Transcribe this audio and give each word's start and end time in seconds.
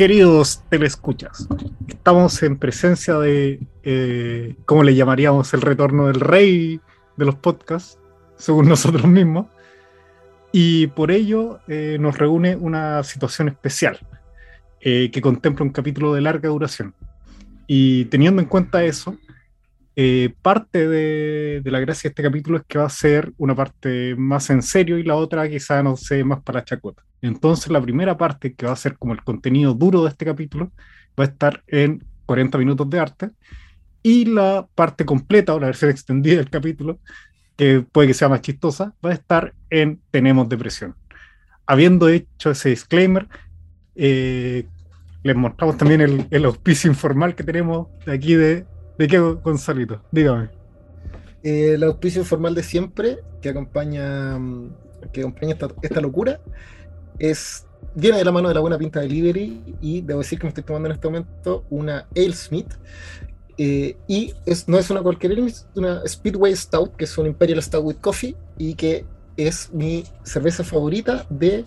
Queridos 0.00 0.62
telescuchas, 0.70 1.46
estamos 1.86 2.42
en 2.42 2.56
presencia 2.56 3.18
de, 3.18 3.60
eh, 3.82 4.54
¿cómo 4.64 4.82
le 4.82 4.94
llamaríamos? 4.94 5.52
El 5.52 5.60
retorno 5.60 6.06
del 6.06 6.20
rey 6.20 6.80
de 7.18 7.24
los 7.26 7.34
podcasts, 7.34 7.98
según 8.34 8.66
nosotros 8.70 9.04
mismos. 9.04 9.48
Y 10.52 10.86
por 10.86 11.10
ello 11.10 11.60
eh, 11.68 11.98
nos 12.00 12.16
reúne 12.16 12.56
una 12.56 13.02
situación 13.02 13.48
especial 13.48 13.98
eh, 14.80 15.10
que 15.10 15.20
contempla 15.20 15.66
un 15.66 15.70
capítulo 15.70 16.14
de 16.14 16.22
larga 16.22 16.48
duración. 16.48 16.94
Y 17.66 18.06
teniendo 18.06 18.40
en 18.40 18.48
cuenta 18.48 18.82
eso, 18.82 19.18
eh, 20.02 20.34
parte 20.40 20.88
de, 20.88 21.60
la 21.66 21.78
gracia 21.78 22.08
de 22.08 22.12
este 22.12 22.22
capítulo 22.22 22.56
es 22.56 22.64
que 22.66 22.78
va 22.78 22.86
a 22.86 22.88
ser 22.88 23.34
una 23.36 23.54
parte 23.54 24.14
más 24.16 24.48
en 24.48 24.62
serio 24.62 24.96
y 24.96 25.02
la 25.02 25.14
otra 25.14 25.46
quizá, 25.46 25.82
no 25.82 25.94
sé, 25.94 26.24
más 26.24 26.42
para 26.42 26.64
chacota. 26.64 27.02
Entonces 27.20 27.70
la 27.70 27.82
primera 27.82 28.16
parte, 28.16 28.54
que 28.54 28.64
va 28.64 28.72
a 28.72 28.76
ser 28.76 28.96
como 28.96 29.12
el 29.12 29.22
contenido 29.22 29.74
duro 29.74 30.02
de 30.02 30.08
este 30.08 30.24
capítulo, 30.24 30.72
va 31.20 31.24
a 31.24 31.26
estar 31.26 31.62
en 31.66 32.02
40 32.24 32.56
minutos 32.56 32.88
de 32.88 32.98
arte 32.98 33.30
y 34.02 34.24
la 34.24 34.66
parte 34.74 35.04
completa 35.04 35.54
o 35.54 35.60
la 35.60 35.66
versión 35.66 35.90
extendida 35.90 36.36
del 36.36 36.48
capítulo, 36.48 36.98
que 37.54 37.82
puede 37.82 38.08
que 38.08 38.14
sea 38.14 38.30
más 38.30 38.40
chistosa, 38.40 38.94
va 39.04 39.10
a 39.10 39.14
estar 39.14 39.52
en 39.68 40.00
Tenemos 40.10 40.48
Depresión. 40.48 40.94
Habiendo 41.66 42.08
hecho 42.08 42.52
ese 42.52 42.70
disclaimer, 42.70 43.28
eh, 43.96 44.66
les 45.22 45.36
mostramos 45.36 45.76
también 45.76 46.00
el, 46.00 46.26
el 46.30 46.46
auspicio 46.46 46.88
informal 46.88 47.34
que 47.34 47.44
tenemos 47.44 47.88
de 48.06 48.14
aquí 48.14 48.34
de 48.34 48.64
¿De 48.98 49.08
qué, 49.08 49.18
Gonzalito? 49.18 50.02
Dígame. 50.10 50.50
Eh, 51.42 51.74
el 51.74 51.82
auspicio 51.84 52.24
formal 52.24 52.54
de 52.54 52.62
siempre, 52.62 53.20
que 53.40 53.48
acompaña, 53.48 54.38
mm, 54.38 54.70
que 55.12 55.20
acompaña 55.20 55.56
esta, 55.82 56.00
locura, 56.00 56.40
es 57.18 57.66
viene 57.94 58.18
de 58.18 58.24
la 58.24 58.32
mano 58.32 58.48
de 58.48 58.54
la 58.54 58.60
buena 58.60 58.78
pinta 58.78 59.00
delivery 59.00 59.76
y 59.80 60.02
debo 60.02 60.20
decir 60.20 60.38
que 60.38 60.44
me 60.44 60.48
estoy 60.50 60.62
tomando 60.62 60.88
en 60.88 60.94
este 60.94 61.08
momento 61.08 61.64
una 61.70 62.06
Ale 62.14 62.34
Smith 62.34 62.74
eh, 63.56 63.96
y 64.06 64.34
es, 64.46 64.68
no 64.68 64.78
es 64.78 64.90
una 64.90 65.02
cualquier 65.02 65.38
es 65.40 65.66
una 65.74 66.06
Speedway 66.06 66.54
Stout 66.54 66.94
que 66.94 67.04
es 67.04 67.18
un 67.18 67.26
Imperial 67.26 67.60
Stout 67.62 67.84
with 67.84 67.96
Coffee 67.96 68.36
y 68.58 68.74
que 68.74 69.06
es 69.36 69.72
mi 69.72 70.04
cerveza 70.22 70.62
favorita 70.62 71.26
de 71.30 71.64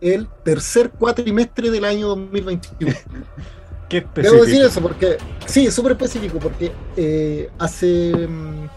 el 0.00 0.28
tercer 0.44 0.90
cuatrimestre 0.90 1.70
del 1.70 1.84
año 1.84 2.08
2021 2.08 2.92
Debo 3.88 4.44
decir 4.44 4.62
eso 4.62 4.80
porque, 4.80 5.16
sí, 5.46 5.66
es 5.66 5.74
súper 5.74 5.92
específico, 5.92 6.38
porque 6.38 6.72
eh, 6.96 7.50
hace 7.58 8.12
mm, 8.14 8.68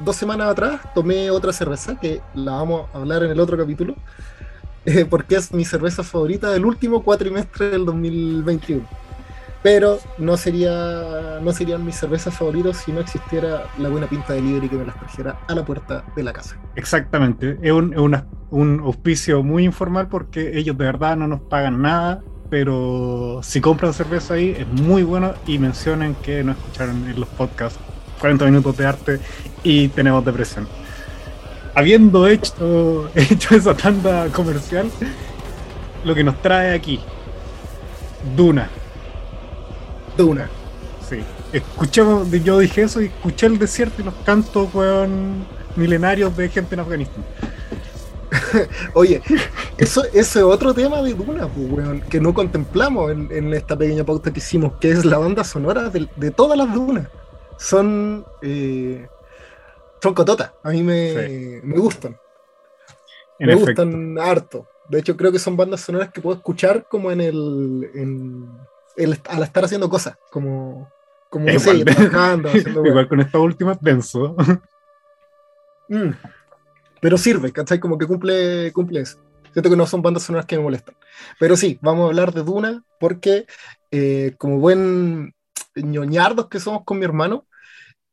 dos 0.00 0.16
semanas 0.16 0.48
atrás 0.48 0.80
tomé 0.94 1.30
otra 1.30 1.52
cerveza, 1.52 1.98
que 1.98 2.20
la 2.34 2.52
vamos 2.52 2.88
a 2.92 2.98
hablar 2.98 3.22
en 3.22 3.30
el 3.30 3.40
otro 3.40 3.56
capítulo, 3.56 3.94
eh, 4.84 5.06
porque 5.08 5.36
es 5.36 5.52
mi 5.52 5.64
cerveza 5.64 6.02
favorita 6.02 6.50
del 6.50 6.66
último 6.66 7.02
cuatrimestre 7.02 7.70
del 7.70 7.86
2021. 7.86 8.86
Pero 9.62 9.98
no, 10.18 10.36
sería, 10.36 11.40
no 11.42 11.50
serían 11.52 11.84
mis 11.84 11.96
cervezas 11.96 12.34
favoritas 12.34 12.76
si 12.76 12.92
no 12.92 13.00
existiera 13.00 13.64
la 13.78 13.88
buena 13.88 14.06
pinta 14.06 14.34
de 14.34 14.40
libre 14.40 14.68
que 14.68 14.76
me 14.76 14.84
las 14.84 14.96
trajera 14.96 15.40
a 15.48 15.54
la 15.54 15.64
puerta 15.64 16.04
de 16.14 16.22
la 16.22 16.32
casa. 16.32 16.56
Exactamente, 16.76 17.58
es 17.62 17.72
un, 17.72 17.96
un 18.50 18.80
auspicio 18.80 19.42
muy 19.42 19.64
informal 19.64 20.08
porque 20.08 20.56
ellos 20.56 20.78
de 20.78 20.84
verdad 20.84 21.16
no 21.16 21.26
nos 21.26 21.40
pagan 21.40 21.82
nada, 21.82 22.22
pero 22.48 23.40
si 23.42 23.60
compran 23.60 23.92
cerveza 23.92 24.34
ahí 24.34 24.56
es 24.58 24.66
muy 24.68 25.02
bueno 25.02 25.34
y 25.46 25.58
mencionen 25.58 26.14
que 26.16 26.44
no 26.44 26.52
escucharon 26.52 27.08
en 27.08 27.18
los 27.18 27.28
podcasts 27.28 27.78
40 28.20 28.44
minutos 28.46 28.76
de 28.76 28.86
arte 28.86 29.20
y 29.62 29.88
tenemos 29.88 30.24
depresión. 30.24 30.66
Habiendo 31.74 32.26
hecho, 32.26 33.10
hecho 33.14 33.54
esa 33.54 33.76
tanda 33.76 34.28
comercial, 34.28 34.90
lo 36.04 36.14
que 36.14 36.24
nos 36.24 36.40
trae 36.40 36.74
aquí, 36.74 37.00
Duna. 38.36 38.68
Duna. 40.16 40.48
Sí. 41.08 41.22
Escuchamos, 41.52 42.30
yo 42.30 42.58
dije 42.58 42.82
eso 42.82 43.00
y 43.00 43.06
escuché 43.06 43.46
el 43.46 43.58
desierto 43.58 44.02
y 44.02 44.04
los 44.04 44.14
cantos, 44.24 44.68
milenarios 45.76 46.36
de 46.36 46.48
gente 46.48 46.74
en 46.74 46.80
Afganistán. 46.80 47.24
Oye, 48.94 49.22
eso, 49.78 50.04
ese 50.04 50.38
es 50.38 50.44
otro 50.44 50.74
tema 50.74 51.02
de 51.02 51.14
Duna, 51.14 51.48
pues, 51.48 52.04
que 52.06 52.20
no 52.20 52.34
contemplamos 52.34 53.10
en, 53.10 53.54
esta 53.54 53.76
pequeña 53.76 54.04
pauta 54.04 54.32
que 54.32 54.38
hicimos, 54.38 54.74
que 54.80 54.90
es 54.90 55.04
la 55.04 55.18
banda 55.18 55.44
sonora 55.44 55.90
de, 55.90 56.30
todas 56.30 56.58
las 56.58 56.72
Dunas. 56.72 57.08
Son, 57.58 58.24
eh, 58.42 59.08
son 60.02 60.14
cototas, 60.14 60.52
a 60.62 60.70
mí 60.70 60.82
me, 60.82 61.60
gustan. 61.76 62.18
me 63.38 63.54
gustan 63.54 64.18
harto. 64.18 64.66
De 64.88 65.00
hecho, 65.00 65.16
creo 65.16 65.32
que 65.32 65.38
son 65.38 65.56
bandas 65.56 65.80
sonoras 65.80 66.10
que 66.12 66.20
puedo 66.20 66.36
escuchar 66.36 66.86
como 66.88 67.10
en 67.10 67.20
el, 67.20 68.46
al 69.28 69.42
estar 69.42 69.64
haciendo 69.64 69.88
cosas, 69.88 70.16
como, 70.30 70.90
como 71.28 71.48
igual, 71.48 71.84
trabajando, 71.84 72.50
igual 72.84 73.08
con 73.08 73.20
esta 73.20 73.38
última 73.38 73.76
denso. 73.80 74.36
Mm. 75.88 76.10
Pero 77.00 77.18
sirve, 77.18 77.52
¿cachai? 77.52 77.80
Como 77.80 77.98
que 77.98 78.06
cumple, 78.06 78.72
cumple 78.72 79.00
eso. 79.00 79.18
Siento 79.52 79.70
que 79.70 79.76
no 79.76 79.86
son 79.86 80.02
bandas 80.02 80.24
sonoras 80.24 80.46
que 80.46 80.56
me 80.56 80.62
molestan. 80.62 80.96
Pero 81.40 81.56
sí, 81.56 81.78
vamos 81.80 82.04
a 82.04 82.06
hablar 82.08 82.34
de 82.34 82.42
Duna 82.42 82.84
porque 83.00 83.46
eh, 83.90 84.34
como 84.36 84.58
buen 84.58 85.34
ñoñardos 85.74 86.48
que 86.48 86.60
somos 86.60 86.84
con 86.84 86.98
mi 86.98 87.04
hermano, 87.04 87.46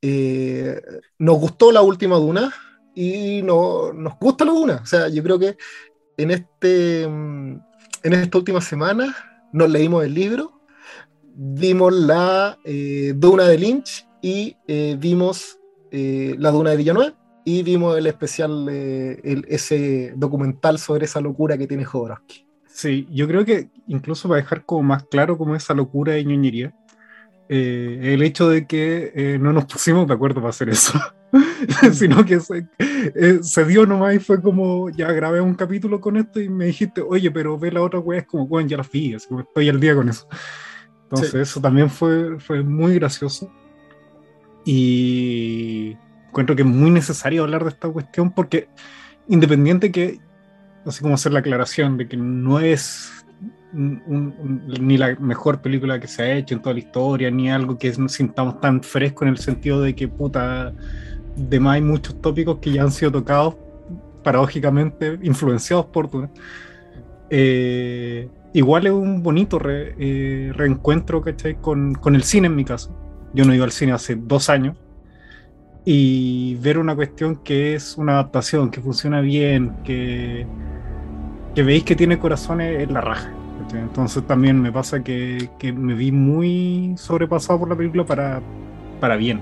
eh, 0.02 0.82
nos 1.18 1.38
gustó 1.38 1.72
la 1.72 1.82
última 1.82 2.16
Duna 2.16 2.54
y 2.96 3.42
no, 3.42 3.92
nos 3.94 4.18
gusta 4.20 4.46
la 4.46 4.52
Duna. 4.54 4.80
O 4.84 4.86
sea, 4.86 5.10
yo 5.10 5.22
creo 5.24 5.40
que 5.40 5.58
en, 6.16 6.32
este, 6.32 7.04
en 7.04 7.64
esta 8.04 8.38
última 8.38 8.62
semana 8.62 9.14
nos 9.52 9.70
leímos 9.70 10.06
el 10.06 10.14
libro, 10.14 10.62
vimos 11.36 11.94
la 11.94 12.58
eh, 12.64 13.14
Duna 13.16 13.46
de 13.48 13.58
Lynch 13.58 14.08
y 14.22 14.56
vimos 14.98 15.60
la 15.92 16.52
Duna 16.52 16.72
de 16.72 16.78
Villanueva 16.78 17.23
y 17.46 17.64
vimos 17.64 17.98
el 17.98 18.08
especial, 18.08 18.66
de 18.66 19.44
ese 19.48 20.14
documental 20.16 20.80
sobre 20.80 21.06
esa 21.06 21.22
locura 21.22 21.58
que 21.58 21.68
tiene 21.68 21.86
Jodorowsky. 21.86 22.46
Sí, 22.68 23.08
yo 23.12 23.28
creo 23.28 23.46
que 23.46 23.70
incluso 23.88 24.28
para 24.28 24.42
dejar 24.42 24.66
como 24.66 24.84
más 24.84 25.04
claro 25.04 25.38
como 25.38 25.56
esa 25.56 25.74
locura 25.74 26.14
de 26.14 26.26
ñoñería, 26.26 26.74
eh, 27.50 28.00
el 28.14 28.24
hecho 28.24 28.50
de 28.50 28.66
que 28.66 29.12
eh, 29.16 29.38
no 29.40 29.54
nos 29.54 29.66
pusimos 29.66 30.08
de 30.08 30.14
acuerdo 30.14 30.36
para 30.36 30.50
hacer 30.50 30.70
eso, 30.70 31.00
sino 31.94 32.26
que 32.26 32.40
eh, 32.90 33.40
se, 33.42 33.66
dio 33.66 33.86
nomás 33.86 34.16
y 34.16 34.20
fue 34.20 34.42
como, 34.42 34.90
ya 34.90 35.12
grabé 35.12 35.42
un 35.42 35.54
capítulo 35.54 36.00
con 36.00 36.18
esto 36.18 36.40
y 36.40 36.50
me 36.50 36.66
dijiste, 36.66 37.02
oye, 37.02 37.30
pero 37.30 37.60
ve 37.60 37.72
la 37.72 37.82
otra 37.82 38.00
wea, 38.00 38.22
es 38.22 38.26
como, 38.26 38.48
bueno, 38.48 38.70
ya 38.70 38.78
la 38.78 38.88
vi, 38.92 39.14
así 39.14 39.28
estoy 39.38 39.70
al 39.70 39.80
día 39.80 39.94
con 39.94 40.10
eso. 40.10 40.28
Entonces 41.04 41.36
eso 41.36 41.62
también 41.62 41.90
fue, 41.90 42.40
fue 42.40 42.64
muy 42.64 42.96
gracioso. 42.96 43.52
Y 44.66 45.96
encuentro 46.34 46.56
que 46.56 46.64
es 46.64 46.68
muy 46.68 46.90
necesario 46.90 47.44
hablar 47.44 47.64
de 47.64 47.70
esta 47.70 47.88
cuestión 47.90 48.32
porque 48.32 48.68
independiente 49.28 49.92
que, 49.92 50.20
así 50.84 51.02
como 51.02 51.14
hacer 51.14 51.32
la 51.32 51.40
aclaración 51.40 51.96
de 51.98 52.08
que 52.08 52.18
no 52.18 52.60
es 52.60 53.12
ni 53.72 54.98
la 54.98 55.16
mejor 55.20 55.62
película 55.62 56.00
que 56.00 56.08
se 56.08 56.24
ha 56.24 56.36
hecho 56.36 56.56
en 56.56 56.62
toda 56.62 56.74
la 56.74 56.80
historia, 56.80 57.32
ni 57.32 57.52
algo 57.52 57.78
que 57.78 57.94
sintamos 58.08 58.60
tan 58.62 58.82
fresco 58.84 59.26
en 59.26 59.30
el 59.30 59.38
sentido 59.38 59.82
de 59.82 59.96
que, 59.96 60.08
puta, 60.08 60.74
de 61.36 61.60
más 61.60 61.76
hay 61.76 61.82
muchos 61.82 62.20
tópicos 62.22 62.60
que 62.60 62.72
ya 62.72 62.84
han 62.84 62.92
sido 62.92 63.12
tocados, 63.12 63.56
paradójicamente 64.24 65.20
influenciados 65.24 65.86
por 65.88 66.10
tú. 66.10 66.30
Eh, 67.30 68.28
igual 68.54 68.86
es 68.86 68.94
un 68.94 69.24
bonito 69.24 69.60
eh, 69.66 70.52
reencuentro, 70.54 71.22
¿cachai? 71.22 71.56
Con, 71.60 71.96
con 71.96 72.16
el 72.16 72.24
cine 72.24 72.48
en 72.48 72.56
mi 72.56 72.66
caso. 72.66 72.96
Yo 73.34 73.44
no 73.46 73.56
iba 73.56 73.66
al 73.66 73.72
cine 73.72 73.92
hace 73.92 74.16
dos 74.16 74.50
años 74.50 74.76
y 75.86 76.56
ver 76.56 76.78
una 76.78 76.96
cuestión 76.96 77.38
que 77.38 77.76
es 77.76 77.98
una 77.98 78.14
adaptación, 78.14 78.72
que 78.72 78.82
funciona 78.82 79.22
bien, 79.22 79.76
que, 79.84 80.46
que 81.54 81.64
veis 81.64 81.84
que 81.84 81.96
tiene 81.96 82.20
corazones 82.20 82.82
en 82.82 82.94
la 82.94 83.02
raja. 83.02 83.32
Entonces 83.74 84.26
también 84.28 84.62
me 84.62 84.72
pasa 84.72 85.04
que, 85.04 85.50
que, 85.58 85.74
me 85.74 85.94
vi 85.94 86.12
muy 86.12 86.94
sobrepasado 86.98 87.60
por 87.60 87.70
la 87.70 87.76
película 87.76 88.06
para, 88.06 88.42
para 89.00 89.16
bien. 89.16 89.42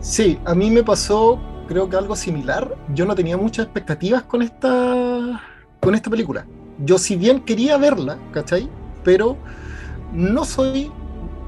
Sí, 0.00 0.38
a 0.44 0.54
mí 0.54 0.70
me 0.70 0.82
pasó 0.82 1.40
creo 1.68 1.88
que 1.88 1.96
algo 1.96 2.16
similar. 2.16 2.74
Yo 2.94 3.06
no 3.06 3.14
tenía 3.14 3.36
muchas 3.36 3.66
expectativas 3.66 4.22
con 4.24 4.42
esta, 4.42 5.40
con 5.80 5.94
esta 5.94 6.10
película. 6.10 6.46
Yo 6.78 6.98
si 6.98 7.16
bien 7.16 7.40
quería 7.40 7.78
verla, 7.78 8.18
¿cachai? 8.32 8.68
Pero 9.04 9.36
no 10.12 10.44
soy 10.44 10.90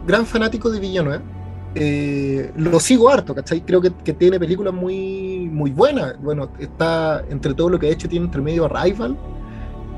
gran 0.06 0.26
fanático 0.26 0.70
de 0.70 0.80
Villanueva 0.80 1.22
eh, 1.78 2.52
lo 2.56 2.80
sigo 2.80 3.10
harto, 3.10 3.34
¿cachai? 3.34 3.60
Creo 3.60 3.82
que, 3.82 3.90
tiene 3.90 4.40
películas 4.40 4.72
muy, 4.72 5.48
muy 5.52 5.70
buenas. 5.70 6.18
Bueno, 6.22 6.48
está 6.58 7.22
entre 7.28 7.52
todo 7.52 7.68
lo 7.68 7.78
que 7.78 7.88
ha 7.88 7.90
hecho, 7.90 8.08
tiene 8.08 8.24
entre 8.24 8.40
medio 8.40 8.64
Arrival, 8.64 9.14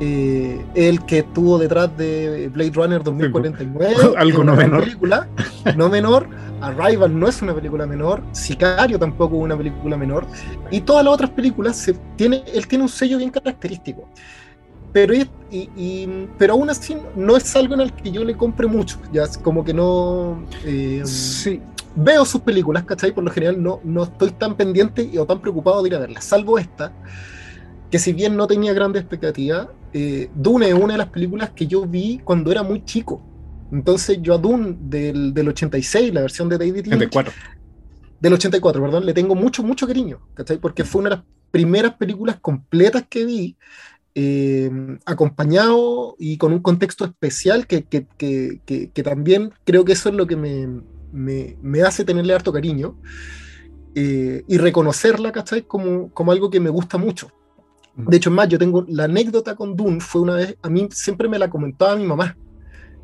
eh, 0.01 0.65
el 0.75 1.05
que 1.07 1.19
estuvo 1.19 1.57
detrás 1.57 1.97
de 1.97 2.51
Blade 2.53 2.73
Runner 2.75 3.03
2049, 3.03 3.95
algo 4.17 4.45
no 4.45 4.57
menor. 4.57 4.81
Película, 4.81 5.29
no 5.77 5.89
menor. 5.89 6.29
Arrival 6.61 7.17
no 7.17 7.29
es 7.29 7.41
una 7.41 7.55
película 7.55 7.87
menor, 7.87 8.25
Sicario 8.33 8.99
tampoco 8.99 9.37
es 9.37 9.43
una 9.43 9.57
película 9.57 9.97
menor, 9.97 10.27
y 10.73 10.81
todas 10.81 11.05
las 11.05 11.15
otras 11.15 11.31
películas 11.31 11.77
se, 11.77 11.95
tiene, 12.17 12.43
él 12.53 12.67
tiene 12.67 12.83
un 12.83 12.91
sello 12.91 13.19
bien 13.19 13.31
característico. 13.31 14.09
Pero, 14.93 15.15
y, 15.51 16.09
pero 16.39 16.55
aún 16.55 16.71
así 16.71 16.97
no 17.15 17.37
es 17.37 17.55
algo 17.57 17.75
en 17.75 17.81
el 17.81 17.93
que 17.93 18.11
yo 18.11 18.25
le 18.25 18.37
compre 18.37 18.67
mucho. 18.67 18.99
Ya 19.13 19.25
es 19.25 19.37
como 19.37 19.65
que 19.65 19.75
no. 19.75 20.45
Eh, 20.65 21.03
sí. 21.05 21.61
Veo 21.95 22.25
sus 22.25 22.43
películas, 22.43 22.85
¿cachai? 22.85 23.13
Por 23.13 23.25
lo 23.25 23.31
general 23.31 23.63
no, 23.63 23.81
no 23.85 24.05
estoy 24.05 24.31
tan 24.31 24.57
pendiente 24.57 25.11
o 25.19 25.27
tan 25.27 25.41
preocupado 25.41 25.83
de 25.83 25.89
ir 25.89 25.95
a 25.97 25.99
verlas, 25.99 26.25
salvo 26.25 26.59
esta, 26.59 26.93
que 27.91 27.99
si 27.99 28.13
bien 28.13 28.37
no 28.37 28.47
tenía 28.47 28.73
grandes 28.73 29.03
expectativas, 29.03 29.69
eh, 29.93 30.31
Dune 30.35 30.69
es 30.69 30.75
una 30.75 30.93
de 30.95 30.99
las 30.99 31.09
películas 31.09 31.51
que 31.51 31.67
yo 31.67 31.87
vi 31.87 32.21
cuando 32.23 32.53
era 32.53 32.63
muy 32.63 32.85
chico. 32.85 33.21
Entonces 33.73 34.19
yo 34.23 34.35
a 34.35 34.39
Dune 34.39 34.77
del, 34.81 35.35
del 35.35 35.49
86, 35.49 36.15
la 36.15 36.21
versión 36.21 36.49
de 36.49 36.59
David 36.59 36.87
Lynch, 36.87 37.13
del 38.21 38.33
84, 38.33 38.83
perdón, 38.83 39.07
le 39.07 39.13
tengo 39.13 39.35
mucho, 39.35 39.63
mucho 39.63 39.87
cariño, 39.87 40.21
¿cachai? 40.35 40.59
Porque 40.59 40.85
fue 40.85 41.01
una 41.01 41.11
de 41.11 41.17
las 41.17 41.25
primeras 41.51 41.95
películas 41.95 42.39
completas 42.41 43.05
que 43.09 43.25
vi, 43.25 43.57
eh, 44.15 44.71
acompañado 45.05 46.17
y 46.19 46.39
con 46.39 46.53
un 46.53 46.61
contexto 46.61 47.05
especial 47.05 47.67
que, 47.67 47.85
que, 47.85 48.07
que, 48.17 48.61
que, 48.93 49.03
también 49.03 49.53
creo 49.65 49.85
que 49.85 49.93
eso 49.93 50.09
es 50.09 50.15
lo 50.15 50.27
que 50.27 50.37
me, 50.37 50.83
me, 51.13 51.57
me 51.63 51.83
hace 51.83 52.05
tenerle 52.05 52.35
harto 52.35 52.53
cariño 52.53 52.97
eh, 53.95 54.45
y 54.47 54.59
reconocerla, 54.59 55.33
¿cachai? 55.33 55.63
Como, 55.63 56.11
como 56.13 56.33
algo 56.33 56.51
que 56.51 56.61
me 56.61 56.71
gusta 56.71 56.99
mucho. 56.99 57.31
De 57.97 58.17
hecho, 58.17 58.31
es 58.31 58.37
más, 58.37 58.49
yo 58.49 58.59
tengo 58.59 58.85
la 58.89 59.05
anécdota 59.05 59.57
con 59.57 59.75
Dune, 59.75 60.01
fue 60.01 60.21
una 60.21 60.35
vez, 60.35 60.57
a 60.63 60.69
mí 60.69 60.89
siempre 60.93 61.29
me 61.29 61.39
la 61.39 61.51
comentaba 61.51 61.97
mi 61.97 62.07
mamá, 62.07 62.37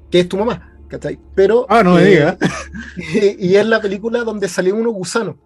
que 0.08 0.20
es 0.20 0.28
tu 0.28 0.36
mamá, 0.36 0.72
¿cachai? 0.86 1.18
Pero, 1.34 1.66
ah, 1.68 1.82
no 1.82 1.94
me 1.94 2.04
diga. 2.04 2.38
Y, 3.40 3.56
es 3.56 3.66
la 3.66 3.80
película 3.80 4.22
donde 4.22 4.48
salió 4.48 4.76
uno 4.76 4.90
gusano. 4.90 5.36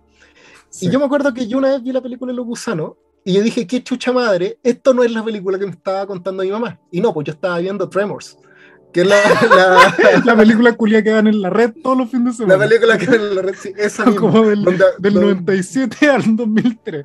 Y 0.83 0.91
yo 0.91 0.99
me 0.99 1.07
acuerdo 1.07 1.33
que 1.33 1.49
yo 1.49 1.57
una 1.57 1.71
vez 1.71 1.83
vi 1.83 1.93
la 1.93 2.03
película 2.03 2.33
los 2.33 2.45
gusanos 2.45 2.93
y 3.29 3.35
yo 3.35 3.43
dije, 3.43 3.67
qué 3.67 3.83
chucha 3.83 4.11
madre, 4.11 4.59
esto 4.63 4.95
no 4.95 5.05
es 5.05 5.13
la 5.13 5.23
película 5.23 5.59
que 5.59 5.67
me 5.67 5.73
estaba 5.73 6.07
contando 6.07 6.43
mi 6.43 6.51
mamá. 6.51 6.81
Y 6.91 7.03
no, 7.03 7.13
pues 7.13 7.27
yo 7.27 7.35
estaba 7.35 7.59
viendo 7.59 7.87
Tremors, 7.91 8.39
que 8.91 9.03
es 9.03 9.07
la, 9.07 9.19
la, 10.25 10.35
película 10.35 10.75
culia 10.75 11.03
que 11.03 11.11
dan 11.11 11.27
en 11.27 11.43
la 11.43 11.51
red 11.51 11.75
todos 11.83 11.99
los 11.99 12.11
fines 12.11 12.25
de 12.25 12.33
semana. 12.45 12.57
La 12.57 12.67
película 12.67 12.97
que 12.97 13.05
dan 13.05 13.21
en 13.21 13.37
la 13.37 13.43
red, 13.43 13.55
sí, 13.55 13.71
esa 13.77 14.07
misma, 14.07 14.19
Como 14.19 14.47
del, 14.47 14.65
del 14.99 15.15
97 15.15 16.09
al 16.09 16.37
2003. 16.37 17.05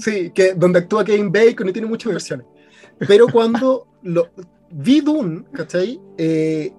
Sí, 0.00 0.32
que, 0.34 0.54
donde 0.54 0.80
actúa 0.80 1.04
Kevin 1.04 1.30
Bacon 1.30 1.68
y 1.68 1.72
tiene 1.72 1.86
muchas 1.86 2.12
versiones. 2.12 2.44
Pero 2.98 3.28
cuando 3.28 3.86
lo, 4.02 4.30
vi 4.68 5.00
Dune, 5.00 5.44
¿cachai? 5.52 6.00
Eh, 6.18 6.72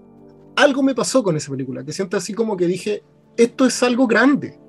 algo 0.57 0.83
me 0.83 0.93
pasó 0.93 1.23
con 1.23 1.37
esa 1.37 1.51
película, 1.51 1.85
que 1.85 1.93
siento 1.93 2.17
así 2.17 2.33
como 2.33 2.57
que 2.57 2.67
dije, 2.67 3.01
esto 3.37 3.65
es 3.65 3.81
algo 3.81 4.07
grande, 4.07 4.59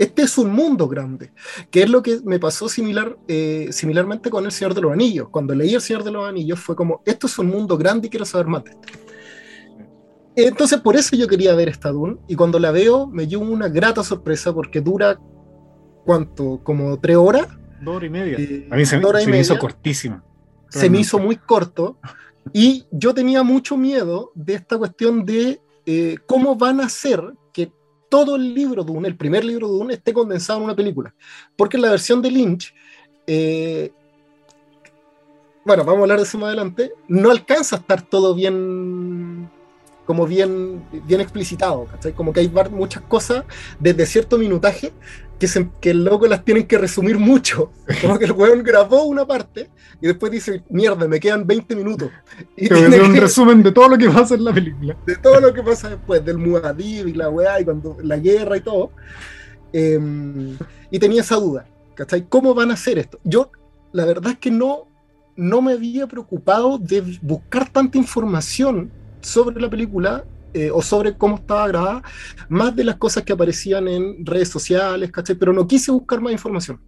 este 0.00 0.22
es 0.22 0.38
un 0.38 0.50
mundo 0.50 0.88
grande, 0.88 1.30
que 1.70 1.82
es 1.82 1.90
lo 1.90 2.02
que 2.02 2.20
me 2.24 2.38
pasó 2.38 2.70
similar, 2.70 3.18
eh, 3.28 3.68
similarmente 3.70 4.30
con 4.30 4.46
El 4.46 4.50
Señor 4.50 4.72
de 4.72 4.80
los 4.80 4.92
Anillos. 4.92 5.28
Cuando 5.28 5.54
leí 5.54 5.74
El 5.74 5.82
Señor 5.82 6.04
de 6.04 6.10
los 6.10 6.26
Anillos 6.26 6.58
fue 6.58 6.74
como, 6.74 7.02
esto 7.04 7.26
es 7.26 7.38
un 7.38 7.48
mundo 7.48 7.76
grande 7.76 8.06
y 8.06 8.10
quiero 8.10 8.24
saber 8.24 8.46
más 8.46 8.64
de 8.64 8.70
esto. 8.70 8.88
Entonces 10.36 10.80
por 10.80 10.96
eso 10.96 11.14
yo 11.16 11.28
quería 11.28 11.54
ver 11.54 11.68
esta 11.68 11.90
Dune 11.90 12.16
y 12.26 12.34
cuando 12.34 12.58
la 12.58 12.70
veo 12.70 13.08
me 13.08 13.26
llevo 13.26 13.44
una 13.44 13.68
grata 13.68 14.02
sorpresa 14.02 14.54
porque 14.54 14.80
dura, 14.80 15.20
¿cuánto? 16.06 16.60
¿Como 16.64 16.98
tres 16.98 17.16
horas? 17.18 17.48
Dos 17.82 17.96
horas 17.96 18.06
y 18.06 18.10
media. 18.10 18.36
Eh, 18.38 18.68
A 18.70 18.76
mí 18.76 18.86
se, 18.86 18.98
me 19.26 19.38
hizo 19.38 19.58
cortísima. 19.58 20.24
Se 20.70 20.88
me 20.88 21.00
hizo 21.00 21.18
muy 21.18 21.36
corto 21.36 21.98
y 22.54 22.86
yo 22.90 23.12
tenía 23.12 23.42
mucho 23.42 23.76
miedo 23.76 24.32
de 24.34 24.54
esta 24.54 24.78
cuestión 24.78 25.26
de 25.26 25.60
eh, 25.84 26.16
cómo 26.26 26.56
van 26.56 26.80
a 26.80 26.88
que 26.88 27.34
todo 28.10 28.36
el 28.36 28.52
libro 28.52 28.84
de 28.84 28.92
Dune, 28.92 29.08
el 29.08 29.16
primer 29.16 29.42
libro 29.42 29.68
de 29.68 29.78
Dune, 29.78 29.94
esté 29.94 30.12
condensado 30.12 30.58
en 30.58 30.66
una 30.66 30.76
película. 30.76 31.14
Porque 31.56 31.78
en 31.78 31.82
la 31.82 31.90
versión 31.90 32.20
de 32.20 32.30
Lynch, 32.30 32.74
eh, 33.26 33.90
bueno, 35.64 35.84
vamos 35.84 36.00
a 36.00 36.02
hablar 36.02 36.18
de 36.18 36.24
eso 36.24 36.36
más 36.36 36.48
adelante, 36.48 36.92
no 37.08 37.30
alcanza 37.30 37.76
a 37.76 37.78
estar 37.78 38.02
todo 38.02 38.34
bien 38.34 39.48
como 40.04 40.26
bien, 40.26 40.82
bien 41.06 41.20
explicitado, 41.20 41.84
¿cachai? 41.84 42.12
Como 42.12 42.32
que 42.32 42.40
hay 42.40 42.50
muchas 42.72 43.02
cosas 43.04 43.44
desde 43.78 44.06
cierto 44.06 44.38
minutaje 44.38 44.92
que, 45.40 45.48
se, 45.48 45.70
que 45.80 45.90
el 45.90 46.04
loco 46.04 46.26
las 46.26 46.44
tienen 46.44 46.66
que 46.66 46.76
resumir 46.76 47.18
mucho. 47.18 47.72
Como 48.02 48.18
que 48.18 48.26
el 48.26 48.32
weón 48.32 48.62
grabó 48.62 49.04
una 49.04 49.26
parte 49.26 49.70
y 50.00 50.06
después 50.06 50.30
dice, 50.30 50.62
mierda, 50.68 51.08
me 51.08 51.18
quedan 51.18 51.46
20 51.46 51.74
minutos. 51.74 52.10
Y 52.56 52.68
tiene 52.68 53.00
un 53.00 53.16
resumen 53.16 53.62
de 53.62 53.72
todo 53.72 53.88
lo 53.88 53.98
que 53.98 54.08
pasa 54.10 54.34
en 54.34 54.44
la 54.44 54.52
película. 54.52 54.96
De 55.06 55.16
todo 55.16 55.40
lo 55.40 55.52
que 55.54 55.62
pasa 55.62 55.88
después, 55.88 56.22
del 56.24 56.36
Muad'Dib 56.36 57.08
y 57.08 57.14
la 57.14 57.30
weá, 57.30 57.58
y 57.58 57.64
cuando 57.64 57.96
la 58.02 58.18
guerra 58.18 58.58
y 58.58 58.60
todo. 58.60 58.92
Em, 59.72 60.58
y 60.90 60.98
tenía 60.98 61.22
esa 61.22 61.36
duda, 61.36 61.66
¿cachai? 61.94 62.28
¿Cómo 62.28 62.54
van 62.54 62.70
a 62.70 62.74
hacer 62.74 62.98
esto? 62.98 63.18
Yo, 63.24 63.50
la 63.92 64.04
verdad 64.04 64.32
es 64.32 64.38
que 64.38 64.50
no, 64.50 64.88
no 65.36 65.62
me 65.62 65.72
había 65.72 66.06
preocupado 66.06 66.76
de 66.76 67.18
buscar 67.22 67.70
tanta 67.72 67.96
información 67.96 68.90
sobre 69.22 69.58
la 69.58 69.70
película 69.70 70.24
eh, 70.54 70.70
o 70.72 70.82
sobre 70.82 71.16
cómo 71.16 71.36
estaba 71.36 71.68
grabada, 71.68 72.02
más 72.48 72.74
de 72.74 72.84
las 72.84 72.96
cosas 72.96 73.22
que 73.24 73.32
aparecían 73.32 73.88
en 73.88 74.24
redes 74.24 74.48
sociales, 74.48 75.10
¿cachai? 75.10 75.36
Pero 75.36 75.52
no 75.52 75.66
quise 75.66 75.90
buscar 75.90 76.20
más 76.20 76.32
información. 76.32 76.80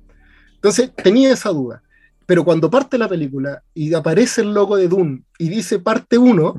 Entonces 0.55 0.93
tenía 0.95 1.33
esa 1.33 1.51
duda. 1.51 1.83
Pero 2.27 2.45
cuando 2.45 2.71
parte 2.71 2.97
la 2.99 3.09
película 3.09 3.63
y 3.75 3.93
aparece 3.95 4.43
el 4.43 4.55
logo 4.55 4.77
de 4.77 4.89
Dune 4.89 5.25
y 5.39 5.49
dice 5.49 5.79
parte 5.79 6.19
1, 6.19 6.55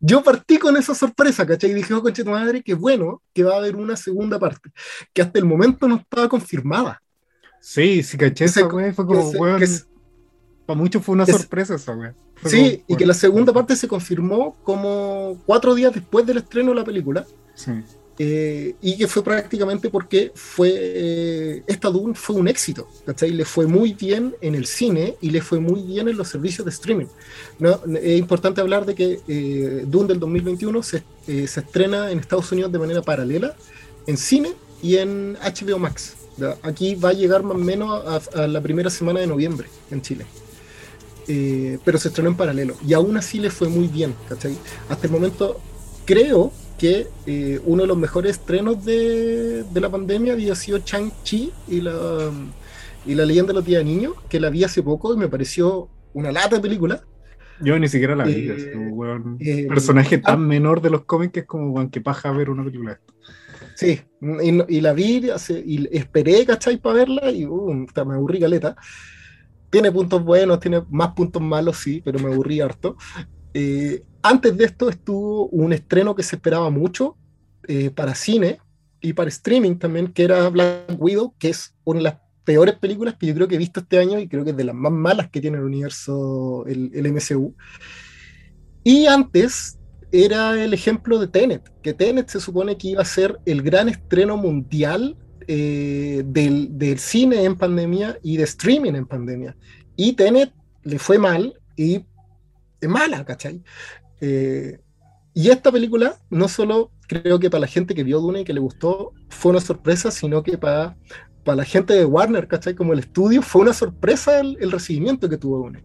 yo 0.00 0.22
partí 0.22 0.58
con 0.58 0.76
esa 0.76 0.94
sorpresa, 0.94 1.46
¿cachai? 1.46 1.70
Y 1.70 1.74
dije, 1.74 1.92
oh, 1.94 2.02
conche 2.02 2.22
tu 2.22 2.30
madre, 2.30 2.62
qué 2.62 2.74
bueno 2.74 3.22
que 3.34 3.42
va 3.42 3.54
a 3.54 3.58
haber 3.58 3.76
una 3.76 3.96
segunda 3.96 4.38
parte, 4.38 4.70
que 5.12 5.22
hasta 5.22 5.38
el 5.38 5.44
momento 5.44 5.88
no 5.88 5.96
estaba 5.96 6.28
confirmada. 6.28 7.02
Sí, 7.60 8.02
sí, 8.02 8.16
caché 8.16 8.44
esa 8.44 8.68
fue 8.68 8.92
como, 8.94 9.32
para 10.66 10.78
muchos 10.78 11.04
fue 11.04 11.14
una 11.14 11.26
sorpresa 11.26 11.74
esa 11.74 11.96
Sí, 12.44 12.82
y 12.86 12.96
que 12.96 13.06
la 13.06 13.14
segunda 13.14 13.52
parte 13.52 13.74
se 13.76 13.88
confirmó 13.88 14.56
como 14.62 15.38
cuatro 15.46 15.74
días 15.74 15.92
después 15.92 16.26
del 16.26 16.38
estreno 16.38 16.70
de 16.70 16.76
la 16.76 16.84
película. 16.84 17.26
Sí. 17.54 17.72
Eh, 18.18 18.74
y 18.80 18.96
que 18.96 19.08
fue 19.08 19.22
prácticamente 19.22 19.90
porque 19.90 20.32
fue 20.34 20.70
eh, 20.72 21.62
esta 21.66 21.90
Dune 21.90 22.14
fue 22.14 22.36
un 22.36 22.48
éxito, 22.48 22.88
¿cachai? 23.04 23.30
Le 23.30 23.44
fue 23.44 23.66
muy 23.66 23.92
bien 23.92 24.34
en 24.40 24.54
el 24.54 24.64
cine 24.64 25.16
y 25.20 25.30
le 25.30 25.42
fue 25.42 25.60
muy 25.60 25.82
bien 25.82 26.08
en 26.08 26.16
los 26.16 26.28
servicios 26.28 26.64
de 26.64 26.70
streaming. 26.70 27.06
¿no? 27.58 27.78
Es 27.96 28.18
importante 28.18 28.62
hablar 28.62 28.86
de 28.86 28.94
que 28.94 29.20
eh, 29.28 29.84
Dune 29.86 30.08
del 30.08 30.18
2021 30.18 30.82
se, 30.82 31.02
se, 31.26 31.60
estrena 31.60 32.10
en 32.10 32.18
Estados 32.18 32.50
Unidos 32.52 32.72
de 32.72 32.78
manera 32.78 33.02
paralela 33.02 33.54
en 34.06 34.16
cine 34.16 34.52
y 34.82 34.96
en 34.96 35.34
HBO 35.34 35.78
Max. 35.78 36.14
Aquí 36.62 36.94
va 36.94 37.10
a 37.10 37.12
llegar 37.12 37.42
más 37.42 37.56
o 37.56 37.60
menos 37.60 38.22
a 38.34 38.46
la 38.46 38.60
primera 38.62 38.90
semana 38.90 39.20
de 39.20 39.26
noviembre 39.26 39.68
en 39.90 40.00
Chile. 40.02 40.26
Eh, 41.28 41.78
pero 41.84 41.98
se 41.98 42.08
estrenó 42.08 42.30
en 42.30 42.36
paralelo. 42.36 42.76
Y 42.86 42.92
aún 42.94 43.16
así 43.16 43.38
le 43.38 43.50
fue 43.50 43.68
muy 43.68 43.88
bien, 43.88 44.14
¿cachai? 44.28 44.56
Hasta 44.88 45.06
el 45.06 45.12
momento 45.12 45.60
creo 46.04 46.52
que 46.78 47.08
eh, 47.26 47.60
uno 47.64 47.82
de 47.82 47.88
los 47.88 47.96
mejores 47.96 48.32
estrenos 48.32 48.84
de, 48.84 49.64
de 49.64 49.80
la 49.80 49.90
pandemia 49.90 50.34
había 50.34 50.54
sido 50.54 50.78
Chang-Chi 50.78 51.52
y 51.68 51.80
la, 51.80 52.30
y 53.06 53.14
la 53.14 53.24
leyenda 53.24 53.48
de 53.48 53.54
los 53.54 53.64
días 53.64 53.78
de 53.78 53.84
niños, 53.84 54.14
que 54.28 54.38
la 54.38 54.50
vi 54.50 54.64
hace 54.64 54.82
poco 54.82 55.14
y 55.14 55.16
me 55.16 55.28
pareció 55.28 55.88
una 56.12 56.30
lata 56.30 56.56
de 56.56 56.62
película. 56.62 57.02
Yo 57.60 57.78
ni 57.78 57.88
siquiera 57.88 58.14
la 58.14 58.24
vi, 58.24 58.50
es 58.50 58.68
un 58.74 59.38
eh, 59.40 59.66
personaje 59.66 60.18
tan 60.18 60.34
ah, 60.34 60.36
menor 60.36 60.82
de 60.82 60.90
los 60.90 61.04
cómics 61.04 61.32
que 61.32 61.40
es 61.40 61.46
como, 61.46 61.90
que 61.90 62.02
paja 62.02 62.30
ver 62.30 62.50
una 62.50 62.62
película 62.62 63.00
Sí, 63.74 64.00
y, 64.42 64.80
la 64.80 64.92
vi 64.92 65.30
y 65.64 65.96
esperé, 65.96 66.46
¿cachai? 66.46 66.78
Para 66.78 66.96
verla 66.96 67.30
y 67.30 67.44
uh, 67.44 67.86
me 68.06 68.14
aburrí 68.14 68.40
caleta 68.40 68.76
tiene 69.70 69.92
puntos 69.92 70.22
buenos, 70.24 70.60
tiene 70.60 70.82
más 70.90 71.12
puntos 71.12 71.42
malos, 71.42 71.78
sí, 71.78 72.02
pero 72.04 72.18
me 72.18 72.32
aburrí 72.32 72.60
harto. 72.60 72.96
Eh, 73.54 74.02
antes 74.22 74.56
de 74.56 74.64
esto 74.64 74.88
estuvo 74.88 75.46
un 75.48 75.72
estreno 75.72 76.14
que 76.14 76.22
se 76.22 76.36
esperaba 76.36 76.70
mucho 76.70 77.16
eh, 77.68 77.90
para 77.90 78.14
cine 78.14 78.58
y 79.00 79.12
para 79.12 79.28
streaming 79.28 79.76
también, 79.76 80.12
que 80.12 80.24
era 80.24 80.48
Black 80.48 80.96
Widow, 80.98 81.34
que 81.38 81.50
es 81.50 81.74
una 81.84 81.98
de 81.98 82.04
las 82.04 82.16
peores 82.44 82.76
películas 82.76 83.16
que 83.18 83.26
yo 83.26 83.34
creo 83.34 83.48
que 83.48 83.56
he 83.56 83.58
visto 83.58 83.80
este 83.80 83.98
año 83.98 84.18
y 84.18 84.28
creo 84.28 84.44
que 84.44 84.50
es 84.50 84.56
de 84.56 84.64
las 84.64 84.74
más 84.74 84.92
malas 84.92 85.30
que 85.30 85.40
tiene 85.40 85.58
el 85.58 85.64
universo, 85.64 86.64
el, 86.66 86.90
el 86.94 87.12
MCU. 87.12 87.54
Y 88.84 89.06
antes 89.06 89.78
era 90.12 90.62
el 90.62 90.72
ejemplo 90.72 91.18
de 91.18 91.26
Tenet, 91.26 91.72
que 91.82 91.92
Tenet 91.92 92.28
se 92.28 92.40
supone 92.40 92.78
que 92.78 92.88
iba 92.88 93.02
a 93.02 93.06
ser 93.06 93.40
el 93.44 93.62
gran 93.62 93.88
estreno 93.88 94.36
mundial 94.36 95.16
eh, 95.48 96.22
del, 96.26 96.98
cine 96.98 97.44
en 97.44 97.56
pandemia 97.56 98.18
y 98.22 98.36
de 98.36 98.44
streaming 98.44 98.94
en 98.94 99.06
pandemia. 99.06 99.56
Y 99.96 100.14
Tenet 100.14 100.52
le 100.82 100.98
fue 100.98 101.18
mal 101.18 101.54
y 101.76 102.04
es 102.80 102.88
mala, 102.88 103.24
¿cachai? 103.24 103.62
Eh, 104.20 104.80
y 105.34 105.50
esta 105.50 105.70
película, 105.70 106.18
no 106.30 106.48
solo 106.48 106.90
creo 107.06 107.38
que 107.38 107.50
para 107.50 107.60
la 107.60 107.66
gente 107.66 107.94
que 107.94 108.04
vio 108.04 108.20
Dune 108.20 108.40
y 108.40 108.44
que 108.44 108.54
le 108.54 108.60
gustó, 108.60 109.12
fue 109.28 109.50
una 109.50 109.60
sorpresa, 109.60 110.10
sino 110.10 110.42
que 110.42 110.58
para, 110.58 110.96
para 111.44 111.56
la 111.56 111.64
gente 111.64 111.94
de 111.94 112.04
Warner, 112.04 112.48
¿cachai? 112.48 112.74
Como 112.74 112.92
el 112.92 112.98
estudio, 112.98 113.42
fue 113.42 113.62
una 113.62 113.72
sorpresa 113.72 114.40
el, 114.40 114.70
recibimiento 114.72 115.28
que 115.28 115.36
tuvo 115.36 115.58
Dune. 115.58 115.84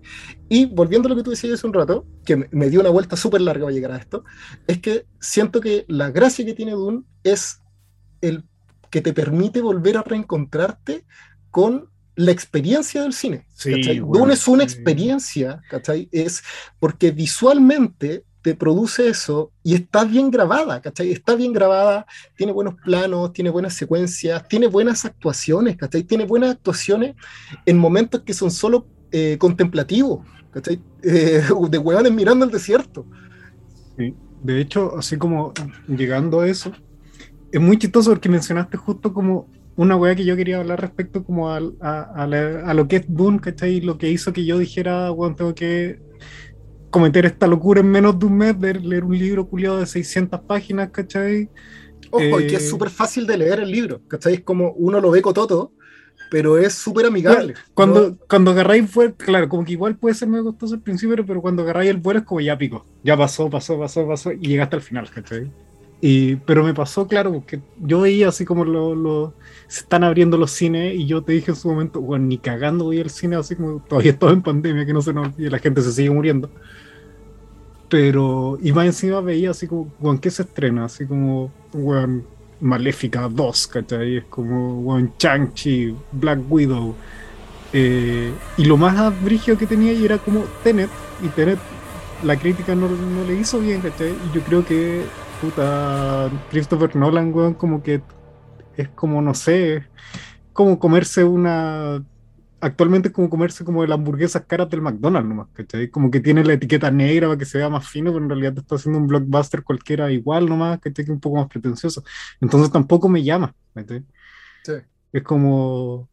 Y 0.50 0.66
volviendo 0.66 1.08
a 1.08 1.10
lo 1.10 1.16
que 1.16 1.24
tú 1.24 1.30
decías 1.30 1.54
hace 1.54 1.68
un 1.68 1.74
rato, 1.74 2.08
que 2.26 2.36
me, 2.36 2.50
me 2.52 2.70
dio 2.70 2.80
una 2.80 2.90
vuelta 2.90 3.16
súper 3.16 3.42
larga 3.42 3.66
para 3.66 3.74
llegar 3.76 3.92
a 3.92 3.98
esto, 3.98 4.24
es 4.68 4.80
que 4.80 5.06
siento 5.20 5.62
que 5.62 5.86
la 5.88 6.10
gracia 6.10 6.46
que 6.46 6.54
tiene 6.54 6.72
Dune 6.72 7.04
es 7.24 7.60
el 8.22 8.46
que 8.92 9.02
te 9.02 9.14
permite 9.14 9.62
volver 9.62 9.98
a 9.98 10.04
reencontrarte 10.04 11.06
con 11.50 11.90
la 12.16 12.32
experiencia 12.32 13.02
del 13.02 13.14
cine. 13.14 13.48
Sí, 13.56 14.00
bueno, 14.00 14.20
Dune 14.20 14.34
es 14.34 14.48
una 14.48 14.68
sí. 14.68 14.74
experiencia, 14.76 15.62
¿cachai? 15.70 16.10
Es 16.12 16.44
porque 16.80 17.12
visualmente 17.12 18.26
te 18.42 18.56
produce 18.56 19.08
eso 19.08 19.52
y 19.64 19.76
está 19.76 20.04
bien 20.04 20.30
grabada, 20.30 20.82
¿cachai? 20.82 21.12
Está 21.12 21.36
bien 21.36 21.54
grabada, 21.54 22.06
tiene 22.36 22.52
buenos 22.52 22.76
planos, 22.76 23.34
tiene 23.34 23.50
buenas 23.50 23.74
secuencias, 23.76 24.48
tiene 24.48 24.68
buenas 24.68 25.06
actuaciones, 25.06 25.78
¿cachai? 25.78 26.04
Tiene 26.04 26.26
buenas 26.26 26.52
actuaciones 26.52 27.16
en 27.66 27.78
momentos 27.78 28.22
que 28.22 28.34
son 28.34 28.52
solo 28.52 28.88
eh, 29.12 29.38
contemplativos, 29.40 30.26
¿cachai? 30.52 30.82
Eh, 31.04 31.44
de 31.70 31.78
hueones 31.78 32.12
mirando 32.12 32.46
el 32.46 32.52
desierto. 32.52 33.06
Sí. 33.98 34.16
De 34.44 34.60
hecho, 34.60 34.98
así 34.98 35.18
como 35.18 35.54
llegando 35.88 36.42
a 36.42 36.48
eso, 36.48 36.72
es 37.52 37.62
muy 37.62 37.78
chistoso 37.78 38.12
porque 38.12 38.30
mencionaste 38.30 38.78
justo 38.78 39.14
como 39.14 39.52
una 39.76 39.96
weá 39.96 40.16
que 40.16 40.26
yo 40.26 40.36
quería 40.36 40.60
hablar 40.60 40.82
respecto 40.82 41.24
como 41.24 41.50
a, 41.52 41.58
a 41.58 42.28
la- 42.28 42.62
a 42.66 42.74
lo 42.74 42.88
que 42.88 42.98
es 42.98 43.06
Dune, 43.08 43.40
¿cachai? 43.40 43.76
Y 43.78 43.82
lo 43.82 43.98
que 43.98 44.10
hizo 44.12 44.34
que 44.34 44.46
yo 44.46 44.58
dijera, 44.58 45.10
bueno, 45.12 45.36
tengo 45.36 45.56
que 45.56 46.02
cometer 46.90 47.26
esta 47.26 47.48
locura 47.48 47.82
en 47.82 47.90
menos 47.92 48.20
de 48.20 48.26
un 48.26 48.38
mes 48.38 48.60
de 48.60 48.74
leer 48.76 49.04
un 49.06 49.18
libro 49.18 49.48
culiado 49.48 49.80
de 49.80 49.86
600 49.86 50.42
páginas, 50.48 50.92
¿cachai? 50.92 51.50
Ojo, 52.12 52.40
y 52.42 52.44
Eh, 52.44 52.48
que 52.48 52.56
es 52.58 52.70
súper 52.70 52.90
fácil 52.90 53.26
de 53.28 53.38
leer 53.38 53.60
el 53.62 53.72
libro, 53.72 54.02
¿cachai? 54.08 54.36
Es 54.36 54.44
como 54.44 54.74
uno 54.74 55.00
lo 55.00 55.12
ve 55.12 55.22
cototo, 55.22 55.74
pero 56.30 56.58
es 56.58 56.74
súper 56.76 57.06
amigable. 57.08 57.54
Cuando, 57.74 58.12
¿no? 58.12 58.18
cuando 58.28 58.52
agarráis 58.52 58.94
vuelo, 58.94 59.16
claro, 59.18 59.50
como 59.50 59.64
que 59.66 59.74
igual 59.74 59.98
puede 59.98 60.16
ser 60.16 60.28
medio 60.30 60.46
costoso 60.46 60.76
al 60.76 60.82
principio, 60.84 61.26
pero 61.26 61.42
cuando 61.42 61.64
agarráis 61.64 61.92
el 61.92 61.98
vuelo 61.98 62.20
es 62.22 62.26
como 62.26 62.42
ya 62.42 62.58
pico, 62.58 62.88
ya 63.04 63.18
pasó, 63.18 63.50
pasó, 63.50 63.80
pasó, 63.80 64.08
pasó, 64.08 64.32
y 64.34 64.40
llegaste 64.48 64.76
al 64.78 64.82
final, 64.82 65.10
¿cachai? 65.12 65.54
Y, 66.04 66.38
pero 66.38 66.64
me 66.64 66.74
pasó, 66.74 67.08
claro, 67.08 67.32
porque 67.32 67.62
yo 67.78 68.02
veía 68.02 68.30
así 68.30 68.44
como 68.46 68.66
lo, 68.66 68.96
lo- 68.96 69.38
se 69.68 69.82
están 69.82 70.04
abriendo 70.04 70.36
los 70.38 70.52
cines 70.52 70.96
y 70.96 71.06
yo 71.08 71.24
te 71.24 71.34
dije 71.34 71.52
en 71.52 71.56
su 71.58 71.70
momento, 71.70 72.02
bueno, 72.02 72.26
ni 72.26 72.40
cagando 72.40 72.86
voy 72.86 73.00
al 73.02 73.12
cine, 73.12 73.36
así 73.36 73.56
como 73.56 73.82
todavía 73.88 74.12
estaba 74.14 74.32
en 74.34 74.42
pandemia, 74.44 74.86
que 74.86 74.94
no 74.94 75.02
se 75.04 75.14
nos 75.14 75.28
olvide, 75.28 75.52
la 75.52 75.60
gente 75.60 75.82
se 75.84 75.92
sigue 75.94 76.10
muriendo. 76.12 76.52
Pero, 77.88 78.58
y 78.62 78.72
más 78.74 78.86
encima 78.86 79.20
veía 79.22 79.52
así 79.52 79.68
como, 79.68 79.94
bueno, 79.98 80.20
¿qué 80.22 80.32
se 80.32 80.44
estrena? 80.44 80.86
Así 80.86 81.06
como, 81.08 81.58
bueno, 81.74 82.26
Maléfica 82.60 83.28
2, 83.30 83.68
¿cachai? 83.68 84.18
Es 84.18 84.26
como, 84.28 84.82
bueno, 84.84 85.14
Chang-Chi, 85.18 86.06
Black 86.12 86.40
Widow. 86.50 86.98
Eh, 87.72 88.42
y 88.58 88.66
lo 88.66 88.78
más 88.78 89.20
brígido 89.22 89.58
que 89.58 89.68
tenía 89.68 89.94
y 89.94 90.06
era 90.06 90.20
como 90.24 90.50
Tenet, 90.62 90.94
y 91.20 91.32
Tenet 91.32 91.64
la 92.22 92.40
crítica 92.40 92.76
no, 92.76 92.98
no 92.98 93.24
le 93.26 93.36
hizo 93.36 93.60
bien, 93.60 93.82
¿cachai? 93.82 94.20
Y 94.24 94.32
yo 94.32 94.44
creo 94.44 94.66
que, 94.66 95.14
puta, 95.42 96.30
Christopher 96.50 96.96
Nolan, 96.96 97.34
weón, 97.34 97.54
como 97.56 97.82
que 97.82 98.02
es 98.78 98.90
como, 98.90 99.22
no 99.22 99.34
sé, 99.34 99.84
como 100.54 100.80
comerse 100.80 101.24
una... 101.24 102.04
Actualmente 102.64 103.08
es 103.08 103.14
como 103.14 103.28
comerse 103.28 103.66
como 103.66 103.84
las 103.84 103.98
hamburguesas 103.98 104.44
caras 104.46 104.70
del 104.70 104.82
McDonald's 104.84 105.28
nomás, 105.28 105.48
¿cachai? 105.52 105.90
Como 105.90 106.12
que 106.12 106.20
tiene 106.20 106.44
la 106.44 106.54
etiqueta 106.54 106.92
negra 106.92 107.28
para 107.28 107.40
que 107.40 107.46
se 107.46 107.58
vea 107.58 107.70
más 107.70 107.88
fino, 107.90 108.12
pero 108.14 108.24
en 108.24 108.30
realidad 108.30 108.54
te 108.54 108.60
está 108.60 108.76
haciendo 108.76 109.00
un 109.00 109.08
blockbuster 109.08 109.64
cualquiera 109.64 110.12
igual 110.12 110.46
nomás, 110.48 110.80
¿cachai? 110.80 111.04
Que 111.06 111.12
un 111.12 111.20
poco 111.20 111.38
más 111.38 111.48
pretencioso. 111.48 112.04
Entonces 112.40 112.72
tampoco 112.72 113.10
me 113.10 113.24
llama, 113.24 113.56
¿cachai? 113.74 114.06
Sí. 114.64 114.74
Es 115.12 115.24
como... 115.24 116.08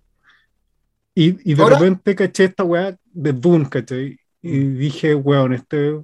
Y, 1.15 1.51
y 1.51 1.55
de 1.55 1.63
Ahora- 1.63 1.79
repente 1.79 2.15
caché 2.15 2.45
esta 2.45 2.65
weá 2.65 2.97
de 3.05 3.33
Dune, 3.35 3.69
¿cachai? 3.69 4.19
Y 4.41 4.59
dije, 4.59 5.15
weón, 5.15 5.53
este, 5.53 6.01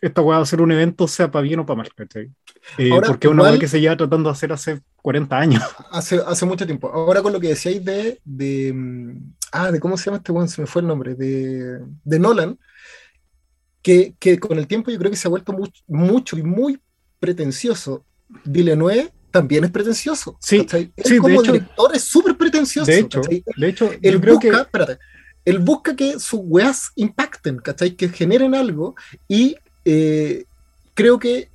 esta 0.00 0.22
weá 0.22 0.36
va 0.38 0.42
a 0.42 0.46
ser 0.46 0.60
un 0.60 0.70
evento, 0.72 1.08
sea 1.08 1.30
para 1.30 1.42
bien 1.42 1.60
o 1.60 1.66
para 1.66 1.78
mal, 1.78 1.94
¿cachai? 1.94 2.30
Eh, 2.78 2.90
Ahora, 2.92 3.08
porque 3.08 3.26
es 3.26 3.32
una 3.32 3.42
weá 3.44 3.58
que 3.58 3.68
se 3.68 3.80
lleva 3.80 3.96
tratando 3.96 4.28
de 4.28 4.32
hacer 4.32 4.52
hace 4.52 4.80
40 5.02 5.38
años. 5.38 5.62
Hace, 5.90 6.20
hace 6.26 6.44
mucho 6.46 6.66
tiempo. 6.66 6.88
Ahora 6.92 7.22
con 7.22 7.32
lo 7.32 7.40
que 7.40 7.48
decíais 7.48 7.84
de, 7.84 8.20
de 8.24 8.72
mm, 8.74 9.32
ah, 9.52 9.72
de 9.72 9.80
cómo 9.80 9.96
se 9.96 10.06
llama 10.06 10.18
este 10.18 10.32
weón, 10.32 10.48
se 10.48 10.60
me 10.60 10.66
fue 10.66 10.82
el 10.82 10.88
nombre, 10.88 11.14
de, 11.14 11.80
de 12.04 12.18
Nolan, 12.18 12.58
que, 13.82 14.14
que 14.18 14.38
con 14.38 14.58
el 14.58 14.66
tiempo 14.66 14.90
yo 14.90 14.98
creo 14.98 15.10
que 15.10 15.16
se 15.16 15.28
ha 15.28 15.30
vuelto 15.30 15.52
much- 15.52 15.82
mucho 15.86 16.36
y 16.38 16.42
muy 16.42 16.80
pretencioso. 17.20 18.04
Villeneuve 18.44 19.10
también 19.30 19.64
es 19.64 19.70
pretencioso. 19.70 20.36
Sí, 20.40 20.66
sí, 20.70 20.92
de 20.96 21.18
como 21.18 21.40
hecho- 21.40 21.52
director 21.52 21.90
es 21.94 22.04
súper 22.04 22.36
pretencioso. 22.36 22.90
De 22.90 22.98
hecho, 22.98 23.20
¿cachai? 23.22 23.44
de 23.56 23.68
hecho, 23.68 23.90
Él 24.02 24.14
yo 24.14 24.20
creo 24.20 24.34
busca, 24.34 24.50
que 24.50 24.56
espérate, 24.56 24.98
él 25.44 25.58
busca 25.60 25.96
que 25.96 26.18
sus 26.18 26.40
weas 26.42 26.90
impacten, 26.96 27.58
¿cachai? 27.58 27.92
Que 27.96 28.08
generen 28.10 28.54
algo 28.54 28.94
y 29.26 29.56
eh, 29.90 30.44
creo 30.92 31.18
que 31.18 31.48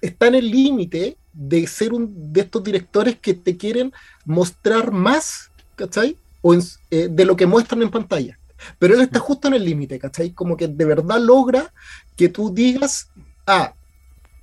está 0.00 0.26
en 0.26 0.34
el 0.34 0.50
límite 0.50 1.16
de 1.32 1.66
ser 1.68 1.92
un 1.92 2.32
de 2.32 2.40
estos 2.40 2.64
directores 2.64 3.16
que 3.20 3.32
te 3.34 3.56
quieren 3.56 3.92
mostrar 4.24 4.90
más, 4.90 5.52
¿cachai? 5.76 6.16
O 6.42 6.52
en- 6.54 6.62
eh, 6.90 7.06
de 7.08 7.24
lo 7.24 7.36
que 7.36 7.46
muestran 7.46 7.82
en 7.82 7.90
pantalla. 7.90 8.38
Pero 8.80 8.94
él 8.94 9.02
está 9.02 9.20
justo 9.20 9.46
en 9.46 9.54
el 9.54 9.64
límite, 9.64 10.00
¿cachai? 10.00 10.30
Como 10.32 10.56
que 10.56 10.66
de 10.66 10.84
verdad 10.84 11.20
logra 11.20 11.72
que 12.16 12.28
tú 12.28 12.52
digas, 12.52 13.08
ah, 13.46 13.72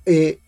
eh, 0.06 0.38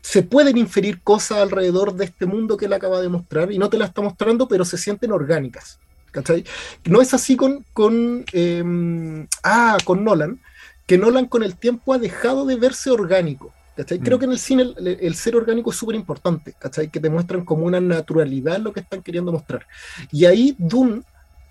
se 0.00 0.22
pueden 0.22 0.56
inferir 0.56 1.02
cosas 1.02 1.38
alrededor 1.38 1.94
de 1.94 2.06
este 2.06 2.24
mundo 2.24 2.56
que 2.56 2.64
él 2.64 2.72
acaba 2.72 3.02
de 3.02 3.10
mostrar 3.10 3.52
y 3.52 3.58
no 3.58 3.68
te 3.68 3.76
la 3.76 3.84
está 3.84 4.00
mostrando, 4.00 4.48
pero 4.48 4.64
se 4.64 4.78
sienten 4.78 5.12
orgánicas. 5.12 5.78
¿cachai? 6.10 6.44
No 6.84 7.00
es 7.00 7.12
así 7.14 7.36
con, 7.36 7.64
con, 7.72 8.24
eh, 8.32 9.26
ah, 9.42 9.76
con 9.84 10.04
Nolan, 10.04 10.40
que 10.86 10.98
Nolan 10.98 11.26
con 11.26 11.42
el 11.42 11.56
tiempo 11.56 11.92
ha 11.94 11.98
dejado 11.98 12.44
de 12.44 12.56
verse 12.56 12.90
orgánico. 12.90 13.52
¿cachai? 13.76 13.98
Creo 14.00 14.18
Mm. 14.18 14.20
que 14.20 14.24
en 14.26 14.32
el 14.32 14.38
cine 14.38 14.62
el, 14.62 14.98
el 15.00 15.14
ser 15.14 15.34
orgánico 15.34 15.70
es 15.70 15.76
súper 15.76 15.96
importante, 15.96 16.54
que 16.92 17.00
te 17.00 17.08
muestran 17.10 17.44
como 17.44 17.64
una 17.64 17.80
naturalidad 17.80 18.58
lo 18.58 18.72
que 18.72 18.80
están 18.80 19.00
queriendo 19.02 19.32
mostrar. 19.32 19.66
Y 20.10 20.26
ahí 20.26 20.54
Dune 20.58 21.02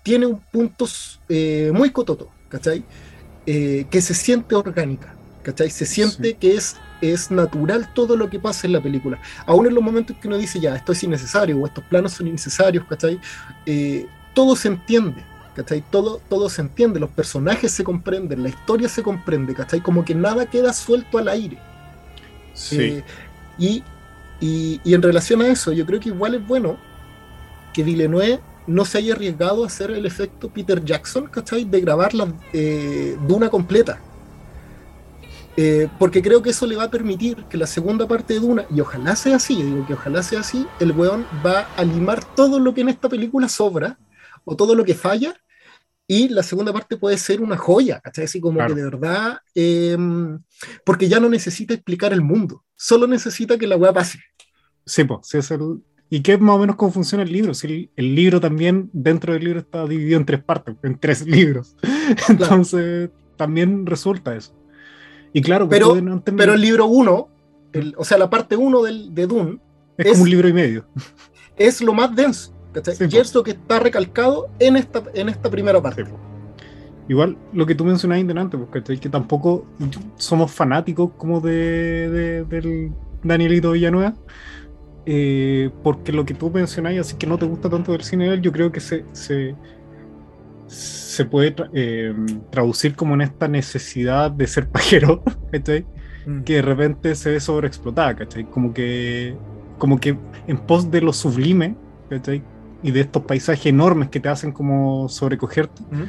tiene 0.04 0.26
un 0.26 0.38
punto 0.38 0.86
eh, 1.28 1.70
muy 1.74 1.90
cototo, 1.90 2.28
¿cachai? 2.48 2.84
Eh, 3.46 3.86
que 3.90 4.00
se 4.00 4.14
siente 4.14 4.54
orgánica. 4.54 5.16
¿cachai? 5.42 5.70
Se 5.70 5.84
siente 5.84 6.28
Sí. 6.28 6.34
que 6.34 6.54
es, 6.54 6.76
es 7.00 7.28
natural 7.32 7.92
todo 7.92 8.16
lo 8.16 8.30
que 8.30 8.38
pasa 8.38 8.68
en 8.68 8.74
la 8.74 8.80
película. 8.80 9.20
Aún 9.44 9.66
en 9.66 9.74
los 9.74 9.82
momentos 9.82 10.16
que 10.18 10.28
uno 10.28 10.38
dice, 10.38 10.60
ya, 10.60 10.76
esto 10.76 10.92
es 10.92 11.02
innecesario, 11.02 11.58
o 11.58 11.66
estos 11.66 11.82
planos 11.86 12.12
son 12.12 12.28
innecesarios, 12.28 12.84
¿cachai? 12.86 13.18
Eh, 13.66 14.06
todo 14.34 14.54
se 14.54 14.68
entiende, 14.68 15.24
¿cachai? 15.54 15.82
Todo, 15.82 16.22
todo 16.28 16.48
se 16.50 16.62
entiende, 16.62 17.00
los 17.00 17.10
personajes 17.10 17.72
se 17.72 17.84
comprenden, 17.84 18.42
la 18.42 18.48
historia 18.50 18.88
se 18.88 19.02
comprende, 19.02 19.54
¿cachai? 19.54 19.82
Como 19.82 20.04
que 20.04 20.14
nada 20.14 20.46
queda 20.50 20.72
suelto 20.72 21.18
al 21.18 21.28
aire. 21.28 21.66
sí, 22.52 22.76
Eh, 22.80 23.04
y, 23.58 23.84
y, 24.40 24.80
y 24.84 24.94
en 24.94 25.02
relación 25.02 25.42
a 25.42 25.48
eso, 25.48 25.72
yo 25.72 25.86
creo 25.86 26.00
que 26.00 26.08
igual 26.10 26.34
es 26.34 26.46
bueno 26.46 26.82
que 27.72 27.82
Villeneuve 27.84 28.44
no 28.66 28.84
se 28.84 28.98
haya 28.98 29.14
arriesgado 29.14 29.64
a 29.64 29.66
hacer 29.66 29.90
el 29.90 30.06
efecto 30.06 30.52
Peter 30.52 30.84
Jackson, 30.84 31.28
¿cachai? 31.28 31.64
De 31.64 31.80
grabar 31.80 32.14
la 32.14 32.32
eh, 32.52 33.16
Duna 33.26 33.50
completa. 33.50 34.04
Eh, 35.56 35.88
porque 35.98 36.22
creo 36.22 36.40
que 36.42 36.50
eso 36.50 36.66
le 36.66 36.76
va 36.76 36.84
a 36.84 36.90
permitir 36.90 37.44
que 37.46 37.58
la 37.58 37.66
segunda 37.66 38.08
parte 38.08 38.34
de 38.34 38.40
Duna, 38.40 38.66
y 38.70 38.80
ojalá 38.80 39.16
sea 39.16 39.36
así, 39.36 39.58
yo 39.58 39.66
digo 39.66 39.86
que 39.86 39.94
ojalá 39.94 40.22
sea 40.22 40.40
así, 40.40 40.66
el 40.80 40.92
weón 40.92 41.26
va 41.44 41.68
a 41.76 41.84
limar 41.84 42.24
todo 42.24 42.58
lo 42.58 42.72
que 42.72 42.80
en 42.80 42.88
esta 42.88 43.08
película 43.08 43.48
sobra, 43.48 43.98
o 44.44 44.56
todo 44.56 44.74
lo 44.74 44.84
que 44.84 44.94
falla, 44.94 45.34
y 46.06 46.28
la 46.28 46.42
segunda 46.42 46.72
parte 46.72 46.96
puede 46.96 47.16
ser 47.16 47.40
una 47.40 47.56
joya, 47.56 48.00
¿cachai? 48.00 48.24
Así 48.24 48.40
como 48.40 48.58
Claro. 48.58 48.74
que 48.74 48.80
de 48.80 48.84
verdad, 48.90 49.38
eh, 49.54 49.96
porque 50.84 51.08
ya 51.08 51.20
no 51.20 51.28
necesita 51.28 51.74
explicar 51.74 52.12
el 52.12 52.20
mundo, 52.22 52.64
solo 52.76 53.06
necesita 53.06 53.56
que 53.56 53.66
la 53.66 53.76
weá 53.76 53.92
pase. 53.92 54.18
sí, 54.84 55.04
po, 55.04 55.20
sí 55.22 55.38
es 55.38 55.50
el- 55.50 55.80
¿Y 56.10 56.20
qué 56.20 56.34
es 56.34 56.40
más 56.40 56.56
o 56.56 56.58
menos 56.58 56.76
cómo 56.76 56.92
funciona 56.92 57.24
el 57.24 57.32
libro? 57.32 57.54
Si 57.54 57.66
el, 57.66 57.90
el 57.96 58.14
libro 58.14 58.38
también, 58.38 58.90
dentro 58.92 59.32
del 59.32 59.44
libro 59.44 59.60
está 59.60 59.86
dividido 59.86 60.18
en 60.18 60.26
tres 60.26 60.44
partes, 60.44 60.74
en 60.82 60.98
tres 60.98 61.24
libros. 61.26 61.74
Entonces, 62.28 63.08
también 63.36 63.86
resulta 63.86 64.34
eso. 64.36 64.54
Y 65.32 65.40
claro, 65.40 65.68
Pero- 65.68 65.88
pueden 65.90 66.08
entender- 66.08 66.44
Pero 66.44 66.54
el 66.54 66.60
libro 66.60 66.86
1, 66.86 67.28
o 67.96 68.04
sea, 68.04 68.18
la 68.18 68.28
parte 68.28 68.56
1 68.56 68.82
de 68.82 69.26
Dune, 69.26 69.58
es, 69.96 70.06
es- 70.06 70.12
como 70.12 70.24
un 70.24 70.30
libro 70.30 70.48
y 70.48 70.52
medio. 70.52 70.86
es 71.56 71.80
lo 71.80 71.94
más 71.94 72.14
denso, 72.14 72.51
¿cachai? 72.72 72.94
Sí, 72.94 73.04
y 73.10 73.16
es 73.16 73.34
lo 73.34 73.42
que 73.42 73.52
está 73.52 73.78
recalcado 73.80 74.48
en 74.58 74.76
esta, 74.76 75.02
en 75.14 75.28
esta 75.28 75.50
primera 75.50 75.80
parte. 75.80 76.04
Sí. 76.04 76.10
Igual 77.08 77.36
lo 77.52 77.66
que 77.66 77.74
tú 77.74 77.84
mencionabas 77.84 78.26
delante, 78.26 78.56
porque 78.56 78.98
que 78.98 79.08
tampoco 79.08 79.66
somos 80.16 80.50
fanáticos 80.52 81.10
como 81.16 81.40
de, 81.40 82.08
de- 82.08 82.44
del 82.44 82.92
Danielito 83.22 83.72
Villanueva, 83.72 84.14
eh, 85.04 85.70
porque 85.82 86.12
lo 86.12 86.24
que 86.24 86.34
tú 86.34 86.50
mencionabas, 86.50 87.00
así 87.00 87.16
que 87.16 87.26
no 87.26 87.38
te 87.38 87.46
gusta 87.46 87.68
tanto 87.68 87.92
del 87.92 88.02
cine 88.02 88.28
de 88.28 88.34
él, 88.34 88.40
yo 88.42 88.52
creo 88.52 88.70
que 88.70 88.80
se, 88.80 89.04
se, 89.12 89.56
se 90.66 91.24
puede 91.24 91.54
tra- 91.54 91.70
eh, 91.74 92.14
traducir 92.50 92.94
como 92.96 93.14
en 93.14 93.22
esta 93.22 93.48
necesidad 93.48 94.30
de 94.30 94.46
ser 94.46 94.68
pajero, 94.70 95.22
¿cachai? 95.50 95.86
Mm. 96.24 96.42
que 96.44 96.54
de 96.54 96.62
repente 96.62 97.14
se 97.16 97.32
ve 97.32 97.40
sobreexplotada, 97.40 98.14
¿cachai? 98.14 98.48
Como 98.48 98.72
que, 98.72 99.36
como 99.78 99.98
que 99.98 100.16
en 100.46 100.58
pos 100.58 100.88
de 100.90 101.00
lo 101.00 101.12
sublime, 101.12 101.76
¿cachai? 102.08 102.44
Y 102.82 102.90
de 102.90 103.00
estos 103.00 103.22
paisajes 103.24 103.66
enormes 103.66 104.08
que 104.08 104.20
te 104.20 104.28
hacen 104.28 104.52
como 104.52 105.08
sobrecogerte, 105.08 105.82
Ujú. 105.92 106.04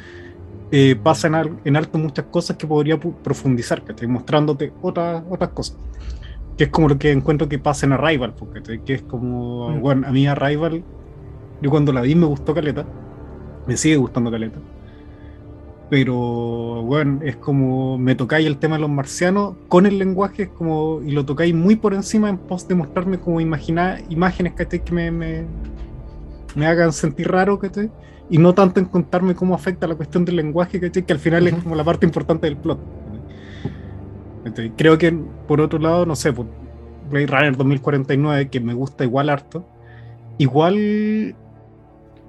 eh, 0.72 0.96
pasan 1.02 1.34
al- 1.34 1.58
en 1.64 1.76
alto 1.76 1.98
muchas 1.98 2.24
cosas 2.26 2.56
que 2.56 2.66
podría 2.66 2.98
profundizar, 2.98 3.84
¿cachai? 3.84 4.08
Mostrándote 4.08 4.72
otras, 4.82 5.22
otras 5.30 5.50
cosas. 5.50 5.76
Que 6.56 6.64
es 6.64 6.70
como 6.70 6.88
lo 6.88 6.98
que 6.98 7.10
encuentro 7.12 7.48
que 7.48 7.58
pasa 7.58 7.86
en 7.86 7.92
Arrival, 7.92 8.34
pues, 8.34 8.50
¿cachai? 8.54 8.82
Que 8.84 8.94
es 8.94 9.02
como, 9.02 9.70
Mm. 9.70 9.80
bueno, 9.80 10.06
a 10.08 10.10
mí 10.12 10.26
Arrival, 10.26 10.82
yo 11.60 11.70
cuando 11.70 11.92
la 11.92 12.00
vi 12.00 12.14
me 12.14 12.26
gustó 12.26 12.54
caleta, 12.54 12.84
Me 13.66 13.78
sigue 13.78 13.96
gustando 13.96 14.30
Caleta. 14.30 14.58
Pero, 15.90 16.82
bueno, 16.82 17.20
es 17.22 17.36
como 17.36 17.96
me 17.98 18.14
tocáis 18.14 18.46
el 18.46 18.58
tema 18.58 18.76
de 18.76 18.82
los 18.82 18.90
marcianos 18.90 19.54
con 19.68 19.86
el 19.86 19.98
lenguaje, 19.98 20.44
es 20.44 20.48
como, 20.50 21.00
y 21.02 21.12
lo 21.12 21.24
tocáis 21.24 21.54
muy 21.54 21.76
por 21.76 21.94
encima 21.94 22.28
en 22.28 22.38
pos 22.38 22.66
de 22.66 22.74
mostrarme 22.74 23.18
como 23.20 23.40
imaginar 23.40 24.02
imágenes 24.08 24.54
que 24.54 24.92
me, 24.92 25.10
me, 25.10 25.44
me 26.54 26.66
hagan 26.66 26.92
sentir 26.92 27.30
raro, 27.30 27.58
¿cachai? 27.58 27.90
Y 28.30 28.38
no 28.38 28.54
tanto 28.54 28.80
en 28.80 28.86
contarme 28.86 29.34
cómo 29.34 29.54
afecta 29.54 29.86
la 29.86 29.94
cuestión 29.94 30.24
del 30.24 30.36
lenguaje, 30.36 30.80
¿cachai? 30.80 31.04
Que 31.04 31.12
al 31.12 31.18
final 31.18 31.46
es 31.46 31.54
como 31.54 31.74
la 31.74 31.84
parte 31.84 32.06
importante 32.06 32.46
del 32.46 32.56
plot. 32.56 32.78
Creo 34.76 34.98
que, 34.98 35.12
por 35.48 35.60
otro 35.60 35.78
lado, 35.78 36.04
no 36.04 36.14
sé, 36.16 36.32
pues, 36.32 36.48
Blade 37.10 37.26
Runner 37.26 37.56
2049, 37.56 38.48
que 38.48 38.60
me 38.60 38.74
gusta 38.74 39.04
igual 39.04 39.30
harto, 39.30 39.66
igual 40.38 41.34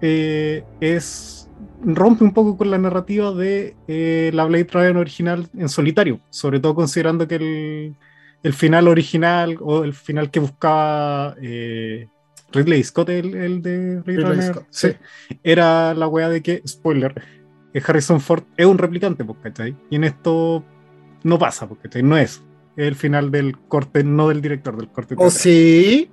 eh, 0.02 0.64
es 0.80 1.50
rompe 1.84 2.24
un 2.24 2.34
poco 2.34 2.58
con 2.58 2.72
la 2.72 2.78
narrativa 2.78 3.32
de 3.32 3.76
eh, 3.88 4.32
la 4.34 4.46
Blade 4.46 4.68
Runner 4.72 4.98
original 4.98 5.48
en 5.56 5.70
solitario, 5.70 6.20
sobre 6.30 6.60
todo 6.60 6.76
considerando 6.76 7.28
que 7.28 7.36
el, 7.36 7.96
el 8.44 8.54
final 8.54 8.88
original 8.88 9.58
o 9.62 9.84
el 9.84 9.94
final 9.94 10.32
que 10.32 10.40
buscaba 10.40 11.36
eh, 11.42 12.08
Ridley 12.56 12.84
Scott, 12.84 13.10
el, 13.10 13.62
de 13.62 14.02
Blade 14.02 14.22
Runner, 14.22 14.62
sí. 14.70 14.90
era 15.44 15.94
la 15.94 16.08
weá 16.08 16.30
de 16.30 16.42
que, 16.42 16.62
spoiler, 16.68 17.22
Harrison 17.86 18.22
Ford 18.22 18.44
es 18.58 18.66
un 18.66 18.78
replicante, 18.78 19.24
pues, 19.24 19.38
¿cachai? 19.44 19.76
Y 19.90 19.98
en 19.98 20.06
esto 20.06 20.64
no 21.24 21.38
pasa, 21.38 21.68
porque 21.68 22.02
no 22.02 22.18
es 22.18 22.42
el 22.78 22.96
final 22.96 23.32
del 23.32 23.58
corte, 23.58 24.04
no 24.04 24.30
del 24.30 24.42
director 24.42 24.78
del 24.78 24.90
corte. 24.90 25.16
¿O 25.18 25.30
sí? 25.30 26.10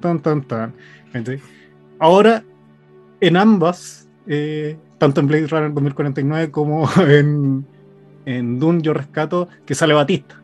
Tan, 0.00 0.20
tan, 0.20 0.42
tan. 0.42 0.74
Ahora, 1.98 2.44
en 3.20 3.36
ambas, 3.36 4.08
eh, 4.26 4.76
tanto 4.98 5.20
en 5.20 5.26
Blade 5.26 5.46
Runner 5.46 5.72
2049 5.72 6.50
como 6.50 6.88
en, 7.06 7.66
en 8.26 8.58
Dune, 8.58 8.82
yo 8.82 8.92
rescato 8.92 9.48
que 9.64 9.74
sale 9.74 9.94
Batista. 9.94 10.40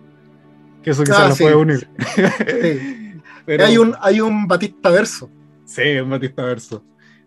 Que 0.82 0.90
eso 0.90 1.04
quizás 1.04 1.20
ah, 1.20 1.28
lo 1.28 1.36
puede 1.36 1.56
unir. 1.56 1.88
Pero, 3.50 3.64
hay, 3.64 3.78
un, 3.78 3.96
hay 4.00 4.20
un 4.20 4.46
Batista 4.46 4.90
verso. 4.90 5.28
Sí, 5.64 5.82
un 5.98 6.08
Batista 6.08 6.44
verso. 6.44 6.84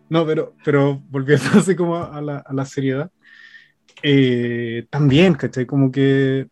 No, 0.07 0.25
pero, 0.25 0.55
pero 0.63 1.03
volviendo 1.09 1.43
así 1.59 1.75
como 1.75 1.97
a 1.97 2.21
la, 2.21 2.37
a 2.37 2.53
la 2.53 2.63
seriedad. 2.63 3.11
Eh, 4.01 4.87
también, 4.89 5.33
¿cachai? 5.33 5.65
Como 5.65 5.91
que 5.91 6.47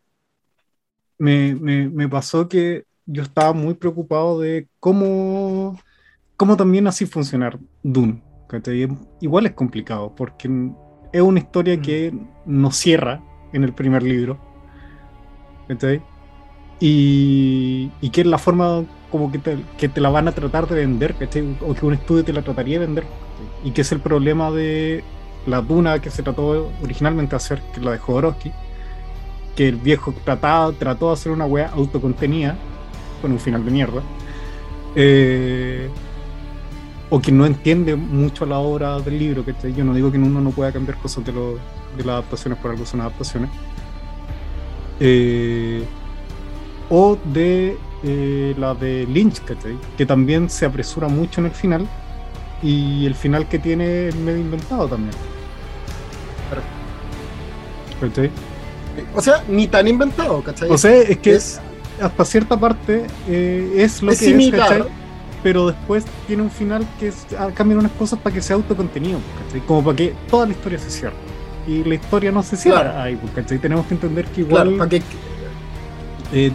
me, 1.18 1.56
me, 1.56 1.88
me, 1.88 2.10
pasó 2.10 2.50
que 2.50 2.84
yo 3.06 3.24
estaba 3.24 3.54
muy 3.54 3.76
preocupado 3.76 4.42
de 4.42 4.68
cómo, 4.82 5.80
cómo 6.36 6.58
también 6.58 6.88
así 6.88 7.06
funcionar 7.06 7.58
Dune. 7.82 8.22
Igual 9.22 9.46
es 9.46 9.54
complicado, 9.54 10.14
porque 10.14 10.50
es 11.14 11.22
una 11.22 11.40
historia 11.40 11.78
mm. 11.78 11.82
que 11.82 12.14
no 12.46 12.72
cierra 12.72 13.24
en 13.54 13.64
el 13.64 13.74
primer 13.74 14.04
libro. 14.04 14.38
Y, 16.82 17.90
y, 18.02 18.10
que 18.10 18.20
es 18.20 18.28
la 18.28 18.38
forma 18.38 18.84
como 19.12 19.32
que 19.32 19.40
te, 19.40 19.58
que 19.78 19.90
te, 19.90 20.02
la 20.02 20.10
van 20.10 20.28
a 20.28 20.32
tratar 20.32 20.68
de 20.68 20.76
vender, 20.76 21.16
o 21.68 21.74
que 21.74 21.86
un 21.86 21.94
estudio 21.94 22.24
te 22.24 22.34
la 22.34 22.42
trataría 22.42 22.80
de 22.80 22.86
vender. 22.86 23.04
Y 23.64 23.72
que 23.72 23.82
es 23.82 23.92
el 23.92 24.00
problema 24.00 24.52
de 24.52 25.04
la 25.46 25.62
Duna 25.62 26.00
que 26.00 26.10
se 26.10 26.24
trató 26.24 26.72
originalmente 26.82 27.32
de 27.32 27.38
hacer, 27.38 27.62
que 27.74 27.82
la 27.82 27.92
de 27.92 27.98
Jodorowsky 27.98 28.52
que 29.56 29.68
el 29.68 29.76
viejo 29.76 30.14
trataba, 30.24 30.72
trató 30.74 31.08
de 31.08 31.14
hacer 31.14 31.32
una 31.32 31.46
wea 31.46 31.70
autocontenida, 31.74 32.56
con 33.22 33.32
un 33.32 33.40
final 33.40 33.64
de 33.64 33.72
mierda, 33.72 34.02
eh, 34.96 35.90
o 37.10 37.20
que 37.22 37.32
no 37.32 37.46
entiende 37.46 37.96
mucho 37.96 38.46
la 38.46 38.60
obra 38.60 39.00
del 39.00 39.20
libro, 39.20 39.44
que 39.46 39.54
yo 39.74 39.84
no 39.84 39.94
digo 39.94 40.12
que 40.12 40.18
uno 40.18 40.42
no 40.42 40.52
pueda 40.52 40.72
cambiar 40.72 40.98
cosas 40.98 41.26
de, 41.26 41.34
lo, 41.34 41.56
de 41.98 42.04
las 42.06 42.14
adaptaciones 42.14 42.60
por 42.60 42.72
algo 42.72 42.86
son 42.86 43.02
adaptaciones, 43.02 43.50
eh, 45.00 45.84
o 46.90 47.18
de 47.26 47.78
eh, 48.04 48.56
la 48.58 48.74
de 48.74 49.06
Lynch, 49.08 49.42
que 49.98 50.06
también 50.06 50.50
se 50.50 50.66
apresura 50.66 51.08
mucho 51.08 51.42
en 51.42 51.48
el 51.48 51.54
final, 51.54 51.88
y 52.64 53.06
el 53.06 53.16
final 53.16 53.48
que 53.48 53.60
tiene 53.60 54.10
es 54.10 54.16
medio 54.16 54.40
inventado 54.40 54.88
también. 54.88 55.14
O 59.16 59.22
sea, 59.22 59.44
ni 59.48 59.68
tan 59.68 59.88
inventado, 59.88 60.42
¿cachai? 60.42 60.70
O 60.70 60.78
sea, 60.78 60.96
es 60.96 61.18
que 61.18 61.36
es, 61.36 61.62
hasta 62.02 62.26
cierta 62.26 62.60
parte 62.60 63.06
eh, 63.28 63.74
es 63.78 64.02
lo 64.02 64.12
que 64.12 64.48
es, 64.48 64.52
¿cachai? 64.52 64.84
Pero 65.44 65.68
después 65.68 66.06
tiene 66.28 66.44
un 66.44 66.52
final 66.52 66.86
que 67.00 67.12
ah, 67.38 67.50
cambian 67.54 67.80
unas 67.80 67.92
cosas 67.94 68.20
para 68.20 68.34
que 68.34 68.42
sea 68.42 68.56
autocontenido, 68.56 69.20
¿cachai? 69.44 69.62
Como 69.66 69.84
para 69.84 69.96
que 69.96 70.14
toda 70.30 70.46
la 70.46 70.52
historia 70.52 70.78
se 70.78 70.90
cierre. 70.90 71.16
Y 71.68 71.84
la 71.84 71.96
historia 71.96 72.32
no 72.32 72.44
se 72.44 72.58
cierra 72.58 73.04
ahí, 73.04 73.20
¿cachai? 73.36 73.58
Tenemos 73.60 73.86
que 73.86 73.94
entender 73.96 74.26
que 74.26 74.42
igual. 74.42 74.78
para 74.78 74.90
que... 74.90 75.02
Eh, 76.34 76.52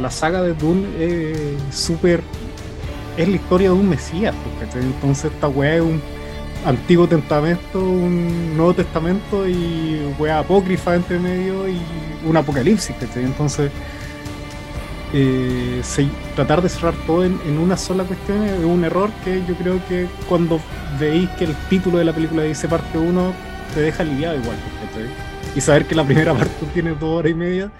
la 0.00 0.10
saga 0.10 0.42
de 0.42 0.54
Dune 0.54 0.86
es 0.98 1.74
súper. 1.74 2.22
Es 3.16 3.28
la 3.28 3.36
historia 3.36 3.68
de 3.68 3.74
un 3.74 3.88
Mesías, 3.88 4.34
¿cachai? 4.60 4.82
Entonces, 4.82 5.32
esta 5.32 5.48
weá 5.48 5.76
es 5.76 5.82
un 5.82 6.00
Antiguo 6.64 7.08
Testamento, 7.08 7.82
un 7.82 8.56
Nuevo 8.56 8.74
Testamento 8.74 9.48
y 9.48 10.14
wea 10.18 10.38
apócrifa 10.38 10.94
entre 10.94 11.18
medio 11.18 11.68
y 11.68 11.78
un 12.24 12.36
apocalipsis, 12.36 12.94
Entonces, 13.16 13.70
eh, 15.12 15.82
tratar 16.34 16.62
de 16.62 16.68
cerrar 16.68 16.94
todo 17.06 17.24
en, 17.24 17.58
una 17.58 17.76
sola 17.76 18.04
cuestión 18.04 18.44
es 18.44 18.64
un 18.64 18.84
error 18.84 19.10
que 19.24 19.42
yo 19.46 19.54
creo 19.56 19.80
que 19.86 20.06
cuando 20.28 20.58
veis 20.98 21.28
que 21.30 21.44
el 21.44 21.54
título 21.68 21.98
de 21.98 22.04
la 22.04 22.12
película 22.12 22.44
dice 22.44 22.68
parte 22.68 22.96
1, 22.96 23.32
te 23.74 23.80
deja 23.80 24.02
aliviado 24.02 24.36
igual, 24.38 24.56
Y 25.54 25.60
saber 25.60 25.86
que 25.86 25.94
la 25.94 26.04
primera 26.04 26.32
parte 26.38 26.54
tiene 26.72 26.90
dos 26.90 27.18
horas 27.18 27.32
y 27.32 27.34
media, 27.34 27.70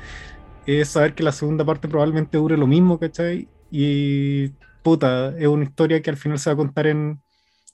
es 0.66 0.88
saber 0.90 1.14
que 1.14 1.22
la 1.22 1.32
segunda 1.32 1.64
parte 1.64 1.88
probablemente 1.88 2.38
dure 2.38 2.56
lo 2.56 2.66
mismo, 2.66 2.98
¿cachai? 2.98 3.48
Y 3.70 4.50
puta, 4.82 5.36
es 5.38 5.46
una 5.46 5.64
historia 5.64 6.02
que 6.02 6.10
al 6.10 6.16
final 6.16 6.38
se 6.38 6.50
va 6.50 6.54
a 6.54 6.56
contar 6.56 6.86
en 6.86 7.20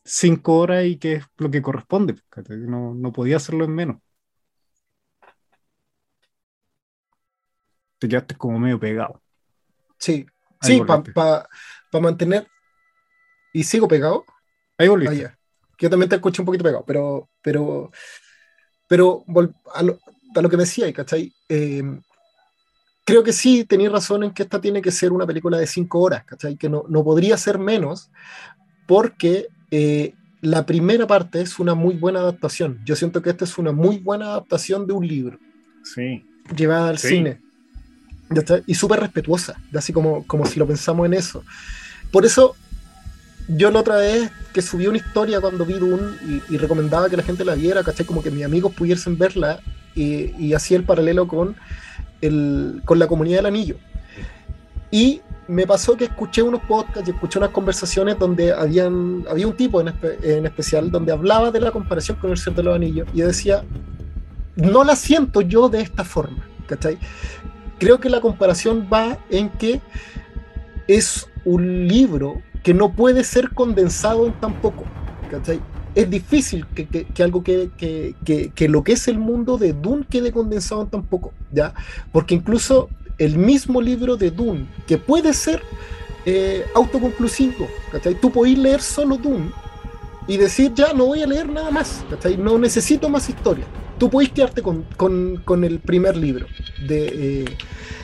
cinco 0.05 0.59
horas 0.59 0.85
y 0.87 0.97
que 0.97 1.15
es 1.15 1.25
lo 1.37 1.51
que 1.51 1.63
corresponde. 1.63 2.17
No, 2.49 2.95
no 2.95 3.13
podía 3.13 3.37
hacerlo 3.37 3.65
en 3.65 3.75
menos. 3.75 3.97
Te 7.99 8.09
quedaste 8.09 8.37
como 8.37 8.59
medio 8.59 8.79
pegado. 8.79 9.21
Sí, 9.99 10.27
sí, 10.63 10.81
para 10.83 11.49
mantener. 12.01 12.47
Y 13.53 13.65
sigo 13.65 13.89
pegado. 13.89 14.25
Ahí 14.77 14.89
volviste. 14.89 15.27
Ah, 15.27 15.35
Yo 15.79 15.91
también 15.91 16.09
te 16.09 16.17
escuché 16.17 16.43
un 16.43 16.47
poquito 16.47 16.65
pegado, 16.65 16.85
pero, 16.87 17.29
pero, 17.43 17.91
pero 18.89 19.25
a 19.75 19.83
lo, 19.83 19.99
a 20.35 20.41
lo 20.41 20.49
que 20.51 20.57
me 20.57 20.63
decía, 20.63 20.93
¿cachai? 20.93 21.33
Eh, 21.49 21.83
creo 23.09 23.25
que 23.25 23.33
sí 23.33 23.65
tenéis 23.65 23.91
razón 23.91 24.23
en 24.23 24.33
que 24.33 24.43
esta 24.43 24.61
tiene 24.61 24.83
que 24.83 24.91
ser 24.91 25.13
una 25.13 25.27
película 25.27 25.57
de 25.57 25.67
cinco 25.67 26.01
horas, 26.01 26.25
¿cachai? 26.25 26.57
Que 26.57 26.69
no, 26.69 26.85
no 26.91 27.03
podría 27.03 27.39
ser 27.39 27.59
menos, 27.59 28.11
porque 28.87 29.49
eh, 29.71 30.13
la 30.43 30.67
primera 30.67 31.07
parte 31.07 31.41
es 31.41 31.59
una 31.59 31.75
muy 31.75 31.95
buena 31.95 32.21
adaptación. 32.21 32.81
Yo 32.85 32.97
siento 32.97 33.23
que 33.23 33.31
esta 33.31 33.47
es 33.47 33.57
una 33.57 33.73
muy 33.73 33.97
buena 33.97 34.27
adaptación 34.27 34.87
de 34.87 34.93
un 34.93 35.09
libro. 35.09 35.39
Sí. 35.85 36.23
Llevada 36.55 36.91
al 36.91 36.99
cine. 36.99 37.41
Y 38.67 38.75
súper 38.75 39.01
respetuosa, 39.01 39.59
así 39.75 39.91
como, 39.91 40.27
como 40.27 40.45
si 40.45 40.59
lo 40.59 40.67
pensamos 40.67 41.07
en 41.07 41.15
eso. 41.15 41.43
Por 42.13 42.27
eso, 42.27 42.57
yo 43.49 43.71
la 43.71 43.81
otra 43.81 43.97
vez 43.97 44.31
que 44.53 44.61
subí 44.61 44.87
una 44.87 44.99
historia 44.99 45.41
cuando 45.41 45.65
vi 45.65 45.79
Dune 45.79 46.43
y, 46.51 46.59
recomendaba 46.59 47.09
que 47.09 47.17
la 47.17 47.23
gente 47.23 47.43
la 47.43 47.55
viera, 47.55 47.83
¿cachai? 47.83 48.05
Como 48.05 48.23
que 48.23 48.31
mis 48.31 48.45
amigos 48.45 48.75
pudiesen 48.75 49.17
verla 49.17 49.61
y, 49.95 50.35
y 50.39 50.53
hacía 50.53 50.77
el 50.77 50.85
paralelo 50.85 51.27
con, 51.27 51.57
con 52.21 52.99
la 52.99 53.07
comunidad 53.07 53.39
del 53.39 53.47
anillo. 53.47 53.77
Y 54.91 55.21
me 55.49 55.67
pasó 55.67 55.97
que 55.97 56.05
escuché 56.05 56.43
unos 56.43 56.61
podcasts 56.63 57.09
y 57.09 57.13
escuché 57.13 57.39
unas 57.39 57.51
conversaciones 57.51 58.19
donde 58.19 58.53
habían, 58.53 59.25
había 59.31 59.47
un 59.47 59.57
tipo 59.57 59.81
en, 59.81 59.93
en, 60.23 60.47
especial 60.47 60.91
donde 60.91 61.13
hablaba 61.13 61.51
de 61.51 61.61
la 61.61 61.71
comparación 61.71 62.19
con 62.19 62.31
el 62.31 62.37
Señor 62.37 62.57
de 62.57 62.63
los 62.65 62.75
Anillos 62.75 63.09
y 63.15 63.23
decía, 63.23 63.65
no 64.57 64.85
la 64.85 64.97
siento 64.97 65.41
yo 65.41 65.69
de 65.69 65.81
esta 65.81 66.05
forma, 66.05 66.45
¿cachai? 66.67 66.99
Creo 67.79 67.99
que 68.01 68.11
la 68.11 68.21
comparación 68.21 68.89
va 68.93 69.19
en 69.31 69.49
que 69.51 69.81
es 70.87 71.29
un 71.45 71.87
libro 71.87 72.43
que 72.63 72.75
no 72.75 72.93
puede 72.93 73.25
ser 73.25 73.51
condensado 73.51 74.27
en 74.27 74.33
tan 74.35 74.55
poco, 74.61 74.85
¿cachai? 75.31 75.61
Es 75.99 76.09
difícil 76.09 76.65
que, 76.77 76.87
que, 76.87 77.07
que 77.07 77.23
algo 77.25 77.43
que, 77.43 77.71
que, 77.77 78.69
lo 78.69 78.85
que 78.85 78.93
es 78.93 79.09
el 79.09 79.19
mundo 79.19 79.59
de 79.59 79.73
Dune 79.73 80.07
quede 80.09 80.31
condensado 80.31 80.83
en 80.83 80.91
tan 80.91 81.03
poco, 81.03 81.33
¿ya? 81.51 81.75
Porque 82.13 82.37
incluso 82.37 82.89
el 83.19 83.37
mismo 83.37 83.81
libro 83.81 84.17
de 84.17 84.31
Dune, 84.31 84.69
que 84.87 84.97
puede 84.97 85.35
ser 85.35 85.61
eh, 86.25 86.65
autoconclusivo, 86.77 87.67
¿cachai? 87.91 88.15
Tú 88.15 88.31
podés 88.31 88.57
leer 88.57 88.81
solo 88.81 89.17
Dune 89.17 89.51
y 90.29 90.37
decir, 90.37 90.73
ya 90.73 90.93
no 90.93 91.07
voy 91.07 91.23
a 91.23 91.27
leer 91.27 91.49
nada 91.49 91.73
más, 91.73 92.05
¿cachai? 92.09 92.37
No 92.37 92.59
necesito 92.59 93.09
más 93.09 93.29
historia, 93.29 93.65
tú 93.99 94.11
puedes 94.11 94.31
quedarte 94.31 94.63
con, 94.63 95.65
el 95.65 95.79
primer 95.81 96.17
libro. 96.17 96.47
De, 96.87 97.43
eh, 97.43 97.45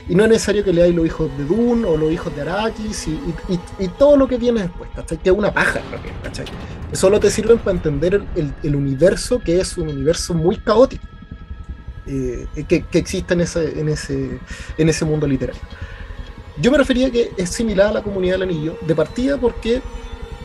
y 0.07 0.15
no 0.15 0.23
es 0.23 0.29
necesario 0.29 0.63
que 0.63 0.71
leáis 0.71 0.93
los 0.93 1.05
hijos 1.05 1.35
de 1.37 1.45
Dune 1.45 1.85
o 1.87 1.97
los 1.97 2.11
hijos 2.11 2.35
de 2.35 2.41
Arrakis 2.41 3.07
y, 3.07 3.87
todo 3.97 4.17
lo 4.17 4.27
que 4.27 4.37
viene 4.37 4.63
después, 4.63 4.89
¿cachai? 4.95 5.17
Que 5.17 5.29
es 5.29 5.35
una 5.35 5.53
paja, 5.53 5.81
¿cachai? 6.21 6.45
Que 6.89 6.95
solo 6.95 7.19
te 7.19 7.29
sirven 7.31 7.57
para 7.57 7.71
entender 7.71 8.23
el, 8.35 8.75
universo, 8.75 9.39
que 9.39 9.59
es 9.59 9.77
un 9.77 9.89
universo 9.89 10.33
muy 10.33 10.57
caótico, 10.57 11.03
eh, 12.05 12.45
que, 12.67 12.85
existe 12.93 13.33
en 13.33 13.41
ese, 13.41 13.79
en, 13.79 13.89
ese, 13.89 14.39
en 14.77 14.89
ese 14.89 15.05
mundo 15.05 15.25
literario. 15.25 15.61
Yo 16.61 16.71
me 16.71 16.77
refería 16.77 17.09
que 17.11 17.31
es 17.35 17.49
similar 17.49 17.87
a 17.87 17.93
la 17.93 18.03
comunidad 18.03 18.35
del 18.35 18.43
anillo, 18.43 18.77
de 18.85 18.95
partida 18.95 19.37
porque 19.37 19.81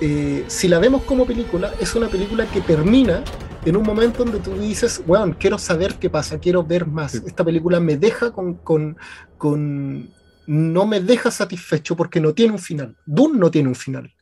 eh, 0.00 0.44
si 0.48 0.68
la 0.68 0.78
vemos 0.78 1.02
como 1.02 1.26
película, 1.26 1.72
es 1.80 1.94
una 1.94 2.08
película 2.08 2.46
que 2.46 2.60
termina 2.62 3.22
en 3.64 3.76
un 3.76 3.82
momento 3.82 4.24
donde 4.24 4.40
tú 4.40 4.58
dices, 4.58 5.02
bueno, 5.06 5.36
quiero 5.38 5.58
saber 5.58 5.94
qué 5.94 6.08
pasa, 6.08 6.38
quiero 6.38 6.64
ver 6.64 6.86
más. 6.86 7.14
Esta 7.14 7.44
película 7.44 7.78
me 7.80 7.96
deja 7.96 8.32
con, 8.32 8.54
con, 8.54 8.96
con, 9.36 10.10
no 10.46 10.86
me 10.86 11.00
deja 11.00 11.30
satisfecho 11.30 11.96
porque 11.96 12.20
no 12.20 12.32
tiene 12.32 12.52
un 12.52 12.58
final. 12.58 12.96
Dune 13.04 13.38
no 13.38 13.50
tiene 13.50 13.68
un 13.68 13.74
final. 13.74 14.12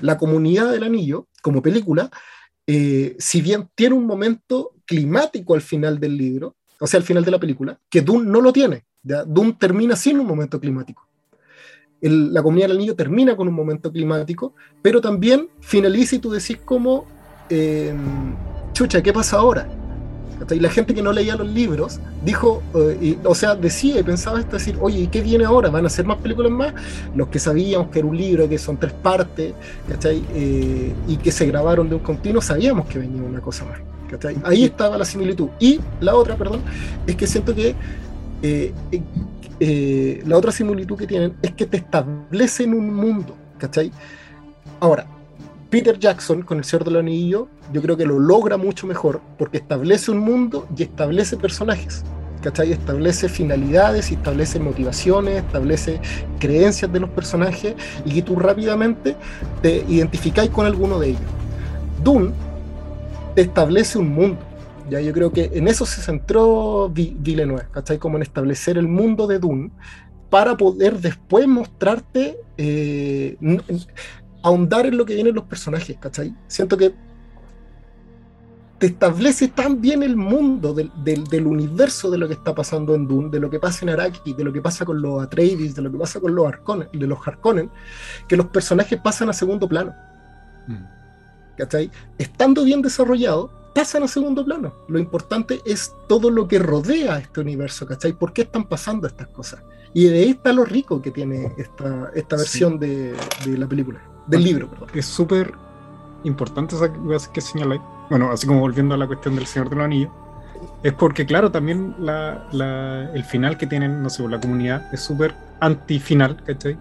La 0.00 0.18
comunidad 0.18 0.70
del 0.72 0.82
anillo, 0.82 1.28
como 1.42 1.62
película, 1.62 2.10
eh, 2.66 3.16
si 3.18 3.40
bien 3.40 3.68
tiene 3.74 3.94
un 3.94 4.06
momento 4.06 4.72
climático 4.84 5.54
al 5.54 5.62
final 5.62 5.98
del 5.98 6.16
libro, 6.16 6.56
o 6.80 6.86
sea, 6.86 6.98
al 6.98 7.04
final 7.04 7.24
de 7.24 7.30
la 7.30 7.40
película, 7.40 7.80
que 7.88 8.02
Dune 8.02 8.28
no 8.30 8.40
lo 8.40 8.52
tiene. 8.52 8.84
¿ya? 9.02 9.24
Dune 9.24 9.56
termina 9.58 9.96
sin 9.96 10.20
un 10.20 10.26
momento 10.26 10.60
climático. 10.60 11.08
la 12.00 12.42
comunidad 12.42 12.68
del 12.68 12.76
anillo 12.76 12.94
termina 12.94 13.36
con 13.36 13.48
un 13.48 13.54
momento 13.54 13.90
climático, 13.90 14.54
pero 14.82 15.00
también 15.00 15.48
finaliza 15.60 16.16
y 16.16 16.18
tú 16.18 16.30
decís 16.30 16.58
como, 16.64 17.06
eh, 17.50 17.94
chucha, 18.78 19.02
¿qué 19.02 19.12
pasa 19.12 19.38
ahora? 19.38 19.66
Y 20.50 20.60
la 20.60 20.70
gente 20.70 20.94
que 20.94 21.02
no 21.02 21.12
leía 21.12 21.34
los 21.34 21.48
libros 21.48 21.98
dijo, 22.24 22.62
eh, 22.76 23.18
o 23.24 23.34
sea, 23.34 23.56
decía 23.56 23.98
y 23.98 24.04
pensaba 24.04 24.38
esto, 24.38 24.52
decir, 24.52 24.78
oye, 24.80 25.00
¿y 25.00 25.06
qué 25.08 25.20
viene 25.20 25.44
ahora? 25.44 25.68
¿Van 25.68 25.82
a 25.82 25.88
hacer 25.88 26.06
más 26.06 26.18
películas 26.18 26.52
más? 26.52 26.72
Los 27.16 27.26
que 27.26 27.40
sabíamos 27.40 27.88
que 27.88 27.98
era 27.98 28.06
un 28.06 28.16
libro, 28.16 28.48
que 28.48 28.56
son 28.56 28.76
tres 28.76 28.92
partes, 28.92 29.52
¿cachai? 29.88 30.22
Eh, 30.32 30.94
y 31.08 31.16
que 31.16 31.32
se 31.32 31.44
grabaron 31.46 31.88
de 31.88 31.96
un 31.96 32.02
continuo, 32.02 32.40
sabíamos 32.40 32.86
que 32.86 33.00
venía 33.00 33.20
una 33.20 33.40
cosa 33.40 33.64
más. 33.64 33.80
¿cachai? 34.08 34.36
Ahí 34.44 34.62
estaba 34.62 34.96
la 34.96 35.04
similitud. 35.04 35.48
Y 35.58 35.80
la 36.00 36.14
otra, 36.14 36.36
perdón, 36.36 36.60
es 37.04 37.16
que 37.16 37.26
siento 37.26 37.52
que 37.56 37.74
eh, 38.42 40.22
la 40.24 40.36
otra 40.36 40.52
similitud 40.52 40.96
que 40.96 41.08
tienen 41.08 41.34
es 41.42 41.50
que 41.50 41.66
te 41.66 41.78
establecen 41.78 42.74
un 42.74 42.94
mundo, 42.94 43.34
¿cachai? 43.58 43.90
Ahora, 44.78 45.04
Peter 45.70 45.98
Jackson 45.98 46.42
con 46.42 46.58
El 46.58 46.64
Señor 46.64 46.84
del 46.84 46.96
Anillo, 46.96 47.48
yo 47.72 47.82
creo 47.82 47.96
que 47.96 48.06
lo 48.06 48.18
logra 48.18 48.56
mucho 48.56 48.86
mejor 48.86 49.20
porque 49.36 49.58
establece 49.58 50.10
un 50.10 50.18
mundo 50.18 50.66
y 50.76 50.82
establece 50.82 51.36
personajes. 51.36 52.04
¿Cachai? 52.42 52.72
Establece 52.72 53.28
finalidades, 53.28 54.12
establece 54.12 54.60
motivaciones, 54.60 55.42
establece 55.42 56.00
creencias 56.38 56.90
de 56.92 57.00
los 57.00 57.10
personajes 57.10 57.74
y 58.04 58.22
tú 58.22 58.36
rápidamente 58.36 59.16
te 59.60 59.84
identificáis 59.88 60.48
con 60.50 60.64
alguno 60.64 61.00
de 61.00 61.08
ellos. 61.08 61.22
Dune 62.02 62.32
te 63.34 63.42
establece 63.42 63.98
un 63.98 64.10
mundo. 64.10 64.38
Ya 64.88 65.00
yo 65.00 65.12
creo 65.12 65.32
que 65.32 65.50
en 65.52 65.68
eso 65.68 65.84
se 65.84 66.00
centró 66.00 66.88
Villeneuve, 66.88 67.66
¿cachai? 67.72 67.98
Como 67.98 68.16
en 68.16 68.22
establecer 68.22 68.78
el 68.78 68.88
mundo 68.88 69.26
de 69.26 69.38
Dune 69.38 69.70
para 70.30 70.56
poder 70.56 70.98
después 70.98 71.46
mostrarte 71.46 72.38
eh, 72.56 73.36
ahondar 74.42 74.86
en 74.86 74.96
lo 74.96 75.04
que 75.04 75.14
vienen 75.14 75.34
los 75.34 75.44
personajes, 75.44 75.96
¿cachai? 75.98 76.34
Siento 76.46 76.76
que 76.76 76.94
te 78.78 78.86
establece 78.86 79.48
tan 79.48 79.80
bien 79.80 80.02
el 80.04 80.16
mundo 80.16 80.72
del, 80.72 81.46
universo 81.46 82.10
de 82.10 82.18
lo 82.18 82.28
que 82.28 82.34
está 82.34 82.54
pasando 82.54 82.94
en 82.94 83.08
Dune, 83.08 83.28
de 83.28 83.40
lo 83.40 83.50
que 83.50 83.58
pasa 83.58 83.80
en 83.84 83.90
Araki, 83.90 84.34
de 84.34 84.44
lo 84.44 84.52
que 84.52 84.62
pasa 84.62 84.84
con 84.84 85.02
los 85.02 85.20
Atreides, 85.20 85.74
de 85.74 85.82
lo 85.82 85.90
que 85.90 85.98
pasa 85.98 86.20
con 86.20 86.34
los 86.34 86.46
Harkonnen, 86.46 86.88
de 86.92 87.06
los 87.06 87.18
Harkonnen, 87.26 87.70
que 88.28 88.36
los 88.36 88.46
personajes 88.46 89.00
pasan 89.00 89.28
a 89.28 89.32
segundo 89.32 89.68
plano. 89.68 89.92
Mm. 90.68 90.84
¿Cachai? 91.56 91.90
Estando 92.18 92.62
bien 92.62 92.80
desarrollado, 92.80 93.50
pasan 93.74 94.04
a 94.04 94.08
segundo 94.08 94.44
plano. 94.44 94.72
Lo 94.86 95.00
importante 95.00 95.60
es 95.66 95.92
todo 96.08 96.30
lo 96.30 96.46
que 96.46 96.60
rodea 96.60 97.18
este 97.18 97.40
universo, 97.40 97.84
¿cachai? 97.84 98.12
¿Por 98.12 98.32
qué 98.32 98.42
están 98.42 98.68
pasando 98.68 99.08
estas 99.08 99.26
cosas? 99.28 99.60
Y 99.92 100.04
de 100.04 100.20
ahí 100.20 100.30
está 100.30 100.52
lo 100.52 100.64
rico 100.64 101.02
que 101.02 101.10
tiene 101.10 101.52
esta, 101.56 102.12
esta 102.14 102.36
versión 102.36 102.78
de 102.78 103.16
la 103.44 103.66
película 103.66 104.00
del 104.28 104.44
libro, 104.44 104.68
perdón. 104.68 104.88
Es 104.94 105.06
súper 105.06 105.54
importante 106.24 106.76
esa 106.76 107.32
que 107.32 107.40
señaláis. 107.40 107.80
Bueno, 108.10 108.30
así 108.30 108.46
como 108.46 108.60
volviendo 108.60 108.94
a 108.94 108.98
la 108.98 109.06
cuestión 109.06 109.34
del 109.34 109.46
Señor 109.46 109.70
de 109.70 109.76
los 109.76 109.84
Anillos, 109.84 110.10
es 110.82 110.92
porque, 110.92 111.26
claro, 111.26 111.50
también 111.50 111.94
el 112.00 113.24
final 113.24 113.56
que 113.56 113.66
tienen, 113.66 114.02
no 114.02 114.10
sé, 114.10 114.26
la 114.28 114.40
comunidad 114.40 114.92
es 114.92 115.00
súper 115.00 115.34
anti-final, 115.60 116.42
¿cachai? 116.44 116.78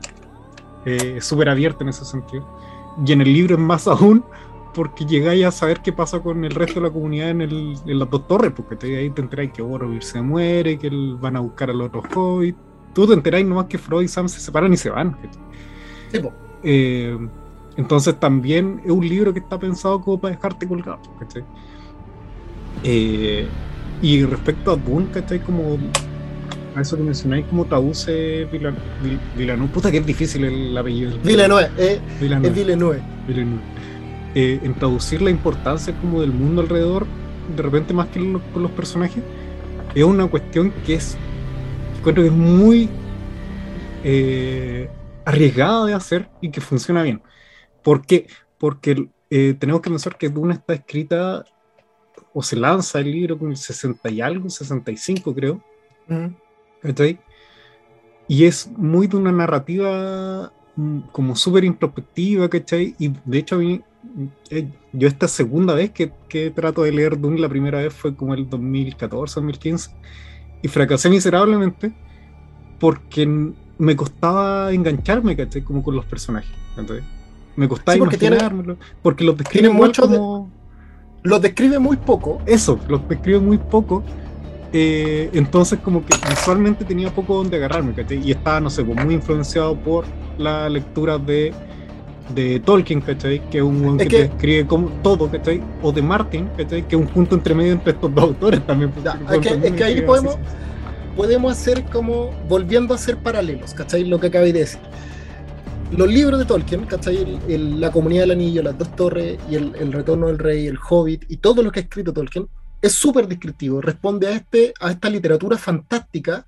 Eh, 0.85 1.15
es 1.17 1.25
súper 1.25 1.49
abierto 1.49 1.83
en 1.83 1.89
ese 1.89 2.05
sentido. 2.05 2.47
Y 3.05 3.11
en 3.11 3.21
el 3.21 3.33
libro 3.33 3.55
es 3.55 3.61
más 3.61 3.87
aún 3.87 4.23
porque 4.73 5.05
llegáis 5.05 5.43
a 5.45 5.51
saber 5.51 5.81
qué 5.81 5.91
pasa 5.91 6.19
con 6.19 6.45
el 6.45 6.51
resto 6.51 6.75
de 6.79 6.87
la 6.87 6.93
comunidad 6.93 7.31
en, 7.31 7.41
el, 7.41 7.75
en 7.85 7.99
las 7.99 8.09
dos 8.09 8.27
torres, 8.27 8.53
porque 8.55 8.77
ahí 8.95 9.09
te 9.09 9.21
enteráis 9.21 9.51
que 9.51 9.63
Boromir 9.63 10.03
se 10.03 10.21
muere, 10.21 10.77
que 10.77 10.91
van 11.19 11.35
a 11.35 11.39
buscar 11.39 11.71
a 11.71 11.73
los 11.73 11.87
otros 11.87 12.05
hobbits. 12.15 12.59
Tú 12.93 13.07
te 13.07 13.13
enteráis 13.13 13.45
nomás 13.45 13.65
que 13.65 13.77
Freud 13.77 14.03
y 14.03 14.07
Sam 14.07 14.29
se 14.29 14.39
separan 14.39 14.71
y 14.71 14.77
se 14.77 14.89
van. 14.91 15.17
Sí, 16.11 16.19
eh, 16.63 17.17
entonces 17.75 18.19
también 18.19 18.81
es 18.83 18.91
un 18.91 19.07
libro 19.07 19.33
que 19.33 19.39
está 19.39 19.59
pensado 19.59 20.01
como 20.01 20.19
para 20.19 20.35
dejarte 20.35 20.67
colgado, 20.67 20.99
eh, 22.83 23.47
y 24.01 24.23
respecto 24.23 24.71
a 24.71 24.75
Dune, 24.75 25.07
¿cachai? 25.11 25.39
Como 25.39 25.77
a 26.75 26.81
eso 26.81 26.95
que 26.95 27.03
mencionáis 27.03 27.45
como 27.47 27.65
Tause 27.65 28.47
Villanú, 29.35 29.67
puta 29.67 29.91
que 29.91 29.97
es 29.97 30.05
difícil 30.05 30.43
el 30.45 30.77
apellido. 30.77 31.17
Villeneuve, 31.23 31.69
eh, 31.77 31.99
es 32.21 32.55
Villeneuve. 32.55 33.01
Eh, 34.35 34.59
en 34.61 34.75
traducir 34.75 35.21
la 35.21 35.31
importancia 35.31 35.95
como 35.99 36.21
del 36.21 36.31
mundo 36.31 36.61
alrededor, 36.61 37.07
de 37.55 37.63
repente 37.63 37.93
más 37.93 38.07
que 38.09 38.19
con 38.53 38.61
los 38.61 38.71
personajes, 38.71 39.23
es 39.95 40.03
una 40.03 40.27
cuestión 40.27 40.71
que 40.85 40.95
es, 40.95 41.17
encuentro 41.97 42.23
que 42.23 42.29
es 42.29 42.35
muy 42.35 42.89
eh, 44.03 44.89
arriesgada 45.27 45.85
de 45.85 45.93
hacer 45.93 46.29
y 46.41 46.49
que 46.49 46.61
funciona 46.61 47.03
bien. 47.03 47.21
¿Por 47.83 48.05
qué? 48.05 48.27
Porque 48.57 49.09
eh, 49.29 49.55
tenemos 49.59 49.81
que 49.81 49.89
pensar 49.89 50.17
que 50.17 50.29
Duna 50.29 50.53
está 50.53 50.73
escrita 50.73 51.43
o 52.33 52.41
se 52.41 52.55
lanza 52.55 52.99
el 52.99 53.11
libro 53.11 53.37
con 53.37 53.49
el 53.49 53.57
60 53.57 54.09
y 54.09 54.21
algo, 54.21 54.49
65 54.49 55.35
creo. 55.35 55.61
Y 58.29 58.45
es 58.45 58.69
muy 58.77 59.07
de 59.07 59.17
una 59.17 59.33
narrativa 59.33 60.53
mm, 60.77 60.99
como 61.11 61.35
súper 61.35 61.65
introspectiva, 61.65 62.47
¿cachai? 62.49 62.95
Y 62.97 63.11
de 63.25 63.37
hecho 63.37 63.55
a 63.55 63.57
mí, 63.57 63.81
eh, 64.49 64.69
yo 64.93 65.09
esta 65.09 65.27
segunda 65.27 65.73
vez 65.73 65.91
que, 65.91 66.13
que, 66.29 66.51
trato 66.51 66.83
de 66.83 66.93
leer 66.93 67.19
Dune, 67.19 67.39
la 67.39 67.49
primera 67.49 67.79
vez 67.79 67.93
fue 67.93 68.15
como 68.15 68.33
el 68.33 68.49
2014, 68.49 69.41
2015, 69.41 69.91
y 70.61 70.67
fracasé 70.69 71.09
miserablemente 71.09 71.93
porque 72.79 73.53
me 73.77 73.95
costaba 73.95 74.71
engancharme, 74.71 75.35
¿cachai? 75.35 75.61
Como 75.61 75.83
con 75.83 75.95
los 75.95 76.05
personajes. 76.05 76.51
Me 77.55 77.67
costaba 77.67 77.97
porque 77.97 78.15
imaginármelo. 78.15 78.77
porque 79.01 79.23
los 79.23 79.37
describe 79.37 79.69
mucho 79.69 80.03
como... 80.03 80.49
Los 81.23 81.41
describe 81.41 81.79
muy 81.79 81.97
poco. 81.97 82.41
Eso, 82.45 82.79
los 82.87 83.07
describe 83.09 83.39
muy 83.39 83.57
poco. 83.57 84.03
Eh, 84.73 85.29
entonces 85.33 85.79
como 85.79 86.05
que 86.05 86.15
visualmente 86.29 86.85
tenía 86.85 87.13
poco 87.13 87.35
donde 87.35 87.57
agarrarme, 87.57 87.93
¿cachai? 87.93 88.21
Y 88.23 88.31
estaba, 88.31 88.59
no 88.59 88.69
sé, 88.69 88.83
pues, 88.83 89.03
muy 89.03 89.15
influenciado 89.15 89.75
por 89.75 90.05
la 90.37 90.69
lectura 90.69 91.17
de, 91.17 91.53
de 92.33 92.59
Tolkien, 92.59 93.01
¿cachai? 93.01 93.41
Que 93.49 93.57
es 93.57 93.63
un 93.63 93.81
buen 93.81 93.97
que, 93.97 94.23
escribe 94.23 94.67
como 94.67 94.89
todo, 95.01 95.29
¿cachai? 95.29 95.61
O 95.81 95.91
de 95.91 96.01
Martin, 96.01 96.49
¿cachai? 96.57 96.87
Que 96.87 96.95
es 96.95 97.01
un 97.01 97.07
punto 97.07 97.35
entre 97.35 97.55
medio 97.55 97.73
entre 97.73 97.93
estos 97.93 98.13
dos 98.13 98.25
autores 98.25 98.65
también. 98.65 98.91
es, 99.31 99.39
que, 99.39 99.67
es 99.67 99.73
que 99.73 99.83
ahí 99.83 100.01
podemos 100.01 100.37
podemos 101.17 101.51
hacer 101.51 101.83
como 101.85 102.31
volviendo 102.47 102.93
a 102.93 102.97
hacer 102.97 103.17
paralelos, 103.17 103.73
¿cachai? 103.73 104.05
Lo 104.05 104.19
que 104.19 104.27
acabé 104.27 104.53
de 104.53 104.59
decir. 104.59 104.79
Los 105.91 106.07
libros 106.07 106.37
de 106.37 106.45
Tolkien, 106.45 106.85
¿cachai? 106.85 107.39
la 107.47 107.91
comunidad 107.91 108.23
del 108.23 108.31
anillo, 108.31 108.61
las 108.61 108.77
dos 108.77 108.95
torres 108.95 109.37
y 109.49 109.55
el, 109.55 109.91
retorno 109.91 110.27
del 110.27 110.37
rey, 110.37 110.67
el 110.67 110.77
hobbit 110.77 111.25
y 111.27 111.37
todo 111.37 111.63
lo 111.63 111.71
que 111.71 111.79
ha 111.79 111.83
escrito 111.83 112.13
Tolkien 112.13 112.47
es 112.81 112.91
súper 112.91 113.27
descriptivo, 113.27 113.81
responde 113.81 114.27
a, 114.27 114.31
este, 114.33 114.73
a 114.79 114.91
esta 114.91 115.09
literatura 115.09 115.57
fantástica, 115.57 116.45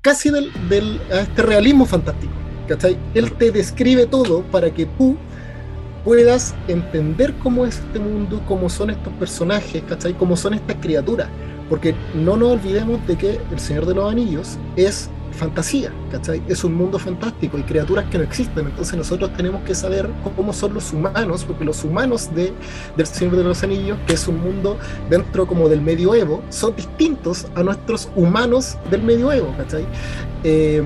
casi 0.00 0.30
del, 0.30 0.50
del, 0.70 0.98
a 1.12 1.20
este 1.20 1.42
realismo 1.42 1.84
fantástico, 1.84 2.32
¿cachai? 2.66 2.96
Él 3.14 3.32
te 3.32 3.50
describe 3.50 4.06
todo 4.06 4.42
para 4.44 4.72
que 4.72 4.86
tú 4.86 5.18
puedas 6.04 6.54
entender 6.68 7.34
cómo 7.42 7.66
es 7.66 7.78
este 7.78 7.98
mundo, 7.98 8.42
cómo 8.48 8.70
son 8.70 8.90
estos 8.90 9.12
personajes, 9.14 9.82
¿cachai? 9.86 10.14
Cómo 10.14 10.36
son 10.36 10.54
estas 10.54 10.76
criaturas 10.76 11.28
Porque 11.72 11.94
no 12.12 12.36
nos 12.36 12.52
olvidemos 12.52 13.00
de 13.06 13.16
que 13.16 13.40
El 13.50 13.58
Señor 13.58 13.86
de 13.86 13.94
los 13.94 14.12
Anillos 14.12 14.58
es 14.76 15.08
fantasía, 15.32 15.90
¿cachai? 16.10 16.42
Es 16.46 16.64
un 16.64 16.74
mundo 16.74 16.98
fantástico 16.98 17.56
y 17.56 17.62
criaturas 17.62 18.04
que 18.10 18.18
no 18.18 18.24
existen. 18.24 18.66
Entonces 18.66 18.94
nosotros 18.94 19.32
tenemos 19.38 19.62
que 19.62 19.74
saber 19.74 20.10
cómo 20.36 20.52
son 20.52 20.74
los 20.74 20.92
humanos, 20.92 21.46
porque 21.46 21.64
los 21.64 21.82
humanos 21.82 22.28
de, 22.34 22.52
del 22.94 23.06
Señor 23.06 23.36
de 23.36 23.44
los 23.44 23.62
Anillos, 23.62 23.96
que 24.06 24.12
es 24.12 24.28
un 24.28 24.42
mundo 24.42 24.76
dentro 25.08 25.46
como 25.46 25.70
del 25.70 25.80
medioevo, 25.80 26.42
son 26.50 26.76
distintos 26.76 27.46
a 27.54 27.62
nuestros 27.62 28.10
humanos 28.16 28.76
del 28.90 29.02
medioevo, 29.02 29.54
¿cachai? 29.56 29.86
Em, 30.44 30.84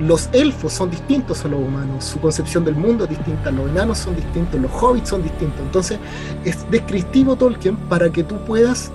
los 0.00 0.28
elfos 0.32 0.72
son 0.72 0.90
distintos 0.90 1.44
a 1.44 1.48
los 1.48 1.60
humanos, 1.60 2.06
su 2.06 2.18
concepción 2.18 2.64
del 2.64 2.74
mundo 2.74 3.04
es 3.04 3.10
distinta, 3.10 3.52
los 3.52 3.70
enanos 3.70 3.98
son 3.98 4.16
distintos, 4.16 4.60
los 4.60 4.72
hobbits 4.72 5.10
son 5.10 5.22
distintos. 5.22 5.60
Entonces 5.60 6.00
es 6.44 6.68
descriptivo 6.72 7.36
Tolkien 7.36 7.76
para 7.76 8.10
que 8.10 8.24
tú 8.24 8.34
puedas 8.44 8.90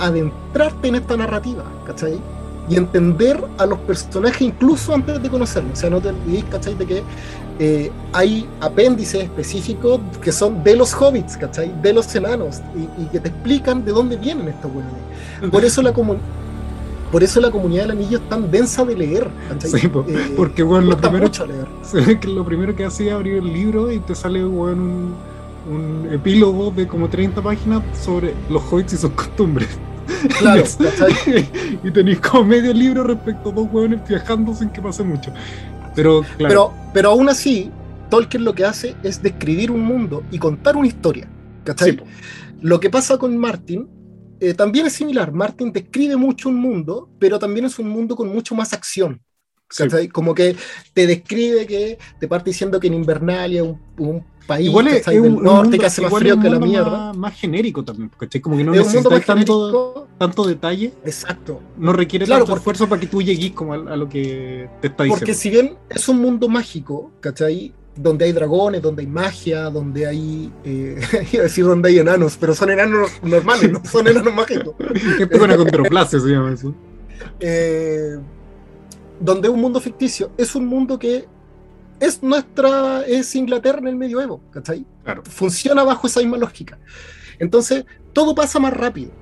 adentrarte 0.00 0.88
en 0.88 0.96
esta 0.96 1.16
narrativa, 1.16 1.64
¿cachai? 1.86 2.18
y 2.70 2.76
entender 2.76 3.42
a 3.58 3.66
los 3.66 3.78
personajes 3.80 4.42
incluso 4.42 4.94
antes 4.94 5.20
de 5.20 5.28
conocerlos. 5.28 5.72
O 5.72 5.76
sea, 5.76 5.90
no 5.90 6.00
te 6.00 6.08
olvides, 6.08 6.44
¿cachai? 6.44 6.76
De 6.76 6.86
que 6.86 7.02
eh, 7.58 7.90
hay 8.12 8.48
apéndices 8.60 9.24
específicos 9.24 10.00
que 10.22 10.30
son 10.30 10.62
de 10.62 10.76
los 10.76 10.94
hobbits, 10.94 11.36
¿cachai? 11.36 11.72
De 11.82 11.92
los 11.92 12.14
enanos 12.14 12.60
y, 12.98 13.06
que 13.06 13.18
te 13.18 13.28
explican 13.28 13.84
de 13.84 13.90
dónde 13.90 14.16
vienen 14.16 14.48
estos 14.48 14.72
buenos. 14.72 14.92
Por 15.50 15.64
eso 15.64 15.82
la 15.82 15.92
por 15.92 17.24
eso 17.24 17.40
la 17.40 17.50
comunidad 17.50 17.82
del 17.82 17.90
anillo 17.90 18.18
es 18.18 18.28
tan 18.28 18.52
densa 18.52 18.84
de 18.84 18.96
leer. 18.96 19.28
Sí, 19.58 19.90
eh, 20.06 20.32
porque 20.36 20.62
bueno, 20.62 20.90
lo 20.90 20.96
primero, 20.96 21.28
leer. 21.48 22.24
lo 22.28 22.44
primero 22.44 22.76
que 22.76 22.84
hacía 22.84 23.08
es 23.08 23.14
abrir 23.14 23.34
el 23.34 23.52
libro 23.52 23.90
y 23.90 23.98
te 23.98 24.14
sale 24.14 24.44
bueno, 24.44 24.80
un, 24.80 25.14
un 25.68 26.08
epílogo 26.12 26.70
de 26.70 26.86
como 26.86 27.08
30 27.08 27.42
páginas 27.42 27.82
sobre 28.00 28.32
los 28.48 28.62
hobbits 28.62 28.92
y 28.92 28.96
sus 28.96 29.10
costumbres. 29.10 29.76
Claro, 30.38 30.64
y 31.84 31.90
tenéis 31.90 32.20
como 32.20 32.44
medio 32.44 32.72
libro 32.72 33.04
respecto 33.04 33.50
a 33.50 33.52
dos 33.52 33.68
hueones 33.70 34.00
viajando 34.08 34.54
sin 34.54 34.70
que 34.70 34.80
pase 34.80 35.02
mucho. 35.02 35.32
Pero, 35.94 36.24
pero, 36.38 36.72
pero 36.92 37.10
aún 37.10 37.28
así, 37.28 37.70
Tolkien 38.08 38.44
lo 38.44 38.54
que 38.54 38.64
hace 38.64 38.94
es 39.02 39.22
describir 39.22 39.70
un 39.70 39.82
mundo 39.82 40.22
y 40.30 40.38
contar 40.38 40.76
una 40.76 40.88
historia. 40.88 41.28
¿cachai? 41.64 42.00
lo 42.62 42.80
que 42.80 42.90
pasa 42.90 43.18
con 43.18 43.36
Martin 43.36 43.88
eh, 44.40 44.54
también 44.54 44.86
es 44.86 44.94
similar. 44.94 45.32
Martin 45.32 45.72
describe 45.72 46.16
mucho 46.16 46.48
un 46.48 46.56
mundo, 46.56 47.10
pero 47.18 47.38
también 47.38 47.66
es 47.66 47.78
un 47.78 47.88
mundo 47.88 48.16
con 48.16 48.28
mucho 48.28 48.54
más 48.54 48.72
acción. 48.72 49.20
Como 50.12 50.34
que 50.34 50.56
te 50.94 51.06
describe 51.06 51.66
que 51.66 51.98
te 52.18 52.26
parte 52.26 52.50
diciendo 52.50 52.80
que 52.80 52.88
en 52.88 52.94
Invernalia, 52.94 53.62
un, 53.62 53.80
un 53.98 54.24
país 54.50 54.66
Igual 54.66 54.88
es, 54.88 55.06
un, 55.06 55.42
norte 55.44 55.78
que 55.78 55.86
hace 55.86 56.02
más 56.02 56.12
frío 56.12 56.38
que 56.40 56.50
la 56.50 56.58
mierda. 56.58 57.12
Más, 57.12 57.38
genérico 57.38 57.84
también, 57.84 58.10
¿cachai? 58.18 58.40
Como 58.40 58.56
que 58.56 58.64
no 58.64 58.72
necesitas 58.72 59.24
tanto, 59.24 60.08
tanto 60.18 60.44
detalle. 60.44 60.92
Exacto. 61.04 61.60
No 61.78 61.92
requiere 61.92 62.26
tanto 62.26 62.56
esfuerzo 62.56 62.88
para 62.88 63.00
que 63.00 63.06
tú 63.06 63.22
llegues 63.22 63.52
como 63.52 63.74
a, 63.74 63.96
lo 63.96 64.08
que 64.08 64.68
te 64.80 64.88
está 64.88 65.04
diciendo. 65.04 65.20
Porque 65.20 65.34
si 65.34 65.50
bien 65.50 65.76
es 65.88 66.08
un 66.08 66.20
mundo 66.20 66.48
mágico, 66.48 67.12
¿cachai? 67.20 67.72
Donde 67.94 68.24
hay 68.24 68.32
dragones, 68.32 68.82
donde 68.82 69.02
hay 69.02 69.08
magia, 69.08 69.70
donde 69.70 70.06
hay. 70.06 70.52
Eh, 70.64 71.00
iba 71.32 71.42
a 71.42 71.44
decir 71.44 71.64
donde 71.64 71.90
hay 71.90 71.98
enanos, 72.00 72.36
pero 72.40 72.54
son 72.54 72.70
enanos 72.70 73.10
normales, 73.22 73.70
no 73.70 73.84
son 73.84 74.08
enanos 74.08 74.34
mágicos. 74.34 74.74
Una 75.40 75.56
contraplacia, 75.56 76.18
se 76.18 76.28
llama 76.28 76.52
eso. 76.52 76.74
Eh, 77.38 78.18
donde 79.20 79.48
un 79.48 79.60
mundo 79.60 79.80
ficticio 79.80 80.32
es 80.36 80.54
un 80.54 80.66
mundo 80.66 80.98
que 80.98 81.26
es 82.00 82.22
nuestra, 82.22 83.02
es 83.02 83.34
Inglaterra 83.36 83.78
en 83.78 83.88
el 83.88 83.96
medioevo, 83.96 84.40
¿cachai? 84.50 84.84
Funciona 85.24 85.84
bajo 85.84 86.06
esa 86.06 86.20
misma 86.20 86.38
lógica. 86.38 86.78
Entonces, 87.38 87.84
todo 88.12 88.34
pasa 88.34 88.58
más 88.58 88.72
rápido. 88.74 89.12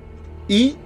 Y, 0.47 0.77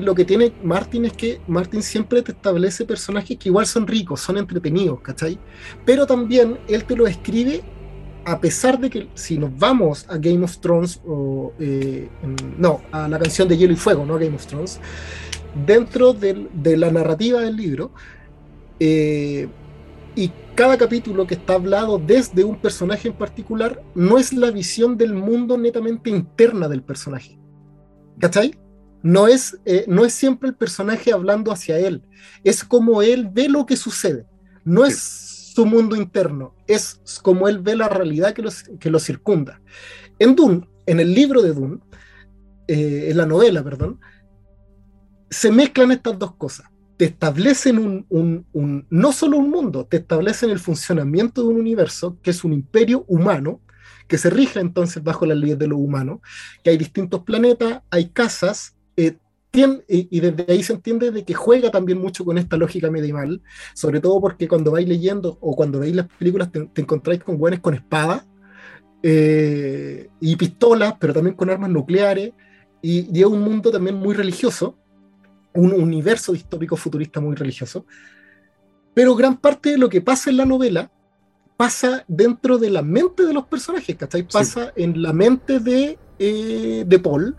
lo 0.00 0.14
que 0.14 0.26
tiene 0.26 0.52
Martin 0.62 1.06
es 1.06 1.14
que 1.14 1.40
Martin 1.46 1.82
siempre 1.82 2.20
te 2.20 2.32
establece 2.32 2.84
personajes 2.84 3.38
que 3.38 3.48
igual 3.48 3.66
son 3.66 3.86
ricos, 3.86 4.20
son 4.20 4.36
entretenidos, 4.36 5.00
¿cachai? 5.00 5.38
Pero 5.86 6.06
también 6.06 6.58
él 6.68 6.84
te 6.84 6.94
lo 6.94 7.06
escribe 7.06 7.62
a 8.26 8.40
pesar 8.40 8.78
de 8.78 8.90
que 8.90 9.08
si 9.14 9.38
nos 9.38 9.56
vamos 9.56 10.04
a 10.08 10.18
Game 10.18 10.44
of 10.44 10.58
Thrones, 10.58 11.00
o 11.06 11.52
eh, 11.60 12.08
no, 12.58 12.82
a 12.90 13.08
la 13.08 13.18
canción 13.18 13.48
de 13.48 13.56
Hielo 13.56 13.72
y 13.72 13.76
Fuego, 13.76 14.04
no 14.04 14.18
Game 14.18 14.34
of 14.34 14.46
Thrones, 14.46 14.80
dentro 15.64 16.12
de 16.12 16.76
la 16.76 16.90
narrativa 16.90 17.40
del 17.40 17.56
libro, 17.56 17.92
eh, 18.80 19.48
y 20.16 20.30
cada 20.56 20.78
capítulo 20.78 21.26
que 21.26 21.34
está 21.34 21.52
hablado 21.52 21.98
desde 21.98 22.42
un 22.42 22.56
personaje 22.56 23.08
en 23.08 23.14
particular 23.14 23.82
no 23.94 24.16
es 24.16 24.32
la 24.32 24.50
visión 24.50 24.96
del 24.96 25.12
mundo 25.12 25.58
netamente 25.58 26.08
interna 26.08 26.66
del 26.66 26.82
personaje. 26.82 27.38
¿Cachai? 28.18 28.58
No 29.02 29.28
es, 29.28 29.58
eh, 29.66 29.84
no 29.86 30.06
es 30.06 30.14
siempre 30.14 30.48
el 30.48 30.56
personaje 30.56 31.12
hablando 31.12 31.52
hacia 31.52 31.78
él, 31.78 32.02
es 32.42 32.64
como 32.64 33.02
él 33.02 33.28
ve 33.30 33.50
lo 33.50 33.66
que 33.66 33.76
sucede, 33.76 34.26
no 34.64 34.86
es 34.86 34.98
su 35.54 35.66
mundo 35.66 35.94
interno, 35.94 36.54
es 36.66 37.00
como 37.22 37.48
él 37.48 37.58
ve 37.58 37.76
la 37.76 37.90
realidad 37.90 38.32
que, 38.32 38.42
que 38.80 38.90
lo 38.90 38.98
circunda. 38.98 39.60
En 40.18 40.34
Dune, 40.34 40.66
en 40.86 41.00
el 41.00 41.14
libro 41.14 41.42
de 41.42 41.52
Dune, 41.52 41.78
eh, 42.66 43.08
en 43.10 43.16
la 43.18 43.26
novela, 43.26 43.62
perdón, 43.62 44.00
se 45.28 45.52
mezclan 45.52 45.92
estas 45.92 46.18
dos 46.18 46.34
cosas 46.36 46.66
te 46.96 47.04
establecen 47.04 48.06
un, 48.08 48.86
no 48.90 49.12
solo 49.12 49.36
un 49.36 49.50
mundo, 49.50 49.86
te 49.86 49.98
establecen 49.98 50.50
el 50.50 50.58
funcionamiento 50.58 51.42
de 51.42 51.48
un 51.48 51.60
universo 51.60 52.18
que 52.22 52.30
es 52.30 52.42
un 52.42 52.52
imperio 52.52 53.04
humano, 53.06 53.60
que 54.08 54.18
se 54.18 54.30
rige 54.30 54.60
entonces 54.60 55.02
bajo 55.02 55.26
las 55.26 55.36
leyes 55.36 55.58
de 55.58 55.66
lo 55.66 55.76
humano, 55.76 56.22
que 56.62 56.70
hay 56.70 56.78
distintos 56.78 57.22
planetas, 57.22 57.82
hay 57.90 58.08
casas, 58.08 58.76
eh, 58.96 59.16
y, 59.88 60.20
desde 60.20 60.52
ahí 60.52 60.62
se 60.62 60.74
entiende 60.74 61.10
de 61.10 61.24
que 61.24 61.32
juega 61.32 61.70
también 61.70 61.98
mucho 61.98 62.26
con 62.26 62.36
esta 62.36 62.58
lógica 62.58 62.90
medieval, 62.90 63.40
sobre 63.74 64.00
todo 64.00 64.20
porque 64.20 64.48
cuando 64.48 64.70
vais 64.70 64.86
leyendo 64.86 65.38
o 65.40 65.56
cuando 65.56 65.80
veis 65.80 65.96
las 65.96 66.08
películas 66.08 66.52
te, 66.52 66.68
encontráis 66.76 67.24
con 67.24 67.38
buenos 67.38 67.60
con 67.60 67.72
espadas 67.72 68.26
eh, 69.02 70.08
y 70.20 70.36
pistolas, 70.36 70.94
pero 71.00 71.14
también 71.14 71.36
con 71.36 71.48
armas 71.48 71.70
nucleares, 71.70 72.32
y, 72.82 73.08
y 73.10 73.20
es 73.20 73.26
un 73.26 73.40
mundo 73.40 73.70
también 73.70 73.96
muy 73.96 74.14
religioso, 74.14 74.76
un 75.56 75.72
universo 75.72 76.32
distópico 76.32 76.76
futurista 76.76 77.20
muy 77.20 77.34
religioso, 77.34 77.86
pero 78.94 79.14
gran 79.14 79.36
parte 79.36 79.70
de 79.72 79.78
lo 79.78 79.88
que 79.88 80.00
pasa 80.00 80.30
en 80.30 80.36
la 80.38 80.46
novela 80.46 80.90
pasa 81.56 82.04
dentro 82.06 82.58
de 82.58 82.70
la 82.70 82.82
mente 82.82 83.24
de 83.24 83.32
los 83.32 83.46
personajes, 83.46 83.96
¿cachai? 83.96 84.22
Pasa 84.22 84.72
en 84.76 85.02
la 85.02 85.12
mente 85.12 85.58
de, 85.58 85.98
eh, 86.18 86.84
de 86.86 86.98
Paul, 86.98 87.36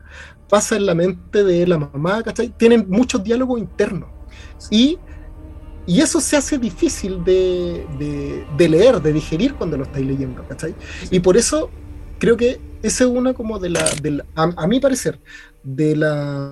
pasa 0.49 0.75
en 0.75 0.85
la 0.85 0.95
mente 0.95 1.43
de 1.43 1.67
la 1.67 1.77
mamá, 1.77 2.23
¿cachai? 2.23 2.49
Tienen 2.49 2.85
muchos 2.89 3.23
diálogos 3.23 3.59
internos. 3.59 4.09
Y, 4.71 4.97
y 5.85 6.01
eso 6.01 6.19
se 6.19 6.35
hace 6.35 6.57
difícil 6.57 7.23
de, 7.23 7.85
de, 8.57 8.69
leer, 8.69 9.01
de 9.01 9.13
digerir 9.13 9.53
cuando 9.53 9.77
lo 9.77 9.83
estáis 9.83 10.05
leyendo, 10.05 10.43
¿cachai? 10.47 10.75
Y 11.11 11.19
por 11.19 11.37
eso 11.37 11.69
creo 12.19 12.35
que 12.37 12.59
esa 12.81 13.03
es 13.03 13.09
una 13.09 13.33
como 13.33 13.59
de 13.59 13.69
la, 13.69 13.85
a 14.35 14.67
mi 14.67 14.79
parecer, 14.79 15.19
de 15.63 15.95
la 15.95 16.51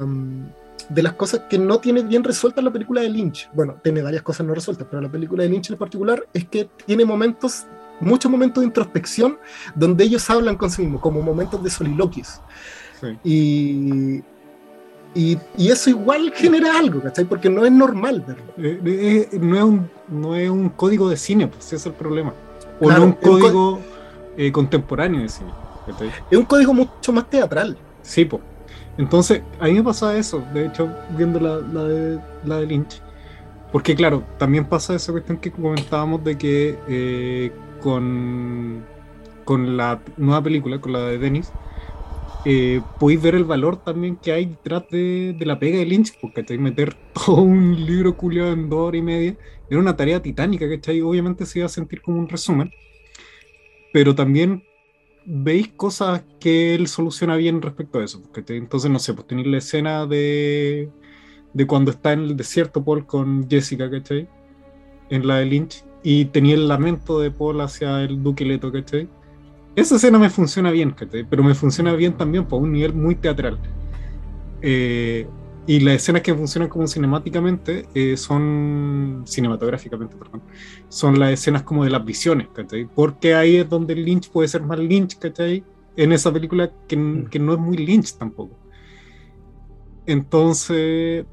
de 0.89 1.03
las 1.03 1.13
cosas 1.13 1.41
que 1.49 1.57
no 1.57 1.79
tiene 1.79 2.03
bien 2.03 2.23
resueltas 2.23 2.63
la 2.63 2.71
película 2.71 3.01
de 3.01 3.09
Lynch. 3.09 3.49
Bueno, 3.53 3.77
tiene 3.83 4.01
varias 4.01 4.23
cosas 4.23 4.45
no 4.45 4.53
resueltas, 4.53 4.87
pero 4.89 5.01
la 5.01 5.09
película 5.09 5.43
de 5.43 5.49
Lynch 5.49 5.69
en 5.69 5.77
particular 5.77 6.25
es 6.33 6.45
que 6.45 6.69
tiene 6.85 7.05
momentos, 7.05 7.65
muchos 7.99 8.31
momentos 8.31 8.61
de 8.61 8.67
introspección 8.67 9.37
donde 9.75 10.03
ellos 10.03 10.29
hablan 10.29 10.55
con 10.55 10.69
sí 10.69 10.83
mismos, 10.83 11.01
como 11.01 11.21
momentos 11.21 11.63
de 11.63 11.69
soliloquios. 11.69 12.41
Y, 13.23 14.23
y, 15.13 15.37
eso 15.57 15.89
igual 15.89 16.31
genera 16.33 16.77
algo, 16.77 17.01
¿cachai? 17.01 17.25
Porque 17.25 17.49
no 17.49 17.65
es 17.65 17.71
normal 17.71 18.23
verlo. 18.25 18.43
Eh, 18.57 18.79
eh, 18.83 19.29
eh, 19.31 19.39
no, 19.39 19.55
es 19.55 19.63
un, 19.63 19.89
no 20.09 20.35
es 20.35 20.49
un 20.49 20.69
código 20.69 21.09
de 21.09 21.17
cine, 21.17 21.47
pues 21.47 21.65
ese 21.65 21.75
es 21.75 21.85
el 21.85 21.93
problema. 21.93 22.33
O 22.79 22.91
no 22.91 23.03
un 23.03 23.11
código 23.13 23.79
contemporáneo 24.51 25.21
de 25.21 25.29
cine. 25.29 25.51
Es 26.31 26.37
un 26.37 26.45
código 26.45 26.73
mucho 26.73 27.13
más 27.13 27.29
teatral. 27.29 27.77
Sí, 28.01 28.25
pues. 28.25 28.41
Entonces, 28.97 29.41
a 29.59 29.65
mí 29.65 29.73
me 29.73 29.83
pasa 29.83 30.17
eso, 30.17 30.43
de 30.53 30.67
hecho, 30.67 30.89
viendo 31.17 31.39
la, 31.39 31.57
de, 31.57 32.19
la 32.45 32.57
de 32.59 32.65
Lynch. 32.65 33.01
Porque, 33.71 33.95
claro, 33.95 34.23
también 34.37 34.65
pasa 34.65 34.95
esa 34.95 35.11
cuestión 35.11 35.37
que 35.37 35.51
comentábamos 35.51 36.23
de 36.23 36.37
que 36.37 36.79
eh, 36.87 37.51
con, 37.81 38.85
con 39.43 39.75
la 39.75 40.01
nueva 40.17 40.41
película, 40.41 40.79
con 40.79 40.93
la 40.93 40.99
de 40.99 41.17
Dennis, 41.17 41.51
eh, 42.47 42.79
podéis 42.99 43.21
ver 43.23 43.33
el 43.33 43.43
valor 43.43 43.77
también 43.77 44.17
que 44.17 44.31
hay 44.31 44.45
detrás 44.45 44.83
de, 44.91 45.35
la 45.39 45.57
pega 45.57 45.79
de 45.79 45.85
Lynch, 45.85 46.17
porque 46.21 46.43
te 46.43 46.57
meter 46.57 46.95
todo 47.13 47.41
un 47.41 47.85
libro 47.85 48.15
culiado 48.15 48.53
en 48.53 48.69
dos 48.69 48.87
horas 48.87 48.99
y 48.99 49.01
media 49.01 49.37
era 49.69 49.79
una 49.79 49.95
tarea 49.95 50.21
titánica, 50.21 50.69
¿cachai? 50.69 51.01
Obviamente 51.01 51.45
se 51.45 51.59
iba 51.59 51.65
a 51.65 51.69
sentir 51.69 52.01
como 52.01 52.19
un 52.19 52.29
resumen, 52.29 52.71
pero 53.91 54.13
también 54.13 54.63
veis 55.25 55.69
cosas 55.69 56.23
que 56.39 56.75
él 56.75 56.87
soluciona 56.87 57.35
bien 57.35 57.61
respecto 57.61 57.99
a 57.99 58.03
eso. 58.03 58.21
Entonces, 58.47 58.91
no 58.91 58.99
sé, 58.99 59.13
pues 59.13 59.27
tenéis 59.27 59.47
la 59.47 59.57
escena 59.57 60.05
de, 60.05 60.89
de 61.53 61.67
cuando 61.67 61.91
está 61.91 62.13
en 62.13 62.21
el 62.21 62.37
desierto 62.37 62.83
Paul 62.83 63.05
con 63.05 63.49
Jessica, 63.49 63.89
¿cachai? 63.89 64.27
En 65.09 65.27
la 65.27 65.37
de 65.37 65.45
Lynch, 65.45 65.83
y 66.03 66.25
tenía 66.25 66.55
el 66.55 66.67
lamento 66.67 67.19
de 67.19 67.31
Paul 67.31 67.61
hacia 67.61 68.03
el 68.03 68.21
Duque 68.21 68.45
Leto, 68.45 68.71
¿cachai? 68.71 69.09
Esa 69.75 69.95
escena 69.95 70.19
me 70.19 70.29
funciona 70.29 70.71
bien, 70.71 70.91
¿cachai? 70.91 71.25
Pero 71.29 71.43
me 71.43 71.55
funciona 71.55 71.93
bien 71.93 72.13
también 72.13 72.45
por 72.45 72.61
un 72.61 72.71
nivel 72.71 72.93
muy 72.93 73.15
teatral. 73.15 73.59
Eh, 74.61 75.27
Y 75.67 75.79
las 75.79 75.95
escenas 75.95 76.21
que 76.21 76.33
funcionan 76.33 76.69
como 76.69 76.87
cinemáticamente 76.87 77.87
eh, 77.95 78.17
son, 78.17 79.23
cinematográficamente, 79.25 80.15
perdón, 80.15 80.43
son 80.89 81.19
las 81.19 81.31
escenas 81.31 81.63
como 81.63 81.83
de 81.83 81.89
las 81.89 82.05
visiones, 82.05 82.49
¿cachai? 82.53 82.85
Porque 82.85 83.33
ahí 83.33 83.57
es 83.57 83.69
donde 83.69 83.95
Lynch 83.95 84.29
puede 84.29 84.47
ser 84.47 84.61
más 84.61 84.77
Lynch, 84.77 85.17
¿cachai? 85.17 85.63
En 85.95 86.11
esa 86.11 86.31
película 86.31 86.71
que, 86.87 86.95
mm. 86.95 87.25
que 87.29 87.39
no 87.39 87.53
es 87.53 87.59
muy 87.59 87.77
Lynch 87.77 88.15
tampoco. 88.15 88.55
Entonces, 90.05 91.25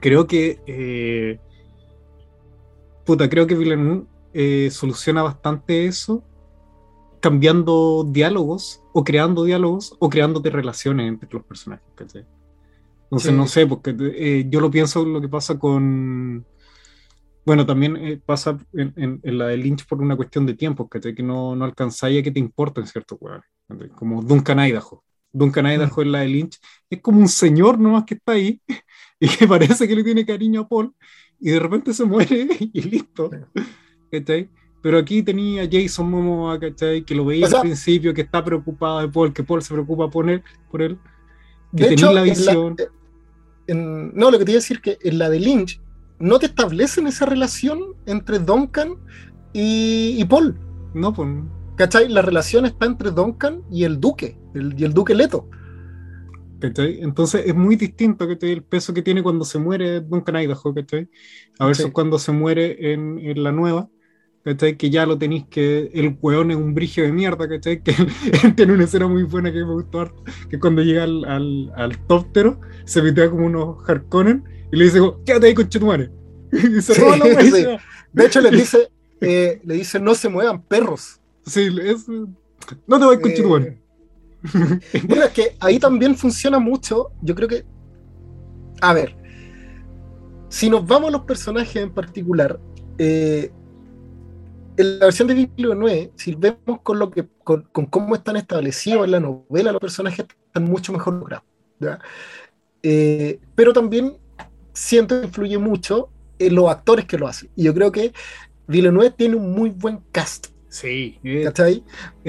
creo 0.00 0.26
que... 0.26 0.60
Eh, 0.66 1.38
puta, 3.04 3.28
creo 3.28 3.46
que 3.46 3.54
Villeneuve 3.54 4.06
eh, 4.32 4.68
soluciona 4.72 5.22
bastante 5.22 5.86
eso 5.86 6.24
cambiando 7.20 8.04
diálogos 8.06 8.82
o 8.92 9.04
creando 9.04 9.44
diálogos 9.44 9.96
o 9.98 10.10
creándote 10.10 10.50
relaciones 10.50 11.08
entre 11.08 11.28
los 11.32 11.44
personajes, 11.44 11.86
¿cachai? 11.94 12.26
Entonces, 13.04 13.32
no 13.32 13.46
sé, 13.46 13.66
porque 13.66 13.94
eh, 13.98 14.46
yo 14.48 14.60
lo 14.60 14.70
pienso 14.70 15.04
lo 15.04 15.20
que 15.20 15.28
pasa 15.28 15.58
con. 15.58 16.44
Bueno, 17.46 17.66
también 17.66 17.96
eh, 17.96 18.20
pasa 18.24 18.58
en, 18.72 19.20
la 19.22 19.48
de 19.48 19.56
Lynch 19.58 19.86
por 19.86 20.00
una 20.00 20.16
cuestión 20.16 20.46
de 20.46 20.54
tiempo, 20.54 20.88
que 20.88 21.22
no, 21.22 21.54
no 21.54 21.64
alcanzáis 21.64 22.20
a 22.20 22.22
que 22.22 22.30
te 22.30 22.40
importen 22.40 22.86
ciertos 22.86 23.18
juegos. 23.18 23.44
Como 23.96 24.22
Duncan 24.22 24.58
Idaho. 24.60 25.04
Duncan 25.32 25.66
Idaho 25.66 26.02
en 26.02 26.12
la 26.12 26.20
de 26.20 26.28
Lynch 26.28 26.58
es 26.88 27.00
como 27.00 27.18
un 27.18 27.28
señor 27.28 27.78
nomás 27.78 28.04
que 28.04 28.14
está 28.14 28.32
ahí 28.32 28.62
y 29.20 29.28
que 29.28 29.46
parece 29.46 29.86
que 29.86 29.96
le 29.96 30.04
tiene 30.04 30.24
cariño 30.24 30.62
a 30.62 30.68
Paul 30.68 30.94
y 31.40 31.50
de 31.50 31.58
repente 31.58 31.92
se 31.92 32.04
muere 32.04 32.46
y 32.60 32.80
listo. 32.82 33.30
¿Cachai? 34.10 34.48
Pero 34.80 34.98
aquí 34.98 35.22
tenía 35.22 35.68
Jason 35.70 36.10
Momoa, 36.10 36.60
¿cachai? 36.60 37.04
Que 37.04 37.14
lo 37.14 37.24
veía 37.24 37.46
al 37.46 37.60
principio, 37.62 38.12
que 38.14 38.20
está 38.20 38.44
preocupado 38.44 39.00
de 39.00 39.08
Paul, 39.08 39.32
que 39.32 39.42
Paul 39.42 39.62
se 39.62 39.72
preocupa 39.72 40.10
por 40.10 40.28
él, 40.28 40.42
por 40.70 40.82
él 40.82 40.98
que 41.76 41.86
tenía 41.86 42.12
la 42.12 42.22
visión. 42.22 42.76
no, 43.68 44.30
lo 44.30 44.38
que 44.38 44.44
te 44.44 44.52
iba 44.52 44.58
a 44.58 44.62
decir 44.62 44.80
que 44.80 44.98
en 45.02 45.18
la 45.18 45.30
de 45.30 45.40
Lynch 45.40 45.80
no 46.18 46.38
te 46.38 46.46
establecen 46.46 47.06
esa 47.06 47.26
relación 47.26 47.80
entre 48.06 48.38
Duncan 48.38 48.96
y, 49.52 50.24
Paul. 50.24 50.58
No, 50.94 51.12
pues. 51.12 51.28
¿Cachai? 51.76 52.08
La 52.08 52.22
relación 52.22 52.66
está 52.66 52.86
entre 52.86 53.10
Duncan 53.10 53.62
y 53.70 53.84
el 53.84 54.00
Duque, 54.00 54.38
y 54.54 54.84
el 54.84 54.94
Duque 54.94 55.14
Leto. 55.14 55.48
¿Cachai? 56.60 57.00
Entonces 57.02 57.42
es 57.46 57.54
muy 57.54 57.76
distinto 57.76 58.28
el 58.28 58.62
peso 58.62 58.94
que 58.94 59.02
tiene 59.02 59.22
cuando 59.22 59.44
se 59.44 59.58
muere 59.58 60.00
Duncan 60.00 60.36
Idaho, 60.36 60.74
¿cachai? 60.74 61.08
A 61.58 61.66
ver 61.66 61.76
cuando 61.92 62.18
se 62.18 62.32
muere 62.32 62.92
en, 62.92 63.18
en 63.18 63.42
la 63.42 63.52
nueva. 63.52 63.88
¿Cachai? 64.44 64.76
Que 64.76 64.90
ya 64.90 65.06
lo 65.06 65.18
tenéis 65.18 65.44
que 65.48 65.90
el 65.94 66.16
weón 66.20 66.50
es 66.50 66.56
un 66.56 66.74
brigio 66.74 67.04
de 67.04 67.12
mierda, 67.12 67.48
¿cachai? 67.48 67.82
Que 67.82 67.92
él 67.92 68.54
tiene 68.56 68.74
una 68.74 68.84
escena 68.84 69.08
muy 69.08 69.22
buena 69.22 69.52
que 69.52 69.64
me 69.64 69.72
gustó 69.72 70.00
harto, 70.02 70.22
que 70.48 70.58
cuando 70.60 70.82
llega 70.82 71.04
al, 71.04 71.24
al, 71.24 71.72
al 71.76 71.98
tóptero, 72.06 72.60
se 72.84 73.02
mete 73.02 73.28
como 73.30 73.46
unos 73.46 73.88
Harkonnen 73.88 74.44
y 74.70 74.76
le 74.76 74.84
dice, 74.84 75.00
quédate 75.24 75.46
ahí 75.46 75.54
con 75.54 75.68
Chetumare. 75.68 76.10
Y 76.52 76.80
se 76.82 76.94
roba 76.94 77.16
la 77.16 77.40
sí. 77.40 77.66
De 78.12 78.26
hecho, 78.26 78.40
le 78.40 78.50
dice, 78.50 78.88
eh, 79.20 79.60
le 79.64 79.74
dice, 79.74 79.98
no 79.98 80.14
se 80.14 80.28
muevan 80.28 80.62
perros. 80.62 81.20
Sí, 81.44 81.68
es, 81.82 82.08
no 82.08 82.98
te 82.98 83.04
vayas 83.04 83.20
con 83.20 83.62
eh, 83.62 83.80
bueno, 85.08 85.24
es 85.24 85.30
que 85.32 85.56
ahí 85.58 85.78
también 85.78 86.14
funciona 86.14 86.58
mucho, 86.58 87.12
yo 87.22 87.34
creo 87.34 87.48
que, 87.48 87.64
a 88.80 88.92
ver, 88.92 89.16
si 90.48 90.68
nos 90.68 90.86
vamos 90.86 91.08
a 91.08 91.12
los 91.12 91.22
personajes 91.22 91.76
en 91.76 91.92
particular, 91.92 92.60
eh, 92.98 93.50
en 94.76 94.98
la 94.98 95.06
versión 95.06 95.28
de 95.28 95.34
Villeneuve, 95.34 96.12
si 96.16 96.34
vemos 96.34 96.80
con, 96.82 96.98
lo 96.98 97.10
que, 97.10 97.26
con, 97.44 97.64
cómo 97.72 98.14
están 98.14 98.36
establecidos 98.36 99.04
en 99.04 99.10
la 99.12 99.20
novela, 99.20 99.72
los 99.72 99.80
personajes 99.80 100.26
están 100.46 100.64
mucho 100.64 100.92
mejor 100.92 101.14
logrados. 101.14 101.46
Eh, 102.82 103.40
pero 103.54 103.72
también 103.72 104.16
siento 104.72 105.20
que 105.20 105.26
influye 105.26 105.58
mucho 105.58 106.10
en 106.38 106.54
los 106.54 106.68
actores 106.68 107.04
que 107.06 107.18
lo 107.18 107.28
hacen. 107.28 107.50
Y 107.56 107.64
yo 107.64 107.74
creo 107.74 107.92
que 107.92 108.12
Villeneuve 108.66 109.10
tiene 109.10 109.36
un 109.36 109.52
muy 109.52 109.70
buen 109.70 110.00
cast. 110.10 110.48
Sí. 110.74 111.20
¿Cachai? 111.44 111.84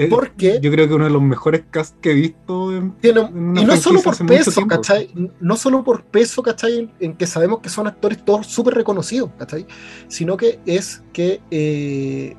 Porque. 0.08 0.60
Yo 0.62 0.70
creo 0.70 0.86
que 0.86 0.94
uno 0.94 1.06
de 1.06 1.10
los 1.10 1.20
mejores 1.20 1.64
cast 1.68 1.98
que 1.98 2.12
he 2.12 2.14
visto. 2.14 2.72
En, 2.72 2.94
y 3.02 3.64
no 3.64 3.76
solo 3.76 4.00
por 4.00 4.24
peso, 4.24 4.64
¿cachai? 4.68 5.10
No 5.40 5.56
solo 5.56 5.82
por 5.82 6.04
peso, 6.04 6.44
¿cachai? 6.44 6.88
En, 7.00 7.16
que 7.16 7.26
sabemos 7.26 7.58
que 7.58 7.68
son 7.68 7.88
actores 7.88 8.24
todos 8.24 8.46
súper 8.46 8.74
reconocidos, 8.74 9.30
¿cachai? 9.36 9.66
Sino 10.06 10.36
que 10.36 10.60
es 10.64 11.02
que 11.12 11.40
eh, 11.50 12.36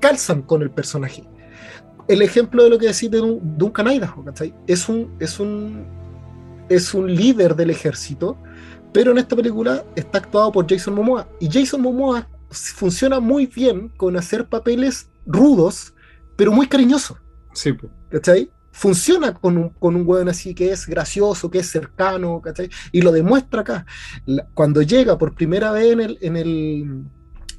calzan 0.00 0.42
con 0.42 0.62
el 0.62 0.72
personaje. 0.72 1.22
El 2.08 2.22
ejemplo 2.22 2.64
de 2.64 2.70
lo 2.70 2.80
que 2.80 2.88
decís 2.88 3.08
de 3.08 3.38
Duncan 3.40 3.92
Idaho, 3.92 4.24
¿cachai? 4.24 4.52
Es 4.66 4.88
un, 4.88 5.14
es 5.20 5.38
un, 5.38 5.86
es 6.68 6.94
un 6.94 7.14
líder 7.14 7.54
del 7.54 7.70
ejército, 7.70 8.38
pero 8.92 9.12
en 9.12 9.18
esta 9.18 9.36
película 9.36 9.84
está 9.94 10.18
actuado 10.18 10.50
por 10.50 10.68
Jason 10.68 10.96
Momoa. 10.96 11.28
Y 11.38 11.48
Jason 11.48 11.80
Momoa 11.80 12.26
funciona 12.50 13.20
muy 13.20 13.46
bien 13.46 13.88
con 13.90 14.16
hacer 14.16 14.48
papeles 14.48 15.10
rudos, 15.26 15.94
pero 16.36 16.52
muy 16.52 16.66
cariñosos. 16.66 17.18
Sí. 17.52 17.74
¿Cachai? 18.10 18.50
Funciona 18.70 19.34
con 19.34 19.58
un, 19.58 19.68
con 19.70 19.96
un 19.96 20.06
weón 20.06 20.28
así 20.28 20.54
que 20.54 20.70
es 20.70 20.86
gracioso, 20.86 21.50
que 21.50 21.58
es 21.58 21.70
cercano, 21.70 22.40
¿cachai? 22.40 22.70
Y 22.92 23.02
lo 23.02 23.12
demuestra 23.12 23.62
acá. 23.62 23.86
cuando 24.54 24.82
llega 24.82 25.18
por 25.18 25.34
primera 25.34 25.72
vez 25.72 25.92
en 25.92 26.00
el, 26.00 26.18
en 26.20 26.36
el, 26.36 26.48
en 26.48 27.10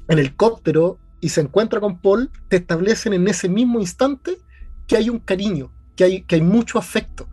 el 0.08 0.18
helicóptero 0.18 0.98
y 1.20 1.28
se 1.28 1.42
encuentra 1.42 1.80
con 1.80 2.00
Paul, 2.00 2.30
te 2.48 2.56
establecen 2.56 3.12
en 3.12 3.28
ese 3.28 3.48
mismo 3.48 3.80
instante 3.80 4.38
que 4.86 4.96
hay 4.96 5.10
un 5.10 5.18
cariño, 5.18 5.70
que 5.94 6.04
hay, 6.04 6.22
que 6.22 6.36
hay 6.36 6.42
mucho 6.42 6.78
afecto 6.78 7.28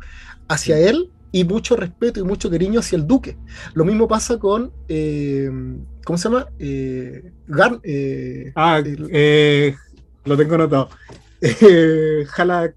hacia 0.50 0.78
él 0.78 1.12
y 1.32 1.44
mucho 1.44 1.76
respeto 1.76 2.20
y 2.20 2.24
mucho 2.24 2.50
cariño 2.50 2.80
hacia 2.80 2.98
el 2.98 3.08
duque. 3.08 3.38
Lo 3.74 3.86
mismo 3.86 4.08
pasa 4.08 4.38
con, 4.38 4.72
eh, 4.88 5.50
¿cómo 6.06 6.18
se 6.18 6.30
llama? 6.30 6.48
Eh, 6.60 7.32
eh, 7.84 8.54
ah, 8.56 8.82
lo 10.26 10.38
tengo 10.38 10.56
anotado. 10.56 10.90
Halak, 12.38 12.76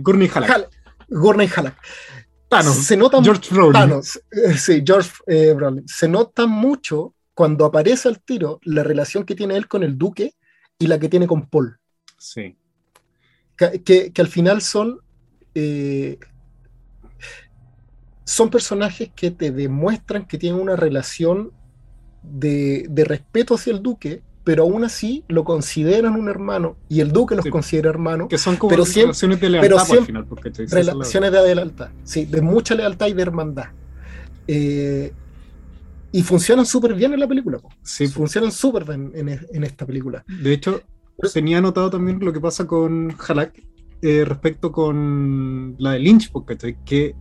Gurney 0.00 0.30
Halak. 0.32 0.70
Gurney 1.08 1.48
Halak. 1.54 1.76
Thanos. 2.48 2.76
Se 2.76 2.96
nota 2.96 3.22
George 3.22 3.50
sí, 4.56 4.82
George 4.84 5.10
Brolin. 5.54 5.86
Se 5.86 6.08
nota 6.08 6.46
mucho 6.46 7.14
cuando 7.34 7.66
aparece 7.66 8.08
al 8.08 8.20
tiro 8.22 8.58
la 8.62 8.82
relación 8.82 9.24
que 9.24 9.34
tiene 9.34 9.56
él 9.56 9.68
con 9.68 9.82
el 9.82 9.98
duque 9.98 10.34
y 10.78 10.86
la 10.86 10.98
que 10.98 11.10
tiene 11.10 11.26
con 11.26 11.46
Paul. 11.46 11.78
Sí. 12.16 12.56
Que, 13.56 14.12
que 14.12 14.22
al 14.22 14.28
final 14.28 14.62
son 14.62 15.00
son 18.28 18.50
personajes 18.50 19.10
que 19.16 19.30
te 19.30 19.50
demuestran 19.50 20.26
que 20.26 20.36
tienen 20.36 20.60
una 20.60 20.76
relación 20.76 21.50
de, 22.22 22.86
respeto 23.06 23.54
hacia 23.54 23.72
el 23.72 23.82
duque, 23.82 24.20
pero 24.44 24.64
aún 24.64 24.84
así 24.84 25.24
lo 25.28 25.44
consideran 25.44 26.12
un 26.12 26.28
hermano 26.28 26.76
y 26.90 27.00
el 27.00 27.10
duque 27.10 27.34
los 27.34 27.46
considera 27.46 27.88
hermano. 27.88 28.28
Que 28.28 28.36
son 28.36 28.56
como 28.56 28.76
relaciones 28.76 29.40
de 29.40 29.48
lealtad 29.48 29.90
al 29.92 30.04
final. 30.04 30.26
Porque 30.26 30.50
relaciones 30.50 31.32
de 31.32 31.54
lealtad, 31.54 31.88
sí, 32.04 32.26
de 32.26 32.42
mucha 32.42 32.74
lealtad 32.74 33.06
y 33.06 33.14
de 33.14 33.22
hermandad. 33.22 33.68
Eh, 34.46 35.10
y 36.12 36.22
funcionan 36.22 36.66
súper 36.66 36.92
bien 36.92 37.14
en 37.14 37.20
la 37.20 37.28
película. 37.28 37.58
Sí, 37.82 38.08
funcionan 38.08 38.52
súper 38.52 38.84
bien 38.84 39.10
en, 39.14 39.64
esta 39.64 39.86
película. 39.86 40.22
De 40.26 40.52
hecho, 40.52 40.82
tenía 41.32 41.62
notado 41.62 41.88
también 41.88 42.22
lo 42.22 42.30
que 42.30 42.40
pasa 42.40 42.66
con 42.66 43.16
Halak, 43.26 43.58
eh, 44.02 44.26
respecto 44.26 44.70
con 44.70 45.76
la 45.78 45.92
de 45.92 46.00
Lynch, 46.00 46.30
porque 46.30 46.76
que. 46.84 47.16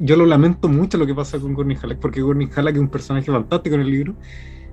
Yo 0.00 0.16
lo 0.16 0.26
lamento 0.26 0.68
mucho 0.68 0.98
lo 0.98 1.06
que 1.06 1.14
pasa 1.14 1.38
con 1.38 1.54
Gurney 1.54 1.76
Halleck, 1.80 1.98
porque 1.98 2.22
Gurney 2.22 2.48
Halleck 2.54 2.76
es 2.76 2.80
un 2.80 2.88
personaje 2.88 3.30
fantástico 3.30 3.74
en 3.74 3.82
el 3.82 3.90
libro. 3.90 4.14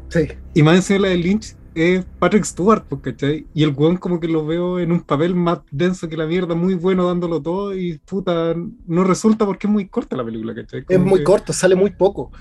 Sí. 0.08 0.28
Y 0.54 0.64
más 0.64 0.76
encima 0.76 1.00
la 1.02 1.08
de 1.10 1.18
Lynch 1.18 1.56
es 1.76 2.06
Patrick 2.18 2.44
Stewart, 2.44 2.84
¿cachai? 3.02 3.46
Y 3.54 3.64
el 3.64 3.74
weón 3.76 3.98
como 3.98 4.20
que 4.20 4.28
lo 4.28 4.46
veo 4.46 4.80
en 4.80 4.92
un 4.92 5.02
papel 5.02 5.36
más 5.36 5.60
denso 5.72 6.10
que 6.10 6.18
la 6.18 6.26
mierda, 6.26 6.56
muy 6.56 6.74
bueno 6.74 7.08
dándolo 7.08 7.42
todo 7.42 7.76
y 7.76 8.00
puta, 8.00 8.56
no 8.88 9.04
resulta 9.04 9.46
porque 9.46 9.68
es 9.68 9.74
muy 9.74 9.88
corta 9.88 10.16
la 10.16 10.26
película, 10.26 10.56
¿cachai? 10.56 10.84
es 10.88 11.00
muy 11.00 11.24
corto, 11.24 11.54
sale 11.54 11.76
muy 11.76 11.92
poco. 11.92 12.32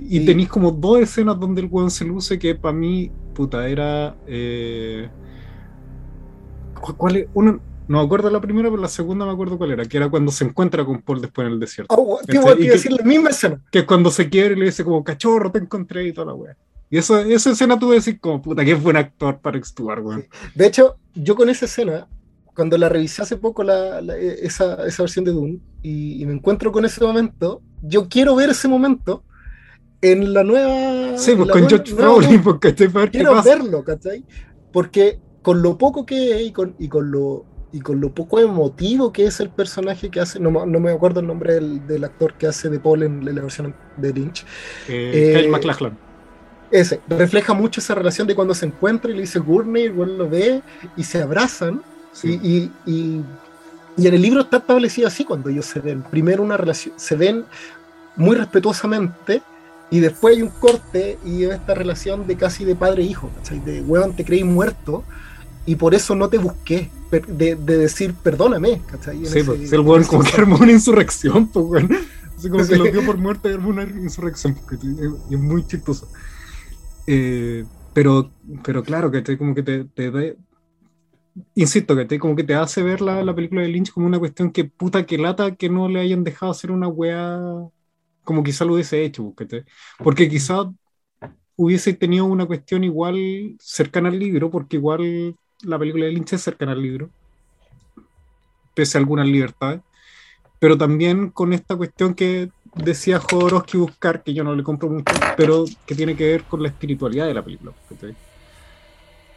Y, 0.00 0.24
tenéis 0.24 0.48
como 0.48 0.70
dos 0.70 1.00
escenas 1.00 1.38
donde 1.38 1.60
el 1.60 1.68
weón 1.70 1.90
se 1.90 2.04
luce 2.04 2.38
que 2.38 2.54
para 2.54 2.74
mí, 2.74 3.10
puta, 3.34 3.68
era... 3.68 4.16
Eh, 4.26 5.08
¿Cuál 6.96 7.16
es? 7.16 7.26
Una, 7.34 7.58
no 7.88 7.98
me 7.98 8.04
acuerdo 8.04 8.30
la 8.30 8.40
primera, 8.40 8.68
pero 8.68 8.80
la 8.80 8.88
segunda 8.88 9.24
me 9.24 9.32
acuerdo 9.32 9.56
cuál 9.56 9.72
era, 9.72 9.84
que 9.86 9.96
era 9.96 10.10
cuando 10.10 10.30
se 10.30 10.44
encuentra 10.44 10.84
con 10.84 11.00
Paul 11.00 11.22
después 11.22 11.46
en 11.46 11.54
el 11.54 11.60
desierto. 11.60 11.94
Oh, 11.94 12.20
qué 12.26 12.38
bueno, 12.38 12.58
que, 12.58 12.70
decir 12.70 12.92
la 12.92 13.02
misma 13.02 13.30
escena. 13.30 13.60
Que 13.72 13.80
es 13.80 13.84
cuando 13.84 14.10
se 14.10 14.28
quiere 14.28 14.54
y 14.54 14.58
le 14.58 14.66
dice 14.66 14.84
como, 14.84 15.02
cachorro, 15.02 15.50
te 15.50 15.58
encontré 15.58 16.06
y 16.06 16.12
toda 16.12 16.26
la 16.26 16.34
wea. 16.34 16.56
Y 16.90 16.98
eso, 16.98 17.18
esa 17.18 17.50
escena 17.50 17.78
tuve 17.78 17.92
que 17.92 17.96
decir 17.96 18.20
como, 18.20 18.42
puta, 18.42 18.62
qué 18.64 18.74
buen 18.74 18.96
actor 18.96 19.40
para 19.40 19.62
Stewart, 19.62 20.04
weón. 20.04 20.26
De 20.54 20.66
hecho, 20.66 20.96
yo 21.14 21.34
con 21.34 21.48
esa 21.48 21.64
escena, 21.64 22.08
cuando 22.54 22.76
la 22.76 22.90
revisé 22.90 23.22
hace 23.22 23.36
poco, 23.38 23.62
la, 23.62 24.00
esa, 24.16 24.86
esa, 24.86 25.02
versión 25.02 25.24
de 25.24 25.32
Dune, 25.32 25.58
y, 25.82 26.24
me 26.26 26.34
encuentro 26.34 26.70
con 26.72 26.84
ese 26.84 27.02
momento, 27.02 27.62
yo 27.82 28.08
quiero 28.08 28.36
ver 28.36 28.50
ese 28.50 28.68
momento 28.68 29.24
en 30.02 30.34
la 30.34 30.44
nueva... 30.44 31.16
Sí, 31.16 31.34
pues 31.34 31.50
con 31.50 31.68
George 31.68 31.94
Brolin, 31.94 32.42
porque 32.42 32.74
Quiero 32.74 33.42
verlo, 33.42 33.82
¿cachai? 33.82 34.24
Porque 34.72 35.20
con 35.40 35.62
lo 35.62 35.78
poco 35.78 36.04
que 36.04 36.36
es 36.36 36.48
y 36.48 36.52
con, 36.52 36.74
y 36.78 36.88
con 36.88 37.10
lo 37.10 37.46
y 37.72 37.80
con 37.80 38.00
lo 38.00 38.10
poco 38.10 38.40
emotivo 38.40 39.12
que 39.12 39.26
es 39.26 39.40
el 39.40 39.50
personaje 39.50 40.10
que 40.10 40.20
hace, 40.20 40.40
no, 40.40 40.50
no 40.64 40.80
me 40.80 40.90
acuerdo 40.90 41.20
el 41.20 41.26
nombre 41.26 41.54
del, 41.54 41.86
del, 41.86 42.04
actor 42.04 42.34
que 42.34 42.46
hace 42.46 42.68
de 42.68 42.78
Paul 42.80 43.02
en 43.02 43.24
la 43.24 43.42
versión 43.42 43.74
de 43.96 44.12
Lynch. 44.12 44.44
Eh, 44.88 45.34
Kyle 45.36 45.50
MacLachlan. 45.50 45.96
Ese, 46.70 47.00
refleja 47.08 47.54
mucho 47.54 47.80
esa 47.80 47.94
relación 47.94 48.26
de 48.26 48.34
cuando 48.34 48.54
se 48.54 48.66
encuentra 48.66 49.10
y 49.10 49.14
le 49.14 49.22
dice 49.22 49.38
Gurney, 49.38 49.84
igual 49.84 50.18
lo 50.18 50.28
ve 50.28 50.62
y 50.96 51.04
se 51.04 51.22
abrazan. 51.22 51.82
Y, 52.22 52.32
y, 52.32 52.72
y, 52.84 53.22
y, 53.96 54.06
en 54.06 54.14
el 54.14 54.20
libro 54.20 54.40
está 54.40 54.58
establecido 54.58 55.08
así 55.08 55.24
cuando 55.24 55.50
ellos 55.50 55.66
se 55.66 55.80
ven. 55.80 56.02
Primero 56.02 56.42
una 56.42 56.56
relación, 56.56 56.94
se 56.96 57.16
ven 57.16 57.44
muy 58.16 58.36
respetuosamente 58.36 59.40
y 59.90 60.00
después 60.00 60.36
hay 60.36 60.42
un 60.42 60.50
corte 60.50 61.18
y 61.24 61.44
esta 61.44 61.74
relación 61.74 62.26
de 62.26 62.36
casi 62.36 62.64
de 62.64 62.74
padre-hijo, 62.74 63.30
e 63.50 63.60
De 63.60 63.80
weón, 63.82 64.14
te 64.14 64.24
creí 64.24 64.44
muerto 64.44 65.04
y 65.68 65.76
por 65.76 65.94
eso 65.94 66.14
no 66.14 66.30
te 66.30 66.38
busqué, 66.38 66.90
de, 67.10 67.54
de 67.54 67.76
decir 67.76 68.14
perdóname, 68.14 68.80
¿cachai? 68.90 69.26
Sí, 69.26 69.42
pues, 69.42 69.70
el 69.70 69.80
weón 69.80 70.02
como 70.04 70.24
que 70.24 70.40
armó 70.40 70.56
una 70.56 70.72
insurrección, 70.72 71.46
pues 71.48 71.66
weón. 71.66 71.90
Así 72.34 72.48
como 72.48 72.66
que 72.66 72.76
lo 72.76 72.84
dio 72.84 73.04
por 73.04 73.18
muerte 73.18 73.50
y 73.50 73.52
armó 73.52 73.68
una 73.68 73.82
insurrección, 73.82 74.54
porque 74.54 74.76
es 74.76 75.38
muy 75.38 75.66
chistoso. 75.66 76.08
Eh, 77.06 77.66
pero, 77.92 78.30
pero 78.64 78.82
claro, 78.82 79.10
que 79.10 79.36
como 79.36 79.54
que 79.54 79.62
te, 79.62 79.84
te 79.84 80.36
insisto, 81.54 81.94
que 81.94 82.06
te, 82.06 82.18
como 82.18 82.34
que 82.34 82.44
te 82.44 82.54
hace 82.54 82.82
ver 82.82 83.02
la, 83.02 83.22
la, 83.22 83.34
película 83.34 83.60
de 83.60 83.68
Lynch 83.68 83.92
como 83.92 84.06
una 84.06 84.18
cuestión 84.18 84.50
que 84.50 84.64
puta 84.64 85.04
que 85.04 85.18
lata 85.18 85.54
que 85.54 85.68
no 85.68 85.86
le 85.86 86.00
hayan 86.00 86.24
dejado 86.24 86.50
hacer 86.50 86.70
una 86.70 86.88
wea 86.88 87.38
como 88.24 88.42
quizá 88.42 88.64
lo 88.64 88.72
hubiese 88.72 89.04
hecho, 89.04 89.34
porque 89.98 90.30
quizá 90.30 90.70
hubiese 91.56 91.92
tenido 91.92 92.24
una 92.24 92.46
cuestión 92.46 92.84
igual 92.84 93.56
cercana 93.60 94.08
al 94.08 94.18
libro, 94.18 94.50
porque 94.50 94.76
igual 94.76 95.36
la 95.62 95.78
película 95.78 96.06
de 96.06 96.12
Lynch 96.12 96.32
es 96.32 96.42
cercana 96.42 96.72
al 96.72 96.82
libro, 96.82 97.10
pese 98.74 98.98
a 98.98 99.00
algunas 99.00 99.26
libertades, 99.26 99.80
pero 100.58 100.76
también 100.76 101.30
con 101.30 101.52
esta 101.52 101.76
cuestión 101.76 102.14
que 102.14 102.50
decía 102.74 103.20
Jodorowsky 103.20 103.78
buscar, 103.78 104.22
que 104.22 104.34
yo 104.34 104.44
no 104.44 104.54
le 104.54 104.62
compro 104.62 104.88
mucho, 104.88 105.12
pero 105.36 105.64
que 105.86 105.94
tiene 105.94 106.16
que 106.16 106.26
ver 106.26 106.44
con 106.44 106.62
la 106.62 106.68
espiritualidad 106.68 107.26
de 107.26 107.34
la 107.34 107.44
película. 107.44 107.72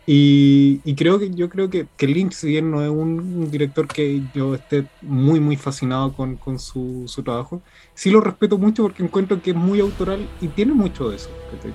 Y, 0.07 0.81
y, 0.83 0.95
creo 0.95 1.19
que 1.19 1.29
yo 1.29 1.47
creo 1.47 1.69
que, 1.69 1.85
que, 1.95 2.07
Lynch, 2.07 2.33
si 2.33 2.47
bien 2.47 2.71
no 2.71 2.83
es 2.83 2.89
un, 2.89 3.51
director 3.51 3.87
que 3.87 4.21
yo 4.33 4.55
esté 4.55 4.85
muy, 5.01 5.39
muy 5.39 5.55
fascinado 5.57 6.11
con, 6.13 6.37
con 6.37 6.57
su, 6.57 7.03
su, 7.05 7.21
trabajo, 7.21 7.61
sí 7.93 8.09
lo 8.09 8.19
respeto 8.19 8.57
mucho 8.57 8.81
porque 8.81 9.03
encuentro 9.03 9.41
que 9.41 9.51
es 9.51 9.55
muy 9.55 9.79
autoral 9.79 10.27
y 10.41 10.47
tiene 10.47 10.73
mucho 10.73 11.09
de 11.09 11.17
eso. 11.17 11.29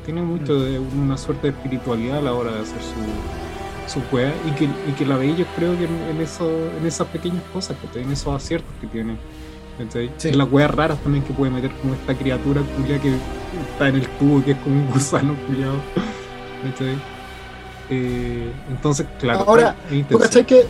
Tiene 0.05 0.23
mucho 0.23 0.55
mm. 0.55 0.61
de 0.61 0.79
una 0.81 1.17
suerte 1.17 1.51
de 1.51 1.57
espiritualidad 1.57 2.19
a 2.19 2.23
la 2.23 2.35
hora 2.35 2.53
de 2.53 2.61
hacer 2.61 2.83
su, 2.83 3.56
su 3.87 4.01
juega 4.11 4.33
y 4.47 4.51
que, 4.53 4.65
y 4.65 4.93
que 4.97 5.07
la 5.07 5.17
veis 5.17 5.37
yo 5.37 5.47
creo 5.57 5.77
que 5.79 5.85
en, 5.85 6.21
eso, 6.21 6.49
en 6.79 6.87
esas 6.87 7.07
pequeñas 7.09 7.43
cosas, 7.53 7.77
que 7.93 8.01
en 8.01 8.11
esos 8.11 8.35
aciertos 8.35 8.71
que 8.81 8.87
tiene. 8.87 9.17
Sí. 10.17 10.29
En 10.29 10.39
las 10.39 10.51
weas 10.51 10.71
raras 10.71 10.99
también 11.03 11.23
que 11.23 11.35
puede 11.35 11.51
meter 11.51 11.71
como 11.83 11.93
esta 11.95 12.15
criatura 12.15 12.63
culia 12.77 12.99
que 12.99 13.15
está 13.73 13.89
en 13.89 13.97
el 13.97 14.09
tubo, 14.19 14.43
que 14.43 14.53
es 14.53 14.59
como 14.59 14.75
un 14.75 14.91
gusano 14.91 15.37
culiado. 15.47 15.77
Eh, 17.91 18.53
entonces, 18.71 19.07
claro. 19.21 19.45
Ahora, 19.47 19.77
¿tú 20.09 20.19
cachai, 20.19 20.47
que, 20.47 20.65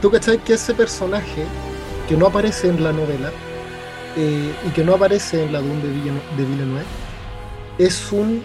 ¿tú 0.00 0.10
cachai 0.10 0.38
que 0.38 0.54
ese 0.54 0.72
personaje 0.72 1.44
que 2.08 2.16
no 2.16 2.26
aparece 2.26 2.68
en 2.68 2.82
la 2.82 2.92
novela 2.92 3.32
eh, 4.16 4.54
y 4.66 4.70
que 4.70 4.84
no 4.84 4.94
aparece 4.94 5.44
en 5.44 5.52
la 5.52 5.60
Dune 5.60 5.82
de, 5.82 6.44
Villeneuve 6.44 6.84
es 7.78 8.12
un. 8.12 8.42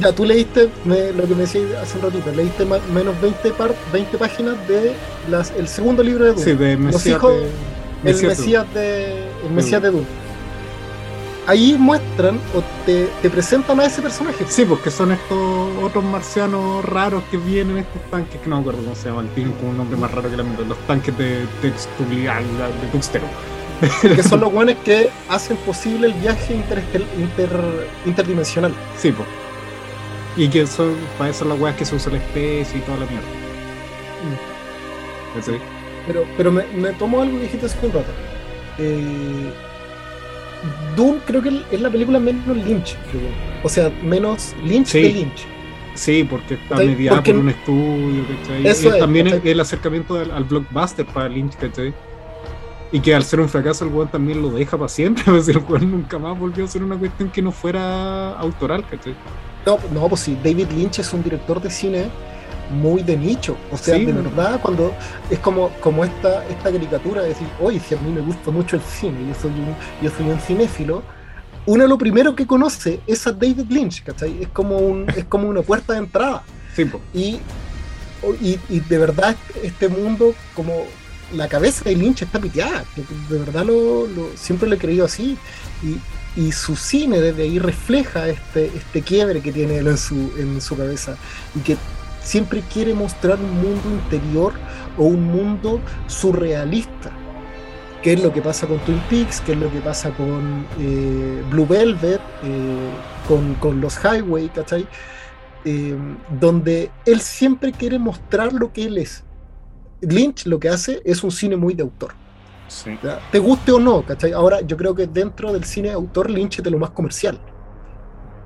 Ya, 0.00 0.12
tú 0.12 0.24
leíste 0.24 0.68
lo 0.84 1.28
que 1.28 1.34
me 1.34 1.42
decías 1.42 1.64
hace 1.80 1.98
un 1.98 2.04
ratito, 2.04 2.32
leíste 2.32 2.64
menos 2.92 3.20
20, 3.20 3.50
par, 3.52 3.74
20 3.92 4.18
páginas 4.18 4.56
de 4.66 4.92
las, 5.30 5.52
el 5.52 5.68
segundo 5.68 6.02
libro 6.02 6.24
de 6.24 6.32
Dune. 6.32 6.44
Sí, 6.44 6.52
de 6.54 6.76
Los 6.76 7.06
hijos, 7.06 7.32
el 8.04 8.22
Mesías 8.26 8.66
de, 8.74 9.28
el 9.46 9.50
Mesías 9.52 9.82
de 9.82 9.90
Dune. 9.90 10.06
Ahí 11.46 11.76
muestran 11.78 12.40
o 12.56 12.62
te, 12.86 13.06
te, 13.20 13.28
presentan 13.28 13.78
a 13.78 13.84
ese 13.84 14.00
personaje. 14.00 14.46
Sí, 14.48 14.64
porque 14.64 14.90
son 14.90 15.12
estos 15.12 15.38
otros 15.82 16.02
marcianos 16.02 16.82
raros 16.84 17.22
que 17.30 17.36
vienen, 17.36 17.78
estos 17.78 18.02
tanques, 18.10 18.40
que 18.40 18.48
no 18.48 18.56
me 18.56 18.62
acuerdo 18.62 18.82
cómo 18.82 18.96
se 18.96 19.10
llaman, 19.10 19.28
tienen 19.34 19.52
como 19.54 19.70
un 19.70 19.76
nombre 19.76 19.96
más 19.96 20.10
raro 20.10 20.30
que 20.30 20.38
la 20.38 20.42
mierda, 20.42 20.64
los 20.64 20.78
tanques 20.86 21.16
de 21.18 21.46
textulial, 21.60 22.42
de 22.80 22.86
tuxtero. 22.90 23.26
que 24.00 24.22
son 24.22 24.40
los 24.40 24.50
guanes 24.50 24.78
que 24.84 25.10
hacen 25.28 25.58
posible 25.58 26.06
el 26.08 26.14
viaje 26.14 26.54
inter, 26.54 26.82
inter, 27.18 27.50
interdimensional. 28.06 28.74
Sí, 28.98 29.12
pues. 29.12 29.43
Y 30.36 30.48
que 30.48 30.66
son, 30.66 30.96
para 31.16 31.30
eso 31.30 31.44
las 31.44 31.58
weas 31.58 31.76
que 31.76 31.84
se 31.84 31.94
usa 31.94 32.12
la 32.12 32.18
especie 32.18 32.78
y 32.78 32.80
toda 32.82 32.98
la 32.98 33.06
mierda. 33.06 33.26
Mm. 34.24 35.42
¿Sí? 35.42 35.52
Pero, 36.06 36.24
pero 36.36 36.52
me, 36.52 36.64
me 36.76 36.92
tomo 36.92 37.22
algo 37.22 37.36
que 37.36 37.44
dijiste 37.44 37.66
hace 37.66 37.86
un 37.86 37.92
rato. 37.92 38.10
Eh, 38.78 39.52
Doom 40.96 41.18
creo 41.26 41.42
que 41.42 41.62
es 41.70 41.80
la 41.80 41.90
película 41.90 42.18
menos 42.18 42.56
Lynch, 42.56 42.96
O 43.62 43.68
sea, 43.68 43.90
menos 44.02 44.54
Lynch 44.64 44.86
sí. 44.86 45.02
de 45.02 45.08
Lynch. 45.10 45.46
Sí, 45.94 46.26
porque 46.28 46.54
está 46.54 46.76
mediada 46.76 47.22
por 47.22 47.36
un 47.36 47.48
estudio, 47.48 48.24
¿cachai? 48.26 48.66
Eso 48.66 48.92
es, 48.92 48.98
también 48.98 49.30
¿cachai? 49.30 49.50
el 49.50 49.60
acercamiento 49.60 50.18
al, 50.18 50.30
al, 50.30 50.44
blockbuster 50.44 51.06
para 51.06 51.28
Lynch, 51.28 51.54
¿cachai? 51.56 51.94
Y 52.90 53.00
que 53.00 53.14
al 53.14 53.24
ser 53.24 53.40
un 53.40 53.48
fracaso 53.48 53.84
el 53.84 53.92
weón 53.92 54.08
también 54.08 54.42
lo 54.42 54.50
deja 54.50 54.76
para 54.76 54.88
siempre, 54.88 55.22
pues 55.26 55.48
el 55.48 55.58
weón 55.58 55.90
nunca 55.90 56.18
más 56.18 56.38
volvió 56.38 56.64
a 56.64 56.68
ser 56.68 56.82
una 56.82 56.96
cuestión 56.96 57.30
que 57.30 57.42
no 57.42 57.52
fuera 57.52 58.32
autoral, 58.38 58.84
¿cachai? 58.88 59.14
No, 59.66 59.78
no, 59.92 60.08
pues 60.08 60.22
sí, 60.22 60.38
David 60.42 60.68
Lynch 60.70 60.98
es 60.98 61.12
un 61.12 61.22
director 61.22 61.60
de 61.60 61.70
cine 61.70 62.10
muy 62.70 63.02
de 63.02 63.16
nicho. 63.16 63.56
O 63.70 63.76
sea, 63.76 63.96
sí, 63.96 64.04
de 64.04 64.12
verdad, 64.12 64.60
cuando 64.60 64.94
es 65.30 65.38
como, 65.38 65.70
como 65.80 66.04
esta, 66.04 66.46
esta 66.48 66.70
caricatura 66.70 67.22
de 67.22 67.28
decir, 67.28 67.46
oye, 67.60 67.80
si 67.80 67.94
a 67.94 67.98
mí 67.98 68.12
me 68.12 68.20
gusta 68.20 68.50
mucho 68.50 68.76
el 68.76 68.82
cine, 68.82 69.18
yo 69.28 69.34
soy 69.34 69.50
un, 69.50 69.74
yo 70.02 70.10
soy 70.16 70.28
un 70.28 70.40
cinéfilo, 70.40 71.02
uno 71.66 71.86
lo 71.86 71.96
primero 71.96 72.34
que 72.34 72.46
conoce 72.46 73.00
es 73.06 73.26
a 73.26 73.32
David 73.32 73.66
Lynch, 73.70 74.02
¿cachai? 74.02 74.42
Es 74.42 74.48
como, 74.48 74.76
un, 74.78 75.08
es 75.16 75.24
como 75.24 75.48
una 75.48 75.62
puerta 75.62 75.94
de 75.94 76.00
entrada. 76.00 76.42
Sí, 76.74 76.90
y, 77.12 77.40
y, 78.40 78.58
y, 78.68 78.80
de 78.80 78.98
verdad 78.98 79.36
este 79.62 79.88
mundo, 79.88 80.34
como 80.54 80.72
la 81.32 81.48
cabeza 81.48 81.84
de 81.84 81.94
Lynch 81.94 82.22
está 82.22 82.40
piteada, 82.40 82.84
de 83.28 83.38
verdad 83.38 83.64
lo, 83.64 84.06
lo 84.08 84.28
siempre 84.36 84.68
lo 84.68 84.74
he 84.74 84.78
creído 84.78 85.04
así. 85.04 85.38
Y, 85.82 85.96
y 86.36 86.52
su 86.52 86.76
cine 86.76 87.20
desde 87.20 87.44
ahí 87.44 87.58
refleja 87.58 88.28
este, 88.28 88.66
este 88.66 89.02
quiebre 89.02 89.40
que 89.40 89.52
tiene 89.52 89.78
él 89.78 89.86
en 89.86 89.98
su, 89.98 90.32
en 90.38 90.60
su 90.60 90.76
cabeza 90.76 91.16
y 91.54 91.60
que 91.60 91.76
siempre 92.22 92.62
quiere 92.72 92.94
mostrar 92.94 93.38
un 93.38 93.54
mundo 93.54 93.90
interior 93.90 94.54
o 94.98 95.04
un 95.04 95.24
mundo 95.24 95.80
surrealista. 96.06 97.12
¿Qué 98.02 98.14
es 98.14 98.22
lo 98.22 98.32
que 98.32 98.42
pasa 98.42 98.66
con 98.66 98.78
Twin 98.80 99.00
Peaks? 99.08 99.40
¿Qué 99.40 99.52
es 99.52 99.58
lo 99.58 99.70
que 99.72 99.80
pasa 99.80 100.10
con 100.10 100.66
eh, 100.78 101.42
Blue 101.50 101.66
Velvet? 101.66 102.20
Eh, 102.42 102.90
con, 103.26 103.54
con, 103.54 103.80
los 103.80 103.96
Highway, 103.96 104.50
¿cachai? 104.50 104.86
Eh, 105.64 105.96
donde 106.38 106.90
él 107.06 107.20
siempre 107.20 107.72
quiere 107.72 107.98
mostrar 107.98 108.52
lo 108.52 108.72
que 108.72 108.84
él 108.84 108.98
es. 108.98 109.24
Lynch 110.02 110.44
lo 110.44 110.60
que 110.60 110.68
hace 110.68 111.00
es 111.06 111.24
un 111.24 111.30
cine 111.30 111.56
muy 111.56 111.72
de 111.72 111.82
autor. 111.82 112.12
Sí. 112.68 112.98
Te 113.30 113.38
guste 113.38 113.72
o 113.72 113.78
no, 113.78 114.04
¿cachai? 114.04 114.32
Ahora 114.32 114.60
yo 114.62 114.76
creo 114.76 114.94
que 114.94 115.06
dentro 115.06 115.52
del 115.52 115.64
cine 115.64 115.88
de 115.88 115.94
autor 115.94 116.30
Lynch 116.30 116.58
es 116.58 116.64
de 116.64 116.70
lo 116.70 116.78
más 116.78 116.90
comercial. 116.90 117.38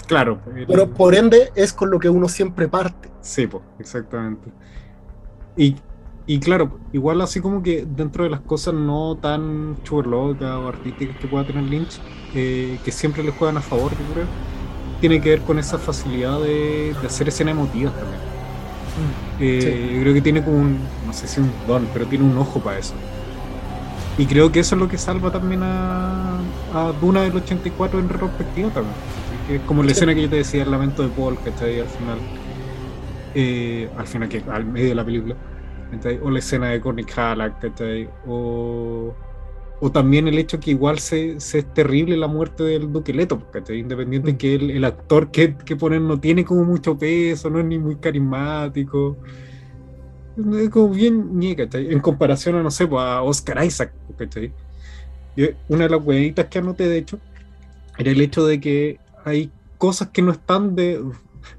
Claro. 0.07 0.41
Pero 0.67 0.89
por 0.89 1.15
ende 1.15 1.53
es 1.55 1.73
con 1.73 1.91
lo 1.91 1.99
que 1.99 2.09
uno 2.09 2.29
siempre 2.29 2.67
parte. 2.67 3.11
Sí, 3.21 3.47
pues, 3.47 3.63
exactamente. 3.79 4.51
Y, 5.57 5.77
y, 6.27 6.41
claro, 6.41 6.79
igual 6.93 7.21
así 7.21 7.41
como 7.41 7.63
que 7.63 7.87
dentro 7.87 8.25
de 8.25 8.31
las 8.31 8.41
cosas 8.41 8.75
no 8.75 9.19
tan 9.21 9.77
chuberlocas 9.83 10.57
o 10.57 10.69
artísticas 10.69 11.17
que 11.19 11.29
pueda 11.29 11.47
tener 11.47 11.65
Lynch, 11.65 12.01
eh, 12.35 12.79
que 12.85 12.91
siempre 12.91 13.23
le 13.23 13.33
juegan 13.33 13.59
a 13.59 13.61
favor, 13.61 13.93
yo 13.93 14.15
creo, 14.15 14.27
tiene 15.01 15.21
que 15.21 15.31
ver 15.31 15.41
con 15.43 15.59
esa 15.59 15.79
facilidad 15.79 16.41
de, 16.41 16.95
de 17.01 17.07
hacer 17.07 17.29
escenas 17.29 17.53
emotivas 17.53 17.93
también. 17.95 18.21
Mm, 18.99 19.43
eh, 19.43 19.61
sí. 19.63 19.95
Yo 19.95 20.01
creo 20.03 20.15
que 20.15 20.23
tiene 20.23 20.43
como 20.43 20.59
un, 20.59 20.79
no 21.07 21.13
sé 21.13 21.29
si 21.29 21.41
un 21.41 21.53
don, 21.67 21.87
pero 21.93 22.07
tiene 22.07 22.25
un 22.25 22.37
ojo 22.39 22.61
para 22.61 22.79
eso. 22.79 22.95
Y 24.19 24.27
creo 24.27 24.51
que 24.51 24.61
eso 24.61 24.75
es 24.75 24.81
lo 24.81 24.89
que 24.89 24.99
salva 24.99 25.31
también 25.31 25.63
a, 25.63 26.39
a 26.75 26.93
Duna 27.01 27.23
del 27.23 27.37
84 27.37 28.01
en 28.01 28.09
retrospectiva 28.09 28.69
también. 28.71 28.95
Es 29.49 29.61
como 29.63 29.83
la 29.85 29.93
escena 29.93 30.15
que 30.15 30.23
yo 30.23 30.29
te 30.29 30.37
decía, 30.37 30.65
el 30.65 30.71
lamento 30.71 31.05
de 31.05 31.09
Paul, 31.09 31.39
¿cachai? 31.43 31.81
Al 31.81 31.87
final. 31.87 32.19
Eh, 33.35 33.89
al 33.97 34.07
final, 34.07 34.29
que 34.29 34.43
al 34.51 34.67
medio 34.67 34.89
de 34.89 34.95
la 34.97 35.05
película. 35.05 35.37
¿cachai? 35.93 36.19
O 36.21 36.31
la 36.31 36.41
escena 36.41 36.71
de 36.71 36.81
Cornick 36.81 37.17
Halleck, 37.17 37.61
¿cachai? 37.61 38.11
O, 38.27 39.15
o 39.81 39.93
también 39.93 40.27
el 40.27 40.37
hecho 40.37 40.59
que 40.59 40.73
igual 40.73 40.99
se, 40.99 41.39
se, 41.41 41.61
es 41.61 41.73
terrible 41.73 42.17
la 42.17 42.27
muerte 42.27 42.65
del 42.65 42.93
Duque 42.93 43.15
Leto, 43.15 43.41
¿cachai? 43.53 43.79
Independiente 43.79 44.33
mm. 44.33 44.37
que 44.37 44.55
el, 44.57 44.71
el, 44.73 44.85
actor 44.85 45.31
que, 45.31 45.57
que 45.57 45.77
ponen 45.77 46.09
no 46.09 46.19
tiene 46.19 46.45
como 46.45 46.65
mucho 46.65 46.99
peso, 46.99 47.49
no 47.51 47.61
es 47.61 47.65
ni 47.65 47.79
muy 47.79 47.97
carismático. 47.97 49.17
Es 50.39 50.71
como 50.71 50.91
bien 50.91 51.39
ñe, 51.39 51.57
¿cachai? 51.57 51.93
En 51.93 52.01
comparación 52.01 52.57
a, 52.57 52.63
no 52.63 52.71
sé, 52.71 52.87
pues, 52.87 53.03
a 53.03 53.23
Oscar 53.23 53.65
Isaac, 53.65 53.93
¿cachai? 54.17 54.53
Una 55.69 55.85
de 55.85 55.91
las 55.91 56.05
huevitas 56.05 56.47
que 56.47 56.59
anoté, 56.59 56.89
de 56.89 56.99
hecho, 56.99 57.19
era 57.99 58.11
el 58.11 58.21
hecho 58.21 58.47
de 58.47 58.61
que 58.61 59.01
hay 59.25 59.51
cosas 59.79 60.09
que 60.09 60.23
no 60.23 60.33
están 60.33 60.77
de. 60.77 61.03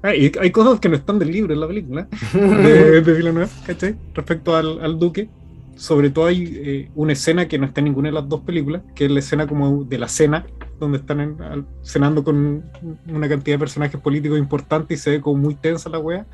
Hay, 0.02 0.32
hay 0.40 0.50
cosas 0.50 0.80
que 0.80 0.88
no 0.88 0.96
están 0.96 1.18
del 1.18 1.32
libro 1.32 1.52
en 1.52 1.60
la 1.60 1.66
película 1.66 2.08
de, 2.32 3.00
de 3.00 3.12
Villeneuve, 3.12 3.48
¿cachai? 3.66 3.96
Respecto 4.14 4.56
al, 4.56 4.80
al, 4.80 4.98
Duque. 4.98 5.28
sobre 5.76 6.10
todo 6.10 6.26
hay 6.26 6.60
eh, 6.64 6.90
una 6.94 7.12
escena 7.12 7.48
que 7.48 7.58
no 7.58 7.66
está 7.66 7.80
en 7.80 7.86
ninguna 7.86 8.08
de 8.08 8.14
las 8.14 8.28
dos 8.28 8.40
películas, 8.40 8.82
que 8.94 9.06
es 9.06 9.10
la 9.10 9.18
escena 9.18 9.46
como 9.46 9.84
de 9.84 9.98
la 9.98 10.08
cena, 10.08 10.46
donde 10.78 10.98
están 10.98 11.66
cenando 11.82 12.24
con 12.24 12.64
una 13.08 13.28
cantidad 13.28 13.56
de 13.56 13.58
personajes 13.58 14.00
políticos 14.00 14.38
importantes 14.38 14.98
y 14.98 15.02
se 15.02 15.10
ve 15.10 15.20
como 15.20 15.38
muy 15.38 15.54
tensa 15.54 15.90
la 15.90 15.98
wea. 15.98 16.26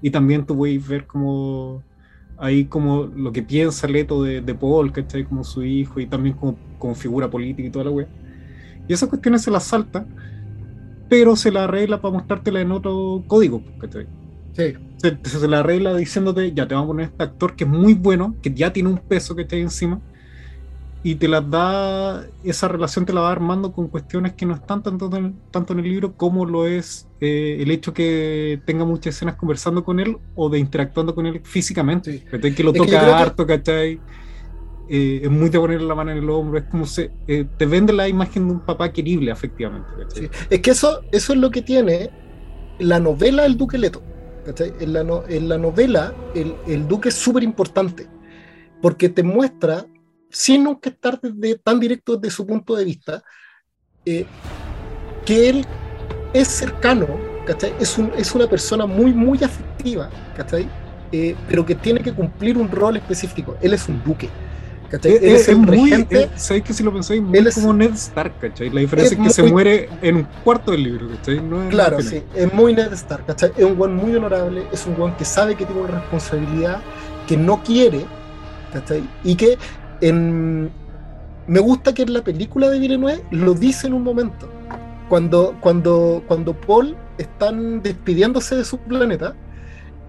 Y 0.00 0.10
también 0.10 0.46
tú 0.46 0.56
puedes 0.56 0.86
ver 0.86 1.06
como 1.06 1.82
ahí 2.38 2.64
como 2.66 3.04
lo 3.04 3.32
que 3.32 3.42
piensa 3.42 3.88
Leto 3.88 4.22
de, 4.22 4.40
de 4.40 4.54
Paul, 4.54 4.92
¿cachai? 4.92 5.24
Como 5.24 5.44
su 5.44 5.64
hijo 5.64 6.00
y 6.00 6.06
también 6.06 6.36
como, 6.36 6.56
como 6.78 6.94
figura 6.94 7.28
política 7.28 7.68
y 7.68 7.70
toda 7.70 7.86
la 7.86 7.90
wea. 7.90 8.08
Y 8.86 8.92
esas 8.92 9.08
cuestiones 9.08 9.42
se 9.42 9.50
las 9.50 9.64
salta, 9.64 10.06
pero 11.08 11.36
se 11.36 11.50
la 11.50 11.64
arregla 11.64 12.00
para 12.00 12.14
mostrártela 12.14 12.60
en 12.60 12.72
otro 12.72 13.24
código, 13.26 13.62
¿cachai? 13.78 14.06
Sí. 14.52 14.74
Se, 14.96 15.18
se, 15.22 15.48
la 15.48 15.60
arregla 15.60 15.94
diciéndote, 15.94 16.52
ya 16.52 16.66
te 16.66 16.74
vamos 16.74 16.86
a 16.86 16.92
poner 16.92 17.06
este 17.06 17.22
actor 17.22 17.54
que 17.54 17.64
es 17.64 17.70
muy 17.70 17.94
bueno, 17.94 18.34
que 18.42 18.52
ya 18.52 18.72
tiene 18.72 18.88
un 18.88 18.98
peso 18.98 19.36
que 19.36 19.42
está 19.42 19.56
ahí 19.56 19.62
encima, 19.62 20.00
y 21.02 21.14
te 21.14 21.28
las 21.28 21.48
da, 21.48 22.26
esa 22.42 22.66
relación 22.66 23.06
te 23.06 23.12
la 23.12 23.20
va 23.20 23.30
armando 23.30 23.72
con 23.72 23.88
cuestiones 23.88 24.32
que 24.32 24.46
no 24.46 24.54
están 24.54 24.82
tanto 24.82 25.14
en, 25.16 25.36
tanto 25.50 25.72
en 25.72 25.78
el 25.78 25.88
libro 25.88 26.14
como 26.16 26.44
lo 26.44 26.66
es 26.66 27.06
eh, 27.20 27.58
el 27.60 27.70
hecho 27.70 27.94
que 27.94 28.60
tenga 28.64 28.84
muchas 28.84 29.14
escenas 29.14 29.36
conversando 29.36 29.84
con 29.84 30.00
él 30.00 30.18
o 30.34 30.48
de 30.48 30.58
interactuando 30.58 31.14
con 31.14 31.26
él 31.26 31.40
físicamente. 31.44 32.24
Que 32.24 32.64
lo 32.64 32.72
toca 32.72 33.18
harto, 33.18 33.46
¿cachai? 33.46 34.00
Eh, 34.88 35.20
es 35.22 35.30
muy 35.30 35.50
de 35.50 35.58
ponerle 35.58 35.86
la 35.86 35.94
mano 35.94 36.10
en 36.10 36.18
el 36.18 36.30
hombro, 36.30 36.58
es 36.58 36.64
como 36.64 36.86
se 36.86 37.10
eh, 37.26 37.46
te 37.56 37.66
vende 37.66 37.92
la 37.92 38.08
imagen 38.08 38.48
de 38.48 38.54
un 38.54 38.60
papá 38.60 38.90
querible, 38.90 39.30
efectivamente. 39.30 39.88
Es 40.50 40.60
que 40.60 40.70
eso, 40.70 41.02
eso 41.12 41.32
es 41.32 41.38
lo 41.38 41.50
que 41.50 41.62
tiene 41.62 42.10
la 42.78 42.98
novela 42.98 43.44
El 43.46 43.56
Duque 43.56 43.78
Leto. 43.78 44.02
En, 44.80 44.94
la 44.94 45.04
en 45.28 45.48
la 45.48 45.58
novela, 45.58 46.14
el, 46.34 46.54
el 46.66 46.88
Duque 46.88 47.10
es 47.10 47.14
súper 47.14 47.42
importante 47.42 48.06
porque 48.80 49.08
te 49.08 49.22
muestra 49.22 49.84
sin 50.30 50.64
nunca 50.64 50.90
estar 50.90 51.20
tan 51.62 51.80
directo 51.80 52.16
desde 52.16 52.34
su 52.34 52.46
punto 52.46 52.76
de 52.76 52.84
vista, 52.84 53.22
eh, 54.04 54.26
que 55.24 55.48
él 55.48 55.66
es 56.32 56.48
cercano, 56.48 57.06
Es, 57.80 57.98
es 58.16 58.34
una 58.34 58.46
persona 58.46 58.86
muy, 58.86 59.12
muy 59.12 59.42
afectiva, 59.42 60.10
eh, 61.12 61.34
pero 61.48 61.64
que 61.64 61.74
tiene 61.74 62.00
que 62.00 62.12
cumplir 62.12 62.58
un 62.58 62.70
rol 62.70 62.96
específico. 62.96 63.56
Él 63.62 63.72
es 63.72 63.88
un 63.88 64.02
duque. 64.04 64.28
¿cachai? 64.90 65.16
Él 65.16 65.36
es, 65.36 65.48
el 65.48 65.66
regente. 65.66 66.30
¿Sabéis 66.36 66.64
que 66.64 66.72
si 66.72 66.82
lo 66.82 66.92
pensáis? 66.92 67.22
Muy 67.22 67.38
es, 67.38 67.54
como 67.54 67.72
Ned 67.72 67.92
Stark, 67.94 68.38
¿cachai? 68.40 68.70
La 68.70 68.80
diferencia 68.80 69.16
es, 69.16 69.22
que 69.22 69.30
se 69.30 69.42
muere 69.42 69.88
en 70.02 70.16
un 70.16 70.28
cuarto 70.44 70.72
del 70.72 70.82
libro, 70.82 71.08
¿cachai? 71.08 71.40
claro, 71.70 72.00
sí, 72.00 72.22
es 72.34 72.52
muy 72.52 72.74
Ned 72.74 72.92
Stark, 72.92 73.26
¿cachai? 73.26 73.52
Es 73.56 73.64
un 73.64 73.76
buen 73.76 73.94
muy 73.94 74.14
honorable, 74.14 74.66
es 74.72 74.86
un 74.86 74.96
buen 74.96 75.14
que 75.14 75.24
sabe 75.24 75.54
que 75.54 75.64
tiene 75.64 75.82
una 75.82 76.00
responsabilidad, 76.00 76.80
que 77.26 77.36
no 77.36 77.62
quiere, 77.62 78.04
¿cachai? 78.72 79.02
Y 79.24 79.34
que 79.34 79.58
me 80.00 81.60
gusta 81.60 81.94
que 81.94 82.02
en 82.02 82.12
la 82.12 82.22
película 82.22 82.68
de 82.70 82.78
Villeneuve 82.78 83.22
lo 83.30 83.54
dice 83.54 83.86
en 83.86 83.94
un 83.94 84.04
momento. 84.04 84.48
Cuando, 85.08 85.56
cuando, 85.60 86.22
cuando 86.28 86.52
Paul 86.52 86.94
están 87.16 87.82
despidiéndose 87.82 88.56
de 88.56 88.64
su 88.64 88.78
planeta 88.78 89.34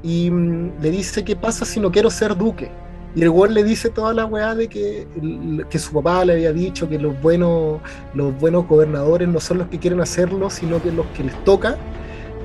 y 0.04 0.30
mm, 0.30 0.82
le 0.82 0.92
dice 0.92 1.24
qué 1.24 1.36
pasa 1.36 1.66
si 1.66 1.80
no 1.80 1.92
quiero 1.92 2.10
ser 2.10 2.36
duque. 2.36 2.70
Y 3.16 3.24
el 3.24 3.32
güey 3.32 3.52
le 3.52 3.64
dice 3.64 3.90
toda 3.90 4.14
la 4.14 4.26
weá 4.26 4.54
de 4.54 4.68
que, 4.68 5.08
que 5.70 5.80
su 5.80 5.94
papá 5.94 6.24
le 6.26 6.34
había 6.34 6.54
dicho 6.54 6.88
que 6.88 7.00
los 7.00 7.20
buenos, 7.22 7.80
los 8.14 8.38
buenos 8.40 8.68
gobernadores 8.68 9.28
no 9.28 9.40
son 9.40 9.60
los 9.60 9.68
que 9.68 9.80
quieren 9.80 10.00
hacerlo, 10.00 10.50
sino 10.50 10.82
que 10.82 10.92
los 10.92 11.08
que 11.08 11.24
les 11.24 11.44
toca. 11.44 11.78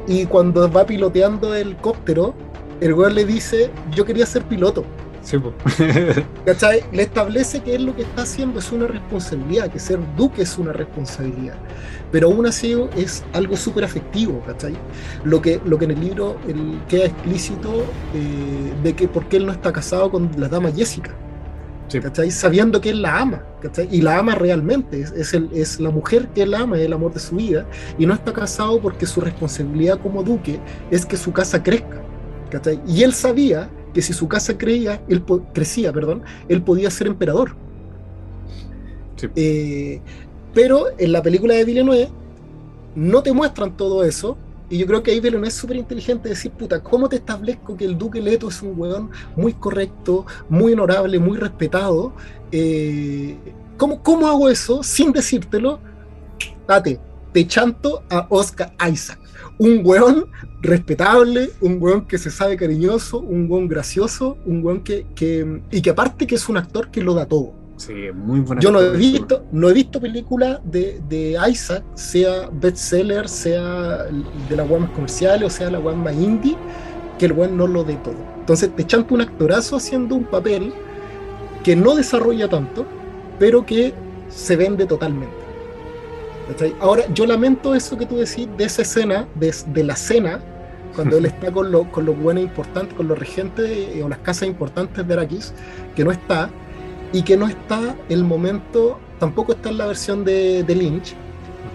Y 0.07 0.25
cuando 0.27 0.71
va 0.71 0.87
piloteando 0.87 1.55
el 1.55 1.69
helicóptero, 1.69 2.35
el 2.81 2.95
güey 2.95 3.13
le 3.13 3.25
dice, 3.25 3.71
yo 3.95 4.05
quería 4.05 4.25
ser 4.25 4.45
piloto. 4.45 4.85
Le 6.93 7.03
establece 7.03 7.61
que 7.61 7.75
es 7.75 7.81
lo 7.81 7.97
que 7.97 8.03
está 8.03 8.23
haciendo 8.23 8.59
es 8.59 8.71
una 8.71 8.87
responsabilidad, 8.87 9.71
que 9.71 9.79
ser 9.79 9.99
duque 10.17 10.43
es 10.43 10.59
una 10.59 10.73
responsabilidad. 10.73 11.57
Pero 12.13 12.29
aún 12.29 12.47
así 12.47 12.77
es 12.97 13.25
algo 13.33 13.57
súper 13.57 13.85
afectivo, 13.85 14.41
¿cachai? 14.47 14.75
Lo 15.25 15.41
que, 15.41 15.61
lo 15.65 15.79
que 15.79 15.87
en 15.87 15.91
el 15.93 16.01
libro 16.01 16.37
queda 16.89 17.07
explícito 17.07 17.85
eh, 18.15 18.73
de 18.83 18.95
que 18.95 19.09
porque 19.09 19.39
él 19.39 19.47
no 19.47 19.53
está 19.53 19.73
casado 19.73 20.11
con 20.11 20.31
la 20.37 20.49
dama 20.49 20.71
Jessica. 20.71 21.13
Sabiendo 22.31 22.81
que 22.81 22.91
él 22.91 23.03
la 23.03 23.21
ama, 23.21 23.43
Y 23.91 24.01
la 24.01 24.19
ama 24.19 24.35
realmente, 24.35 25.01
es, 25.01 25.35
el, 25.35 25.51
es 25.53 25.81
la 25.81 25.91
mujer 25.91 26.29
que 26.29 26.43
él 26.43 26.55
ama, 26.55 26.77
es 26.77 26.87
el 26.87 26.93
amor 26.93 27.13
de 27.13 27.21
su 27.21 27.37
vida, 27.37 27.67
y 27.99 28.07
no 28.07 28.15
está 28.15 28.33
casado 28.33 28.81
porque 28.81 29.07
su 29.07 29.21
responsabilidad 29.21 30.01
como 30.01 30.23
duque 30.23 30.61
es 30.91 31.05
que 31.07 31.17
su 31.17 31.33
casa 31.33 31.63
crezca, 31.63 32.01
Y 32.87 33.03
él 33.03 33.13
sabía 33.13 33.69
que 33.95 34.03
si 34.03 34.13
su 34.13 34.29
casa 34.29 34.59
creía, 34.59 35.01
él 35.09 35.25
crecía, 35.55 35.93
perdón, 35.93 36.23
él 36.49 36.63
podía 36.63 36.91
ser 36.91 37.07
emperador. 37.07 37.57
Eh, 39.37 40.03
pero 40.53 40.87
en 40.99 41.13
la 41.13 41.23
película 41.23 41.55
de 41.55 41.65
Villeneuve 41.65 42.11
no 42.95 43.23
te 43.23 43.33
muestran 43.33 43.77
todo 43.77 44.05
eso. 44.05 44.37
Y 44.69 44.79
yo 44.79 44.87
creo 44.87 45.03
que 45.03 45.13
ahí 45.13 45.21
Villeneuve 45.21 45.49
es 45.49 45.55
súper 45.55 45.77
inteligente 45.77 46.29
decir, 46.29 46.51
puta, 46.51 46.83
¿cómo 46.83 47.09
te 47.09 47.17
establezco 47.17 47.77
que 47.77 47.85
el 47.85 47.97
Duque 47.97 48.21
Leto 48.21 48.49
es 48.49 48.61
un 48.61 48.79
weón 48.79 49.11
muy 49.37 49.53
correcto, 49.53 50.27
muy 50.49 50.73
honorable, 50.73 51.19
muy 51.19 51.39
respetado? 51.39 52.13
Eh, 52.51 53.37
¿cómo, 53.77 54.03
¿Cómo 54.03 54.27
hago 54.27 54.49
eso 54.49 54.83
sin 54.83 55.13
decírtelo? 55.13 55.79
Date, 56.67 56.99
te 57.33 57.47
chanto 57.47 58.03
a 58.11 58.27
Oscar 58.31 58.75
Isaac 58.91 59.24
un 59.59 59.83
weón 59.85 60.27
respetable, 60.61 61.51
un 61.61 61.79
weón 61.81 62.07
que 62.07 62.19
se 62.19 62.31
sabe 62.31 62.57
cariñoso, 62.57 63.21
un 63.21 63.51
weón 63.51 63.69
gracioso, 63.69 64.37
un 64.47 64.65
weón 64.65 64.83
que, 64.83 65.07
que, 65.15 65.63
y 65.71 65.83
que 65.83 65.91
aparte 65.91 66.27
que 66.27 66.35
es 66.35 66.49
un 66.49 66.57
actor 66.57 66.91
que 66.91 67.03
lo 67.03 67.15
da 67.15 67.27
todo. 67.27 67.53
Sí, 67.77 67.93
muy 68.15 68.41
buena 68.41 68.63
Yo 68.63 68.71
no 68.71 68.81
he 68.81 68.97
visto, 68.97 69.45
no 69.51 69.69
he 69.69 69.73
visto 69.73 70.01
película 70.01 70.61
de, 70.65 71.01
de 71.09 71.37
Isaac, 71.51 71.83
sea 71.95 72.49
bestseller, 72.53 73.29
sea 73.29 74.05
de 74.49 74.57
las 74.57 74.71
weas 74.71 74.89
comerciales 74.91 75.47
o 75.47 75.51
sea 75.51 75.71
la 75.71 75.81
web 75.81 75.97
más 75.97 76.15
indie, 76.15 76.57
que 77.19 77.27
el 77.27 77.33
weón 77.33 77.57
no 77.57 77.67
lo 77.67 77.85
dé 77.85 77.97
todo. 77.97 78.17
Entonces 78.39 78.75
te 78.75 78.87
chanta 78.87 79.15
un 79.15 79.23
actorazo 79.23 79.77
haciendo 79.77 80.15
un 80.15 80.25
papel 80.25 80.73
que 81.65 81.75
no 81.75 81.95
desarrolla 81.95 82.49
tanto, 82.49 82.87
pero 83.39 83.67
que 83.67 83.93
se 84.29 84.57
vende 84.57 84.87
totalmente. 84.87 85.44
Ahora, 86.81 87.05
yo 87.13 87.27
lamento 87.27 87.75
eso 87.75 87.97
que 87.97 88.07
tú 88.07 88.17
decís 88.17 88.49
de 88.57 88.65
esa 88.65 88.83
escena, 88.83 89.27
de, 89.35 89.85
la 89.85 89.97
cena, 89.97 90.41
cuando 90.95 91.17
él 91.19 91.27
está 91.27 91.51
con, 91.51 91.71
lo, 91.71 91.91
con 91.91 92.05
los 92.05 92.19
buenos 92.19 92.45
importantes, 92.45 92.95
con 92.95 93.09
los 93.09 93.19
regentes 93.19 93.71
eh, 93.71 94.03
o 94.03 94.09
las 94.09 94.19
casas 94.19 94.49
importantes 94.49 95.07
de 95.07 95.15
Arrakis, 95.15 95.53
que 95.97 96.05
no 96.05 96.11
está, 96.11 96.51
y 97.13 97.23
que 97.23 97.37
no 97.37 97.47
está 97.47 97.95
el 98.09 98.25
momento, 98.25 98.99
tampoco 99.19 99.53
está 99.53 99.71
en 99.71 99.79
la 99.79 99.87
versión 99.87 100.25
de, 100.25 100.65
Lynch, 100.69 101.15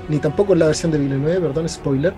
ni 0.10 0.20
tampoco 0.20 0.54
en 0.54 0.60
la 0.60 0.68
versión 0.68 0.92
de 0.92 0.98
Villeneuve, 0.98 1.40
perdón, 1.40 1.70
spoiler, 1.70 2.14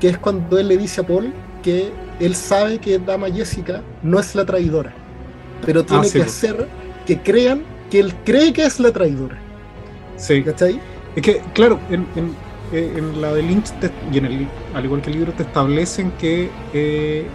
que 0.00 0.08
es 0.08 0.18
cuando 0.18 0.58
él 0.58 0.68
le 0.68 0.78
dice 0.78 1.02
a 1.02 1.06
Paul 1.06 1.32
que 1.62 1.90
él 2.20 2.34
sabe 2.34 2.78
que 2.78 2.98
Dama 2.98 3.28
Jessica 3.30 3.82
no 4.02 4.18
es 4.18 4.34
la 4.34 4.46
traidora, 4.46 4.94
pero 5.64 5.84
tiene 5.84 6.06
ah, 6.06 6.10
que 6.10 6.22
hacer 6.22 6.68
que 7.06 7.20
crean 7.20 7.62
que 7.90 8.00
él 8.00 8.14
cree 8.24 8.52
que 8.52 8.64
es 8.64 8.80
la 8.80 8.92
traidora. 8.92 9.38
Sí. 10.16 10.42
¿Cachai? 10.42 10.80
Es 11.18 11.22
que, 11.22 11.42
claro, 11.52 11.80
en, 11.90 12.06
eh, 12.72 13.02
la 13.16 13.34
de 13.34 13.42
Lynch 13.42 13.72
y 14.12 14.18
en 14.18 14.24
el, 14.26 14.48
al 14.72 14.84
igual 14.84 15.02
que 15.02 15.10
el 15.10 15.16
libro 15.16 15.32
te 15.32 15.42
establecen 15.42 16.12
que 16.12 16.48
eh, 16.72 17.26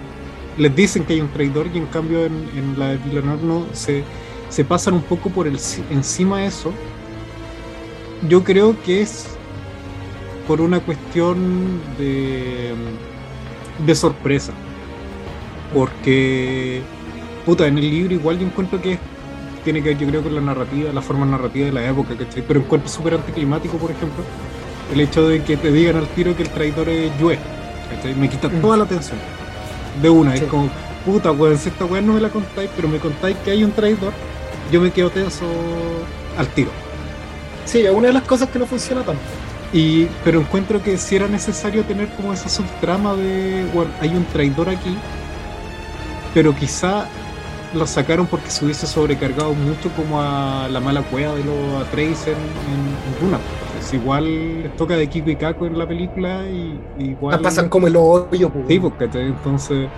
les 0.57 0.73
dicen 0.73 1.03
que 1.03 1.11
hay 1.11 1.19
un 1.19 1.27
traidor 1.27 1.67
y 1.73 1.79
en 1.79 1.87
cambio 1.87 2.25
en, 2.25 2.79
la 2.79 2.91
de 2.91 2.97
Villeneuve 2.99 3.43
no 3.43 3.65
se, 3.73 4.05
se 4.47 4.63
pasan 4.63 4.93
un 4.93 5.01
poco 5.01 5.29
por 5.29 5.47
el, 5.47 5.59
encima 5.89 6.39
de 6.39 6.45
eso. 6.45 6.71
Yo 8.29 8.41
creo 8.41 8.81
que 8.83 9.01
es 9.01 9.27
por 10.47 10.61
una 10.61 10.79
cuestión 10.79 11.81
de, 11.97 12.73
de 13.85 13.95
sorpresa. 13.95 14.53
Porque, 15.73 16.81
puta, 17.45 17.67
en 17.67 17.77
el 17.77 17.89
libro 17.89 18.13
igual 18.13 18.39
yo 18.39 18.45
encuentro 18.45 18.81
que 18.81 18.93
es 18.93 18.99
tiene 19.63 19.81
que 19.81 19.89
ver, 19.89 19.97
yo 19.97 20.07
creo, 20.07 20.23
con 20.23 20.35
la 20.35 20.41
narrativa, 20.41 20.91
la 20.91 21.01
forma 21.01 21.25
narrativa 21.25 21.65
de 21.65 21.71
la 21.71 21.87
época, 21.87 22.15
¿cachai? 22.15 22.43
Pero 22.47 22.59
encuentro 22.59 22.89
súper 22.89 23.15
anticlimático, 23.15 23.77
por 23.77 23.91
ejemplo, 23.91 24.23
el 24.91 24.99
hecho 24.99 25.27
de 25.27 25.43
que 25.43 25.57
te 25.57 25.71
digan 25.71 25.95
al 25.95 26.07
tiro 26.07 26.35
que 26.35 26.43
el 26.43 26.49
traidor 26.49 26.89
es 26.89 27.11
Yue, 27.19 27.37
¿cachai? 27.89 28.15
Me 28.15 28.29
quita 28.29 28.49
toda 28.49 28.77
la 28.77 28.83
atención. 28.83 29.17
De 30.01 30.09
una, 30.09 30.35
es 30.35 30.43
como, 30.43 30.69
puta, 31.05 31.31
weón, 31.31 31.57
si 31.57 31.69
esta 31.69 31.85
weón 31.85 32.07
no 32.07 32.13
me 32.13 32.21
la 32.21 32.29
contáis, 32.29 32.69
pero 32.75 32.87
me 32.87 32.97
contáis 32.97 33.37
que 33.37 33.51
hay 33.51 33.63
un 33.63 33.71
traidor, 33.71 34.13
yo 34.71 34.81
me 34.81 34.91
quedo 34.91 35.09
tenso 35.09 35.45
al 36.37 36.47
tiro. 36.47 36.71
Sí, 37.65 37.79
es 37.79 37.91
una 37.91 38.07
de 38.07 38.13
las 38.13 38.23
cosas 38.23 38.49
que 38.49 38.59
no 38.59 38.65
funciona 38.65 39.03
tanto. 39.03 39.21
Y, 39.71 40.05
pero 40.23 40.39
encuentro 40.39 40.81
que 40.83 40.97
si 40.97 41.15
era 41.15 41.27
necesario 41.27 41.83
tener 41.83 42.09
como 42.09 42.33
esa 42.33 42.47
subtrama 42.49 43.15
de, 43.15 43.65
bueno, 43.73 43.91
hay 44.01 44.09
un 44.09 44.25
traidor 44.25 44.69
aquí, 44.69 44.95
pero 46.33 46.55
quizá 46.55 47.07
lo 47.73 47.87
sacaron 47.87 48.27
porque 48.27 48.49
se 48.49 48.63
hubiese 48.65 48.87
sobrecargado 48.87 49.53
mucho 49.53 49.89
como 49.95 50.21
a 50.21 50.67
la 50.69 50.79
mala 50.79 51.01
cueva 51.03 51.35
de 51.35 51.43
los 51.43 51.87
Atreides 51.87 52.27
en, 52.27 52.33
en, 52.33 53.19
Duna. 53.19 53.39
Es 53.79 53.93
igual 53.93 54.71
toca 54.77 54.95
de 54.95 55.07
Kiko 55.07 55.29
y 55.29 55.35
Caco 55.35 55.65
en 55.65 55.77
la 55.77 55.87
película 55.87 56.49
y, 56.49 56.79
igual... 56.99 57.41
pasan 57.41 57.69
como 57.69 57.87
el 57.87 57.95
hoyo. 57.95 58.51
Sí, 58.67 58.79
porque 58.79 59.09
entonces... 59.13 59.89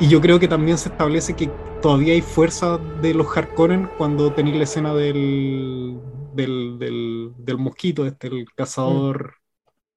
Y 0.00 0.08
yo 0.08 0.20
creo 0.20 0.38
que 0.38 0.46
también 0.46 0.78
se 0.78 0.90
establece 0.90 1.34
que 1.34 1.50
todavía 1.82 2.12
hay 2.12 2.22
fuerza 2.22 2.78
de 3.02 3.14
los 3.14 3.36
Harkonnen 3.36 3.88
cuando 3.98 4.32
tenéis 4.32 4.56
la 4.56 4.64
escena 4.64 4.94
del, 4.94 5.98
del, 6.34 6.78
del, 6.78 7.32
del 7.36 7.58
mosquito, 7.58 8.06
este, 8.06 8.28
el 8.28 8.46
cazador, 8.54 9.34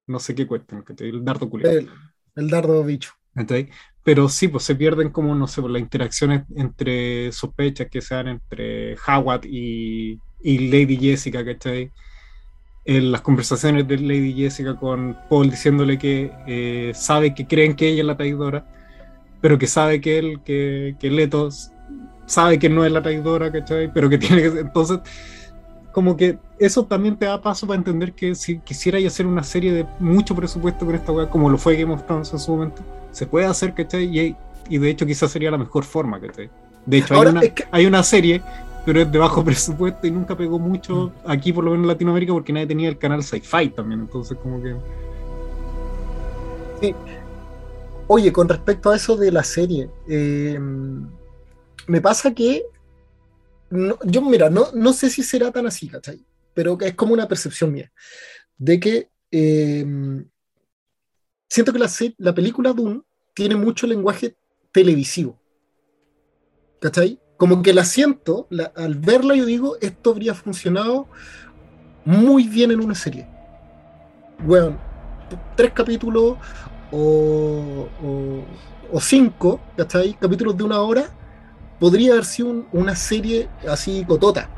no 0.06 0.18
sé 0.18 0.34
qué 0.34 0.46
cuestión, 0.46 0.84
el 0.98 1.24
dardo 1.24 1.48
culiado. 1.48 1.78
El, 1.78 1.90
el 2.34 2.50
dardo 2.50 2.82
bicho. 2.82 3.12
¿cachai? 3.34 3.70
Pero 4.04 4.28
sí, 4.28 4.48
pues 4.48 4.64
se 4.64 4.74
pierden 4.74 5.10
como, 5.10 5.34
no 5.34 5.46
sé, 5.46 5.62
por 5.62 5.70
las 5.70 5.80
interacciones 5.80 6.42
entre 6.56 7.30
sospechas 7.32 7.88
que 7.88 8.00
se 8.00 8.14
dan 8.14 8.28
entre 8.28 8.96
Howard 9.06 9.44
y, 9.44 10.18
y 10.42 10.70
Lady 10.70 10.96
Jessica, 10.96 11.44
¿cachai? 11.44 11.90
En 12.84 13.12
las 13.12 13.20
conversaciones 13.20 13.86
de 13.86 13.98
Lady 13.98 14.34
Jessica 14.34 14.74
con 14.76 15.16
Paul 15.30 15.50
diciéndole 15.50 15.98
que 15.98 16.32
eh, 16.48 16.92
sabe 16.94 17.32
que 17.32 17.46
creen 17.46 17.76
que 17.76 17.88
ella 17.88 18.00
es 18.00 18.06
la 18.06 18.16
traidora, 18.16 18.66
pero 19.40 19.56
que 19.56 19.68
sabe 19.68 20.00
que 20.00 20.18
él, 20.18 20.40
que, 20.44 20.96
que 20.98 21.10
Leto 21.10 21.50
sabe 22.26 22.58
que 22.58 22.68
no 22.68 22.84
es 22.84 22.90
la 22.90 23.02
traidora, 23.02 23.52
¿cachai? 23.52 23.92
Pero 23.92 24.08
que 24.08 24.18
tiene 24.18 24.42
que... 24.42 24.60
Entonces, 24.60 24.98
como 25.92 26.16
que 26.16 26.38
eso 26.58 26.84
también 26.84 27.16
te 27.16 27.26
da 27.26 27.40
paso 27.40 27.66
para 27.66 27.76
entender 27.78 28.12
que 28.14 28.34
si 28.34 28.58
quisiera 28.60 28.98
hacer 29.06 29.26
una 29.26 29.42
serie 29.44 29.72
de 29.72 29.86
mucho 30.00 30.34
presupuesto 30.34 30.86
con 30.86 30.94
esta 30.94 31.12
weá, 31.12 31.28
como 31.28 31.48
lo 31.50 31.58
fue 31.58 31.76
Game 31.76 31.92
of 31.92 32.04
Thrones 32.06 32.32
en 32.32 32.38
su 32.38 32.52
momento, 32.52 32.82
se 33.10 33.26
puede 33.26 33.46
hacer, 33.46 33.74
¿cachai? 33.74 34.04
Y, 34.18 34.36
y 34.68 34.78
de 34.78 34.90
hecho 34.90 35.04
quizás 35.06 35.30
sería 35.30 35.50
la 35.50 35.58
mejor 35.58 35.84
forma, 35.84 36.18
¿cachai? 36.20 36.48
De 36.86 36.98
hecho, 36.98 37.14
Ahora, 37.14 37.30
hay, 37.30 37.36
una, 37.36 37.40
es 37.46 37.52
que- 37.52 37.64
hay 37.70 37.86
una 37.86 38.02
serie, 38.02 38.42
pero 38.86 39.00
es 39.02 39.12
de 39.12 39.18
bajo 39.18 39.44
presupuesto 39.44 40.06
y 40.06 40.10
nunca 40.10 40.36
pegó 40.36 40.58
mucho 40.58 41.12
Mm. 41.24 41.30
aquí, 41.30 41.52
por 41.52 41.62
lo 41.64 41.70
menos 41.72 41.84
en 41.84 41.88
Latinoamérica, 41.88 42.32
porque 42.32 42.52
nadie 42.52 42.66
tenía 42.66 42.88
el 42.88 42.98
canal 42.98 43.22
Sci-Fi 43.22 43.68
también, 43.70 44.00
entonces 44.00 44.36
como 44.42 44.62
que... 44.62 44.74
Oye, 48.08 48.32
con 48.32 48.48
respecto 48.48 48.90
a 48.90 48.96
eso 48.96 49.16
de 49.16 49.30
la 49.30 49.44
serie, 49.44 49.88
eh, 50.08 50.58
me 51.86 52.00
pasa 52.00 52.34
que 52.34 52.62
no- 53.72 53.98
yo, 54.04 54.22
mira, 54.22 54.50
no, 54.50 54.68
no 54.74 54.92
sé 54.92 55.10
si 55.10 55.22
será 55.22 55.50
tan 55.50 55.66
así, 55.66 55.88
¿cachai? 55.88 56.24
Pero 56.54 56.78
es 56.80 56.94
como 56.94 57.14
una 57.14 57.26
percepción 57.26 57.72
mía, 57.72 57.90
de 58.58 58.78
que 58.78 59.10
eh, 59.30 59.84
siento 61.48 61.72
que 61.72 61.78
la, 61.78 61.90
la 62.18 62.34
película 62.34 62.72
Dune 62.72 63.02
tiene 63.34 63.56
mucho 63.56 63.86
lenguaje 63.86 64.36
televisivo, 64.72 65.40
¿cachai? 66.80 67.18
Como 67.36 67.62
que 67.62 67.72
la 67.72 67.84
siento, 67.84 68.46
al 68.76 68.94
verla 68.96 69.34
yo 69.34 69.44
digo, 69.46 69.76
esto 69.80 70.10
habría 70.10 70.34
funcionado 70.34 71.08
muy 72.04 72.46
bien 72.46 72.70
en 72.70 72.80
una 72.80 72.94
serie. 72.94 73.26
Bueno, 74.38 74.78
tres 75.56 75.72
capítulos 75.72 76.36
o, 76.90 77.88
o- 78.02 78.44
o 78.92 79.00
cinco, 79.00 79.60
¿cachai? 79.76 80.14
Capítulos 80.14 80.56
de 80.56 80.64
una 80.64 80.80
hora, 80.80 81.10
podría 81.82 82.12
haber 82.12 82.24
sido 82.24 82.48
un- 82.50 82.68
una 82.72 82.94
serie 82.94 83.48
así 83.68 84.04
cotota. 84.04 84.48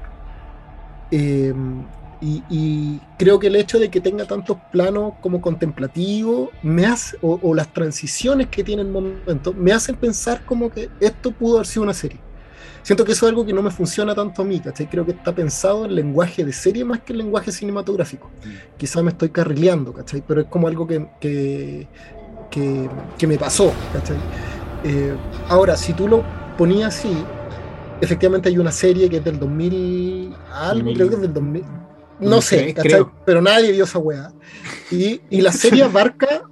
Eh, 1.11 1.55
y, 2.21 2.43
y 2.51 3.01
creo 3.19 3.39
que 3.39 3.47
el 3.47 3.57
hecho 3.57 3.79
de 3.79 3.91
que 3.91 4.03
tenga 4.03 4.27
tantos 4.27 4.59
planos 4.71 5.15
como 5.23 5.41
contemplativos 5.41 6.51
me 6.63 6.85
hace, 6.85 7.17
o, 7.23 7.39
o 7.43 7.55
las 7.55 7.73
transiciones 7.73 8.49
que 8.49 8.63
tiene 8.63 8.83
el 8.83 8.89
momento, 8.89 9.55
me 9.55 9.73
hacen 9.73 9.97
pensar 9.97 10.45
como 10.45 10.69
que 10.71 10.91
esto 11.01 11.33
pudo 11.33 11.57
haber 11.57 11.67
sido 11.67 11.85
una 11.85 11.95
serie. 11.95 12.21
Siento 12.83 13.07
que 13.07 13.13
eso 13.13 13.25
es 13.25 13.31
algo 13.31 13.47
que 13.47 13.55
no 13.55 13.63
me 13.63 13.71
funciona 13.71 14.15
tanto 14.15 14.43
a 14.43 14.45
mí, 14.45 14.61
¿cachai? 14.61 14.87
Creo 14.91 15.07
que 15.07 15.13
está 15.13 15.35
pensado 15.35 15.87
en 15.87 15.95
lenguaje 15.95 16.45
de 16.45 16.53
serie 16.53 16.85
más 16.85 17.01
que 17.01 17.15
en 17.15 17.21
lenguaje 17.21 17.53
cinematográfico. 17.53 18.31
Quizá 18.77 19.03
me 19.03 19.13
estoy 19.13 19.31
carrileando, 19.31 19.95
¿cachai? 19.95 20.23
Pero 20.27 20.43
es 20.43 20.47
como 20.49 20.69
algo 20.69 20.87
que, 20.87 21.09
que, 21.19 21.89
que, 22.51 22.91
que 23.17 23.27
me 23.27 23.39
pasó, 23.39 23.73
¿cachai? 23.95 24.19
Eh, 24.83 25.15
ahora, 25.49 25.79
si 25.79 25.95
tú 25.95 26.07
lo 26.09 26.23
ponías 26.57 26.97
así, 26.97 27.13
efectivamente 28.01 28.49
hay 28.49 28.59
una 28.59 28.73
serie 28.73 29.09
que 29.09 29.19
es 29.19 29.25
del 29.25 29.39
2000, 29.39 30.35
algo, 30.53 30.93
creo 30.93 31.09
que 31.09 31.15
es 31.17 31.21
del 31.21 31.33
2000, 31.35 31.65
no 32.21 32.41
sé, 32.41 32.57
2003, 32.57 32.75
¿cachai? 32.75 32.91
creo. 32.91 33.13
Pero 33.27 33.43
nadie 33.43 33.73
vio 33.73 33.85
esa 33.85 33.99
weá. 33.99 34.33
Y, 34.91 35.21
y 35.31 35.41
la 35.41 35.53
serie 35.53 35.83
abarca, 35.85 36.49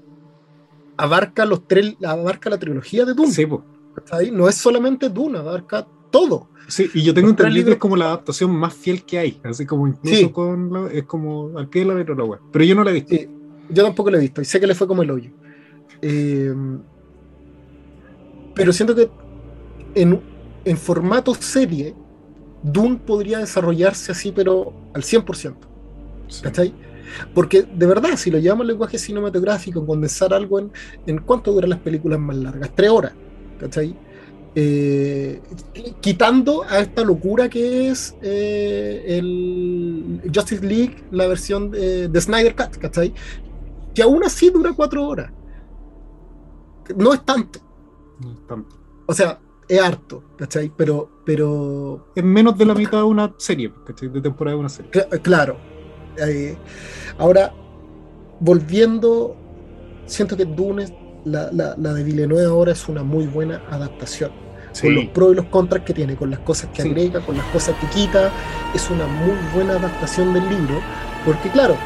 abarca, 0.97 1.45
los 1.47 1.67
tres, 1.67 1.97
abarca 2.05 2.51
la 2.51 2.59
trilogía 2.59 3.05
de 3.05 3.15
Dune, 3.15 3.33
Sí. 3.33 3.47
No 4.33 4.49
es 4.49 4.55
solamente 4.57 5.09
Dune, 5.11 5.39
abarca 5.39 5.87
todo. 6.11 6.49
Sí, 6.69 6.89
y 6.95 7.03
yo 7.03 7.13
tengo 7.13 7.29
entendido 7.29 7.53
que 7.53 7.59
libros- 7.59 7.75
es 7.75 7.79
como 7.81 7.97
la 7.97 8.07
adaptación 8.07 8.51
más 8.53 8.73
fiel 8.73 9.05
que 9.05 9.19
hay, 9.19 9.41
así 9.45 9.67
como 9.67 9.87
incluso 9.87 10.17
Sí. 10.17 10.31
con 10.31 10.73
la- 10.73 10.91
es 10.93 11.05
como 11.05 11.59
al 11.59 11.69
pie 11.69 11.83
de 11.83 11.89
la 11.89 11.95
letra 11.97 12.15
la 12.15 12.25
wea. 12.25 12.41
Pero 12.53 12.65
yo 12.65 12.75
no 12.75 12.85
la 12.85 12.91
he 12.91 12.95
visto. 12.95 13.15
Sí, 13.15 13.29
yo 13.69 13.83
tampoco 13.85 14.11
lo 14.11 14.17
he 14.17 14.21
visto 14.21 14.41
y 14.41 14.45
sé 14.47 14.59
que 14.61 14.67
le 14.67 14.75
fue 14.75 14.87
como 14.87 15.03
el 15.03 15.11
hoyo. 15.11 15.31
Eh, 16.01 16.55
pero 18.55 18.73
siento 18.73 18.95
que 18.95 19.11
en, 19.95 20.21
en 20.65 20.77
formato 20.77 21.35
serie, 21.35 21.95
Dune 22.63 22.97
podría 23.05 23.39
desarrollarse 23.39 24.13
así, 24.13 24.33
pero 24.33 24.73
al 24.95 25.03
100%. 25.03 25.55
Sí. 26.29 26.43
¿Cachai? 26.43 26.75
Porque 27.35 27.63
de 27.63 27.87
verdad, 27.87 28.17
si 28.17 28.31
lo 28.31 28.39
llevamos 28.39 28.63
al 28.63 28.69
lenguaje 28.69 28.99
cinematográfico, 28.99 29.85
condensar 29.85 30.33
algo 30.33 30.59
en, 30.59 30.73
en 31.07 31.19
cuánto 31.19 31.53
duran 31.53 31.71
las 31.71 31.81
películas 31.81 32.19
más 32.19 32.37
largas, 32.37 32.71
tres 32.75 32.91
horas, 32.91 33.13
¿cachai? 33.59 33.95
Eh, 34.55 35.41
quitando 36.01 36.63
a 36.65 36.81
esta 36.81 37.03
locura 37.05 37.49
que 37.49 37.89
es 37.89 38.15
eh, 38.23 39.03
el 39.19 40.21
Justice 40.35 40.65
League, 40.65 41.05
la 41.11 41.27
versión 41.27 41.71
de, 41.71 42.09
de 42.09 42.21
Snyder 42.21 42.55
Cut, 42.55 42.77
¿cachai? 42.79 43.13
Que 43.95 44.03
aún 44.03 44.23
así 44.25 44.51
dura 44.51 44.73
cuatro 44.75 45.07
horas. 45.07 45.31
No 46.97 47.13
es 47.15 47.25
tanto, 47.25 47.61
No 48.21 48.33
es 48.33 48.47
tanto. 48.47 48.77
o 49.07 49.15
sea, 49.15 49.39
es 49.77 49.83
harto, 49.83 50.23
¿cachai? 50.37 50.71
Pero, 50.77 51.09
pero 51.25 52.09
Es 52.15 52.25
menos 52.25 52.57
de 52.59 52.65
la 52.67 52.75
mitad 52.75 52.99
de 52.99 53.05
una 53.05 53.33
serie, 53.39 53.73
¿cachai? 53.87 54.09
De 54.09 54.21
temporada 54.21 54.55
de 54.57 54.61
una 54.61 54.69
serie. 54.69 54.91
Cla- 54.91 55.21
Claro. 55.23 55.57
Eh, 56.19 56.57
ahora, 57.19 57.53
volviendo, 58.41 59.37
siento 60.07 60.37
que 60.37 60.45
Dune, 60.45 60.87
la, 61.25 61.51
la, 61.53 61.75
la 61.79 61.95
de 61.95 62.03
Villeneuve 62.05 62.45
ahora 62.45 62.73
es 62.73 62.89
una 62.89 63.03
muy 63.03 63.27
buena 63.27 63.63
adaptación. 63.71 64.31
Con 64.81 64.95
los 64.95 65.05
Sí. 65.05 65.11
pros 65.13 65.33
y 65.33 65.37
los 65.37 65.47
contras 65.47 65.83
que 65.85 65.93
tiene, 65.93 66.17
con 66.17 66.31
las 66.31 66.41
cosas 66.41 66.71
que 66.75 66.83
Sí. 66.83 66.89
agrega, 66.89 67.21
con 67.25 67.37
las 67.37 67.45
cosas 67.47 67.75
que 67.79 67.87
quita, 67.89 68.31
es 68.75 68.89
una 68.91 69.07
muy 69.07 69.37
buena 69.55 69.75
adaptación 69.75 70.33
del 70.33 70.49
libro, 70.49 70.81
porque 71.27 71.51
claro, 71.51 71.77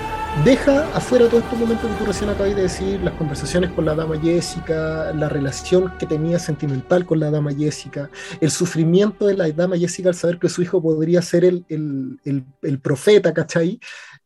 deja 0.45 0.87
afuera 0.95 1.29
todos 1.29 1.45
estos 1.45 1.59
momentos 1.59 1.91
que 1.91 1.97
tú 1.97 2.05
recién 2.05 2.31
acabas 2.31 2.55
de 2.55 2.63
decir, 2.63 3.01
las 3.01 3.15
conversaciones 3.15 3.71
con 3.71 3.85
la 3.85 3.95
dama 3.95 4.21
Jessica, 4.21 5.13
la 5.13 5.29
relación 5.29 5.93
que 5.99 6.07
tenía 6.07 6.39
sentimental 6.39 7.07
con 7.07 7.21
la 7.21 7.31
dama 7.31 7.55
Jessica, 7.55 8.11
el 8.41 8.51
sufrimiento 8.51 9.27
de 9.27 9.35
la 9.35 9.51
dama 9.51 9.77
Jessica 9.79 10.11
al 10.11 10.15
saber 10.15 10.39
que 10.39 10.49
su 10.49 10.63
hijo 10.63 10.83
podría 10.83 11.23
ser 11.23 11.45
el, 11.45 11.65
el, 11.69 12.21
el, 12.25 12.45
el 12.63 12.81
profeta, 12.81 13.33
¿cachai? 13.33 13.81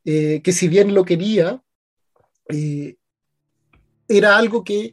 Eh, 0.04 0.40
que 0.42 0.52
si 0.52 0.68
bien 0.68 0.94
lo 0.94 1.04
quería, 1.04 1.62
eh, 2.48 2.96
era 4.08 4.36
algo 4.36 4.64
que 4.64 4.92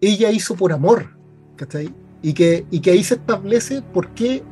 ella 0.00 0.30
hizo 0.30 0.54
por 0.54 0.72
amor, 0.72 1.18
¿cachai? 1.56 1.92
Y 2.22 2.34
que, 2.34 2.66
y 2.70 2.80
que 2.80 2.92
ahí 2.92 3.02
se 3.02 3.14
establece 3.14 3.82
por 3.82 4.14
qué 4.14 4.42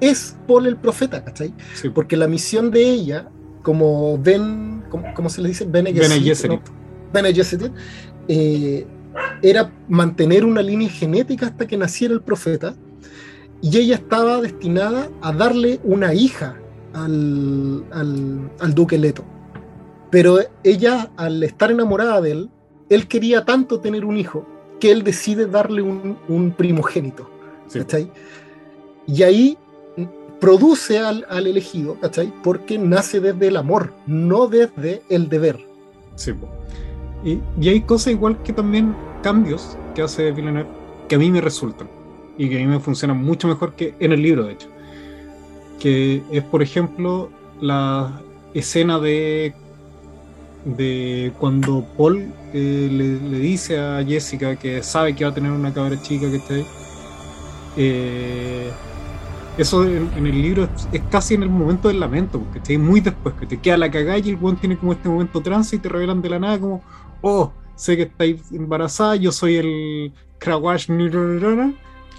es 0.00 0.36
Paul 0.46 0.66
el 0.66 0.76
profeta, 0.76 1.22
¿cachai? 1.24 1.52
Sí. 1.74 1.90
Porque 1.90 2.16
la 2.16 2.26
misión 2.26 2.70
de 2.70 2.82
ella, 2.82 3.28
como 3.68 4.16
Ben, 4.16 4.82
¿cómo, 4.88 5.12
cómo 5.12 5.28
se 5.28 5.42
le 5.42 5.48
dice? 5.48 5.66
Bene 5.66 5.92
Gesserit, 5.92 6.24
Gesserit. 6.24 6.62
¿no? 6.66 6.72
Bene 7.12 7.34
Gesserit, 7.34 7.70
eh, 8.26 8.86
era 9.42 9.70
mantener 9.90 10.46
una 10.46 10.62
línea 10.62 10.88
genética 10.88 11.48
hasta 11.48 11.66
que 11.66 11.76
naciera 11.76 12.14
el 12.14 12.22
profeta, 12.22 12.74
y 13.60 13.76
ella 13.76 13.96
estaba 13.96 14.40
destinada 14.40 15.10
a 15.20 15.32
darle 15.34 15.80
una 15.84 16.14
hija 16.14 16.56
al, 16.94 17.84
al, 17.92 18.50
al 18.58 18.74
duque 18.74 18.96
Leto. 18.96 19.22
Pero 20.10 20.38
ella, 20.64 21.10
al 21.18 21.42
estar 21.42 21.70
enamorada 21.70 22.22
de 22.22 22.30
él, 22.30 22.50
él 22.88 23.06
quería 23.06 23.44
tanto 23.44 23.80
tener 23.80 24.06
un 24.06 24.16
hijo 24.16 24.46
que 24.80 24.90
él 24.90 25.02
decide 25.02 25.44
darle 25.44 25.82
un, 25.82 26.16
un 26.26 26.52
primogénito. 26.52 27.28
Sí. 27.66 27.80
Y 29.06 29.22
ahí 29.24 29.58
produce 30.40 30.98
al, 30.98 31.26
al 31.28 31.46
elegido, 31.46 31.98
¿cachai? 32.00 32.32
Porque 32.42 32.78
nace 32.78 33.20
desde 33.20 33.48
el 33.48 33.56
amor, 33.56 33.92
no 34.06 34.46
desde 34.46 35.02
el 35.08 35.28
deber. 35.28 35.58
Sí, 36.14 36.32
y, 37.24 37.40
y 37.60 37.68
hay 37.68 37.80
cosas 37.80 38.12
igual 38.12 38.42
que 38.42 38.52
también 38.52 38.94
cambios 39.22 39.76
que 39.94 40.02
hace 40.02 40.30
Villeneuve 40.30 40.68
que 41.08 41.16
a 41.16 41.18
mí 41.18 41.30
me 41.30 41.40
resultan 41.40 41.88
y 42.36 42.48
que 42.48 42.56
a 42.56 42.58
mí 42.58 42.66
me 42.66 42.78
funcionan 42.78 43.22
mucho 43.24 43.48
mejor 43.48 43.74
que 43.74 43.94
en 43.98 44.12
el 44.12 44.22
libro, 44.22 44.44
de 44.44 44.52
hecho. 44.52 44.68
Que 45.80 46.22
es, 46.30 46.44
por 46.44 46.62
ejemplo, 46.62 47.30
la 47.60 48.20
escena 48.54 48.98
de, 49.00 49.54
de 50.64 51.32
cuando 51.38 51.84
Paul 51.96 52.32
eh, 52.52 52.88
le, 52.90 53.20
le 53.28 53.38
dice 53.38 53.78
a 53.78 54.04
Jessica 54.04 54.56
que 54.56 54.82
sabe 54.82 55.16
que 55.16 55.24
va 55.24 55.30
a 55.30 55.34
tener 55.34 55.50
una 55.50 55.72
cabra 55.72 56.00
chica 56.00 56.30
que 56.30 56.36
está 56.36 56.54
ahí. 56.54 56.66
Eh, 57.76 58.70
eso 59.58 59.84
en, 59.84 60.10
en 60.16 60.26
el 60.26 60.40
libro 60.40 60.64
es, 60.64 60.88
es 60.92 61.02
casi 61.10 61.34
en 61.34 61.42
el 61.42 61.50
momento 61.50 61.88
del 61.88 62.00
lamento, 62.00 62.38
porque 62.38 62.58
está 62.58 62.82
muy 62.82 63.00
después, 63.00 63.34
que 63.34 63.46
te 63.46 63.58
queda 63.58 63.76
la 63.76 63.90
cagada 63.90 64.18
y 64.18 64.30
el 64.30 64.36
weón 64.36 64.56
tiene 64.56 64.78
como 64.78 64.92
este 64.92 65.08
momento 65.08 65.42
trance 65.42 65.76
y 65.76 65.78
te 65.78 65.88
revelan 65.88 66.22
de 66.22 66.30
la 66.30 66.38
nada 66.38 66.58
como, 66.58 66.82
oh, 67.20 67.52
sé 67.74 67.96
que 67.96 68.04
estáis 68.04 68.40
embarazada, 68.52 69.16
yo 69.16 69.32
soy 69.32 69.56
el 69.56 70.12
Krawash 70.38 70.88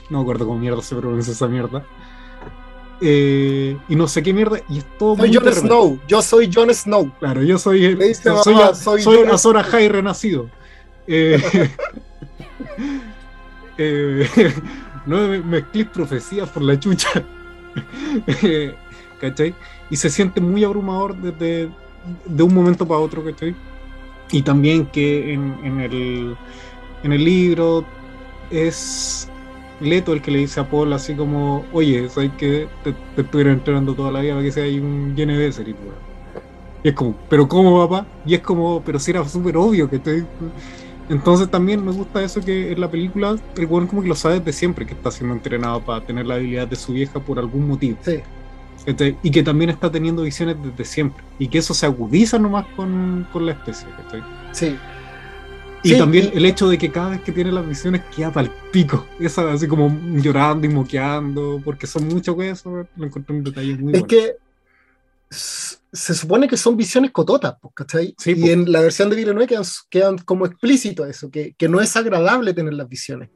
no 0.09 0.17
me 0.17 0.21
acuerdo 0.21 0.47
cómo 0.47 0.59
mierda 0.59 0.81
se 0.81 0.95
pronuncia 0.95 1.33
esa 1.33 1.47
mierda. 1.47 1.85
Eh, 3.01 3.77
y 3.87 3.95
no 3.95 4.07
sé 4.07 4.21
qué 4.23 4.33
mierda, 4.33 4.59
y 4.67 4.79
es 4.79 4.97
todo 4.97 5.15
Soy 5.15 5.29
muy 5.29 5.37
repente. 5.37 5.61
Snow, 5.61 5.99
yo 6.07 6.21
soy 6.21 6.51
Jon 6.53 6.73
Snow. 6.73 7.11
Claro, 7.19 7.43
yo 7.43 7.57
soy 7.57 7.85
el, 7.85 7.97
dice, 7.97 8.29
soy, 8.43 8.55
mamá, 8.55 8.73
soy 8.73 9.01
soy 9.01 9.17
Jon 9.17 9.31
Azor 9.31 9.57
Ahai 9.57 9.87
renacido. 9.87 10.49
Eh, 11.07 11.41
eh, 13.77 14.53
no 15.05 15.27
me 15.27 15.39
mezclé 15.39 15.85
profecías 15.85 16.49
por 16.49 16.63
la 16.63 16.79
chucha. 16.79 17.23
¿Cachai? 19.19 19.53
Y 19.89 19.95
se 19.95 20.09
siente 20.09 20.39
muy 20.41 20.63
abrumador 20.63 21.15
desde 21.15 21.69
de 22.25 22.43
un 22.43 22.53
momento 22.53 22.87
para 22.87 22.99
otro, 22.99 23.23
¿cachai? 23.23 23.55
Y 24.31 24.41
también 24.41 24.85
que 24.85 25.33
en, 25.33 25.55
en 25.63 25.79
el, 25.79 26.37
en 27.03 27.13
el 27.13 27.23
libro 27.23 27.85
es 28.51 29.29
Leto 29.81 30.13
el 30.13 30.21
que 30.21 30.31
le 30.31 30.39
dice 30.39 30.59
a 30.59 30.69
Paul 30.69 30.93
así 30.93 31.15
como, 31.15 31.65
oye, 31.71 32.09
¿sabes 32.09 32.31
que 32.37 32.67
te, 32.83 32.93
te 33.15 33.21
estuvieron 33.21 33.53
entrenando 33.53 33.93
toda 33.93 34.11
la 34.11 34.21
vida 34.21 34.33
para 34.33 34.43
que 34.43 34.51
sea 34.51 34.63
ahí 34.63 34.79
un 34.79 35.13
Gene 35.15 35.37
Besserit, 35.37 35.77
weón?" 35.79 36.09
Y 36.83 36.89
es 36.89 36.95
como, 36.95 37.15
¿pero 37.29 37.47
cómo, 37.47 37.87
papá? 37.87 38.07
Y 38.25 38.35
es 38.35 38.41
como, 38.41 38.81
pero 38.83 38.99
si 38.99 39.11
era 39.11 39.27
súper 39.27 39.57
obvio 39.57 39.89
que 39.89 39.97
estoy... 39.97 40.25
Entonces 41.09 41.49
también 41.49 41.83
me 41.83 41.91
gusta 41.91 42.23
eso 42.23 42.43
que 42.43 42.71
en 42.71 42.79
la 42.79 42.89
película 42.89 43.35
el 43.57 43.65
weón 43.65 43.87
como 43.87 44.01
que 44.03 44.07
lo 44.09 44.15
sabe 44.15 44.39
desde 44.39 44.53
siempre 44.53 44.85
que 44.85 44.93
está 44.93 45.09
siendo 45.11 45.33
entrenado 45.35 45.83
para 45.83 46.05
tener 46.05 46.25
la 46.27 46.35
habilidad 46.35 46.67
de 46.67 46.75
su 46.75 46.93
vieja 46.93 47.19
por 47.19 47.39
algún 47.39 47.67
motivo. 47.67 47.97
Sí, 48.01 48.19
¿cachai? 48.85 49.17
Y 49.23 49.31
que 49.31 49.41
también 49.43 49.71
está 49.71 49.91
teniendo 49.91 50.21
visiones 50.21 50.55
desde 50.63 50.85
siempre. 50.85 51.23
Y 51.39 51.47
que 51.47 51.57
eso 51.57 51.73
se 51.73 51.85
agudiza 51.87 52.37
nomás 52.37 52.67
con, 52.75 53.27
con 53.33 53.45
la 53.45 53.53
especie. 53.53 53.87
¿cachai? 53.97 54.23
sí. 54.51 54.77
Y 55.81 55.91
Sí, 55.91 55.97
también 55.97 56.29
y- 56.33 56.37
el 56.37 56.45
hecho 56.45 56.67
de 56.67 56.77
que 56.77 56.91
cada 56.91 57.11
vez 57.11 57.21
que 57.21 57.31
tiene 57.31 57.53
las 57.53 57.65
visiones 57.65 58.01
queda 58.13 58.31
para 58.33 58.47
el 58.47 58.53
pico. 58.69 59.07
Esa 59.19 59.49
así 59.51 59.65
como 59.65 59.89
llorando 60.21 60.67
y 60.67 60.69
moqueando. 60.69 61.61
Porque 61.63 61.87
son 61.87 62.07
muchas 62.09 62.35
cosas. 62.35 62.65
Lo 62.97 63.05
encontré 63.05 63.35
un 63.35 63.43
detalle 63.45 63.77
muy 63.77 63.93
Es 63.93 64.01
bueno. 64.01 64.07
que 64.07 64.33
se 65.91 66.13
supone 66.13 66.47
que 66.47 66.55
son 66.57 66.77
visiones 66.77 67.11
cototas, 67.11 67.55
pues, 67.61 67.73
¿cachai? 67.75 68.13
Sí, 68.17 68.31
y 68.31 68.35
pues. 68.35 68.51
en 68.51 68.71
la 68.71 68.81
versión 68.81 69.09
de 69.09 69.15
Villeneuve 69.15 69.47
quedan, 69.47 69.63
quedan 69.89 70.17
como 70.19 70.45
explícito 70.45 71.05
eso, 71.05 71.31
que, 71.31 71.53
que 71.57 71.67
no 71.67 71.81
es 71.81 71.95
agradable 71.95 72.53
tener 72.53 72.73
las 72.73 72.87
visiones, 72.87 73.29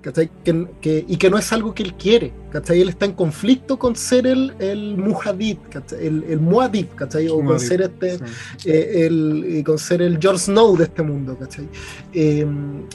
¿cachai? 0.00 0.30
Que, 0.42 0.66
que- 0.80 1.04
y 1.06 1.16
que 1.18 1.28
no 1.30 1.36
es 1.38 1.52
algo 1.52 1.74
que 1.74 1.82
él 1.82 1.94
quiere, 1.94 2.32
¿cachai? 2.50 2.80
Él 2.80 2.88
está 2.88 3.04
en 3.04 3.12
conflicto 3.12 3.78
con 3.78 3.96
ser 3.96 4.26
el, 4.26 4.54
el 4.58 4.96
Mujadid, 4.96 5.58
¿cachai? 5.70 6.06
El, 6.06 6.24
el 6.24 6.40
Muad'Dib, 6.40 6.94
¿cachai? 6.94 7.28
O 7.28 7.44
con 7.44 7.60
ser 7.60 7.82
este... 7.82 8.16
sí. 8.56 8.70
eh, 8.70 9.06
el, 9.06 9.62
con 9.66 9.78
ser 9.78 10.00
el 10.02 10.18
Jon 10.22 10.38
Snow 10.38 10.76
de 10.76 10.84
este 10.84 11.02
mundo, 11.02 11.36
¿cachai? 11.38 11.68
Eh, 12.14 12.46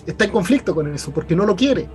está 0.07 0.25
en 0.25 0.31
conflicto 0.31 0.73
con 0.73 0.91
eso 0.93 1.11
porque 1.11 1.35
no 1.35 1.45
lo 1.45 1.55
quiere. 1.55 1.87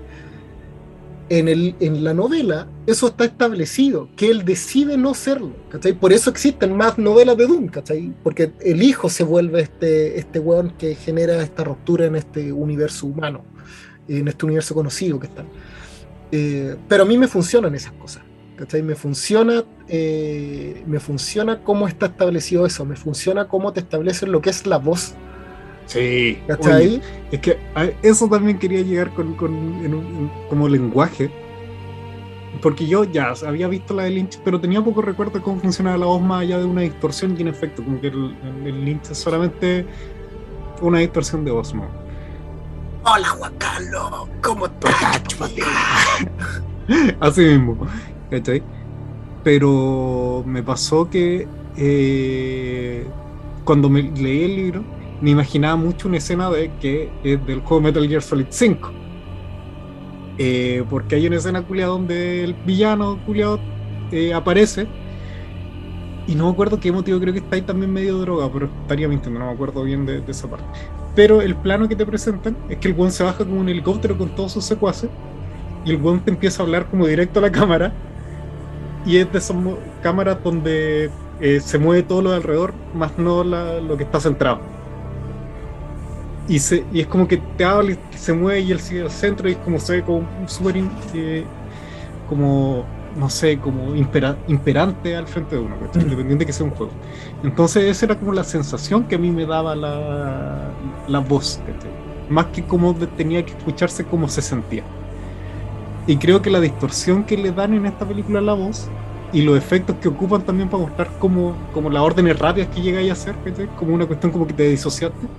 En, 1.31 1.49
el, 1.49 1.77
en 1.81 2.05
la 2.05 2.13
novela 2.13 2.67
eso 2.87 3.07
está 3.07 3.25
establecido, 3.25 4.09
que 4.17 4.31
él 4.31 4.45
decide 4.45 4.99
no 4.99 5.15
serlo, 5.15 5.55
¿cachai? 5.71 5.93
Por 5.93 6.13
eso 6.13 6.29
existen 6.29 6.77
más 6.77 6.99
novelas 6.99 7.37
de 7.37 7.47
Doom, 7.47 7.69
¿cachai? 7.69 8.13
Porque 8.23 8.53
el 8.61 8.83
hijo 8.83 9.09
se 9.09 9.23
vuelve 9.23 9.63
este, 9.63 10.19
este 10.19 10.41
weón 10.41 10.75
que 10.77 10.97
genera 10.97 11.41
esta 11.41 11.63
ruptura 11.63 12.07
en 12.07 12.17
este 12.17 12.53
universo 12.53 13.07
humano, 13.07 13.45
en 14.09 14.27
este 14.27 14.45
universo 14.45 14.75
conocido 14.75 15.21
que 15.21 15.29
está. 15.29 15.45
Eh, 16.33 16.77
pero 16.89 17.05
a 17.05 17.07
mí 17.07 17.17
me 17.17 17.29
funcionan 17.29 17.75
esas 17.77 17.93
cosas. 17.93 18.25
¿cachai? 18.61 18.83
Me 18.83 18.95
funciona, 18.95 19.65
eh, 19.89 20.85
me 20.87 21.01
funciona 21.01 21.63
cómo 21.65 21.89
está 21.89 22.07
establecido 22.07 22.67
eso, 22.67 22.85
me 22.85 22.95
funciona 22.95 23.49
cómo 23.49 23.73
te 23.73 23.81
establecen 23.81 24.33
lo 24.33 24.43
que 24.43 24.51
es 24.51 24.67
la 24.67 24.77
voz, 24.77 25.15
Sí. 25.91 26.39
¿cachai? 26.47 26.87
Oye, 26.87 27.01
es 27.33 27.41
que 27.41 27.59
a 27.75 27.87
eso 28.03 28.29
también 28.29 28.59
quería 28.59 28.81
llegar 28.83 29.11
con, 29.13 29.35
con- 29.35 29.85
en 29.85 29.95
un- 29.95 30.07
en- 30.07 30.31
como 30.49 30.69
lenguaje. 30.69 31.31
Porque 32.63 32.87
yo 32.87 33.05
ya 33.05 33.33
había 33.47 33.67
visto 33.69 33.95
la 33.95 34.05
de 34.05 34.11
Lynch, 34.11 34.39
pero 34.45 34.61
tenía 34.61 34.83
poco 34.85 35.03
recuerdo 35.03 35.39
de 35.39 35.41
cómo 35.41 35.61
funcionaba 35.61 35.97
la 35.97 36.07
voz 36.07 36.21
más 36.23 36.43
allá 36.43 36.59
de 36.59 36.65
una 36.65 36.83
distorsión 36.83 37.35
y 37.37 37.43
en 37.43 37.49
efecto, 37.49 37.83
como 37.83 38.01
que 38.01 38.09
el, 38.09 38.37
el 38.65 38.85
Lynch 38.85 39.11
es 39.11 39.19
solamente 39.19 39.87
una 40.81 40.99
distorsión 40.99 41.45
de 41.45 41.51
voz, 41.51 41.75
¿no? 41.75 41.85
Hola 43.05 43.29
Juan 43.29 43.55
Carlos, 43.59 44.29
¿cómo 44.43 44.67
estás? 44.67 45.23
Así 47.21 47.41
mismo, 47.43 47.79
¿cachai? 48.31 48.63
Pero 49.43 50.43
me 50.47 50.63
pasó 50.63 51.09
que 51.09 51.47
eh, 51.77 53.07
cuando 53.65 53.89
me 53.89 54.03
leí 54.03 54.45
el 54.45 54.57
libro, 54.57 54.85
me 55.21 55.31
imaginaba 55.31 55.77
mucho 55.77 56.09
una 56.09 56.17
escena 56.17 56.51
de 56.51 56.71
que 56.81 57.11
es 57.23 57.45
del 57.47 57.61
juego 57.61 57.83
Metal 57.83 58.09
Gear 58.09 58.23
Solid 58.23 58.47
5. 58.49 58.91
Eh, 60.39 60.85
porque 60.89 61.17
hay 61.17 61.27
una 61.27 61.37
escena 61.37 61.63
culiada 61.63 61.93
donde 61.93 62.45
el 62.45 62.55
villano 62.55 63.19
culiado 63.27 63.61
aparece. 64.35 64.87
Y 66.27 66.35
no 66.35 66.45
me 66.45 66.51
acuerdo 66.51 66.79
qué 66.79 66.93
motivo, 66.93 67.19
creo 67.19 67.33
que 67.33 67.41
está 67.41 67.57
ahí 67.57 67.63
también 67.63 67.93
medio 67.93 68.19
droga, 68.19 68.49
pero 68.53 68.69
estaría 68.83 69.09
mintiendo, 69.09 69.41
no 69.41 69.47
me 69.47 69.53
acuerdo 69.53 69.83
bien 69.83 70.07
de, 70.07 70.23
esa 70.29 70.49
parte. 70.49 70.65
Pero 71.15 71.43
el 71.43 71.57
plano 71.57 71.89
que 71.89 71.97
te 71.97 72.07
presentan 72.07 72.57
es 72.69 72.79
que 72.79 72.89
el 72.89 72.95
weón 72.95 73.11
se 73.11 73.25
baja 73.25 73.39
como 73.39 73.61
un 73.61 73.69
helicóptero 73.69 74.17
con 74.17 74.29
todos 74.35 74.53
sus 74.53 74.65
secuaces 74.65 75.11
y 75.85 75.91
el 75.91 76.01
weón 76.01 76.21
te 76.21 76.31
empieza 76.31 76.63
a 76.63 76.67
hablar 76.67 76.87
como 76.87 77.07
directo 77.07 77.41
a 77.41 77.43
la 77.43 77.51
cámara 77.51 77.93
y 79.05 79.17
es 79.17 79.33
de 79.33 79.39
esas 79.39 79.57
cámaras 80.03 80.39
donde 80.45 81.11
eh, 81.41 81.61
se 81.61 81.79
mueve 81.79 82.05
todo 82.05 82.23
lo 82.23 82.31
de 82.31 82.37
alrededor 82.37 82.75
más 82.95 83.19
no 83.19 83.43
lo 83.43 83.97
que 83.97 84.05
está 84.05 84.21
centrado 84.21 84.61
y, 86.51 86.59
se, 86.61 86.89
y 86.91 87.01
es 87.01 87.07
como 87.09 87.29
que 87.29 87.39
te 87.39 87.65
habla 87.65 87.93
y 87.93 88.01
se 88.19 88.33
mueve 88.35 88.61
y 88.63 88.73
él 88.73 88.81
sigue 88.81 89.03
al 89.03 89.11
centro 89.11 89.49
y 89.49 89.53
es 89.53 89.59
como 89.59 89.79
se 89.81 89.95
ve 89.95 90.05
como 90.05 90.31
súper 90.49 90.77
eh, 91.15 91.53
como 92.25 92.95
no 93.13 93.31
sé, 93.31 93.61
como 93.61 93.95
impera- 93.97 94.43
imperante 94.47 95.17
al 95.17 95.29
frente 95.29 95.57
de 95.57 95.63
uno, 95.63 95.79
¿cachai? 95.81 96.03
independiente 96.05 96.47
que 96.47 96.53
sea 96.53 96.67
un 96.67 96.73
juego. 96.73 96.99
Entonces 97.43 97.85
esa 97.85 98.07
era 98.07 98.19
como 98.19 98.33
la 98.33 98.45
sensación 98.45 99.09
que 99.09 99.17
a 99.17 99.19
mí 99.19 99.33
me 99.33 99.47
daba 99.47 99.77
la, 99.77 101.01
la 101.07 101.19
voz, 101.21 101.63
¿cachai? 101.67 101.97
más 102.29 102.49
que 102.49 102.67
como 102.67 102.95
de- 102.95 103.09
tenía 103.09 103.45
que 103.45 103.53
escucharse 103.53 104.07
como 104.07 104.29
se 104.29 104.43
sentía. 104.43 104.91
Y 106.07 106.19
creo 106.19 106.43
que 106.43 106.51
la 106.51 106.61
distorsión 106.61 107.25
que 107.25 107.37
le 107.37 107.53
dan 107.53 107.75
en 107.75 107.87
esta 107.87 108.07
película 108.09 108.39
a 108.41 108.43
la 108.43 108.55
voz 108.55 108.93
y 109.31 109.43
los 109.43 109.57
efectos 109.57 109.99
que 109.99 110.09
ocupan 110.09 110.45
también 110.45 110.69
para 110.71 110.83
mostrar 110.83 111.17
como, 111.19 111.69
como 111.71 111.91
las 111.91 112.03
órdenes 112.03 112.39
rápidas 112.39 112.69
que 112.69 112.81
llegáis 112.83 113.11
a 113.11 113.13
hacer, 113.13 113.41
¿cachai? 113.43 113.73
como 113.75 113.95
una 113.95 114.07
cuestión 114.07 114.33
como 114.33 114.47
que 114.47 114.55
te 114.55 114.69
disociaste, 114.69 115.31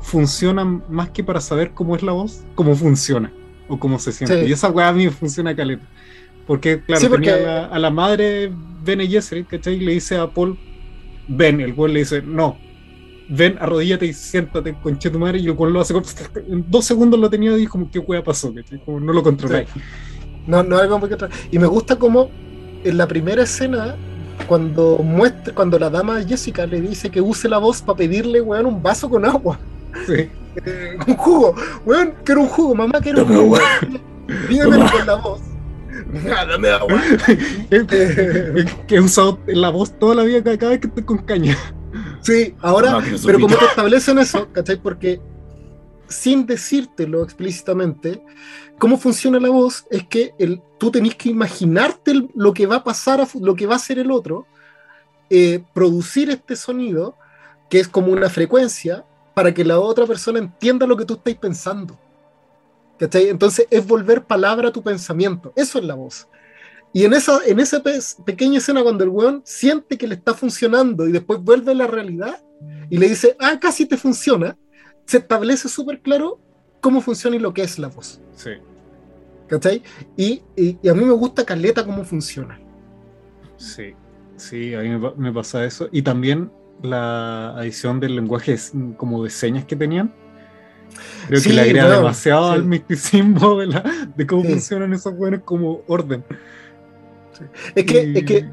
funcionan 0.00 0.82
más 0.88 1.10
que 1.10 1.22
para 1.24 1.40
saber 1.40 1.72
cómo 1.72 1.96
es 1.96 2.02
la 2.02 2.12
voz, 2.12 2.44
cómo 2.54 2.74
funciona 2.74 3.32
o 3.68 3.78
cómo 3.78 3.98
se 3.98 4.12
siente. 4.12 4.42
Sí. 4.42 4.48
Y 4.48 4.52
esa 4.52 4.70
weá 4.70 4.88
a 4.88 4.92
mí 4.92 5.08
funciona 5.08 5.54
caleta. 5.54 5.84
Porque, 6.46 6.82
claro, 6.82 7.00
Sí, 7.00 7.08
porque- 7.08 7.30
tenía 7.30 7.36
a 7.36 7.60
la, 7.60 7.66
a 7.66 7.78
la 7.78 7.90
madre 7.90 8.50
Bene 8.82 9.06
Gesserit, 9.06 9.46
¿cachai? 9.46 9.74
Y 9.74 9.80
le 9.80 9.92
dice 9.92 10.16
a 10.16 10.26
Paul, 10.28 10.58
ven, 11.28 11.60
el 11.60 11.72
weón 11.74 11.92
le 11.92 12.00
dice, 12.00 12.22
no, 12.22 12.56
ven, 13.28 13.56
arrodíllate 13.60 14.06
y 14.06 14.12
siéntate, 14.12 14.74
conche 14.82 15.10
tu 15.10 15.18
madre, 15.18 15.38
y 15.38 15.44
el 15.46 15.52
weón 15.52 15.72
lo 15.72 15.80
hace, 15.80 15.92
como- 15.94 16.06
en 16.48 16.64
dos 16.68 16.84
segundos 16.86 17.20
lo 17.20 17.30
tenía 17.30 17.56
y 17.56 17.66
como, 17.66 17.90
¿qué 17.90 17.98
weá 18.00 18.24
pasó? 18.24 18.52
¿cachai? 18.52 18.82
Como 18.84 18.98
no 18.98 19.12
lo 19.12 19.22
controlé. 19.22 19.66
No, 20.46 20.62
no 20.62 20.78
algo 20.78 20.98
muy 20.98 21.08
que. 21.08 21.16
Y 21.52 21.58
me 21.58 21.66
gusta 21.66 21.96
como 21.96 22.30
en 22.82 22.96
la 22.96 23.06
primera 23.06 23.42
escena, 23.42 23.94
cuando 24.48 24.98
muestra, 24.98 25.54
cuando 25.54 25.78
la 25.78 25.90
dama 25.90 26.20
Jessica 26.26 26.66
le 26.66 26.80
dice 26.80 27.10
que 27.10 27.20
use 27.20 27.48
la 27.48 27.58
voz 27.58 27.82
para 27.82 27.98
pedirle, 27.98 28.40
weón, 28.40 28.66
un 28.66 28.82
vaso 28.82 29.08
con 29.08 29.24
agua. 29.24 29.60
Sí. 30.06 30.28
Eh, 30.64 30.98
un 31.06 31.16
jugo. 31.16 31.54
Weón, 31.84 32.14
quiero 32.24 32.42
un 32.42 32.48
jugo, 32.48 32.74
mamá, 32.74 33.00
quiero 33.00 33.24
un 33.24 33.28
jugo. 33.36 33.58
Pídemelo 34.48 34.90
con 34.90 35.06
la 35.06 35.14
voz. 35.16 35.40
Dame 36.48 36.68
agua. 36.70 37.00
Eh, 37.70 38.64
que 38.86 38.96
he 38.96 39.00
usado 39.00 39.38
la 39.46 39.70
voz 39.70 39.96
toda 39.98 40.14
la 40.16 40.22
vida 40.24 40.42
cada, 40.42 40.70
vez 40.70 40.80
que 40.80 40.88
estoy 40.88 41.04
con 41.04 41.18
caña. 41.18 41.56
Sí, 42.20 42.54
ahora, 42.60 43.00
pero 43.24 43.40
como 43.40 43.56
te 43.56 43.64
establecen 43.64 44.18
eso, 44.18 44.48
¿cachai? 44.52 44.76
Porque 44.80 45.20
sin 46.08 46.46
decírtelo 46.46 47.22
explícitamente, 47.22 48.22
cómo 48.78 48.98
funciona 48.98 49.38
la 49.38 49.48
voz 49.50 49.86
es 49.90 50.04
que 50.08 50.32
el, 50.38 50.60
tú 50.78 50.90
tenés 50.90 51.14
que 51.14 51.28
imaginarte 51.28 52.10
el- 52.10 52.28
lo 52.34 52.52
que 52.52 52.66
va 52.66 52.76
a 52.76 52.84
pasar, 52.84 53.20
a 53.20 53.28
lo 53.40 53.54
que 53.54 53.66
va 53.66 53.74
a 53.74 53.76
hacer 53.76 53.98
el 53.98 54.10
otro, 54.10 54.46
eh, 55.30 55.62
producir 55.72 56.30
este 56.30 56.56
sonido, 56.56 57.16
que 57.68 57.78
es 57.80 57.86
como 57.88 58.12
una 58.12 58.28
frecuencia, 58.28 59.04
para 59.34 59.52
que 59.54 59.64
la 59.64 59.78
otra 59.80 60.06
persona 60.06 60.38
entienda 60.38 60.86
lo 60.86 60.96
que 60.96 61.04
tú 61.04 61.14
estás 61.14 61.34
pensando. 61.36 61.98
¿Cachai? 62.98 63.28
Entonces 63.28 63.66
es 63.70 63.86
volver 63.86 64.24
palabra 64.24 64.68
a 64.68 64.72
tu 64.72 64.82
pensamiento. 64.82 65.52
Eso 65.56 65.78
es 65.78 65.84
la 65.84 65.94
voz. 65.94 66.28
Y 66.92 67.04
en 67.04 67.14
esa, 67.14 67.38
en 67.46 67.60
esa 67.60 67.82
pe- 67.82 67.98
pequeña 68.26 68.58
escena, 68.58 68.82
cuando 68.82 69.04
el 69.04 69.10
weón 69.10 69.42
siente 69.44 69.96
que 69.96 70.06
le 70.06 70.16
está 70.16 70.34
funcionando 70.34 71.06
y 71.08 71.12
después 71.12 71.40
vuelve 71.40 71.72
a 71.72 71.74
la 71.76 71.86
realidad 71.86 72.42
y 72.90 72.98
le 72.98 73.08
dice, 73.08 73.36
ah, 73.38 73.58
casi 73.60 73.86
te 73.86 73.96
funciona, 73.96 74.58
se 75.06 75.18
establece 75.18 75.68
súper 75.68 76.00
claro 76.00 76.40
cómo 76.80 77.00
funciona 77.00 77.36
y 77.36 77.38
lo 77.38 77.54
que 77.54 77.62
es 77.62 77.78
la 77.78 77.88
voz. 77.88 78.20
Sí. 78.34 78.50
¿Cachai? 79.46 79.82
Y, 80.16 80.42
y- 80.56 80.78
y 80.82 80.88
a 80.88 80.94
mí 80.94 81.04
me 81.04 81.12
gusta 81.12 81.44
Caleta 81.46 81.84
cómo 81.86 82.04
funciona. 82.04 82.60
Sí, 83.56 83.94
sí, 84.36 84.74
a 84.74 84.80
mí 84.80 84.88
me, 84.90 85.10
me 85.16 85.32
pasa 85.32 85.64
eso. 85.64 85.88
Y 85.92 86.02
también 86.02 86.50
la 86.82 87.50
adición 87.56 88.00
del 88.00 88.16
lenguaje 88.16 88.56
como 88.96 89.24
de 89.24 89.30
señas 89.30 89.64
que 89.64 89.76
tenían, 89.76 90.12
Creo 91.28 91.42
que 91.42 91.50
le 91.50 91.60
agrega 91.60 91.96
demasiado 91.96 92.50
al 92.50 92.64
misticismo 92.64 93.58
de, 93.58 94.26
cómo 94.26 94.44
funcionan 94.44 94.92
esos 94.92 95.16
buenos 95.16 95.42
como 95.44 95.82
orden. 95.86 96.24
Es 97.74 97.84
que, 97.84 98.12
es 98.12 98.24
que. 98.24 98.48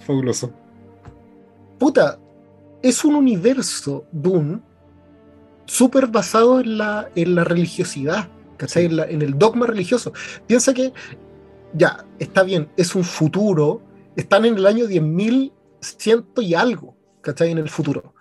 fabuloso. 0.00 0.52
Puta, 1.78 2.18
es 2.82 3.04
un 3.04 3.14
universo 3.14 4.06
Dune 4.10 4.60
súper 5.66 6.06
basado 6.06 6.60
en 6.60 6.78
la, 6.78 7.10
en 7.14 7.34
la 7.34 7.44
religiosidad, 7.44 8.28
¿cachai? 8.56 8.86
En, 8.86 9.22
el 9.22 9.38
dogma 9.38 9.66
religioso. 9.66 10.12
Piensa 10.46 10.74
que, 10.74 10.92
ya, 11.74 12.04
está 12.18 12.42
bien, 12.42 12.68
es 12.76 12.94
un 12.94 13.04
futuro, 13.04 13.82
están 14.16 14.44
en 14.46 14.56
el 14.56 14.66
año 14.66 14.86
10.100 14.86 16.24
y 16.42 16.54
algo, 16.54 16.96
¿cachai? 17.28 17.50
En 17.50 17.58
el 17.58 17.68
futuro. 17.68 18.14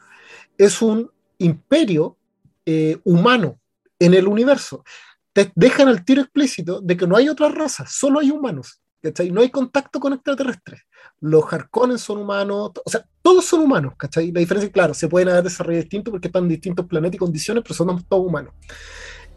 Es 0.57 0.81
un 0.81 1.09
imperio 1.37 2.17
eh, 2.65 2.97
humano 3.05 3.57
en 3.99 4.13
el 4.13 4.27
universo. 4.27 4.83
Te 5.31 5.51
dejan 5.55 5.87
al 5.87 6.03
tiro 6.03 6.21
explícito 6.21 6.81
de 6.81 6.97
que 6.97 7.07
no 7.07 7.15
hay 7.15 7.29
otras 7.29 7.53
razas, 7.53 7.91
solo 7.91 8.19
hay 8.19 8.31
humanos. 8.31 8.81
¿cachai? 9.01 9.31
No 9.31 9.39
hay 9.39 9.49
contacto 9.49 9.99
con 9.99 10.11
extraterrestres. 10.11 10.81
Los 11.21 11.45
Harkonnen 11.51 11.97
son 11.97 12.17
humanos, 12.17 12.71
o 12.83 12.89
sea, 12.89 13.07
todos 13.21 13.45
son 13.45 13.61
humanos, 13.61 13.93
¿cachai? 13.95 14.31
La 14.31 14.41
diferencia 14.41 14.71
claro, 14.71 14.93
se 14.93 15.07
pueden 15.07 15.29
haber 15.29 15.43
desarrollado 15.43 15.83
distintos 15.83 16.11
porque 16.11 16.27
están 16.27 16.43
en 16.43 16.49
distintos 16.49 16.85
planetas 16.85 17.15
y 17.15 17.19
condiciones, 17.19 17.63
pero 17.63 17.75
son 17.75 18.03
todos 18.03 18.27
humanos. 18.27 18.53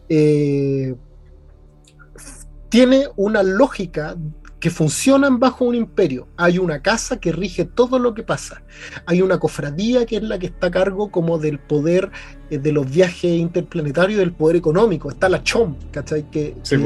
Eh, 0.09 0.93
tiene 2.69 3.07
una 3.15 3.41
lógica 3.41 4.17
que 4.61 4.69
funcionan 4.69 5.39
bajo 5.39 5.65
un 5.65 5.73
imperio. 5.73 6.27
Hay 6.37 6.59
una 6.59 6.83
casa 6.83 7.19
que 7.19 7.31
rige 7.31 7.65
todo 7.65 7.97
lo 7.97 8.13
que 8.13 8.21
pasa. 8.21 8.61
Hay 9.07 9.23
una 9.23 9.39
cofradía 9.39 10.05
que 10.05 10.17
es 10.17 10.23
la 10.23 10.37
que 10.37 10.45
está 10.45 10.67
a 10.67 10.71
cargo 10.71 11.09
como 11.09 11.39
del 11.39 11.57
poder 11.57 12.11
eh, 12.51 12.59
de 12.59 12.71
los 12.71 12.89
viajes 12.89 13.31
interplanetarios, 13.31 14.19
del 14.19 14.33
poder 14.33 14.55
económico. 14.55 15.09
Está 15.09 15.29
la 15.29 15.43
CHOM, 15.43 15.75
¿cachai? 15.89 16.29
Que, 16.29 16.55
pues, 16.57 16.79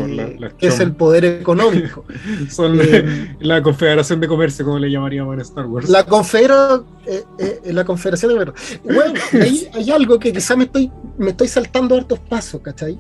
es 0.61 0.80
el 0.80 0.95
poder 0.95 1.26
económico. 1.26 2.05
Son 2.49 2.80
eh, 2.82 3.36
la 3.41 3.61
Confederación 3.61 4.21
de 4.21 4.30
Comercio, 4.30 4.63
como 4.63 4.80
le 4.80 4.89
llamaríamos 4.89 5.34
en 5.34 5.41
Star 5.41 5.65
Wars. 5.65 5.89
La, 5.89 6.05
confedera, 6.05 6.82
eh, 7.05 7.59
la 7.65 7.84
Confederación 7.84 8.32
de 8.32 8.45
Comercio. 8.45 8.80
Bueno, 8.86 9.19
hay, 9.34 9.67
hay 9.73 9.91
algo 9.91 10.17
que 10.17 10.32
quizá 10.32 10.55
me 10.55 10.63
estoy, 10.63 10.89
me 11.17 11.32
estoy 11.32 11.49
saltando 11.49 11.95
hartos 11.95 12.19
pasos, 12.19 12.61
¿cachai? 12.61 12.97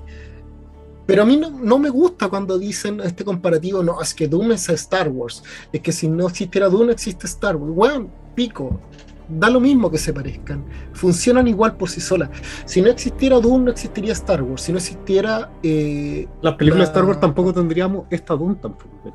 Pero 1.05 1.23
a 1.23 1.25
mí 1.25 1.37
no, 1.37 1.79
me 1.79 1.89
gusta 1.89 2.29
cuando 2.29 2.57
dicen 2.57 2.99
este 3.01 3.23
comparativo, 3.23 3.83
no, 3.83 4.01
es 4.01 4.13
que 4.13 4.27
Dune 4.27 4.55
es 4.55 4.69
Star 4.69 5.09
Wars, 5.09 5.43
es 5.71 5.81
que 5.81 5.91
si 5.91 6.07
no 6.07 6.27
existiera 6.27 6.67
Dune 6.67 6.91
existe 6.91 7.27
Star 7.27 7.55
Wars. 7.55 7.73
Bueno, 7.73 8.09
pico, 8.33 8.79
da 9.27 9.49
lo 9.49 9.59
mismo 9.59 9.89
que 9.91 9.97
se 9.97 10.13
parezcan, 10.13 10.63
funcionan 10.93 11.47
igual 11.47 11.77
por 11.77 11.89
sí 11.89 12.01
solas. 12.01 12.29
Si 12.65 12.81
no 12.81 12.89
existiera 12.89 13.39
Dune, 13.39 13.65
no 13.65 13.71
existiría 13.71 14.13
Star 14.13 14.41
Wars, 14.41 14.63
si 14.63 14.71
no 14.71 14.77
existiera... 14.79 15.51
Eh, 15.61 16.27
Las 16.41 16.55
películas 16.55 16.87
de 16.87 16.91
Star 16.91 17.05
Wars 17.05 17.19
tampoco 17.19 17.53
tendríamos 17.53 18.05
esta 18.09 18.35
Dune 18.35 18.55
tampoco, 18.55 19.13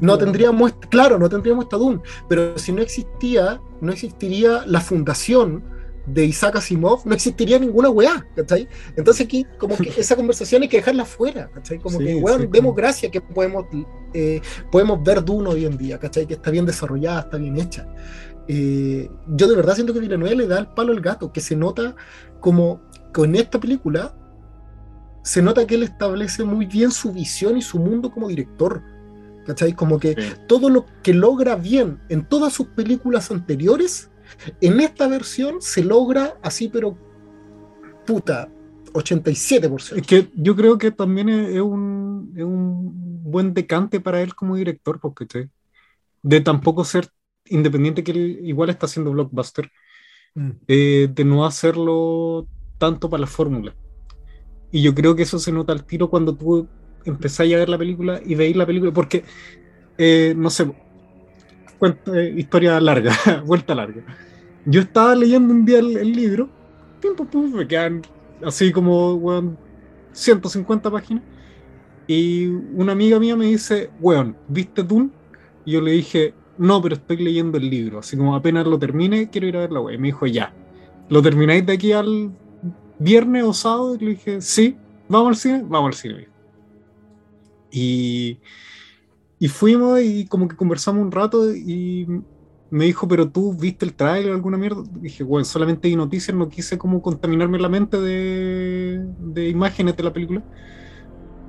No 0.00 0.18
tendríamos, 0.18 0.74
claro, 0.88 1.18
no 1.18 1.28
tendríamos 1.28 1.64
esta 1.64 1.76
Dune, 1.76 2.00
pero 2.28 2.56
si 2.58 2.72
no 2.72 2.80
existía, 2.80 3.60
no 3.80 3.92
existiría 3.92 4.64
la 4.66 4.80
fundación 4.80 5.73
de 6.06 6.26
Isaac 6.26 6.56
Asimov, 6.56 7.06
no 7.06 7.14
existiría 7.14 7.58
ninguna 7.58 7.88
weá, 7.88 8.26
¿cachai? 8.36 8.68
Entonces 8.96 9.26
aquí 9.26 9.46
como 9.58 9.76
que 9.76 9.88
esa 10.00 10.16
conversación 10.16 10.62
hay 10.62 10.68
que 10.68 10.78
dejarla 10.78 11.04
fuera, 11.04 11.48
¿cachai? 11.52 11.78
Como 11.78 11.98
que, 11.98 12.16
weón, 12.16 12.50
demos 12.50 12.74
gracia 12.74 13.10
que 13.10 13.20
podemos, 13.20 13.66
eh, 14.12 14.40
podemos 14.70 15.02
ver 15.02 15.24
Dune 15.24 15.48
hoy 15.48 15.64
en 15.64 15.76
día, 15.76 15.98
¿cachai? 15.98 16.26
Que 16.26 16.34
está 16.34 16.50
bien 16.50 16.66
desarrollada, 16.66 17.20
está 17.20 17.36
bien 17.36 17.58
hecha. 17.58 17.86
Eh, 18.46 19.10
yo 19.28 19.48
de 19.48 19.56
verdad 19.56 19.74
siento 19.74 19.94
que 19.94 20.00
Villeneuve 20.00 20.36
le 20.36 20.46
da 20.46 20.58
el 20.58 20.68
palo 20.68 20.92
al 20.92 21.00
gato, 21.00 21.32
que 21.32 21.40
se 21.40 21.56
nota 21.56 21.96
como 22.40 22.82
con 23.12 23.34
esta 23.34 23.58
película, 23.58 24.14
se 25.22 25.40
nota 25.40 25.66
que 25.66 25.76
él 25.76 25.82
establece 25.82 26.44
muy 26.44 26.66
bien 26.66 26.90
su 26.90 27.12
visión 27.12 27.56
y 27.56 27.62
su 27.62 27.78
mundo 27.78 28.10
como 28.10 28.28
director. 28.28 28.82
¿Cachai? 29.46 29.74
Como 29.74 29.98
que 29.98 30.16
todo 30.48 30.70
lo 30.70 30.86
que 31.02 31.12
logra 31.12 31.54
bien 31.54 32.00
en 32.08 32.26
todas 32.26 32.54
sus 32.54 32.68
películas 32.68 33.30
anteriores, 33.30 34.10
en 34.60 34.80
esta 34.80 35.08
versión 35.08 35.60
se 35.60 35.84
logra 35.84 36.38
así, 36.42 36.68
pero 36.68 36.96
puta, 38.06 38.50
87%. 38.92 39.96
Es 39.96 40.06
que 40.06 40.28
yo 40.34 40.54
creo 40.54 40.78
que 40.78 40.90
también 40.90 41.28
es 41.28 41.60
un, 41.60 42.30
buen 43.22 43.52
decante 43.52 44.00
para 44.00 44.22
él 44.22 44.34
como 44.34 44.56
director, 44.56 45.00
porque 45.00 45.48
de 46.22 46.40
tampoco 46.40 46.84
ser 46.84 47.08
independiente 47.46 48.04
que 48.04 48.12
él 48.12 48.40
igual 48.44 48.70
está 48.70 48.86
haciendo 48.86 49.12
blockbuster, 49.12 49.70
mm. 50.34 50.50
eh, 50.68 51.08
de 51.12 51.24
no 51.24 51.44
hacerlo 51.44 52.46
tanto 52.78 53.10
para 53.10 53.22
la 53.22 53.26
fórmula. 53.26 53.74
Y 54.70 54.82
yo 54.82 54.94
creo 54.94 55.14
que 55.14 55.22
eso 55.22 55.38
se 55.38 55.52
nota 55.52 55.72
al 55.72 55.84
tiro 55.84 56.08
cuando 56.08 56.34
tú 56.34 56.68
empezáis 57.04 57.54
a 57.54 57.58
ver 57.58 57.68
la 57.68 57.78
película 57.78 58.20
y 58.24 58.34
veis 58.34 58.56
la 58.56 58.66
película, 58.66 58.92
porque, 58.92 59.24
eh, 59.98 60.34
no 60.36 60.50
sé, 60.50 60.72
eh, 61.80 62.34
historia 62.36 62.80
larga, 62.80 63.12
vuelta 63.46 63.74
larga. 63.74 64.02
Yo 64.66 64.80
estaba 64.80 65.14
leyendo 65.14 65.52
un 65.52 65.64
día 65.64 65.78
el, 65.78 66.12
libro, 66.12 66.48
me 67.52 67.66
quedan 67.66 68.02
así 68.44 68.72
como, 68.72 69.56
150 70.12 70.90
páginas. 70.90 71.22
Y 72.06 72.46
una 72.46 72.92
amiga 72.92 73.18
mía 73.18 73.36
me 73.36 73.46
dice, 73.46 73.90
weón, 74.00 74.36
¿viste 74.48 74.82
Dune? 74.82 75.10
Y 75.64 75.72
yo 75.72 75.80
le 75.80 75.92
dije, 75.92 76.34
no, 76.58 76.80
pero 76.80 76.94
estoy 76.94 77.16
leyendo 77.18 77.58
el 77.58 77.68
libro. 77.68 77.98
Así 77.98 78.16
como 78.16 78.34
apenas 78.34 78.66
lo 78.66 78.78
termine, 78.78 79.30
quiero 79.30 79.46
ir 79.46 79.56
a 79.56 79.60
ver 79.60 79.72
la 79.72 79.80
web. 79.80 79.94
Y 79.94 79.98
me 79.98 80.08
dijo, 80.08 80.26
ya. 80.26 80.52
¿Lo 81.08 81.20
termináis 81.22 81.66
de 81.66 81.72
aquí 81.72 81.92
al 81.92 82.30
viernes 82.98 83.44
o 83.44 83.52
sábado? 83.52 83.94
Y 83.94 83.98
le 83.98 84.10
dije, 84.10 84.40
sí, 84.40 84.76
vamos 85.08 85.28
al 85.28 85.36
cine, 85.36 85.64
vamos 85.66 85.88
al 85.88 85.94
cine. 85.94 86.28
Y 87.70 88.38
y 89.44 89.48
fuimos 89.48 90.00
y 90.00 90.24
como 90.24 90.48
que 90.48 90.56
conversamos 90.56 91.02
un 91.02 91.12
rato 91.12 91.54
y 91.54 92.06
me 92.70 92.86
dijo, 92.86 93.06
pero 93.06 93.28
tú 93.28 93.52
viste 93.52 93.84
el 93.84 93.92
trailer 93.92 94.32
o 94.32 94.34
alguna 94.34 94.56
mierda. 94.56 94.82
dije, 95.02 95.22
bueno, 95.22 95.44
solamente 95.44 95.86
hay 95.86 95.96
noticias, 95.96 96.34
no 96.34 96.48
quise 96.48 96.78
como 96.78 97.02
contaminarme 97.02 97.58
la 97.58 97.68
mente 97.68 98.00
de, 98.00 99.06
de 99.18 99.48
imágenes 99.50 99.98
de 99.98 100.02
la 100.02 100.14
película. 100.14 100.42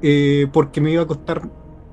Eh, 0.01 0.45
porque 0.51 0.81
me 0.81 0.91
iba 0.91 1.03
a 1.03 1.07
costar 1.07 1.49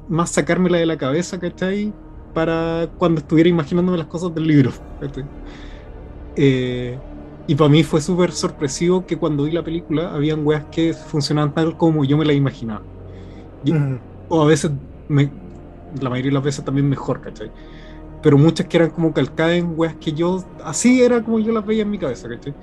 más 0.08 0.30
sacármela 0.30 0.78
de 0.78 0.86
la 0.86 0.98
cabeza, 0.98 1.38
¿cachai? 1.38 1.92
Para 2.34 2.88
cuando 2.98 3.20
estuviera 3.20 3.48
imaginándome 3.48 3.96
las 3.96 4.08
cosas 4.08 4.34
del 4.34 4.48
libro. 4.48 4.72
Eh, 6.34 6.98
y 7.46 7.54
para 7.54 7.70
mí 7.70 7.84
fue 7.84 8.00
súper 8.00 8.32
sorpresivo 8.32 9.06
que 9.06 9.16
cuando 9.16 9.44
vi 9.44 9.52
la 9.52 9.62
película 9.62 10.12
habían 10.12 10.44
weas 10.44 10.64
que 10.72 10.94
funcionaban 10.94 11.54
tal 11.54 11.76
como 11.76 12.04
yo 12.04 12.18
me 12.18 12.24
las 12.24 12.34
imaginaba. 12.34 12.82
O 14.28 14.42
a 14.42 14.46
veces 14.46 14.72
me, 15.08 15.30
la 16.00 16.10
mayoría 16.10 16.30
de 16.30 16.34
las 16.34 16.44
veces 16.44 16.64
también 16.64 16.88
mejor, 16.88 17.20
¿cachai? 17.20 17.50
Pero 18.22 18.38
muchas 18.38 18.66
que 18.66 18.76
eran 18.76 18.90
como 18.90 19.12
calcadas 19.12 19.54
en 19.54 19.74
weas 19.76 19.94
que 19.96 20.12
yo, 20.12 20.44
así 20.64 21.02
era 21.02 21.22
como 21.22 21.38
yo 21.40 21.52
las 21.52 21.66
veía 21.66 21.82
en 21.82 21.90
mi 21.90 21.98
cabeza, 21.98 22.28
¿cachai? 22.28 22.54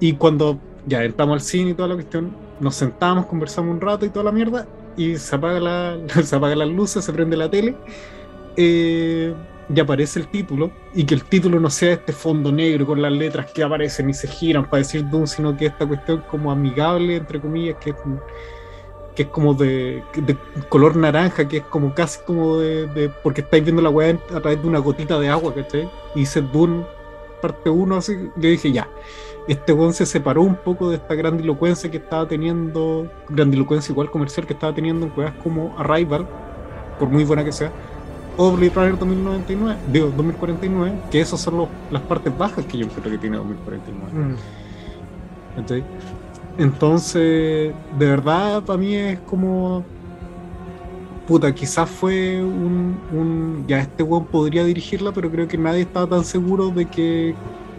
Y 0.00 0.14
cuando 0.14 0.58
ya 0.86 1.04
entramos 1.04 1.34
al 1.34 1.40
cine 1.40 1.70
y 1.70 1.74
toda 1.74 1.88
la 1.88 1.94
cuestión, 1.94 2.34
nos 2.58 2.74
sentamos, 2.74 3.26
conversamos 3.26 3.74
un 3.74 3.80
rato 3.80 4.04
y 4.06 4.08
toda 4.10 4.24
la 4.24 4.32
mierda, 4.32 4.66
y 4.96 5.16
se 5.16 5.36
apaga 5.36 5.60
la, 5.60 5.98
se 6.24 6.36
apaga 6.36 6.56
las 6.56 6.68
luces, 6.68 7.04
se 7.04 7.12
prende 7.12 7.36
la 7.36 7.50
tele, 7.50 7.76
eh, 8.56 9.34
y 9.72 9.80
aparece 9.80 10.18
el 10.18 10.28
título, 10.28 10.72
y 10.94 11.04
que 11.04 11.14
el 11.14 11.24
título 11.24 11.60
no 11.60 11.70
sea 11.70 11.92
este 11.92 12.12
fondo 12.12 12.50
negro 12.50 12.86
con 12.86 13.00
las 13.00 13.12
letras 13.12 13.52
que 13.52 13.62
aparecen 13.62 14.10
y 14.10 14.14
se 14.14 14.26
giran 14.26 14.68
para 14.68 14.78
decir 14.78 15.08
Doom, 15.08 15.26
sino 15.26 15.56
que 15.56 15.66
esta 15.66 15.86
cuestión 15.86 16.24
como 16.28 16.50
amigable, 16.50 17.16
entre 17.16 17.40
comillas, 17.40 17.76
que 17.80 17.90
es 17.90 17.96
que 19.14 19.22
es 19.22 19.28
como 19.28 19.54
de, 19.54 20.02
color 20.68 20.96
naranja, 20.96 21.48
que 21.48 21.58
es 21.58 21.64
como 21.64 21.94
casi 21.94 22.20
como 22.20 22.58
de, 22.58 23.10
porque 23.22 23.40
estáis 23.40 23.64
viendo 23.64 23.82
la 23.82 23.90
weá 23.90 24.18
a 24.34 24.40
través 24.40 24.62
de 24.62 24.68
una 24.68 24.78
gotita 24.78 25.18
de 25.18 25.28
agua, 25.28 25.54
¿cachai? 25.54 25.90
Y 26.14 26.20
dice 26.20 26.42
Dune 26.42 26.84
parte 27.40 27.70
1 27.70 27.96
así, 27.96 28.30
yo 28.36 28.48
dije 28.48 28.70
ya, 28.70 28.88
este 29.48 29.72
weón 29.72 29.94
se 29.94 30.06
separó 30.06 30.42
un 30.42 30.56
poco 30.56 30.90
de 30.90 30.96
esta 30.96 31.14
grandilocuencia 31.14 31.90
que 31.90 31.96
estaba 31.96 32.28
teniendo, 32.28 33.10
grandilocuencia 33.28 33.92
igual 33.92 34.10
comercial 34.10 34.46
que 34.46 34.52
estaba 34.52 34.74
teniendo 34.74 35.06
en 35.06 35.12
weas 35.16 35.34
como 35.42 35.74
Arrival, 35.78 36.26
por 36.98 37.08
muy 37.08 37.24
buena 37.24 37.44
que 37.44 37.52
sea, 37.52 37.72
o 38.36 38.52
Blade 38.52 38.72
Runner 38.74 38.98
2099, 38.98 39.80
digo 39.92 40.12
2049, 40.16 40.92
que 41.10 41.20
esas 41.20 41.40
son 41.40 41.68
las 41.90 42.02
partes 42.02 42.36
bajas 42.36 42.64
que 42.66 42.78
yo 42.78 42.88
creo 42.88 43.10
que 43.10 43.18
tiene 43.18 43.38
2049. 43.38 44.12
Mm. 44.12 44.36
Entonces, 46.58 47.72
de 47.98 48.06
verdad, 48.06 48.62
para 48.62 48.78
mí 48.78 48.94
es 48.94 49.18
como. 49.20 49.84
Puta, 51.26 51.54
quizás 51.54 51.88
fue 51.88 52.42
un, 52.42 53.64
Ya, 53.68 53.80
este 53.80 54.02
weón 54.02 54.26
podría 54.26 54.64
dirigirla, 54.64 55.12
pero 55.12 55.30
creo 55.30 55.46
que 55.46 55.56
nadie 55.56 55.82
estaba 55.82 56.06
tan 56.06 56.24
seguro 56.24 56.70
de 56.70 56.86
que, 56.86 57.34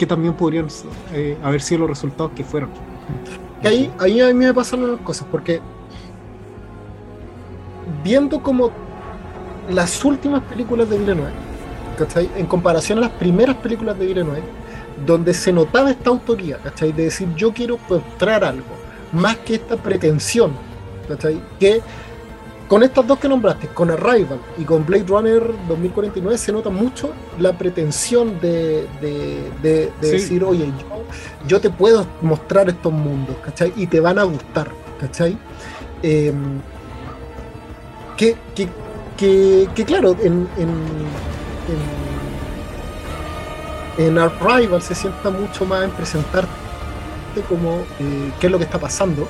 también 0.07 0.33
podrían 0.33 0.67
eh, 1.13 1.37
haber 1.43 1.61
sido 1.61 1.81
los 1.81 1.89
resultados 1.89 2.31
que 2.35 2.43
fueron. 2.43 2.69
Y 3.61 3.67
ahí, 3.67 3.93
ahí 3.99 4.19
a 4.19 4.27
mí 4.27 4.45
me 4.45 4.53
pasan 4.53 4.83
unas 4.83 4.99
cosas, 5.01 5.27
porque. 5.29 5.61
Viendo 8.03 8.41
como 8.41 8.71
las 9.69 10.03
últimas 10.03 10.41
películas 10.43 10.89
de 10.89 10.97
Villeneuve, 10.97 11.31
¿cachai? 11.97 12.29
En 12.35 12.47
comparación 12.47 12.97
a 12.97 13.01
las 13.01 13.11
primeras 13.11 13.55
películas 13.57 13.99
de 13.99 14.07
Villeneuve, 14.07 14.41
donde 15.05 15.33
se 15.33 15.51
notaba 15.51 15.91
esta 15.91 16.09
autoría, 16.09 16.57
¿cachai? 16.57 16.91
De 16.91 17.03
decir, 17.05 17.27
yo 17.35 17.53
quiero 17.53 17.79
mostrar 17.89 18.43
algo, 18.43 18.75
más 19.11 19.37
que 19.37 19.55
esta 19.55 19.77
pretensión, 19.77 20.51
¿cachai? 21.07 21.41
Que 21.59 21.81
con 22.71 22.83
estas 22.83 23.05
dos 23.05 23.19
que 23.19 23.27
nombraste, 23.27 23.67
con 23.67 23.91
Arrival 23.91 24.39
y 24.57 24.63
con 24.63 24.85
Blade 24.85 25.03
Runner 25.05 25.43
2049, 25.67 26.37
se 26.37 26.53
nota 26.53 26.69
mucho 26.69 27.11
la 27.37 27.57
pretensión 27.57 28.39
de, 28.39 28.87
decir, 29.99 30.41
oye, 30.41 30.71
yo, 31.45 31.59
te 31.59 31.69
puedo 31.69 32.07
mostrar 32.21 32.69
estos 32.69 32.93
mundos, 32.93 33.35
¿cachai? 33.43 33.73
Y 33.75 33.87
te 33.87 33.99
van 33.99 34.19
a 34.19 34.23
gustar, 34.23 34.69
¿cachai? 35.01 35.37
Em, 36.01 36.61
que, 38.15 38.37
que, 38.55 39.83
claro, 39.85 40.15
en, 40.21 40.47
en, 40.57 40.69
en, 41.67 42.10
Arrival 43.97 44.81
se 44.81 44.95
sienta 44.95 45.29
mucho 45.29 45.65
más 45.65 45.83
en 45.83 45.91
presentarte 45.91 46.51
como 47.47 47.83
eh, 47.99 48.31
qué 48.39 48.47
es 48.47 48.51
lo 48.51 48.57
que 48.57 48.65
está 48.65 48.79
pasando 48.79 49.27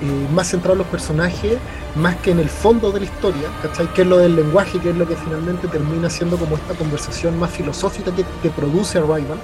eh, 0.00 0.28
más 0.32 0.48
centrado 0.48 0.72
en 0.72 0.78
los 0.78 0.86
personajes, 0.88 1.58
más 1.94 2.16
que 2.16 2.32
en 2.32 2.40
el 2.40 2.48
fondo 2.48 2.90
de 2.90 3.00
la 3.00 3.06
historia, 3.06 3.48
¿cachai? 3.62 3.86
Que 3.94 4.02
es 4.02 4.08
lo 4.08 4.18
del 4.18 4.34
lenguaje, 4.34 4.78
que 4.80 4.90
es 4.90 4.96
lo 4.96 5.06
que 5.06 5.14
finalmente 5.14 5.68
termina 5.68 6.10
siendo 6.10 6.36
como 6.36 6.56
esta 6.56 6.74
conversación 6.74 7.38
más 7.38 7.50
filosófica 7.50 8.10
que, 8.14 8.50
produce 8.50 8.98
Arrival, 8.98 9.38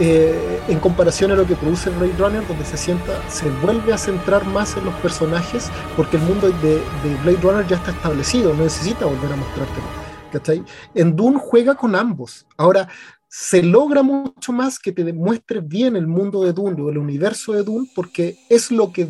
eh, 0.00 0.60
en 0.68 0.78
comparación 0.78 1.32
a 1.32 1.34
lo 1.34 1.46
que 1.46 1.56
produce 1.56 1.90
Blade 1.90 2.14
Runner, 2.18 2.46
donde 2.46 2.64
se 2.64 2.76
sienta, 2.76 3.12
se 3.28 3.50
vuelve 3.50 3.92
a 3.92 3.98
centrar 3.98 4.46
más 4.46 4.76
en 4.76 4.84
los 4.84 4.94
personajes, 4.94 5.70
porque 5.96 6.16
el 6.18 6.22
mundo 6.22 6.48
de, 6.48 6.74
de 6.74 7.16
Blade 7.22 7.38
Runner 7.42 7.66
ya 7.66 7.76
está 7.76 7.90
establecido, 7.90 8.54
no 8.54 8.62
necesita 8.62 9.06
volver 9.06 9.32
a 9.32 9.36
mostrártelo. 9.36 10.04
¿cachai? 10.32 10.64
En 10.94 11.14
Dune 11.14 11.38
juega 11.40 11.74
con 11.74 11.94
ambos. 11.94 12.46
Ahora, 12.56 12.88
se 13.36 13.64
logra 13.64 14.04
mucho 14.04 14.52
más 14.52 14.78
que 14.78 14.92
te 14.92 15.02
demuestre 15.02 15.58
bien 15.58 15.96
el 15.96 16.06
mundo 16.06 16.44
de 16.44 16.52
Dune 16.52 16.80
o 16.80 16.88
el 16.88 16.98
universo 16.98 17.52
de 17.52 17.64
Dune, 17.64 17.90
porque 17.92 18.38
es 18.48 18.70
lo 18.70 18.92
que 18.92 19.04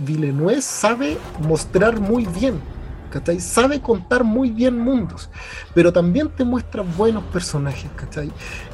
Villeneuve 0.00 0.60
sabe 0.62 1.16
mostrar 1.46 2.00
muy 2.00 2.26
bien. 2.26 2.60
¿cachai? 3.08 3.38
Sabe 3.38 3.80
contar 3.80 4.24
muy 4.24 4.50
bien 4.50 4.76
mundos, 4.76 5.30
pero 5.74 5.92
también 5.92 6.28
te 6.28 6.42
muestra 6.42 6.82
buenos 6.82 7.22
personajes, 7.26 7.88
¿cachai? 7.94 8.32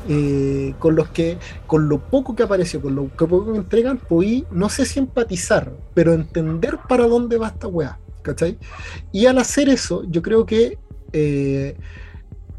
Eh, 0.08 0.74
con 0.78 0.96
los 0.96 1.10
que, 1.10 1.36
con 1.66 1.86
lo 1.86 1.98
poco 1.98 2.34
que 2.34 2.42
apareció, 2.42 2.80
con 2.80 2.94
lo 2.94 3.14
que 3.14 3.26
poco 3.26 3.50
me 3.50 3.58
entregan, 3.58 3.98
podí, 3.98 4.46
no 4.50 4.70
sé 4.70 4.86
si 4.86 5.00
empatizar, 5.00 5.70
pero 5.92 6.14
entender 6.14 6.78
para 6.88 7.06
dónde 7.06 7.36
va 7.36 7.48
esta 7.48 7.68
weá, 7.68 7.98
¿cachai? 8.22 8.58
Y 9.12 9.26
al 9.26 9.36
hacer 9.36 9.68
eso, 9.68 10.02
yo 10.08 10.22
creo 10.22 10.46
que 10.46 10.78
eh, 11.12 11.76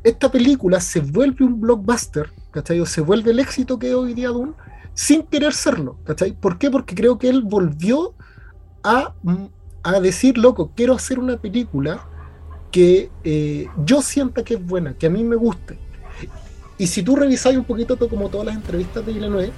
esta 0.05 0.31
película 0.31 0.79
se 0.79 0.99
vuelve 0.99 1.43
un 1.43 1.59
blockbuster, 1.59 2.31
¿cachai? 2.51 2.79
O 2.79 2.85
se 2.85 3.01
vuelve 3.01 3.31
el 3.31 3.39
éxito 3.39 3.79
que 3.79 3.89
es 3.89 3.95
hoy 3.95 4.13
día 4.13 4.29
Dune, 4.29 4.53
sin 4.93 5.23
querer 5.23 5.51
serlo, 5.51 5.97
¿cachai? 6.03 6.31
¿Por 6.31 6.59
qué? 6.59 6.69
Porque 6.69 6.93
creo 6.93 7.17
que 7.17 7.27
él 7.27 7.41
volvió 7.41 8.13
a, 8.83 9.15
a 9.81 9.99
decir, 9.99 10.37
loco, 10.37 10.71
quiero 10.75 10.93
hacer 10.93 11.17
una 11.17 11.37
película 11.37 12.07
que 12.71 13.09
eh, 13.23 13.65
yo 13.83 14.03
sienta 14.03 14.43
que 14.43 14.53
es 14.53 14.63
buena, 14.63 14.93
que 14.93 15.07
a 15.07 15.09
mí 15.09 15.23
me 15.23 15.35
guste. 15.35 15.79
Y 16.77 16.85
si 16.85 17.01
tú 17.01 17.15
revisáis 17.15 17.57
un 17.57 17.63
poquito 17.63 17.97
como 18.07 18.29
todas 18.29 18.45
las 18.45 18.55
entrevistas 18.55 19.03
de 19.03 19.11
Villeneuve, 19.11 19.51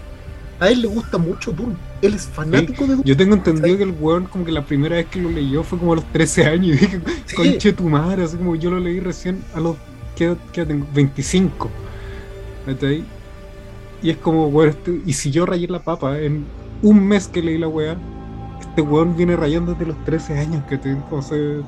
a 0.62 0.70
él 0.70 0.82
le 0.82 0.88
gusta 0.88 1.18
mucho 1.18 1.52
Dune. 1.52 1.76
Él 2.02 2.14
es 2.14 2.26
fanático 2.26 2.88
de 2.88 2.94
Dune. 2.94 3.04
Yo 3.06 3.18
tengo 3.18 3.36
entendido 3.36 3.76
que 3.76 3.84
el 3.84 3.96
weón, 4.00 4.28
como 4.28 4.46
que 4.46 4.54
la 4.54 4.66
primera 4.66 4.96
vez 4.96 5.08
que 5.08 5.22
lo 5.22 5.30
leyó 5.30 5.62
fue 5.64 5.78
como 5.78 5.92
a 5.92 5.98
los 5.98 6.06
13 6.14 6.46
años. 6.46 6.68
Y 6.68 6.72
dije, 6.80 7.02
conche 7.36 7.74
tu 7.74 7.90
madre, 7.90 8.24
así 8.24 8.38
como 8.38 8.56
yo 8.56 8.72
lo 8.72 8.80
leí 8.80 9.02
recién 9.02 9.44
a 9.54 9.60
los 9.60 9.76
¿qué, 10.18 10.66
tengo? 10.66 10.86
25. 10.94 11.70
Y 14.02 14.10
es 14.10 14.18
como, 14.18 14.48
weón, 14.48 14.70
este, 14.70 15.02
y 15.06 15.14
si 15.14 15.32
yo 15.32 15.46
rayé 15.46 15.68
la 15.68 15.80
papa 15.80 16.20
en 16.20 16.46
un 16.82 17.08
mes 17.08 17.28
que 17.28 17.42
leí 17.42 17.58
la 17.58 17.68
weá, 17.68 17.98
este 18.60 18.82
weón 18.82 19.16
viene 19.16 19.36
rayando 19.36 19.74
desde 19.74 19.86
los 19.86 20.06
13 20.06 20.40
años 20.40 20.64
que 20.66 20.78
tengo. 20.78 21.02
entonces 21.04 21.64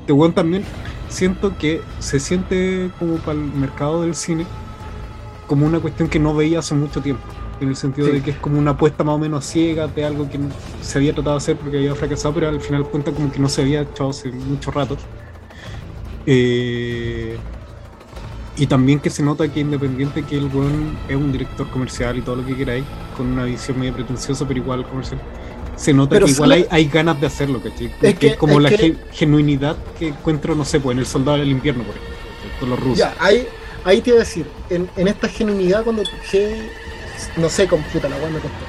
este 0.00 0.12
weón 0.12 0.34
también 0.34 0.64
siento 1.08 1.56
que 1.56 1.80
se 1.98 2.20
siente 2.20 2.90
como 2.98 3.16
para 3.16 3.38
el 3.38 3.44
mercado 3.44 4.02
del 4.02 4.14
cine 4.14 4.44
como 5.46 5.64
una 5.64 5.80
cuestión 5.80 6.08
que 6.08 6.18
no 6.18 6.34
veía 6.34 6.58
hace 6.58 6.74
mucho 6.74 7.00
tiempo. 7.00 7.22
En 7.60 7.68
el 7.68 7.76
sentido 7.76 8.08
de 8.08 8.20
que 8.20 8.32
es 8.32 8.36
como 8.36 8.58
una 8.58 8.72
apuesta 8.72 9.04
más 9.04 9.14
o 9.14 9.18
menos 9.18 9.44
ciega 9.44 9.86
de 9.86 10.04
algo 10.04 10.28
que 10.28 10.38
se 10.82 10.98
había 10.98 11.14
tratado 11.14 11.36
de 11.36 11.38
hacer 11.38 11.56
porque 11.56 11.78
había 11.78 11.94
fracasado, 11.94 12.34
pero 12.34 12.48
al 12.48 12.60
final 12.60 12.84
cuenta 12.84 13.12
como 13.12 13.30
que 13.30 13.38
no 13.38 13.48
se 13.48 13.62
había 13.62 13.82
echado 13.82 14.10
hace 14.10 14.30
mucho 14.32 14.70
rato. 14.70 14.96
Eh, 16.26 17.38
y 18.56 18.66
también 18.66 19.00
que 19.00 19.10
se 19.10 19.22
nota 19.22 19.48
que 19.48 19.60
independiente 19.60 20.22
que 20.22 20.36
el 20.36 20.46
weón 20.46 20.96
es 21.08 21.16
un 21.16 21.32
director 21.32 21.68
comercial 21.70 22.18
y 22.18 22.22
todo 22.22 22.36
lo 22.36 22.46
que 22.46 22.56
queráis, 22.56 22.84
con 23.16 23.26
una 23.26 23.44
visión 23.44 23.78
medio 23.78 23.94
pretenciosa, 23.94 24.46
pero 24.46 24.60
igual 24.60 24.86
comercial. 24.86 25.20
Se 25.76 25.92
nota 25.92 26.20
que 26.20 26.30
igual 26.30 26.52
hay, 26.52 26.66
hay, 26.70 26.84
ganas 26.86 27.20
de 27.20 27.26
hacerlo, 27.26 27.60
¿cachai? 27.60 27.92
Es 28.00 28.16
que, 28.16 28.36
como 28.36 28.60
la 28.60 28.70
genuinidad 29.12 29.76
que 29.98 30.08
encuentro, 30.08 30.54
no 30.54 30.64
sé, 30.64 30.78
pues 30.78 30.94
en 30.94 31.00
el 31.00 31.06
Soldado 31.06 31.38
del 31.38 31.50
Invierno, 31.50 31.82
por 31.82 31.96
ejemplo, 31.96 32.16
con 32.60 32.70
los 32.70 32.78
rusos. 32.78 32.98
Ya, 32.98 33.14
ahí, 33.18 33.44
ahí 33.84 34.00
te 34.00 34.10
iba 34.10 34.18
a 34.18 34.20
decir, 34.20 34.46
en, 34.70 34.88
en 34.96 35.08
esta 35.08 35.28
genuinidad 35.28 35.82
cuando 35.82 36.02
no 37.36 37.48
sé, 37.48 37.66
computa 37.66 38.08
la 38.08 38.16
weón 38.16 38.34
me 38.34 38.38
costó, 38.38 38.64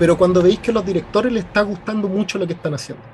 pero 0.00 0.18
cuando 0.18 0.42
veis 0.42 0.58
que 0.58 0.72
a 0.72 0.74
los 0.74 0.84
directores 0.84 1.32
les 1.32 1.44
está 1.44 1.62
gustando 1.62 2.08
mucho 2.08 2.38
lo 2.38 2.46
que 2.46 2.54
están 2.54 2.74
haciendo 2.74 3.04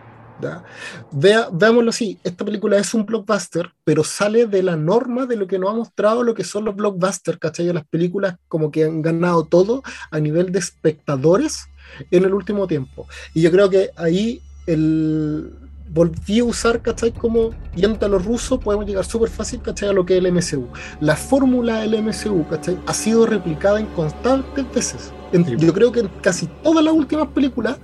Vea, 1.13 1.49
veámoslo 1.53 1.91
así, 1.91 2.19
esta 2.25 2.45
película 2.45 2.77
es 2.79 2.93
un 2.95 3.07
blockbuster, 3.07 3.73
pero 3.85 4.05
sale 4.05 4.47
de 4.47 4.63
la 4.63 4.77
norma 4.77 5.27
de 5.27 5.37
lo 5.37 5.47
que 5.47 5.59
nos 5.59 5.71
ha 5.71 5.75
mostrado 5.75 6.23
lo 6.23 6.35
que 6.35 6.45
son 6.45 6.65
los 6.65 6.77
blockbusters, 6.77 7.39
¿cachai? 7.39 7.73
Las 7.73 7.87
películas 7.87 8.37
como 8.49 8.71
que 8.71 8.85
han 8.85 9.03
ganado 9.03 9.45
todo 9.45 9.83
a 10.11 10.21
nivel 10.21 10.53
de 10.53 10.59
espectadores 10.59 11.67
en 12.11 12.25
el 12.25 12.35
último 12.35 12.67
tiempo. 12.67 13.07
Y 13.33 13.43
yo 13.43 13.51
creo 13.51 13.71
que 13.71 13.91
ahí 13.97 14.43
el, 14.67 15.53
volví 15.95 16.41
a 16.41 16.45
usar, 16.45 16.83
¿cachai? 16.83 17.13
Como 17.13 17.51
yendo 17.75 18.05
a 18.05 18.09
los 18.09 18.25
rusos, 18.25 18.59
podemos 18.59 18.87
llegar 18.87 19.05
súper 19.05 19.31
fácil, 19.31 19.63
¿cachai? 19.63 19.89
A 19.89 19.93
lo 19.93 20.05
que 20.05 20.19
es 20.19 20.25
el 20.25 20.33
MCU. 20.33 20.69
La 21.01 21.17
fórmula 21.17 21.81
del 21.81 22.03
MCU, 22.03 22.47
¿cachai? 22.49 22.79
Ha 22.87 22.95
sido 22.95 23.27
replicada 23.27 23.81
en 23.81 23.87
constantes 23.87 24.65
veces. 24.73 25.13
Yo 25.59 25.73
creo 25.73 25.91
que 25.91 26.01
en 26.01 26.09
casi 26.21 26.47
todas 26.63 26.85
las 26.85 26.95
últimas 26.95 27.29
películas 27.29 27.79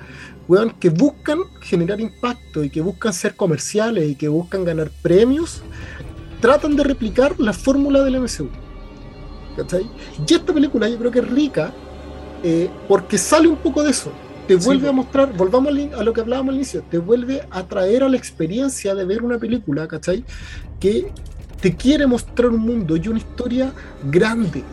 que 0.78 0.90
buscan 0.90 1.38
generar 1.60 2.00
impacto 2.00 2.64
y 2.64 2.70
que 2.70 2.80
buscan 2.80 3.12
ser 3.12 3.36
comerciales 3.36 4.08
y 4.08 4.14
que 4.14 4.28
buscan 4.28 4.64
ganar 4.64 4.90
premios, 5.02 5.62
tratan 6.40 6.76
de 6.76 6.84
replicar 6.84 7.38
la 7.38 7.52
fórmula 7.52 8.02
del 8.02 8.20
MCU. 8.20 8.48
¿Cachai? 9.56 9.88
Y 10.26 10.34
esta 10.34 10.52
película 10.52 10.88
yo 10.88 10.98
creo 10.98 11.10
que 11.10 11.18
es 11.20 11.28
rica 11.28 11.72
eh, 12.42 12.70
porque 12.88 13.18
sale 13.18 13.48
un 13.48 13.56
poco 13.56 13.82
de 13.82 13.90
eso. 13.90 14.12
Te 14.48 14.56
vuelve 14.56 14.88
a 14.88 14.92
mostrar, 14.92 15.32
volvamos 15.36 15.72
a 15.96 16.02
lo 16.02 16.12
que 16.12 16.20
hablábamos 16.22 16.50
al 16.50 16.56
inicio, 16.56 16.82
te 16.90 16.98
vuelve 16.98 17.46
a 17.50 17.62
traer 17.62 18.02
a 18.02 18.08
la 18.08 18.16
experiencia 18.16 18.96
de 18.96 19.04
ver 19.04 19.22
una 19.22 19.38
película, 19.38 19.86
¿cachai? 19.86 20.24
Que 20.80 21.12
te 21.60 21.76
quiere 21.76 22.04
mostrar 22.08 22.48
un 22.48 22.60
mundo 22.60 22.96
y 22.96 23.06
una 23.06 23.18
historia 23.18 23.72
grande. 24.10 24.64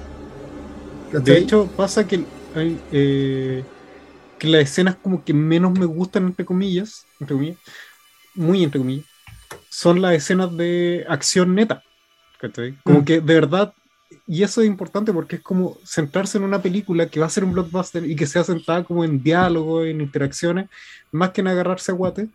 De 1.12 1.38
hecho, 1.38 1.68
pasa 1.78 2.08
que 2.08 2.24
hay, 2.56 2.80
eh, 2.92 3.64
que 4.38 4.48
las 4.48 4.64
escenas 4.64 4.96
como 4.96 5.24
que 5.24 5.34
menos 5.34 5.78
me 5.78 5.86
gustan, 5.86 6.28
entre 6.28 6.46
comillas, 6.46 7.06
entre 7.20 7.36
comillas, 7.36 7.58
muy 8.36 8.64
entre 8.64 8.80
comillas, 8.80 9.06
son 9.70 10.02
las 10.02 10.14
escenas 10.14 10.56
de 10.56 11.06
acción 11.08 11.56
neta. 11.56 11.84
Como 12.84 13.02
mm. 13.02 13.06
que 13.06 13.22
de 13.22 13.34
verdad, 13.34 13.74
y 14.28 14.44
eso 14.44 14.62
es 14.62 14.68
importante 14.68 15.12
porque 15.12 15.38
es 15.38 15.42
como 15.42 15.78
centrarse 15.84 16.38
en 16.38 16.44
una 16.44 16.62
película 16.62 17.08
que 17.08 17.20
va 17.20 17.26
a 17.26 17.30
ser 17.30 17.44
un 17.44 17.54
blockbuster 17.54 18.06
y 18.06 18.16
que 18.16 18.28
sea 18.28 18.44
sentada 18.44 18.84
como 18.84 19.04
en 19.04 19.24
diálogo, 19.24 19.84
en 19.84 20.02
interacciones, 20.02 20.70
más 21.12 21.32
que 21.32 21.42
en 21.42 21.48
agarrarse 21.48 21.92
a 21.92 21.96
guate. 21.96 22.28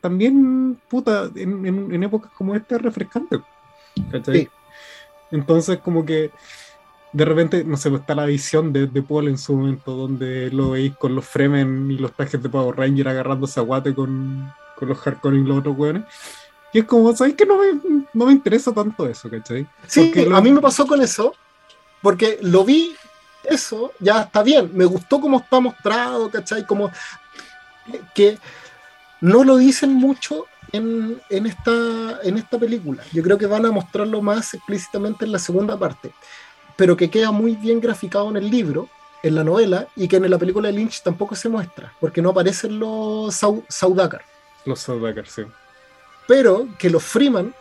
También, 0.00 0.78
puta, 0.88 1.30
en, 1.34 1.66
en, 1.66 2.02
épocas 2.02 2.30
como 2.32 2.54
esta 2.54 2.76
es 2.76 2.82
refrescante. 2.82 3.40
Entonces, 5.30 5.78
como 5.78 6.04
que 6.04 6.30
de 7.16 7.24
repente, 7.24 7.64
no 7.64 7.78
sé, 7.78 7.88
pues, 7.88 8.02
está 8.02 8.14
la 8.14 8.26
visión 8.26 8.74
de, 8.74 8.86
de, 8.86 9.02
Paul 9.02 9.28
en 9.28 9.38
su 9.38 9.56
momento, 9.56 9.92
donde 9.92 10.50
lo 10.50 10.72
veis 10.72 10.94
con 10.96 11.14
los 11.14 11.24
Fremen 11.24 11.90
y 11.90 11.96
los 11.96 12.12
trajes 12.12 12.42
de 12.42 12.50
Power 12.50 12.76
Ranger 12.76 13.08
agarrándose 13.08 13.58
a 13.58 13.62
guate 13.62 13.94
con, 13.94 14.52
con 14.76 14.88
los 14.88 15.06
Harkonnen 15.06 15.42
y 15.42 15.48
los 15.48 15.58
otros 15.60 15.78
weones. 15.78 16.04
Y 16.74 16.80
es 16.80 16.84
como, 16.84 17.16
¿sabes 17.16 17.34
que 17.34 17.46
no 17.46 17.56
me, 17.56 18.04
no 18.12 18.26
me 18.26 18.32
interesa 18.32 18.70
tanto 18.70 19.08
eso, 19.08 19.30
¿cachai? 19.30 19.66
Sí, 19.86 20.12
a 20.30 20.40
mí 20.42 20.52
me 20.52 20.60
pasó 20.60 20.86
con 20.86 21.00
eso, 21.00 21.34
porque 22.02 22.38
lo 22.42 22.66
vi, 22.66 22.94
eso, 23.44 23.92
ya 23.98 24.20
está 24.20 24.42
bien, 24.42 24.70
me 24.74 24.84
gustó 24.84 25.18
cómo 25.18 25.38
está 25.38 25.58
mostrado, 25.58 26.30
¿cachai? 26.30 26.66
Como 26.66 26.90
que 28.14 28.38
no 29.22 29.42
lo 29.42 29.56
dicen 29.56 29.94
mucho 29.94 30.44
en, 30.70 31.18
en, 31.30 31.46
esta, 31.46 32.20
en 32.24 32.36
esta 32.36 32.58
película. 32.58 33.02
Yo 33.10 33.22
creo 33.22 33.38
que 33.38 33.46
van 33.46 33.64
a 33.64 33.72
mostrarlo 33.72 34.20
más 34.20 34.52
explícitamente 34.52 35.24
en 35.24 35.32
la 35.32 35.38
segunda 35.38 35.78
parte 35.78 36.12
pero 36.76 36.96
que 36.96 37.10
queda 37.10 37.30
muy 37.32 37.56
bien 37.56 37.80
graficado 37.80 38.28
en 38.30 38.36
el 38.36 38.50
libro, 38.50 38.88
en 39.22 39.34
la 39.34 39.42
novela, 39.44 39.88
y 39.96 40.08
que 40.08 40.16
en 40.16 40.30
la 40.30 40.38
película 40.38 40.68
de 40.68 40.74
Lynch 40.74 41.02
tampoco 41.02 41.34
se 41.34 41.48
muestra, 41.48 41.92
porque 42.00 42.22
no 42.22 42.30
aparecen 42.30 42.78
los 42.78 43.34
Saudakar. 43.68 44.22
Los 44.64 44.80
Saudakar, 44.80 45.26
sí. 45.26 45.42
Pero 46.28 46.66
que 46.78 46.90
los 46.90 47.02
Freeman 47.02 47.54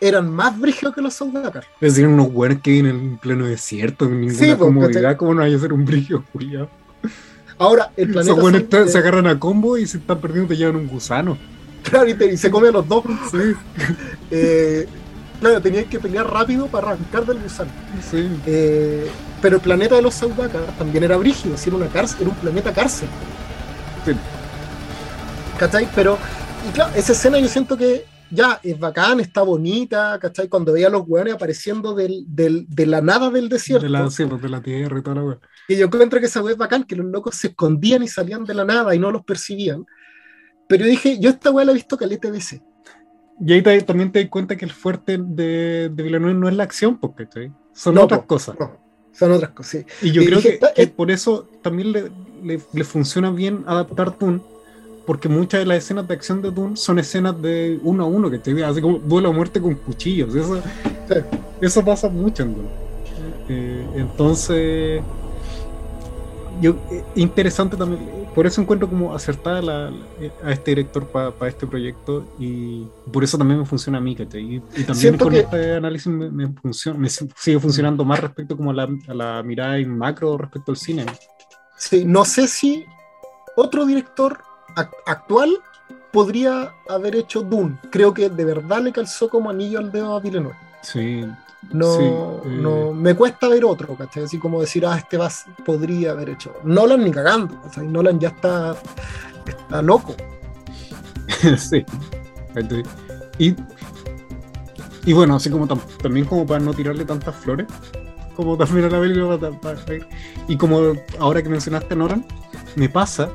eran 0.00 0.30
más 0.30 0.58
brígidos 0.58 0.94
que 0.94 1.00
los 1.02 1.14
Saudakar. 1.14 1.64
Es 1.80 1.94
decir, 1.94 2.06
unos 2.06 2.32
buenos 2.32 2.60
que 2.62 2.70
viven 2.72 2.90
en 2.90 3.18
pleno 3.18 3.46
desierto, 3.46 4.06
en 4.06 4.20
ninguna 4.20 4.56
comodidad, 4.58 5.16
¿cómo 5.16 5.34
no 5.34 5.42
hay 5.42 5.52
que 5.52 5.58
ser 5.58 5.72
un 5.72 5.84
brígido, 5.84 6.24
Julián? 6.32 6.68
Ahora, 7.58 7.92
el 7.96 8.10
planeta. 8.10 8.32
Esos 8.32 8.40
buenos 8.42 8.62
Sand- 8.62 8.88
se 8.88 8.98
agarran 8.98 9.26
a 9.28 9.38
combo 9.38 9.78
y 9.78 9.86
se 9.86 9.98
están 9.98 10.20
perdiendo 10.20 10.48
te 10.48 10.56
llevan 10.56 10.76
un 10.76 10.88
gusano. 10.88 11.36
Claro, 11.84 12.08
y, 12.08 12.14
te- 12.14 12.32
y 12.32 12.36
se 12.38 12.50
come 12.50 12.68
a 12.68 12.72
los 12.72 12.88
dos. 12.88 13.04
Sí, 13.30 13.52
Eh, 14.30 14.88
claro, 15.50 15.60
tenían 15.62 15.84
que 15.86 15.98
pelear 16.00 16.30
rápido 16.30 16.66
para 16.66 16.88
arrancar 16.88 17.24
del 17.26 17.38
gusano. 17.38 17.70
sí. 18.10 18.28
Eh, 18.46 19.10
pero 19.42 19.56
el 19.56 19.62
planeta 19.62 19.94
de 19.96 20.00
los 20.02 20.14
Saudaka 20.14 20.60
también 20.78 21.04
era 21.04 21.16
brígido, 21.18 21.56
si 21.58 21.68
era 21.68 21.76
una 21.76 21.88
cárcel, 21.88 22.18
era 22.22 22.30
un 22.30 22.36
planeta 22.36 22.72
cárcel. 22.72 23.08
Sí. 24.06 24.12
¿Cachai? 25.58 25.86
Pero, 25.94 26.18
y 26.68 26.72
claro, 26.72 26.92
esa 26.96 27.12
escena 27.12 27.38
yo 27.38 27.48
siento 27.48 27.76
que 27.76 28.06
ya 28.30 28.58
es 28.62 28.78
bacán, 28.78 29.20
está 29.20 29.42
bonita, 29.42 30.18
¿cachai? 30.18 30.48
Cuando 30.48 30.72
veía 30.72 30.86
a 30.86 30.90
los 30.90 31.02
hueones 31.06 31.34
apareciendo 31.34 31.94
del, 31.94 32.24
del- 32.26 32.66
de 32.68 32.86
la 32.86 33.00
nada 33.00 33.30
del 33.30 33.48
desierto. 33.48 33.84
De 33.84 33.90
la, 33.90 34.02
pues, 34.02 34.16
de 34.16 34.48
la 34.48 34.62
tierra 34.62 34.98
y 34.98 35.02
toda 35.02 35.16
la 35.16 35.22
wea. 35.24 35.38
Y 35.68 35.76
yo 35.76 35.86
encuentro 35.86 36.18
que 36.20 36.26
esa 36.26 36.42
wea 36.42 36.52
es 36.52 36.58
bacán, 36.58 36.84
que 36.84 36.96
los 36.96 37.06
locos 37.06 37.36
se 37.36 37.48
escondían 37.48 38.02
y 38.02 38.08
salían 38.08 38.44
de 38.44 38.54
la 38.54 38.64
nada 38.64 38.94
y 38.94 38.98
no 38.98 39.10
los 39.10 39.24
percibían. 39.24 39.84
Pero 40.68 40.84
yo 40.84 40.90
dije, 40.90 41.18
yo 41.20 41.30
esta 41.30 41.50
wea 41.50 41.64
la 41.66 41.72
he 41.72 41.74
visto 41.74 41.96
caleta 41.96 42.30
veces. 42.30 42.60
Y 43.40 43.52
ahí 43.52 43.62
te- 43.62 43.82
también 43.82 44.12
te 44.12 44.20
das 44.20 44.30
cuenta 44.30 44.56
que 44.56 44.64
el 44.64 44.72
fuerte 44.72 45.18
de, 45.18 45.88
de 45.90 46.02
Villeneuve 46.02 46.34
no 46.34 46.48
es 46.48 46.54
la 46.54 46.64
acción, 46.64 46.98
porque 46.98 47.26
son 47.72 47.94
No, 47.94 48.02
otras 48.04 48.20
po, 48.20 48.26
cosas. 48.26 48.56
No, 48.58 48.70
son 49.12 49.32
otras 49.32 49.50
cosas. 49.52 49.70
sí. 49.72 50.06
Y 50.06 50.12
yo 50.12 50.22
Y 50.22 50.26
creo 50.26 50.38
dije, 50.38 50.58
que, 50.60 50.74
que 50.74 50.86
por 50.86 51.10
eso 51.10 51.48
también 51.62 51.92
le, 51.92 52.10
le- 52.42 52.60
le 52.72 52.84
funciona 52.84 53.30
bien 53.30 53.64
adaptar 53.66 54.16
Dune, 54.18 54.40
porque 55.06 55.28
muchas 55.28 55.60
de 55.60 55.66
las 55.66 55.78
escenas 55.78 56.06
de 56.08 56.14
acción 56.14 56.40
de 56.42 56.50
Dune 56.50 56.76
son 56.76 56.98
escenas 56.98 57.40
de 57.40 57.78
uno 57.82 58.04
a 58.04 58.06
uno, 58.06 58.30
que 58.30 58.38
te 58.38 58.64
así 58.64 58.80
como 58.80 58.98
duelo 58.98 59.30
a 59.30 59.32
muerte 59.32 59.60
con 59.60 59.74
cuchillos. 59.74 60.34
Eso, 60.34 60.62
Sí. 61.08 61.14
eso 61.60 61.84
pasa 61.84 62.08
mucho 62.08 62.42
en 62.44 62.54
Dune. 62.54 62.68
Eh, 63.48 63.90
entonces, 63.96 65.02
yo, 66.60 66.76
eh, 66.90 67.04
interesante 67.16 67.76
también, 67.76 68.23
por 68.34 68.46
eso 68.46 68.60
encuentro 68.60 68.88
como 68.88 69.14
acertada 69.14 69.62
la- 69.62 69.90
la- 69.90 69.96
eh, 70.20 70.30
a 70.42 70.52
este 70.52 70.72
director 70.72 71.06
para 71.06 71.48
este 71.48 71.66
proyecto 71.66 72.24
y 72.38 72.86
por 73.12 73.22
eso 73.24 73.38
también 73.38 73.60
me 73.60 73.66
funciona 73.66 73.98
a 73.98 74.00
mí, 74.00 74.14
¿cachai? 74.16 74.42
Y, 74.42 74.54
y 74.56 74.60
también 74.84 74.94
Siento 74.96 75.24
con 75.24 75.32
que- 75.34 75.40
este 75.40 75.74
análisis 75.76 76.06
me, 76.08 76.30
me 76.30 76.48
funciona, 76.48 76.98
me 76.98 77.08
sigue 77.08 77.58
funcionando 77.60 78.04
más 78.04 78.20
respecto 78.20 78.56
como 78.56 78.70
a 78.70 78.74
la, 78.74 78.88
a 79.08 79.14
la 79.14 79.42
mirada 79.42 79.78
en 79.78 79.96
macro 79.96 80.36
respecto 80.36 80.72
al 80.72 80.76
cine. 80.76 81.06
Sí, 81.76 82.04
no 82.04 82.24
sé 82.24 82.48
si 82.48 82.84
otro 83.56 83.84
director 83.86 84.38
ac- 84.76 84.90
actual 85.06 85.50
podría 86.12 86.72
haber 86.88 87.16
hecho 87.16 87.42
Dune. 87.42 87.76
Creo 87.90 88.14
que 88.14 88.30
de 88.30 88.44
verdad 88.44 88.80
le 88.82 88.92
calzó 88.92 89.28
como 89.28 89.50
anillo 89.50 89.78
al 89.78 89.90
dedo 89.90 90.14
a 90.16 90.20
Villeneuve. 90.20 90.54
Sí, 90.82 91.24
No, 91.72 91.96
Sí, 91.96 92.02
eh. 92.04 92.40
no, 92.60 92.92
me 92.92 93.14
cuesta 93.14 93.48
ver 93.48 93.64
otro, 93.64 93.96
¿cachai? 93.96 94.24
Así 94.24 94.38
como 94.38 94.60
decir, 94.60 94.86
ah, 94.86 94.96
este 94.96 95.16
va, 95.16 95.28
podría 95.64 96.12
haber 96.12 96.30
hecho. 96.30 96.54
Nolan 96.64 97.02
ni 97.04 97.10
cagando, 97.10 97.60
¿cachai? 97.62 97.86
Nolan 97.88 98.18
ya 98.20 98.28
está, 98.28 98.76
está 99.46 99.82
loco. 99.82 100.14
sí. 101.58 101.84
Y, 103.38 103.54
y 105.06 105.12
bueno, 105.12 105.34
así 105.36 105.50
como 105.50 105.66
tam- 105.66 105.80
también 106.02 106.26
como 106.26 106.46
para 106.46 106.60
no 106.60 106.72
tirarle 106.72 107.04
tantas 107.04 107.34
flores, 107.34 107.66
como 108.36 108.56
también 108.56 108.86
a 108.86 108.90
la 108.90 109.00
película, 109.00 109.38
y 110.48 110.56
como 110.56 110.80
ahora 111.18 111.42
que 111.42 111.48
mencionaste 111.48 111.94
a 111.94 111.96
Nolan, 111.96 112.24
me 112.76 112.88
pasa 112.88 113.28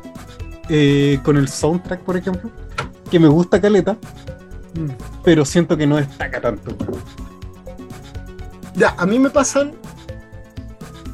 eh, 0.69 1.19
con 1.23 1.35
el 1.37 1.49
soundtrack, 1.49 2.01
por 2.01 2.15
ejemplo, 2.15 2.49
que 3.11 3.19
me 3.19 3.27
gusta 3.27 3.59
Caleta, 3.59 3.97
pero 5.23 5.43
siento 5.43 5.75
que 5.75 5.85
no 5.87 5.97
destaca 5.97 6.39
tanto. 6.39 6.75
Ya, 8.75 8.95
a 8.97 9.05
mí 9.05 9.19
me 9.19 9.29
pasan 9.29 9.73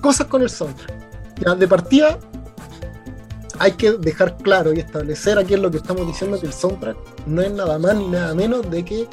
cosas 0.01 0.28
con 0.28 0.41
el 0.41 0.49
soundtrack. 0.49 0.93
Ya, 1.45 1.56
de 1.56 1.68
partida, 1.68 2.18
hay 3.60 3.72
que 3.74 3.93
dejar 3.93 4.38
claro 4.38 4.74
y 4.74 4.80
establecer 4.80 5.38
aquí 5.39 5.53
en 5.53 5.62
lo 5.62 5.72
que 5.72 5.78
estamos 5.78 6.06
diciendo 6.08 6.39
que 6.39 6.47
el 6.47 6.53
soundtrack 6.53 6.97
no 7.26 7.41
es 7.41 7.51
nada 7.51 7.80
más 7.80 7.95
ni 7.95 8.08
nada 8.08 8.34
menos 8.36 8.70
de 8.70 8.84
que 8.86 9.08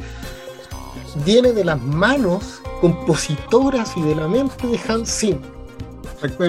viene 1.25 1.53
de 1.53 1.65
las 1.65 1.81
manos 1.81 2.61
compositoras 2.81 3.97
y 3.97 4.03
de 4.03 4.15
la 4.15 4.29
mente 4.29 4.67
de 4.67 4.81
Hans 4.89 5.11
Zimmer. 5.19 5.53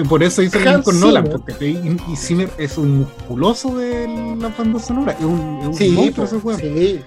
Por 0.08 0.22
eso 0.22 0.40
mismo 0.42 0.60
Hans 0.70 0.84
con 0.84 1.00
Nolan, 1.00 1.24
porque 1.28 1.96
Zimmer 2.16 2.48
es 2.58 2.78
un 2.78 2.98
musculoso 2.98 3.76
de 3.76 4.06
la 4.40 4.48
banda 4.48 4.78
sonora, 4.78 5.12
es 5.12 5.24
un, 5.24 5.58
es 5.62 5.66
un 5.66 5.74
Sí, 5.74 5.90
monstruo 5.90 6.26
ese 6.26 6.36
weón. 6.36 6.60
sí. 6.60 7.02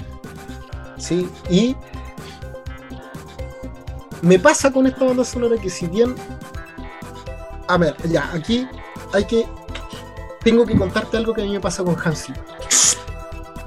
Sí, 0.97 1.29
y 1.49 1.75
me 4.21 4.39
pasa 4.39 4.71
con 4.71 4.87
esta 4.87 5.05
banda 5.05 5.23
sonora 5.23 5.57
que 5.61 5.69
si 5.69 5.87
bien 5.87 6.15
a 7.67 7.77
ver, 7.77 7.95
ya, 8.09 8.29
aquí 8.33 8.67
hay 9.13 9.25
que 9.25 9.45
tengo 10.43 10.65
que 10.65 10.77
contarte 10.77 11.17
algo 11.17 11.33
que 11.33 11.41
a 11.41 11.45
mí 11.45 11.51
me 11.51 11.59
pasa 11.59 11.83
con 11.83 11.97
Hans 12.01 12.25
Zimmer. 12.25 12.43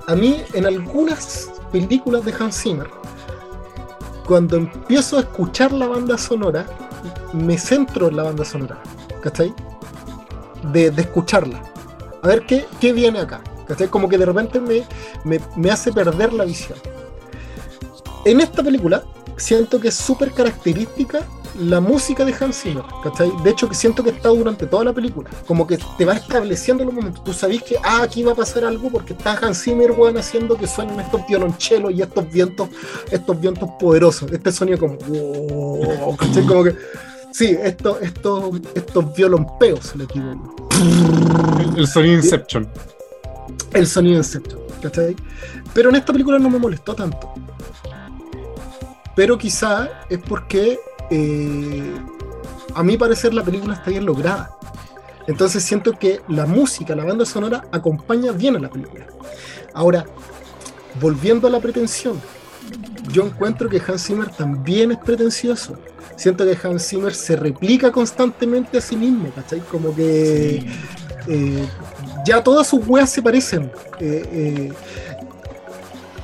A 0.07 0.15
mí 0.15 0.43
en 0.55 0.67
algunas 0.67 1.51
películas 1.71 2.25
de 2.25 2.35
Hans 2.39 2.63
Zimmer 2.63 2.89
cuando 4.27 4.57
empiezo 4.57 5.19
a 5.19 5.21
escuchar 5.21 5.73
la 5.73 5.87
banda 5.87 6.17
sonora 6.17 6.67
me 7.33 7.59
centro 7.59 8.09
en 8.09 8.17
la 8.17 8.23
banda 8.23 8.45
sonora, 8.45 8.79
¿cachai? 9.23 9.55
De, 10.73 10.91
de 10.91 11.03
escucharla. 11.03 11.63
A 12.23 12.29
ver 12.29 12.47
qué, 12.47 12.67
qué 12.81 12.93
viene 12.93 13.21
acá. 13.21 13.43
¿cachai? 13.67 13.89
Como 13.89 14.09
que 14.09 14.19
de 14.19 14.27
repente 14.27 14.61
me, 14.61 14.85
me, 15.25 15.41
me 15.57 15.71
hace 15.71 15.93
perder 15.93 16.33
la 16.33 16.45
visión. 16.45 16.79
En 18.25 18.41
esta 18.41 18.63
película 18.63 19.05
siento 19.41 19.80
que 19.80 19.88
es 19.88 19.95
súper 19.95 20.32
característica 20.32 21.26
la 21.59 21.80
música 21.80 22.24
de 22.24 22.34
Hans 22.38 22.62
Zimmer, 22.62 22.84
¿cachai? 23.03 23.30
De 23.43 23.51
hecho 23.51 23.68
que 23.68 23.74
siento 23.74 24.03
que 24.03 24.11
está 24.11 24.28
durante 24.28 24.66
toda 24.66 24.84
la 24.84 24.93
película, 24.93 25.28
como 25.47 25.66
que 25.66 25.78
te 25.99 26.05
va 26.05 26.14
estableciendo 26.14 26.84
los 26.84 26.95
momentos, 26.95 27.24
tú 27.24 27.32
sabés 27.32 27.62
que, 27.62 27.76
ah, 27.82 28.03
aquí 28.03 28.22
va 28.22 28.32
a 28.32 28.34
pasar 28.34 28.64
algo 28.64 28.91
porque 28.91 29.12
está 29.12 29.32
Hans 29.32 29.62
Zimmer, 29.62 29.91
weón, 29.93 30.16
haciendo 30.16 30.57
que 30.57 30.66
suenen 30.66 30.99
estos 31.01 31.26
violonchelos 31.26 31.93
y 31.93 32.03
estos 32.03 32.30
vientos, 32.30 32.68
estos 33.11 33.41
vientos 33.41 33.68
poderosos, 33.78 34.30
este 34.32 34.53
sonido 34.53 34.78
como, 34.78 34.97
wow, 34.97 36.16
¿cachai? 36.16 36.47
Como 36.47 36.64
que, 36.64 36.76
sí, 37.32 37.57
estos, 37.62 38.01
estos, 38.01 38.61
estos 38.74 39.14
violonpeos, 39.14 39.97
le 39.97 40.07
yo 40.07 40.22
El, 41.59 41.78
el 41.78 41.86
sonido 41.86 42.14
Inception. 42.14 42.68
el 43.74 43.86
sonido 43.86 44.18
Inception, 44.18 44.61
¿cachai? 44.80 45.16
Pero 45.74 45.91
en 45.91 45.97
esta 45.97 46.12
película 46.12 46.38
no 46.38 46.49
me 46.49 46.59
molestó 46.59 46.95
tanto. 46.95 47.34
Pero 49.15 49.39
quizá 49.39 49.89
es 50.09 50.19
porque, 50.19 50.79
eh, 51.11 51.95
a 52.75 52.83
mi 52.83 52.97
parecer, 52.97 53.35
la 53.35 53.43
película 53.43 53.75
está 53.75 53.91
bien 53.91 54.07
lograda. 54.07 54.57
Entonces 55.27 55.63
siento 55.63 55.93
que 55.93 56.21
la 56.29 56.47
música, 56.47 56.95
la 56.97 57.05
banda 57.05 57.25
sonora, 57.25 57.65
acompaña 57.73 58.33
bien 58.33 58.57
a 58.57 58.59
la 58.59 58.71
película. 58.71 59.07
Ahora, 59.75 60.05
volviendo 61.01 61.47
a 61.47 61.51
la 61.51 61.61
pretensión, 61.61 62.21
yo 63.13 63.26
encuentro 63.26 63.68
que 63.68 63.83
Hans 63.87 64.07
Zimmer 64.07 64.30
también 64.30 64.93
es 64.93 64.99
pretencioso. 64.99 65.76
Siento 66.17 66.45
que 66.45 66.57
Hans 66.67 66.87
Zimmer 66.87 67.14
se 67.14 67.37
replica 67.37 67.91
constantemente 67.91 68.79
a 68.79 68.80
sí 68.80 68.97
mismo, 68.97 69.30
¿cachai? 69.34 69.61
Como 69.61 69.95
que 69.95 70.67
eh, 71.26 71.68
ya 72.26 72.43
todas 72.43 72.67
sus 72.67 72.87
weas 72.87 73.11
se 73.11 73.22
parecen. 73.22 73.71
Eh, 74.01 74.22
eh, 74.33 74.72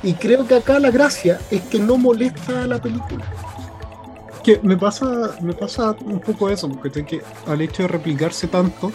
y 0.09 0.13
creo 0.13 0.47
que 0.47 0.55
acá 0.55 0.79
la 0.79 0.91
gracia 0.91 1.39
es 1.51 1.61
que 1.63 1.79
no 1.79 1.97
molesta 1.97 2.63
a 2.63 2.67
la 2.67 2.81
película. 2.81 3.25
que 4.43 4.59
me 4.63 4.77
pasa, 4.77 5.31
me 5.41 5.53
pasa 5.53 5.93
un 6.05 6.19
poco 6.21 6.49
eso, 6.49 6.69
porque 6.69 7.03
que 7.05 7.21
al 7.47 7.59
hecho 7.61 7.83
de 7.83 7.89
replicarse 7.89 8.47
tanto, 8.47 8.91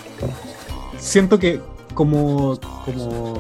siento 0.99 1.39
que 1.39 1.61
como, 1.95 2.59
como 2.87 3.35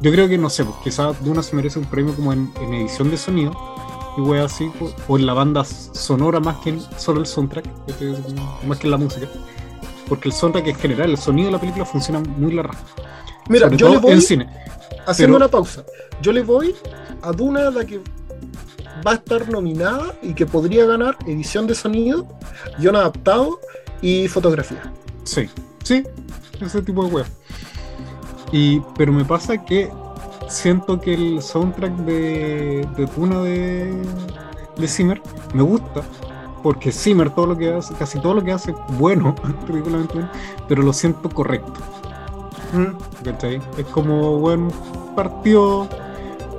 yo 0.00 0.12
creo 0.12 0.28
que 0.28 0.38
no 0.38 0.48
sé, 0.50 0.64
pues, 0.64 0.76
quizás 0.84 1.22
Duna 1.24 1.42
se 1.42 1.56
merece 1.56 1.78
un 1.80 1.86
premio 1.86 2.14
como 2.14 2.32
en, 2.32 2.52
en 2.60 2.74
edición 2.74 3.10
de 3.10 3.16
sonido 3.16 3.52
y 4.16 4.20
wey 4.20 4.40
así, 4.40 4.70
pues, 4.78 4.94
o 5.08 5.18
en 5.18 5.26
la 5.26 5.32
banda 5.34 5.64
sonora 5.64 6.38
más 6.38 6.58
que 6.58 6.70
en 6.70 6.80
solo 6.96 7.18
el 7.20 7.26
soundtrack, 7.26 7.64
que 7.98 8.12
es 8.12 8.18
como- 8.20 8.58
más 8.66 8.78
que 8.78 8.86
en 8.86 8.90
la 8.92 8.96
música. 8.96 9.26
Porque 10.08 10.28
el 10.28 10.34
soundtrack 10.34 10.68
en 10.68 10.76
general, 10.76 11.10
el 11.10 11.18
sonido 11.18 11.46
de 11.48 11.52
la 11.52 11.58
película 11.60 11.84
funciona 11.84 12.20
muy 12.20 12.52
la 12.52 12.62
raja. 12.62 12.84
Mira, 13.48 13.66
sobre 13.66 13.76
yo 13.78 13.88
le 13.88 13.98
voy 13.98 14.12
en 14.12 14.22
cine. 14.22 14.48
haciendo 15.06 15.34
pero- 15.38 15.46
una 15.46 15.48
pausa. 15.48 15.82
Yo 16.22 16.32
le 16.32 16.42
voy 16.42 16.74
a 17.22 17.32
Duna 17.32 17.70
la 17.70 17.84
que 17.84 18.00
va 19.06 19.12
a 19.12 19.14
estar 19.14 19.48
nominada 19.48 20.14
y 20.22 20.34
que 20.34 20.46
podría 20.46 20.86
ganar 20.86 21.16
edición 21.26 21.66
de 21.66 21.74
sonido, 21.74 22.26
guion 22.78 22.96
adaptado 22.96 23.60
y 24.02 24.28
fotografía. 24.28 24.92
Sí, 25.24 25.48
sí, 25.82 26.04
ese 26.60 26.82
tipo 26.82 27.04
de 27.04 27.12
weas. 27.12 27.30
Y, 28.52 28.80
pero 28.96 29.12
me 29.12 29.24
pasa 29.24 29.64
que 29.64 29.90
siento 30.48 31.00
que 31.00 31.14
el 31.14 31.42
soundtrack 31.42 31.92
de, 31.98 32.88
de 32.96 33.06
Tuna 33.06 33.42
de, 33.42 34.02
de 34.76 34.88
Zimmer 34.88 35.20
me 35.54 35.62
gusta. 35.62 36.02
Porque 36.62 36.90
Zimmer 36.90 37.30
todo 37.30 37.46
lo 37.46 37.56
que 37.56 37.72
hace, 37.72 37.94
casi 37.94 38.20
todo 38.20 38.34
lo 38.34 38.42
que 38.42 38.50
hace 38.50 38.72
es 38.72 38.98
bueno, 38.98 39.34
ridículamente 39.68 40.14
bueno, 40.14 40.30
pero 40.66 40.82
lo 40.82 40.92
siento 40.92 41.28
correcto. 41.28 41.74
¿cachai? 43.24 43.60
Es 43.76 43.86
como 43.86 44.38
buen 44.38 44.70
partido, 45.14 45.88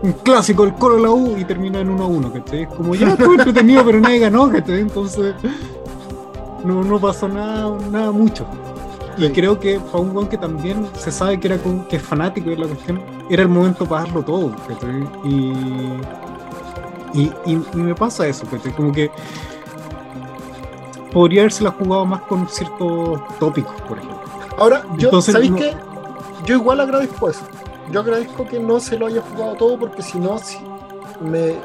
un 0.01 0.13
clásico 0.13 0.63
del 0.65 0.73
coro 0.76 0.95
de 0.95 1.01
la 1.01 1.09
U 1.11 1.35
y 1.38 1.43
termina 1.43 1.80
en 1.81 1.89
1 1.89 2.03
a 2.03 2.07
1, 2.07 2.34
¿cachai? 2.34 2.61
Es 2.63 2.67
como 2.69 2.95
ya 2.95 3.09
estuvo 3.09 3.34
entretenido, 3.34 3.84
pero 3.85 3.99
nadie 3.99 4.19
ganó, 4.19 4.49
¿cachai? 4.49 4.80
Entonces 4.81 5.35
no, 6.63 6.84
no 6.84 6.99
pasó 6.99 7.27
nada, 7.27 7.76
nada 7.91 8.11
mucho. 8.11 8.45
y 9.17 9.30
creo 9.30 9.59
que 9.59 9.80
fue 9.91 9.99
un 10.01 10.15
weón 10.15 10.27
que 10.30 10.38
también 10.38 10.88
se 10.93 11.11
sabe 11.11 11.39
que 11.39 11.47
era 11.47 11.57
que 11.89 11.97
es 11.97 12.01
fanático 12.03 12.49
de 12.49 12.57
la 12.57 12.67
cuestión, 12.67 13.01
era 13.30 13.43
el 13.43 13.49
momento 13.49 13.85
para 13.85 14.03
darlo 14.05 14.23
todo, 14.23 14.51
¿cachai? 14.67 15.07
Y, 15.26 15.53
y, 17.13 17.34
y, 17.45 17.61
y 17.73 17.77
me 17.77 17.93
pasa 17.95 18.26
eso, 18.27 18.45
¿cachai? 18.49 18.71
Como 18.73 18.91
que 18.93 19.11
podría 21.11 21.41
haberse 21.41 21.63
la 21.63 21.71
jugado 21.71 22.05
más 22.05 22.21
con 22.21 22.47
ciertos 22.47 23.19
tópicos, 23.39 23.73
por 23.88 23.97
ejemplo. 23.97 24.19
Ahora, 24.57 24.84
yo, 24.97 25.07
Entonces, 25.07 25.34
¿sabéis 25.34 25.51
no- 25.51 25.57
qué? 25.57 25.76
Yo 26.45 26.55
igual 26.55 26.80
agradezco 26.80 27.30
eso. 27.30 27.41
Yo 27.91 28.01
agradezco 28.01 28.47
que 28.47 28.59
no 28.59 28.79
se 28.79 28.97
lo 28.97 29.07
haya 29.07 29.21
jugado 29.21 29.55
todo 29.55 29.79
porque 29.79 30.01
si 30.01 30.19
no, 30.19 30.37
si 30.37 30.57
me, 31.21 31.49
eh, 31.49 31.55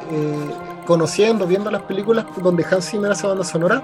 conociendo, 0.86 1.46
viendo 1.46 1.70
las 1.70 1.82
películas 1.82 2.26
donde 2.42 2.64
Hans 2.64 2.90
Zimmer 2.90 3.12
hace 3.12 3.26
banda 3.26 3.44
sonora, 3.44 3.82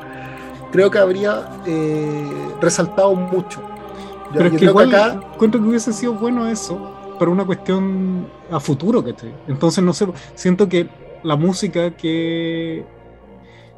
creo 0.73 0.91
que 0.91 0.99
habría 0.99 1.49
eh, 1.67 2.53
resaltado 2.61 3.15
mucho. 3.15 3.61
Yo, 3.61 4.39
Pero 4.39 4.41
yo 4.41 4.47
es 4.47 4.53
que 4.53 4.59
creo 4.59 4.71
igual 4.71 4.91
que 4.91 4.97
acá, 4.97 5.21
encuentro 5.35 5.61
que 5.61 5.69
hubiese 5.69 5.93
sido 5.93 6.15
bueno 6.15 6.47
eso, 6.47 6.97
pero 7.19 7.31
una 7.33 7.45
cuestión 7.45 8.27
a 8.51 8.61
futuro, 8.61 9.05
¿cachai? 9.05 9.35
Entonces, 9.47 9.85
no 9.85 9.93
sé, 9.93 10.07
siento 10.35 10.69
que 10.69 10.89
la 11.23 11.37
música 11.37 11.91
que 11.91 12.85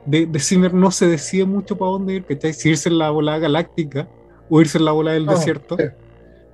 de, 0.07 0.27
de 0.27 0.39
Zimmer 0.39 0.73
no 0.73 0.91
se 0.91 1.07
decide 1.09 1.45
mucho 1.45 1.77
para 1.77 1.91
dónde 1.91 2.15
ir, 2.15 2.25
¿cachai? 2.25 2.53
Si 2.53 2.69
irse 2.69 2.89
en 2.89 2.99
la 2.99 3.11
volada 3.11 3.39
galáctica 3.39 4.09
o 4.49 4.61
irse 4.61 4.79
en 4.79 4.85
la 4.85 4.93
bola 4.93 5.13
del 5.13 5.27
desierto 5.27 5.77
sí. 5.77 5.85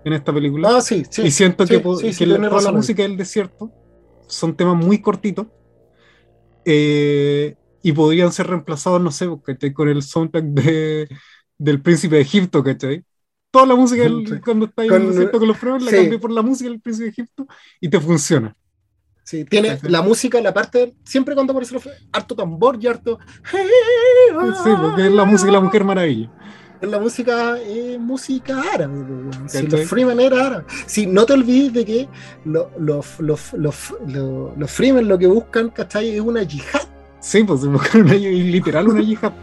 En 0.05 0.13
esta 0.13 0.33
película. 0.33 0.69
ah, 0.77 0.81
sí, 0.81 1.05
sí. 1.11 1.23
y 1.23 1.31
siento 1.31 1.67
sí, 1.67 1.75
que, 1.81 2.13
sí, 2.13 2.19
que 2.19 2.27
la, 2.27 2.39
la 2.39 2.73
música 2.73 3.03
del 3.03 3.17
desierto 3.17 3.71
son 4.29 4.57
temas 4.57 4.77
muy 4.77 5.01
cortitos 5.01 5.47
eh, 6.65 7.55
y 7.83 7.93
podrían 7.93 8.33
ser 8.33 8.47
reemplazados, 8.49 9.01
no 9.01 9.11
sé, 9.11 9.29
¿cachai? 9.45 9.73
con 9.73 9.89
el 9.89 10.03
soundtrack 10.03 10.45
de, 10.47 11.09
del 11.57 11.81
Príncipe 11.83 12.17
de 12.17 12.23
Egipto, 12.23 12.63
¿cachai? 12.63 13.05
Toda 13.51 13.67
la 13.67 13.75
música 13.77 14.03
del- 14.03 14.41
cuando 14.45 14.67
está 14.67 14.83
ahí 14.83 14.89
Con- 14.89 14.97
en 14.99 15.03
el 15.05 15.09
desierto 15.11 15.39
con 15.39 15.49
los 15.49 15.57
frenos, 15.59 15.83
la 15.83 15.91
cambié 15.91 16.19
por 16.19 16.31
la 16.31 16.43
música 16.43 16.71
del 16.71 16.81
Príncipe 16.81 17.05
de 17.05 17.11
Egipto 17.11 17.47
y 17.81 17.89
te 17.89 18.01
funciona. 18.01 18.55
Sí, 19.25 19.45
tiene 19.45 19.79
la 19.83 20.01
música, 20.01 20.41
la 20.41 20.55
parte, 20.55 20.95
siempre 21.05 21.35
cuando 21.35 21.53
aparece 21.53 21.75
los 21.75 21.87
harto 22.13 22.35
tambor 22.35 22.79
y 22.81 22.87
harto. 22.87 23.19
Sí, 24.63 24.71
porque 24.81 25.07
es 25.07 25.13
la 25.13 25.25
música 25.25 25.47
de 25.49 25.53
la 25.53 25.61
Mujer 25.61 25.85
Maravilla. 25.85 26.31
Es 26.81 26.89
la 26.89 26.99
música, 27.01 27.59
es 27.61 27.99
música 27.99 28.63
árabe. 28.75 28.95
Si 29.47 29.67
los 29.67 29.85
Freeman 29.87 30.21
era 30.21 30.47
árabe. 30.47 30.65
Si 30.87 31.07
no 31.07 31.27
te 31.27 31.33
olvides 31.33 31.73
de 31.73 31.85
que 31.85 32.09
lo- 32.45 32.71
los, 32.79 33.19
los, 33.19 33.53
los, 33.55 33.95
los, 34.57 34.71
Freeman 34.71 35.09
lo 35.09 35.19
que 35.19 35.27
buscan, 35.27 35.71
¿cachai? 35.71 36.11
Es 36.15 36.21
una 36.21 36.43
yihad. 36.43 36.83
Sí, 37.21 37.43
pues 37.43 37.63
se 37.63 37.67
buscaron 37.67 38.03
una, 38.07 38.15
literal 38.15 38.89
una 38.89 39.01
yihad. 39.03 39.33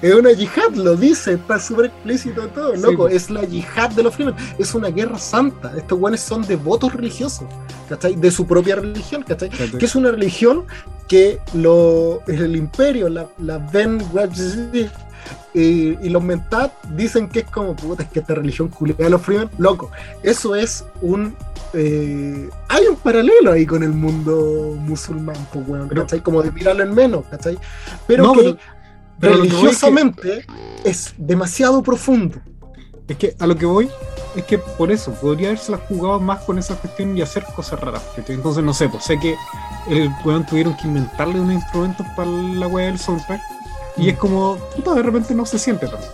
Es 0.00 0.14
una 0.14 0.30
yihad, 0.30 0.72
lo 0.76 0.94
dice, 0.94 1.32
está 1.32 1.58
súper 1.58 1.86
explícito 1.86 2.46
todo, 2.48 2.76
Sí, 2.76 2.80
loco. 2.82 2.96
pues. 3.04 3.14
Es 3.14 3.30
la 3.30 3.42
yihad 3.42 3.90
de 3.90 4.04
los 4.04 4.14
Freeman. 4.14 4.36
Es 4.56 4.72
una 4.76 4.88
guerra 4.88 5.18
santa. 5.18 5.72
Estos 5.76 5.98
guanes 5.98 6.20
son 6.20 6.46
devotos 6.46 6.94
religiosos, 6.94 7.48
¿cachai? 7.88 8.14
De 8.14 8.30
su 8.30 8.46
propia 8.46 8.76
religión, 8.76 9.24
¿cachai? 9.24 9.48
¿cachai? 9.50 9.72
que 9.78 9.84
es 9.86 9.96
una 9.96 10.12
religión 10.12 10.64
que 11.08 11.40
lo, 11.54 12.22
el 12.28 12.54
imperio, 12.54 13.08
la, 13.08 13.26
la 13.38 13.58
Ben 13.58 13.98
y, 15.54 15.98
y 16.04 16.08
los 16.08 16.22
Mentat 16.22 16.72
dicen 16.90 17.28
que 17.28 17.40
es 17.40 17.46
como, 17.46 17.74
puta, 17.74 18.02
es 18.02 18.08
que 18.10 18.20
esta 18.20 18.34
religión 18.34 18.68
culiada 18.68 19.04
de 19.04 19.10
los 19.10 19.22
Freeman, 19.22 19.50
loco, 19.58 19.90
eso 20.22 20.54
es 20.54 20.84
un... 21.00 21.34
eh, 21.74 22.48
hay 22.68 22.86
un 22.86 22.96
paralelo 22.96 23.52
ahí 23.52 23.66
con 23.66 23.82
el 23.82 23.90
mundo 23.92 24.74
musulmán, 24.78 25.36
pues, 25.52 25.64
Pero- 25.88 26.02
¿cachai? 26.02 26.20
Como 26.20 26.42
de 26.42 26.50
mirarlo 26.52 26.82
en 26.82 26.94
menos, 26.94 27.24
¿cachai? 27.30 27.58
Pero 28.06 28.24
No, 28.24 28.32
que 28.34 28.40
pero- 28.40 28.56
pero 29.20 29.34
lo 29.34 29.42
que 29.42 29.48
es 29.48 29.54
religiosamente 29.54 30.46
demasiado 31.16 31.82
profundo. 31.82 32.38
Es 33.08 33.16
que 33.16 33.34
a 33.38 33.46
lo 33.46 33.56
que 33.56 33.64
voy 33.66 33.88
es 34.36 34.44
que 34.44 34.58
por 34.58 34.92
eso 34.92 35.12
podría 35.14 35.48
haberse 35.48 35.72
las 35.72 35.80
jugado 35.88 36.20
más 36.20 36.40
con 36.44 36.58
esa 36.58 36.74
cuestión 36.76 37.16
y 37.16 37.22
hacer 37.22 37.42
cosas 37.56 37.80
raras. 37.80 38.02
Entonces, 38.28 38.62
no 38.62 38.74
sé, 38.74 38.88
pues 38.88 39.04
sé 39.04 39.18
que 39.18 39.34
el 39.88 40.10
weón 40.24 40.44
tuvieron 40.46 40.76
que 40.76 40.86
inventarle 40.86 41.40
unos 41.40 41.54
instrumentos 41.54 42.06
para 42.14 42.30
la 42.30 42.66
weá 42.66 42.86
del 42.86 42.98
soundtrack. 42.98 43.40
Y 43.98 44.10
es 44.10 44.16
como, 44.16 44.56
puta, 44.76 44.94
de 44.94 45.02
repente 45.02 45.34
no 45.34 45.44
se 45.44 45.58
siente 45.58 45.86
tanto. 45.86 46.06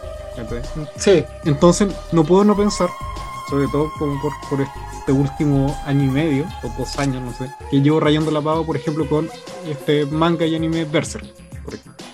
Sí, 0.97 1.25
Entonces, 1.45 1.95
no 2.13 2.25
puedo 2.25 2.45
no 2.45 2.57
pensar, 2.57 2.89
sobre 3.49 3.69
todo 3.69 3.93
como 3.99 4.21
por, 4.21 4.33
por 4.51 4.61
este 4.61 5.13
último 5.13 5.77
año 5.87 6.05
y 6.05 6.09
medio, 6.09 6.47
o 6.63 6.69
dos 6.79 6.99
años, 6.99 7.23
no 7.23 7.33
sé, 7.33 7.53
que 7.71 7.81
llevo 7.81 8.01
rayando 8.01 8.31
la 8.31 8.41
pava, 8.41 8.65
por 8.65 8.77
ejemplo, 8.77 9.09
con 9.09 9.29
este 9.69 10.07
manga 10.07 10.45
y 10.47 10.57
anime 10.57 10.85
Berserk, 10.85 11.27
por 11.65 11.75
ejemplo. 11.75 12.05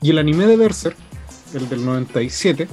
Y 0.00 0.10
el 0.10 0.18
anime 0.18 0.46
de 0.46 0.56
Berserk, 0.56 0.96
el 1.54 1.68
del 1.68 1.84
97, 1.84 2.68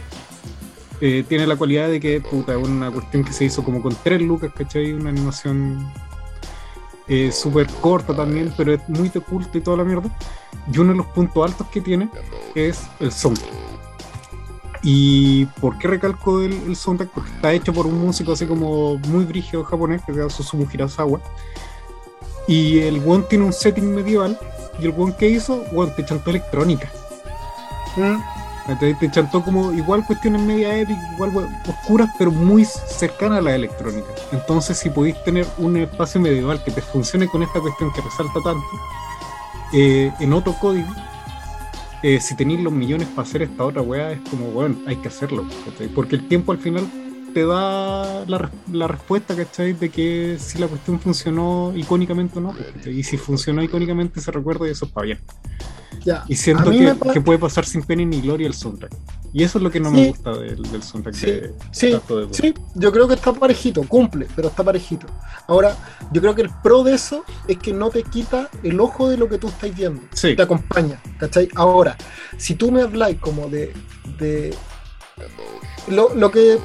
eh, 1.01 1.23
tiene 1.27 1.47
la 1.47 1.55
cualidad 1.55 1.87
de 1.87 1.99
que, 1.99 2.21
puta, 2.21 2.53
es 2.53 2.67
una 2.67 2.91
cuestión 2.91 3.23
que 3.23 3.33
se 3.33 3.45
hizo 3.45 3.63
como 3.63 3.81
con 3.81 3.95
tres 4.03 4.21
lucas, 4.21 4.51
¿cachai? 4.55 4.91
Una 4.93 5.09
animación 5.09 5.91
eh, 7.09 7.31
súper 7.31 7.67
corta 7.81 8.15
también, 8.15 8.53
pero 8.55 8.73
es 8.73 8.87
muy 8.87 9.09
de 9.09 9.19
culto 9.19 9.57
y 9.57 9.61
toda 9.61 9.77
la 9.77 9.83
mierda. 9.83 10.09
Y 10.71 10.77
uno 10.77 10.91
de 10.91 10.97
los 10.97 11.07
puntos 11.07 11.43
altos 11.43 11.67
que 11.67 11.81
tiene 11.81 12.09
es 12.55 12.83
el 12.99 13.11
soundtrack. 13.11 13.51
¿Y 14.81 15.45
por 15.59 15.77
qué 15.77 15.87
recalco 15.87 16.39
el, 16.39 16.53
el 16.53 16.75
soundtrack? 16.75 17.09
Porque 17.09 17.31
está 17.31 17.51
hecho 17.51 17.73
por 17.73 17.85
un 17.85 17.99
músico 17.99 18.33
así 18.33 18.45
como 18.45 18.97
muy 18.99 19.25
brígido 19.25 19.63
japonés, 19.63 20.01
que 20.05 20.13
se 20.13 20.19
llama 20.19 20.29
Susumu 20.29 20.67
Hirasawa. 20.71 21.19
Y 22.47 22.79
el 22.79 23.01
one 23.05 23.25
tiene 23.29 23.45
un 23.45 23.53
setting 23.53 23.93
medieval. 23.93 24.39
Y 24.79 24.85
el 24.85 24.93
one 24.97 25.15
que 25.17 25.29
hizo, 25.29 25.63
one 25.73 25.91
te 25.91 26.05
chantó 26.05 26.29
electrónica. 26.29 26.89
Mm, 27.97 28.17
Te, 28.77 29.11
chantó 29.11 29.43
como 29.43 29.71
igual 29.73 30.05
cuestiones 30.05 30.41
media 30.41 30.77
épicas, 30.77 31.13
igual 31.13 31.49
oscuras, 31.67 32.09
pero 32.17 32.31
muy 32.31 32.65
cercanas 32.65 33.39
a 33.39 33.41
la 33.41 33.55
electrónica. 33.55 34.07
Entonces, 34.31 34.77
si 34.77 34.89
podéis 34.89 35.21
tener 35.23 35.45
un 35.57 35.77
espacio 35.77 36.21
medieval 36.21 36.63
que 36.63 36.71
te 36.71 36.81
funcione 36.81 37.27
con 37.27 37.41
esta 37.41 37.59
cuestión 37.59 37.91
que 37.93 38.01
resalta 38.01 38.41
tanto, 38.43 38.65
eh, 39.73 40.11
en 40.19 40.33
otro 40.33 40.53
código, 40.53 40.89
eh, 42.01 42.19
si 42.19 42.35
tenéis 42.35 42.61
los 42.61 42.71
millones 42.71 43.07
para 43.09 43.27
hacer 43.27 43.41
esta 43.41 43.65
otra 43.65 43.81
weá, 43.81 44.11
es 44.11 44.19
como, 44.29 44.51
bueno, 44.51 44.77
hay 44.87 44.97
que 44.97 45.07
hacerlo. 45.07 45.45
¿cachai? 45.65 45.87
Porque 45.87 46.15
el 46.15 46.27
tiempo 46.27 46.51
al 46.51 46.59
final 46.59 46.87
te 47.33 47.45
da 47.45 48.25
la, 48.25 48.49
la 48.71 48.87
respuesta, 48.87 49.35
¿cachai? 49.35 49.73
De 49.73 49.89
que 49.89 50.37
si 50.39 50.57
la 50.59 50.67
cuestión 50.67 50.99
funcionó 50.99 51.73
icónicamente 51.75 52.39
o 52.39 52.41
no. 52.41 52.55
Y 52.85 53.03
si 53.03 53.17
funcionó 53.17 53.63
icónicamente, 53.63 54.21
se 54.21 54.31
recuerda 54.31 54.67
y 54.67 54.71
eso 54.71 54.85
está 54.85 55.01
bien. 55.01 55.19
Ya. 56.03 56.23
Y 56.27 56.35
siento 56.35 56.71
que, 56.71 56.95
pa- 56.95 57.13
que 57.13 57.21
puede 57.21 57.39
pasar 57.39 57.65
sin 57.65 57.83
pena 57.83 58.03
ni 58.05 58.21
gloria 58.21 58.47
el 58.47 58.53
soundtrack. 58.53 58.91
Y 59.31 59.43
eso 59.43 59.59
es 59.59 59.63
lo 59.63 59.69
que 59.69 59.79
no 59.79 59.89
Sí. 59.91 59.95
me 59.95 60.07
gusta 60.09 60.31
del, 60.37 60.61
del 60.71 60.81
soundtrack 60.81 61.15
Sí, 61.15 61.25
de 61.27 61.53
sí, 61.71 61.91
de. 61.91 62.27
Sí, 62.31 62.53
yo 62.75 62.91
creo 62.91 63.07
que 63.07 63.13
está 63.13 63.31
parejito, 63.31 63.83
cumple, 63.83 64.27
pero 64.35 64.47
está 64.47 64.63
parejito. 64.63 65.05
Ahora, 65.47 65.75
yo 66.11 66.19
creo 66.21 66.33
que 66.33 66.41
el 66.41 66.49
pro 66.63 66.83
de 66.83 66.95
eso 66.95 67.23
es 67.47 67.57
que 67.59 67.71
no 67.71 67.89
te 67.91 68.01
quita 68.03 68.49
el 68.63 68.79
ojo 68.79 69.07
de 69.07 69.17
lo 69.17 69.29
que 69.29 69.37
tú 69.37 69.47
estás 69.47 69.75
viendo. 69.75 70.01
Sí. 70.13 70.35
Te 70.35 70.41
acompaña, 70.41 70.99
¿cachai? 71.19 71.47
Ahora, 71.55 71.95
si 72.37 72.55
tú 72.55 72.71
me 72.71 72.81
habláis 72.81 73.19
como 73.19 73.47
de. 73.49 73.73
de 74.17 74.53
lo, 75.87 76.13
lo 76.15 76.31
que 76.31 76.57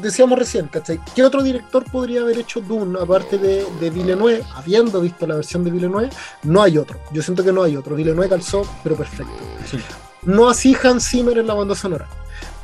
decíamos 0.00 0.38
recién, 0.38 0.68
¿cachai? 0.68 1.00
¿Qué 1.14 1.22
otro 1.24 1.42
director 1.42 1.84
podría 1.90 2.22
haber 2.22 2.38
hecho 2.38 2.60
Dune 2.60 2.98
aparte 3.00 3.38
de, 3.38 3.66
de 3.80 3.90
Villeneuve? 3.90 4.42
Habiendo 4.54 5.00
visto 5.00 5.26
la 5.26 5.36
versión 5.36 5.64
de 5.64 5.70
Villeneuve, 5.70 6.10
no 6.42 6.62
hay 6.62 6.78
otro. 6.78 6.98
Yo 7.12 7.22
siento 7.22 7.42
que 7.44 7.52
no 7.52 7.62
hay 7.62 7.76
otro. 7.76 7.96
Villeneuve 7.96 8.28
calzó, 8.28 8.62
pero 8.82 8.96
perfecto. 8.96 9.32
Sí. 9.70 9.78
No 10.22 10.48
así 10.48 10.76
Hans 10.82 11.08
Zimmer 11.08 11.38
en 11.38 11.46
la 11.46 11.54
banda 11.54 11.74
sonora. 11.74 12.06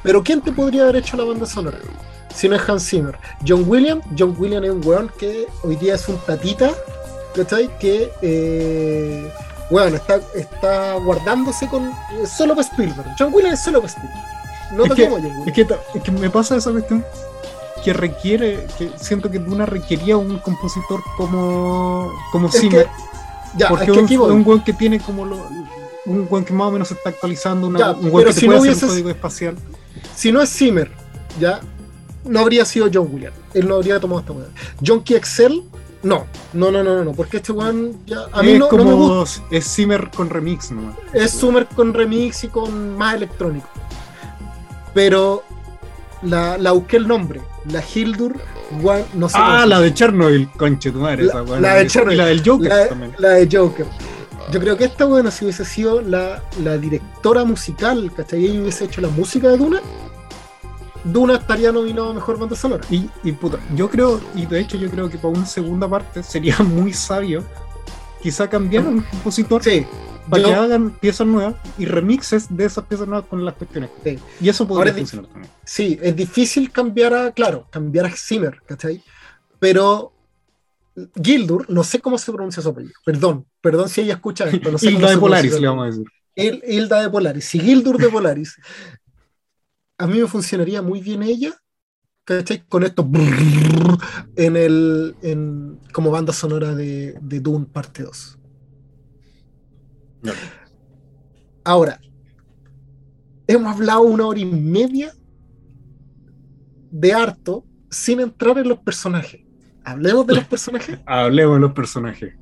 Pero 0.02 0.22
¿quién 0.22 0.40
te 0.40 0.52
podría 0.52 0.82
haber 0.82 0.96
hecho 0.96 1.16
la 1.16 1.24
banda 1.24 1.46
sonora? 1.46 1.78
Si 2.34 2.48
no 2.48 2.56
es 2.56 2.68
Hans 2.68 2.88
Zimmer. 2.88 3.16
John 3.46 3.64
Williams. 3.66 4.04
John 4.18 4.34
Williams 4.38 4.66
es 4.66 4.72
un 4.72 4.86
weón 4.86 5.12
que 5.18 5.46
hoy 5.62 5.76
día 5.76 5.94
es 5.94 6.08
un 6.08 6.16
tatita. 6.18 6.72
¿Cachai? 7.36 7.70
Que, 7.78 8.10
eh, 8.20 9.32
weón, 9.70 9.94
está, 9.94 10.20
está 10.34 10.94
guardándose 10.94 11.68
con. 11.68 11.84
eh, 11.84 12.26
solo 12.26 12.54
para 12.54 12.66
Spielberg. 12.66 13.14
John 13.18 13.32
Williams 13.32 13.58
es 13.60 13.64
solo 13.64 13.80
para 13.80 13.92
Spielberg. 13.92 14.41
No 14.72 14.84
Es 14.84 14.90
te 14.90 14.96
que- 14.96 15.08
Williams. 15.08 15.46
Es 15.46 15.52
que, 15.52 15.60
es 15.94 16.02
que 16.02 16.10
me 16.12 16.30
pasa 16.30 16.56
esa 16.56 16.70
cuestión 16.72 17.04
que 17.84 17.92
requiere, 17.92 18.66
que 18.78 18.90
siento 18.96 19.30
que 19.30 19.38
Duna 19.38 19.66
requería 19.66 20.16
un 20.16 20.38
compositor 20.38 21.02
como, 21.16 22.12
como 22.30 22.48
Zimmer. 22.50 22.88
ya, 23.56 23.68
porque 23.68 23.90
es 23.90 24.08
que 24.08 24.18
un, 24.18 24.46
weón 24.46 24.62
que 24.64 24.72
tiene 24.72 25.00
como 25.00 25.24
lo, 25.26 25.36
un 26.06 26.26
weón 26.30 26.44
que 26.44 26.52
más 26.52 26.68
o 26.68 26.70
menos 26.70 26.88
se 26.88 26.94
está 26.94 27.10
actualizando, 27.10 27.66
una- 27.66 27.78
Ya, 27.78 27.90
un 27.92 28.02
pero 28.12 28.18
que 28.18 28.24
te 28.26 28.32
si 28.40 28.46
puede 28.46 28.58
no 28.58 28.62
hacer 28.62 28.72
hubieses- 28.74 28.82
un 28.84 28.88
código 28.90 29.10
espacial. 29.10 29.56
Si 30.14 30.30
no 30.32 30.40
es 30.40 30.50
Zimmer, 30.50 30.90
ya 31.40 31.60
no 32.24 32.40
habría 32.40 32.64
sido 32.64 32.88
John 32.92 33.08
Williams. 33.12 33.36
Él 33.52 33.68
no 33.68 33.74
habría 33.76 33.98
tomado 33.98 34.20
esta 34.20 34.32
weá. 34.32 34.46
John 34.86 35.02
Key 35.02 35.16
Excel, 35.16 35.62
no. 36.04 36.24
No, 36.52 36.70
no, 36.70 36.82
no, 36.84 36.94
no, 36.96 37.04
no, 37.04 37.12
porque 37.12 37.38
este 37.38 37.50
weón 37.52 37.96
ya. 38.06 38.26
A 38.32 38.42
mí 38.42 38.52
es 38.52 38.58
no, 38.60 38.66
no 38.66 38.70
como 38.70 38.84
me 38.84 38.94
gusta. 38.94 39.42
es 39.50 39.66
Zimmer 39.74 40.08
con 40.10 40.30
remix 40.30 40.70
nomás. 40.70 40.94
Es 41.12 41.32
Summer 41.32 41.66
con 41.66 41.92
remix 41.94 42.44
y 42.44 42.48
con 42.48 42.96
más 42.96 43.14
electrónico. 43.16 43.66
Pero 44.94 45.42
la, 46.22 46.58
la 46.58 46.72
busqué 46.72 46.96
el 46.98 47.08
nombre. 47.08 47.40
La 47.70 47.82
Hildur, 47.94 48.36
One- 48.82 49.04
no 49.14 49.28
sé. 49.28 49.36
Ah, 49.38 49.64
la 49.66 49.80
de 49.80 49.94
Chernobyl, 49.94 50.48
conche 50.56 50.90
tu 50.90 50.98
madre, 50.98 51.24
La- 51.24 51.42
esa 51.42 51.60
la 51.60 51.74
de 51.76 51.86
Chernobyl. 51.86 52.14
Y 52.14 52.18
la 52.18 52.26
del 52.26 52.42
Joker 52.44 52.68
la, 52.68 52.88
también. 52.88 53.12
la 53.18 53.28
de 53.30 53.48
Joker. 53.56 53.86
Yo 54.50 54.60
creo 54.60 54.76
que 54.76 54.84
esta 54.84 55.04
buena, 55.04 55.30
si 55.30 55.44
hubiese 55.44 55.64
sido 55.64 56.02
la, 56.02 56.42
la 56.62 56.76
directora 56.76 57.44
musical, 57.44 58.10
¿cachai? 58.14 58.44
Y 58.46 58.58
hubiese 58.60 58.84
hecho 58.84 59.00
la 59.00 59.08
música 59.08 59.48
de 59.48 59.56
Duna, 59.56 59.80
Duna 61.04 61.34
estaría 61.36 61.72
nominado 61.72 62.10
a 62.10 62.14
mejor 62.14 62.38
banda 62.38 62.54
sonora. 62.56 62.84
Y, 62.90 63.08
y 63.24 63.32
puta, 63.32 63.58
yo 63.74 63.88
creo, 63.88 64.20
y 64.34 64.46
de 64.46 64.60
hecho 64.60 64.76
yo 64.76 64.90
creo 64.90 65.08
que 65.08 65.16
para 65.18 65.28
una 65.34 65.46
segunda 65.46 65.88
parte 65.88 66.22
sería 66.22 66.56
muy 66.62 66.92
sabio 66.92 67.44
quizá 68.22 68.48
cambiar 68.48 68.86
un 68.86 69.00
compositor 69.02 69.62
Sí. 69.64 69.84
Para 70.30 70.42
yo- 70.42 70.48
que 70.48 70.54
hagan 70.54 70.90
piezas 70.98 71.26
nuevas 71.26 71.54
y 71.78 71.84
remixes 71.84 72.54
de 72.54 72.64
esas 72.64 72.84
piezas 72.86 73.06
nuevas 73.08 73.26
con 73.28 73.44
las 73.44 73.54
cuestiones. 73.54 73.90
Sí. 74.04 74.18
Y 74.40 74.48
eso 74.48 74.66
podría 74.66 74.92
funcionar 74.94 75.26
también. 75.30 75.52
Sí, 75.64 75.98
es 76.02 76.14
difícil 76.16 76.70
cambiar 76.70 77.14
a, 77.14 77.32
claro, 77.32 77.66
cambiar 77.70 78.06
a 78.06 78.10
Zimmer, 78.10 78.60
¿cachai? 78.66 79.02
Pero 79.58 80.12
Gildur, 81.22 81.68
no 81.70 81.84
sé 81.84 82.00
cómo 82.00 82.18
se 82.18 82.30
pronuncia 82.32 82.62
su 82.62 82.68
apellido, 82.68 82.94
perdón, 83.04 83.46
perdón 83.60 83.88
si 83.88 84.02
ella 84.02 84.14
escucha 84.14 84.44
esto, 84.48 84.70
no 84.70 84.78
sé 84.78 84.90
Hilda 84.90 85.10
de 85.10 85.18
Polaris, 85.18 85.58
le 85.60 85.66
vamos 85.68 85.82
a 85.84 85.86
decir. 85.86 86.04
Il- 86.36 86.62
Hilda 86.66 87.00
de 87.02 87.08
Polaris, 87.10 87.44
si 87.46 87.58
Gildur 87.60 87.98
de 87.98 88.08
Polaris, 88.08 88.56
a 89.98 90.06
mí 90.06 90.20
me 90.20 90.26
funcionaría 90.26 90.82
muy 90.82 91.00
bien 91.00 91.22
ella, 91.22 91.54
¿cachai? 92.24 92.62
Con 92.68 92.82
esto 92.84 93.04
brrr, 93.04 93.98
en 94.36 94.56
el, 94.56 95.14
en, 95.22 95.78
como 95.92 96.10
banda 96.10 96.32
sonora 96.32 96.74
de, 96.74 97.16
de 97.20 97.40
Dune 97.40 97.66
parte 97.66 98.02
2. 98.02 98.38
Ahora, 101.64 102.00
hemos 103.46 103.74
hablado 103.74 104.02
una 104.02 104.26
hora 104.26 104.38
y 104.40 104.44
media 104.44 105.12
de 106.90 107.12
harto 107.12 107.64
sin 107.90 108.20
entrar 108.20 108.58
en 108.58 108.68
los 108.68 108.78
personajes. 108.78 109.40
Hablemos 109.84 110.26
de 110.26 110.34
los 110.36 110.44
personajes 110.44 110.98
Hablemos 111.06 111.56
de 111.56 111.60
los 111.60 111.72
personajes. 111.72 112.34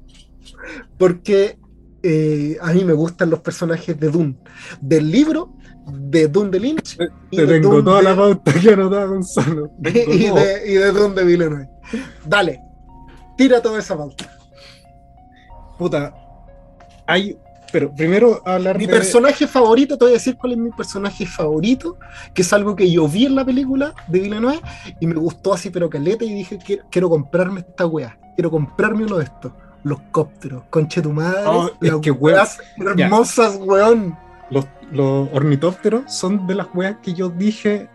porque 0.99 1.59
eh, 2.03 2.57
a 2.63 2.73
mí 2.73 2.85
me 2.85 2.93
gustan 2.95 3.31
los 3.31 3.41
personajes 3.41 3.99
de 3.99 4.09
Dune. 4.11 4.37
Del 4.81 5.11
libro, 5.11 5.55
de 5.93 6.29
Dune 6.29 6.51
de 6.51 6.61
Lynch 6.61 6.99
y 7.31 7.37
Te 7.37 7.47
de 7.47 7.55
tengo 7.61 7.71
Dune 7.77 7.83
toda 7.85 7.99
de- 7.99 8.03
la 8.05 8.17
pauta 8.17 8.53
que 8.55 8.71
anotada, 8.71 9.05
Gonzalo. 9.07 9.71
y 9.81 9.93
de, 9.93 10.63
y 10.67 10.75
de 10.75 10.93
Dune 10.93 11.15
de 11.15 11.25
Villeneuve. 11.25 11.69
Dale, 12.27 12.61
tira 13.37 13.61
toda 13.61 13.79
esa 13.79 13.97
pauta. 13.97 14.31
Puta, 15.79 16.15
hay. 17.07 17.37
Pero 17.73 17.93
primero 17.95 18.43
hablar 18.45 18.77
Mi 18.79 18.87
de. 18.87 18.93
personaje 18.93 19.47
favorito, 19.47 19.97
te 19.97 20.05
voy 20.05 20.13
a 20.13 20.15
decir 20.15 20.37
cuál 20.37 20.53
es 20.53 20.59
mi 20.59 20.71
personaje 20.71 21.25
favorito, 21.27 21.97
que 22.35 22.43
es 22.43 22.53
algo 22.53 22.75
que 22.75 22.91
yo 22.91 23.07
vi 23.09 23.27
en 23.27 23.35
la 23.35 23.45
película 23.45 23.95
de 24.09 24.21
Villeneuve 24.21 24.61
y 25.01 25.07
me 25.07 25.15
gustó 25.15 25.55
así, 25.55 25.71
pero 25.71 25.89
caleta, 25.89 26.25
y 26.25 26.35
dije, 26.35 26.59
quiero, 26.65 26.85
quiero 26.91 27.09
comprarme 27.09 27.61
esta 27.61 27.87
wea, 27.87 28.19
quiero 28.35 28.51
comprarme 28.51 29.05
uno 29.05 29.19
de 29.19 29.25
estos. 29.25 29.53
Los 29.83 29.99
cópteros, 30.11 30.65
conche 30.69 31.01
tu 31.01 31.11
madre, 31.13 31.41
Oh, 31.47 31.71
es 31.81 31.91
las 31.93 32.01
que 32.01 32.11
weas 32.11 32.59
hermosas, 32.79 33.57
weón. 33.63 34.15
Los, 34.51 34.67
los 34.93 35.29
ornitópteros 35.33 36.13
son 36.13 36.47
de 36.47 36.55
las 36.57 36.67
weas 36.75 36.97
que 37.03 37.15
yo 37.15 37.29
dije. 37.31 37.89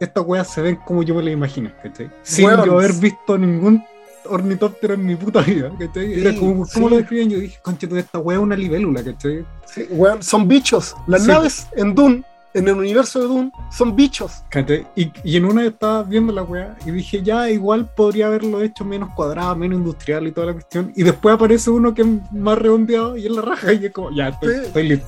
Estas 0.00 0.24
weas 0.24 0.48
se 0.48 0.62
ven 0.62 0.76
como 0.86 1.02
yo 1.02 1.14
me 1.16 1.22
las 1.22 1.32
imagino, 1.34 1.70
¿cachai? 1.82 2.08
Sin 2.22 2.48
yo 2.48 2.78
haber 2.78 2.92
visto 2.94 3.36
ningún 3.36 3.84
ornitóptero 4.30 4.94
en 4.94 5.04
mi 5.06 5.16
puta 5.16 5.40
vida, 5.42 5.70
¿cachai? 5.78 6.20
Era 6.20 6.32
Sí, 6.32 6.38
como, 6.38 6.52
¿cómo 6.54 6.66
sí. 6.66 6.80
lo 6.90 6.96
describían? 6.96 7.30
Yo 7.30 7.38
dije, 7.38 7.58
conche, 7.62 7.86
toda 7.86 8.00
esta 8.00 8.18
wea 8.18 8.36
es 8.38 8.42
una 8.42 8.56
libélula, 8.56 9.02
¿cachai? 9.02 9.44
Sí, 9.66 9.86
weón, 9.90 10.22
son 10.22 10.46
bichos. 10.48 10.94
Las 11.06 11.22
Sí. 11.22 11.28
naves 11.28 11.66
en 11.76 11.94
Dune, 11.94 12.22
en 12.54 12.66
el 12.66 12.74
universo 12.74 13.20
de 13.20 13.26
Dune, 13.26 13.52
son 13.70 13.94
bichos. 13.94 14.42
¿cachai? 14.50 14.86
Y, 14.96 15.12
y 15.22 15.36
en 15.36 15.44
una 15.44 15.64
estaba 15.66 16.02
viendo 16.02 16.32
la 16.32 16.42
wea 16.42 16.76
y 16.86 16.90
dije, 16.90 17.22
ya, 17.22 17.50
igual 17.50 17.88
podría 17.94 18.26
haberlo 18.28 18.62
hecho 18.62 18.84
menos 18.84 19.10
cuadrado, 19.14 19.54
menos 19.56 19.78
industrial 19.78 20.26
y 20.26 20.32
toda 20.32 20.48
la 20.48 20.52
cuestión. 20.54 20.92
Y 20.96 21.02
después 21.02 21.34
aparece 21.34 21.70
uno 21.70 21.92
que 21.94 22.02
es 22.02 22.08
más 22.32 22.58
redondeado 22.58 23.16
y 23.16 23.26
es 23.26 23.32
la 23.32 23.42
raja 23.42 23.72
y 23.72 23.86
es 23.86 23.92
como, 23.92 24.10
ya, 24.14 24.28
estoy, 24.28 24.54
estoy 24.54 24.88
listo. 24.88 25.06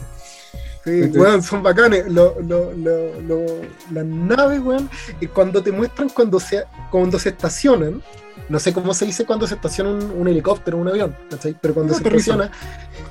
Sí, 0.82 1.02
weón, 1.14 1.42
son 1.42 1.62
bacanes. 1.62 2.06
Lo- 2.08 2.40
lo- 2.40 2.72
lo- 2.72 3.20
lo- 3.20 3.60
las 3.90 4.04
naves, 4.04 4.60
weón, 4.62 4.88
y 5.20 5.26
cuando 5.26 5.62
te 5.62 5.70
muestran 5.72 6.08
cuando 6.08 6.40
se, 6.40 6.64
cuando 6.90 7.18
se 7.18 7.28
estacionan, 7.30 8.02
no 8.50 8.58
sé 8.58 8.72
cómo 8.74 8.92
se 8.92 9.06
dice 9.06 9.24
cuando 9.24 9.46
se 9.46 9.54
estaciona 9.54 9.90
un, 9.90 10.10
un 10.10 10.28
helicóptero, 10.28 10.76
un 10.76 10.88
avión, 10.88 11.16
¿cachai? 11.30 11.56
Pero 11.60 11.72
cuando 11.72 11.92
No, 11.92 11.98
se 11.98 12.02
aterriza. 12.02 12.32
estaciona, 12.34 12.52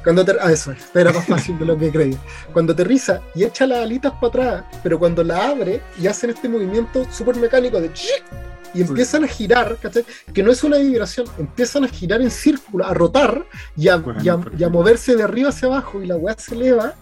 cuando 0.03 0.24
ah, 0.41 0.52
eso 0.52 0.72
es, 0.74 0.78
era 0.94 1.11
más 1.11 1.26
fácil 1.26 1.57
de 1.57 1.66
lo 1.66 1.78
que 1.78 1.90
creí. 1.91 2.18
Cuando 2.53 2.74
aterriza 2.74 3.22
y 3.34 3.44
echa 3.45 3.66
las 3.66 3.80
alitas 3.80 4.11
para 4.14 4.28
atrás, 4.28 4.64
pero 4.84 4.99
cuando 4.99 5.24
la 5.24 5.48
abre 5.49 5.82
y 5.99 6.06
hacen 6.07 6.30
este 6.30 6.48
movimiento 6.48 7.06
súper 7.11 7.38
mecánico 7.38 7.80
de 7.82 7.91
chic, 7.94 8.24
y 8.72 8.82
empiezan 8.82 9.24
a 9.24 9.28
girar, 9.28 9.78
¿cachai? 9.82 10.06
Que 10.32 10.44
no 10.44 10.52
es 10.52 10.64
una 10.64 10.78
vibración, 10.78 11.26
empiezan 11.40 11.86
a 11.86 11.88
girar 11.88 12.22
en 12.22 12.30
círculo, 12.30 12.86
a 12.86 12.94
rotar 12.94 13.44
y 13.76 13.88
a, 13.88 13.95
Bueno, 13.98 14.22
y 14.24 14.30
a- 14.30 14.36
perfecto. 14.36 14.57
y 14.60 14.64
a 14.64 14.70
moverse 14.70 15.16
de 15.16 15.24
arriba 15.24 15.49
hacia 15.49 15.68
abajo 15.70 16.03
y 16.03 16.06
la 16.06 16.18
weá 16.18 16.36
se 16.38 16.53
eleva. 16.53 16.94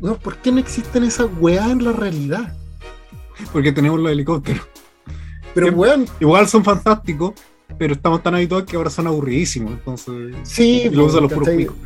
Weón, 0.00 0.18
¿por 0.18 0.36
qué 0.38 0.52
no 0.52 0.58
existen 0.58 1.04
esas 1.04 1.28
weas 1.40 1.70
en 1.70 1.82
la 1.84 1.92
realidad? 1.92 2.52
Porque 3.54 3.72
tenemos 3.72 3.98
los 4.00 4.12
helicópteros. 4.12 4.66
Pero 5.54 5.68
weón, 5.72 6.06
Igual 6.20 6.48
son 6.48 6.64
fantásticos, 6.64 7.34
pero 7.78 7.94
estamos 7.94 8.22
tan 8.22 8.34
habituados 8.34 8.68
que 8.68 8.76
ahora 8.76 8.90
son 8.90 9.06
aburridísimos. 9.06 9.72
Entonces, 9.72 10.36
sí, 10.42 10.82
y 10.84 10.90
lo 10.90 11.06
usan 11.06 11.22
los 11.22 11.32
puros 11.32 11.48
picos. 11.50 11.76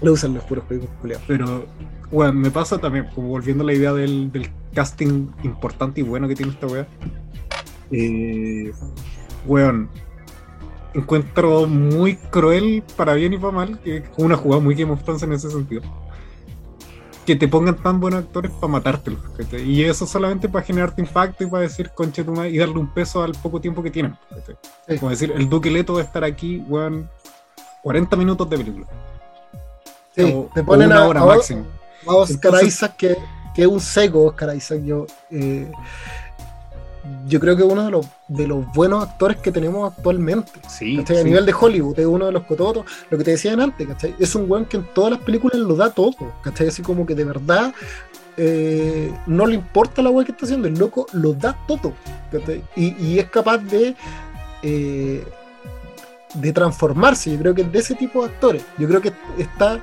Lo 0.00 0.12
usan 0.12 0.34
los 0.34 0.44
puros 0.44 0.64
picos, 0.64 0.88
culiao. 1.00 1.20
Pero, 1.26 1.66
bueno, 2.10 2.32
me 2.32 2.50
pasa 2.50 2.78
también, 2.78 3.06
como 3.14 3.28
volviendo 3.28 3.64
a 3.64 3.66
la 3.66 3.72
idea 3.72 3.92
del, 3.92 4.30
del 4.30 4.50
casting 4.74 5.28
importante 5.42 6.00
y 6.00 6.04
bueno 6.04 6.28
que 6.28 6.34
tiene 6.34 6.52
esta 6.52 6.66
wea. 6.66 6.86
Eh, 7.90 8.72
weón, 9.46 9.88
encuentro 10.94 11.66
muy 11.66 12.16
cruel 12.16 12.82
para 12.96 13.14
bien 13.14 13.32
y 13.32 13.38
para 13.38 13.52
mal, 13.52 13.80
que 13.80 13.98
es 13.98 14.04
una 14.16 14.36
jugada 14.36 14.62
muy 14.62 14.74
Game 14.74 14.92
of 14.92 15.02
Thrones 15.02 15.22
en 15.22 15.32
ese 15.32 15.50
sentido. 15.50 15.82
Que 17.28 17.36
te 17.36 17.46
pongan 17.46 17.76
tan 17.76 18.00
buenos 18.00 18.20
actores 18.24 18.50
para 18.52 18.72
matártelos. 18.72 19.20
¿cachai? 19.36 19.60
Y 19.70 19.84
eso 19.84 20.06
solamente 20.06 20.48
para 20.48 20.64
generarte 20.64 21.02
impacto 21.02 21.44
y 21.44 21.46
para 21.46 21.64
decir 21.64 21.90
conche 21.94 22.24
tu 22.24 22.32
madre", 22.32 22.48
y 22.48 22.56
darle 22.56 22.78
un 22.78 22.88
peso 22.88 23.22
al 23.22 23.32
poco 23.32 23.60
tiempo 23.60 23.82
que 23.82 23.90
tienen. 23.90 24.16
Sí. 24.46 24.96
Como 24.96 25.10
decir, 25.10 25.30
el 25.36 25.46
Duque 25.46 25.70
Leto 25.70 25.92
va 25.92 26.00
a 26.00 26.04
estar 26.04 26.24
aquí, 26.24 26.64
weón, 26.66 27.06
40 27.82 28.16
minutos 28.16 28.48
de 28.48 28.56
película. 28.56 28.86
Sí, 30.16 30.22
o, 30.22 30.48
te 30.54 30.60
o 30.60 30.64
ponen 30.64 30.86
una 30.86 31.02
a, 31.02 31.06
hora 31.08 31.20
a- 31.20 31.26
máximo. 31.26 31.66
a 32.06 32.14
Oscar 32.14 32.36
Entonces- 32.46 32.68
Isaac, 32.68 32.96
que, 32.96 33.16
que 33.54 33.60
es 33.62 33.68
un 33.68 33.80
seco 33.80 34.24
Oscar 34.24 34.56
Isaac. 34.56 34.80
Yo, 34.84 35.04
eh, 35.30 35.70
yo 37.26 37.40
creo 37.40 37.56
que 37.56 37.62
uno 37.62 37.84
de 37.84 37.90
los, 37.90 38.06
de 38.28 38.46
los 38.46 38.66
buenos 38.72 39.02
actores 39.02 39.36
que 39.38 39.52
tenemos 39.52 39.92
actualmente. 39.92 40.52
Sí. 40.68 41.04
A 41.08 41.22
nivel 41.22 41.46
de 41.46 41.54
Hollywood, 41.58 41.98
es 41.98 42.06
uno 42.06 42.26
de 42.26 42.32
los 42.32 42.44
cototos, 42.44 42.84
lo 43.10 43.18
que 43.18 43.24
te 43.24 43.32
decían 43.32 43.60
antes, 43.60 43.86
¿cachai? 43.86 44.14
Es 44.18 44.34
un 44.34 44.50
weón 44.50 44.64
que 44.64 44.78
en 44.78 44.84
todas 44.94 45.12
las 45.12 45.20
películas 45.20 45.58
lo 45.58 45.74
da 45.74 45.90
todo, 45.90 46.16
¿cachai? 46.42 46.68
Así 46.68 46.82
como 46.82 47.06
que 47.06 47.14
de 47.14 47.24
verdad 47.24 47.74
eh, 48.36 49.12
no 49.26 49.46
le 49.46 49.54
importa 49.54 50.02
la 50.02 50.10
weá 50.10 50.24
que 50.24 50.32
está 50.32 50.46
haciendo, 50.46 50.68
el 50.68 50.74
loco 50.78 51.06
lo 51.12 51.32
da 51.32 51.56
todo, 51.66 51.92
¿cachai? 52.30 52.62
Y, 52.76 52.96
y 53.04 53.18
es 53.18 53.26
capaz 53.30 53.58
de 53.58 53.94
eh, 54.62 55.24
de 56.34 56.52
transformarse, 56.52 57.30
yo 57.30 57.38
creo 57.38 57.54
que 57.54 57.62
es 57.62 57.72
de 57.72 57.78
ese 57.78 57.94
tipo 57.94 58.20
de 58.20 58.30
actores, 58.30 58.62
yo 58.76 58.86
creo 58.86 59.00
que 59.00 59.12
está 59.38 59.80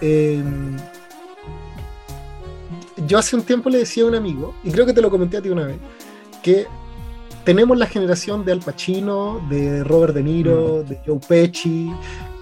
eh, 0.00 0.42
yo 3.06 3.18
hace 3.18 3.36
un 3.36 3.42
tiempo 3.42 3.70
le 3.70 3.78
decía 3.78 4.04
a 4.04 4.06
un 4.06 4.14
amigo, 4.14 4.54
y 4.64 4.70
creo 4.70 4.86
que 4.86 4.92
te 4.92 5.00
lo 5.00 5.10
comenté 5.10 5.36
a 5.36 5.42
ti 5.42 5.48
una 5.48 5.66
vez, 5.66 5.76
que 6.46 6.66
tenemos 7.44 7.76
la 7.76 7.86
generación 7.86 8.44
de 8.44 8.52
Al 8.52 8.60
Pacino, 8.60 9.40
de 9.50 9.82
Robert 9.84 10.14
De 10.14 10.22
Niro, 10.22 10.82
de 10.84 11.00
Joe 11.04 11.18
Pesci, 11.28 11.90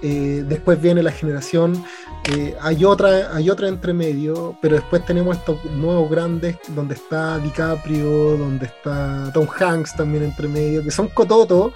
eh, 0.03 0.45
después 0.47 0.81
viene 0.81 1.03
la 1.03 1.11
generación, 1.13 1.83
eh, 2.31 2.55
hay 2.61 2.85
otra, 2.85 3.35
hay 3.35 3.49
otra 3.51 3.69
entre 3.69 3.93
medio, 3.95 4.57
pero 4.61 4.77
después 4.77 5.05
tenemos 5.07 5.37
estos 5.39 5.63
nuevos 5.77 6.11
grandes, 6.11 6.57
donde 6.69 6.95
está 6.95 7.39
DiCaprio, 7.39 8.37
donde 8.37 8.67
está 8.67 9.31
Tom 9.33 9.47
Hanks 9.59 9.97
también 9.97 10.25
entre 10.25 10.49
medio, 10.49 10.83
que 10.83 10.91
son 10.91 11.09
cototos, 11.09 11.73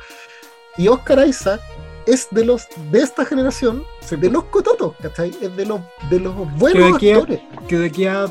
y 0.76 0.88
Oscar 0.88 1.26
Isaac 1.26 1.60
es 2.06 2.28
de 2.30 2.44
los 2.44 2.66
de 2.90 3.00
esta 3.00 3.24
generación, 3.24 3.82
de 4.10 4.30
los 4.30 4.44
cototos, 4.44 4.94
¿cachai? 5.02 5.30
Es 5.42 5.54
de 5.56 5.66
los, 5.66 5.80
de 6.10 6.20
los 6.20 6.34
Que 6.34 6.40
de 6.44 6.58
buenos 6.58 6.92
a- 6.92 6.96
actores. 6.96 7.40
que 7.68 7.78
de 7.78 7.86
aquí 7.86 8.06
a 8.06 8.26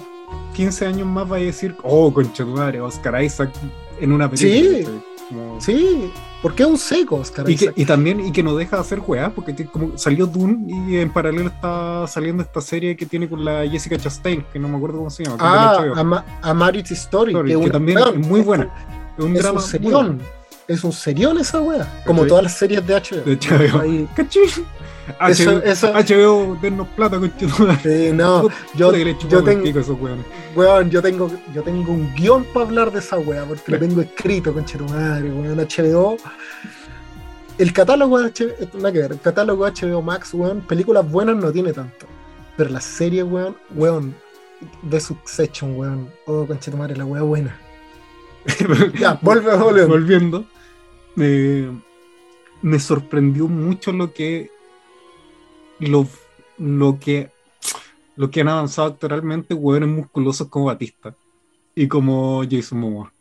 15 0.56 0.86
años 0.88 1.07
más 1.07 1.32
va 1.32 1.36
a 1.38 1.40
decir, 1.40 1.76
oh, 1.84 2.11
concha 2.11 2.44
tu 2.44 2.49
madre, 2.49 2.82
Oscar 2.82 3.24
Isaac 3.24 3.52
en 3.99 4.11
una 4.11 4.30
película. 4.30 4.78
Sí. 4.80 4.86
Como- 5.30 5.60
Sí, 5.60 6.10
porque 6.41 6.64
es 6.64 6.69
un 6.69 6.78
seco 6.78 7.18
Oscar 7.18 7.49
Y, 7.49 7.56
que, 7.57 7.65
Isaac. 7.65 7.74
y 7.78 7.86
también 7.86 8.26
y 8.26 8.32
que 8.32 8.41
no 8.44 8.56
deja 8.56 8.78
de 8.78 8.82
hacer 8.82 8.99
juegas 8.99 9.34
porque 9.36 9.65
como 9.65 9.98
salió 9.98 10.26
Dune 10.26 10.72
y 10.90 10.95
en 10.98 11.11
paralelo 11.11 11.49
está 11.49 12.07
saliendo 12.07 12.44
esta 12.44 12.61
serie 12.61 12.95
que 12.95 13.06
tiene 13.06 13.28
con 13.28 13.44
la 13.44 13.68
Jessica 13.68 13.98
Chastain 13.98 14.45
que 14.53 14.57
no 14.57 14.69
me 14.69 14.78
acuerdo 14.78 14.99
cómo 14.99 15.10
se 15.10 15.26
llama 15.26 15.36
Ah, 15.41 15.84
a, 15.98 16.03
Ma- 16.06 16.24
a 16.41 16.53
Marriage 16.53 16.94
Story, 16.94 17.34
Story, 17.34 17.60
que, 17.61 17.69
también 17.69 17.98
es 17.99 18.15
muy 18.26 18.40
buena 18.40 18.69
es 19.18 19.26
un 19.26 19.36
Es 19.36 19.41
drama 19.44 19.60
un 19.60 19.64
muy 19.64 19.69
serión. 19.69 19.91
bueno. 19.91 20.36
Es 20.68 20.84
un 20.84 20.91
serión 20.91 21.38
esa 21.38 21.61
wea. 21.61 22.02
Como 22.06 22.26
todas 22.26 22.44
las 22.44 22.57
series 22.57 22.85
de 22.85 22.94
HBO. 22.95 23.22
de 23.23 23.35
HBO 23.38 23.80
Ahí-. 23.81 24.07
Eso- 25.30 25.52
HBO, 25.52 25.64
eso- 25.64 25.94
HBO 25.94 26.57
dennos 26.61 26.88
plata 26.89 27.18
madre 27.18 27.31
Sí, 27.81 28.11
no, 28.14 28.49
yo, 28.76 28.91
yo 29.30 29.41
tengo, 29.41 29.80
esos 29.80 29.98
weón, 30.53 30.89
yo 30.89 31.02
tengo, 31.02 31.31
yo 31.53 31.64
tengo 31.64 31.94
un 31.94 32.14
guion 32.14 32.44
para 32.53 32.65
hablar 32.65 32.91
de 32.91 32.99
esa 32.99 33.18
wea, 33.18 33.45
porque 33.45 33.72
lo 33.72 33.80
tengo 33.80 34.02
escrito, 34.02 34.52
tu 34.77 34.84
madre, 34.84 35.31
weón, 35.31 35.57
HBO. 35.57 36.18
El 37.57 37.72
catálogo 37.72 38.19
de 38.19 38.31
HBO, 38.31 38.77
nada 38.80 38.91
que 38.91 38.99
ver, 38.99 39.11
el 39.14 39.22
catálogo 39.22 39.65
de 39.65 39.72
HBO 39.72 40.02
Max, 40.02 40.34
weón, 40.34 40.60
películas 40.60 41.10
buenas 41.10 41.38
no 41.38 41.53
tiene 41.53 41.72
tanto. 41.72 42.06
Pero 42.57 42.69
las 42.72 42.84
series, 42.84 43.23
weón, 43.23 43.56
weón, 43.76 44.14
de 44.81 44.99
Succession, 44.99 45.77
weón, 45.77 46.10
oh, 46.26 46.45
concha 46.45 46.69
tu 46.69 46.76
madre, 46.76 46.98
la 46.98 47.06
wea 47.06 47.22
buena. 47.22 47.57
ya, 48.99 49.18
vuelve, 49.22 49.56
vuelve. 49.56 49.85
volviendo, 49.85 50.45
eh, 51.18 51.72
me 52.61 52.80
sorprendió 52.80 53.48
mucho 53.48 53.91
lo 53.91 54.14
que 54.14 54.49
lo, 55.80 56.07
lo 56.57 56.99
que 56.99 57.31
lo 58.15 58.31
que 58.31 58.41
han 58.41 58.48
avanzado 58.49 58.88
actualmente 58.89 59.53
hueones 59.53 59.89
musculosos 59.89 60.48
como 60.48 60.65
Batista 60.65 61.15
y 61.76 61.88
como 61.88 62.44
Jason 62.49 62.80
Momoa. 62.80 63.14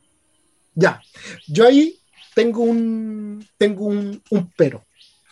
Ya, 0.75 1.03
yo 1.47 1.67
ahí 1.67 1.99
tengo 2.35 2.63
un 2.63 3.47
tengo 3.59 3.85
un, 3.87 4.23
un 4.31 4.53
pero. 4.57 4.85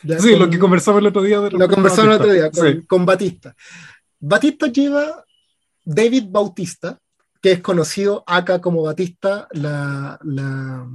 ¿ya? 0.02 0.18
Sí, 0.18 0.32
Con- 0.32 0.40
lo 0.40 0.50
que 0.50 0.58
conversamos 0.58 1.00
el 1.00 1.06
otro 1.06 1.22
día. 1.22 1.40
de 1.40 1.50
lo 1.50 1.68
conversamos 1.68 2.14
el 2.14 2.20
otro 2.20 2.32
día 2.32 2.50
con, 2.50 2.66
Sí. 2.72 2.82
con 2.86 3.06
Batista. 3.06 3.54
Batista 4.20 4.66
lleva 4.68 5.24
David 5.84 6.24
Bautista, 6.28 6.98
que 7.40 7.52
es 7.52 7.60
conocido 7.60 8.22
acá 8.26 8.60
como 8.60 8.82
Batista, 8.82 9.48
la, 9.52 10.18
la, 10.22 10.86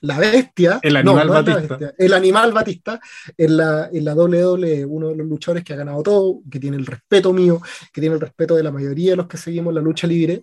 la 0.00 0.18
bestia. 0.18 0.78
El 0.82 0.96
animal 0.96 1.28
Batista. 1.28 1.76
bestia, 1.76 1.94
el 1.98 2.12
animal 2.12 2.52
Batista 2.52 3.00
en 3.36 3.56
la, 3.56 3.88
en 3.92 4.04
la 4.04 4.14
WWE, 4.14 4.84
uno 4.84 5.08
de 5.08 5.16
los 5.16 5.26
luchadores 5.26 5.64
que 5.64 5.72
ha 5.72 5.76
ganado 5.76 6.02
todo, 6.02 6.40
que 6.50 6.60
tiene 6.60 6.76
el 6.76 6.86
respeto 6.86 7.32
mío, 7.32 7.60
que 7.92 8.00
tiene 8.00 8.14
el 8.14 8.20
respeto 8.20 8.56
de 8.56 8.62
la 8.62 8.70
mayoría 8.70 9.12
de 9.12 9.16
los 9.16 9.26
que 9.26 9.36
seguimos 9.36 9.74
la 9.74 9.80
lucha 9.80 10.06
libre, 10.06 10.42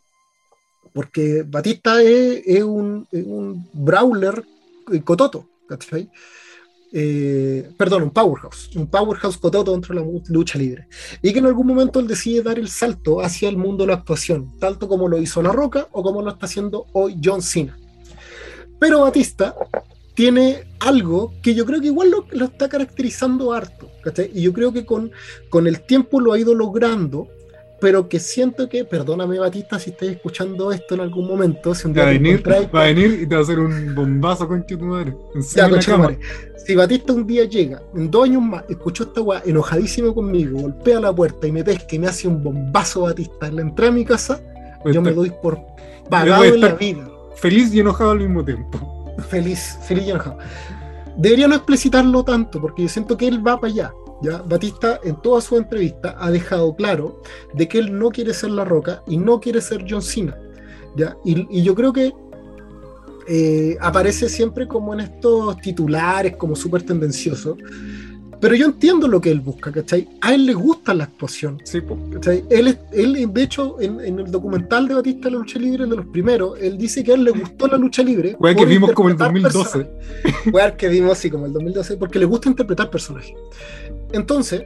porque 0.93 1.43
Batista 1.47 2.01
es, 2.01 2.41
es 2.45 2.63
un, 2.63 3.07
es 3.11 3.23
un 3.25 3.69
brawler 3.73 4.43
eh, 4.91 5.01
cototo, 5.01 5.49
¿cachai? 5.67 6.09
Eh, 6.95 7.71
perdón, 7.75 8.03
un 8.03 8.11
powerhouse, 8.11 8.69
un 8.75 8.85
powerhouse 8.85 9.38
cototo 9.38 9.71
dentro 9.71 9.95
de 9.95 10.01
la 10.01 10.07
lucha 10.27 10.59
libre. 10.59 10.88
Y 11.23 11.34
que 11.34 11.39
en 11.39 11.47
algún 11.47 11.65
momento 11.65 11.99
él 11.99 12.07
decide 12.07 12.43
dar 12.43 12.59
el 12.59 12.69
salto 12.69 13.21
hacia 13.21 13.49
el 13.49 13.57
mundo 13.57 13.84
de 13.84 13.88
la 13.88 13.95
actuación, 13.95 14.59
tanto 14.59 14.88
como 14.88 15.07
lo 15.07 15.17
hizo 15.19 15.41
La 15.41 15.51
Roca 15.51 15.88
o 15.91 16.03
como 16.03 16.21
lo 16.21 16.30
está 16.30 16.45
haciendo 16.45 16.85
hoy 16.93 17.19
John 17.23 17.41
Cena. 17.41 17.75
Pero 18.84 19.01
Batista 19.01 19.55
tiene 20.14 20.65
algo 20.80 21.34
que 21.41 21.55
yo 21.55 21.65
creo 21.65 21.80
que 21.80 21.88
igual 21.88 22.11
lo, 22.11 22.26
lo 22.31 22.45
está 22.45 22.68
caracterizando 22.68 23.53
harto, 23.53 23.89
¿cachai? 24.03 24.30
Y 24.34 24.41
yo 24.41 24.51
creo 24.51 24.73
que 24.73 24.85
con, 24.85 25.10
con 25.49 25.68
el 25.68 25.81
tiempo 25.81 26.19
lo 26.19 26.34
ha 26.34 26.39
ido 26.39 26.53
logrando, 26.53 27.30
pero 27.80 28.10
que 28.10 28.19
siento 28.19 28.68
que, 28.68 28.84
perdóname 28.84 29.39
Batista 29.39 29.80
si 29.80 29.91
estás 29.91 30.10
escuchando 30.10 30.73
esto 30.73 30.95
en 30.95 31.01
algún 31.01 31.27
momento, 31.27 31.73
si 31.73 31.88
un 31.88 31.93
día 31.93 32.03
Va 32.03 32.10
venir, 32.10 32.43
va 32.45 32.81
a 32.81 32.85
venir 32.88 33.19
y 33.22 33.26
te 33.26 33.35
va 33.35 33.39
a 33.39 33.43
hacer 33.43 33.57
un 33.57 33.95
bombazo 33.95 34.49
con 34.49 34.68
tu 34.68 34.77
madre. 34.80 35.15
Ya, 35.55 35.69
madre. 35.97 36.19
Si 36.65 36.76
Batista 36.76 37.14
un 37.14 37.26
día 37.26 37.45
llega, 37.45 37.81
en 37.95 38.11
dos 38.11 38.26
años 38.26 38.41
más, 38.41 38.65
escuchó 38.68 39.03
esta 39.03 39.22
weá 39.22 39.41
enojadísimo 39.45 40.14
conmigo, 40.14 40.60
golpea 40.60 40.99
la 40.99 41.15
puerta 41.15 41.47
y 41.47 41.53
me 41.53 41.64
pesca 41.64 41.95
y 41.95 41.99
me 41.99 42.07
hace 42.07 42.27
un 42.27 42.43
bombazo 42.43 43.03
Batista 43.03 43.47
en 43.47 43.55
la 43.55 43.61
entrada 43.61 43.91
de 43.91 43.97
mi 43.99 44.03
casa, 44.03 44.41
yo 44.85 45.01
me 45.01 45.14
doy 45.14 45.31
por 45.41 45.57
pagado 46.10 46.43
en 46.43 46.60
la 46.60 46.76
vida. 46.76 47.12
Feliz 47.35 47.73
y 47.73 47.80
enojado 47.80 48.11
al 48.11 48.19
mismo 48.19 48.43
tiempo. 48.43 49.15
Feliz, 49.30 49.77
feliz 49.84 50.05
y 50.05 50.11
enojado. 50.11 50.38
Debería 51.18 51.47
no 51.47 51.55
explicitarlo 51.55 52.23
tanto, 52.23 52.60
porque 52.60 52.84
yo 52.84 52.89
siento 52.89 53.15
que 53.15 53.27
él 53.27 53.45
va 53.45 53.60
para 53.60 53.72
allá. 53.72 53.93
¿ya? 54.22 54.41
Batista 54.41 54.99
en 55.03 55.15
toda 55.22 55.41
su 55.41 55.57
entrevista 55.57 56.15
ha 56.18 56.31
dejado 56.31 56.76
claro 56.76 57.22
de 57.53 57.68
que 57.68 57.77
él 57.80 57.97
no 57.97 58.10
quiere 58.10 58.34
ser 58.34 58.51
La 58.51 58.65
Roca 58.65 59.03
y 59.07 59.18
no 59.18 59.39
quiere 59.39 59.61
ser 59.61 59.85
John 59.88 60.01
Cena. 60.01 60.35
¿ya? 60.95 61.15
Y, 61.23 61.61
yo 61.61 61.76
creo 61.76 61.93
que 61.93 62.14
eh, 63.27 63.77
aparece 63.80 64.27
siempre 64.30 64.68
como 64.68 64.93
en 64.93 65.01
estos 65.01 65.57
titulares, 65.57 66.35
como 66.35 66.55
súper 66.55 66.84
tendencioso. 66.84 67.57
Pero 68.44 68.56
yo 68.56 68.65
entiendo 68.65 69.07
lo 69.07 69.22
que 69.22 69.32
él 69.32 69.40
busca, 69.40 69.72
¿cachai? 69.72 70.06
A 70.20 70.34
él 70.34 70.45
le 70.45 70.53
gusta 70.53 70.94
la 70.94 71.06
actuación. 71.06 71.61
Sí. 71.64 71.80
¿cachai? 72.11 72.44
Él, 72.49 72.68
es- 72.68 72.78
él, 72.91 73.32
de 73.34 73.41
hecho, 73.41 73.80
en, 73.80 74.02
en 74.02 74.20
el 74.20 74.30
documental 74.30 74.86
de 74.86 74.95
Batista 74.95 75.30
la 75.30 75.38
lucha 75.38 75.57
libre, 75.60 75.86
de 75.86 75.95
los 75.95 76.06
primeros, 76.07 76.60
él 76.60 76.78
dice 76.78 77.06
que 77.06 77.11
a 77.11 77.15
él 77.15 77.24
le 77.24 77.32
gustó 77.32 77.68
la 77.68 77.78
lucha 77.78 78.03
libre. 78.03 78.36
Weá 78.38 78.53
que 78.53 78.65
vimos 78.65 78.91
como 78.91 79.10
interpretar 79.10 79.53
2012. 79.53 79.80
personajes. 79.80 80.53
Weá 80.53 80.76
que 80.76 80.90
vimos 80.90 81.14
así 81.14 81.30
como 81.30 81.45
el 81.45 81.53
2012, 81.53 81.95
porque 81.95 82.20
le 82.20 82.26
gusta 82.26 82.49
interpretar 82.49 82.90
personajes. 82.90 83.34
Entonces, 84.11 84.64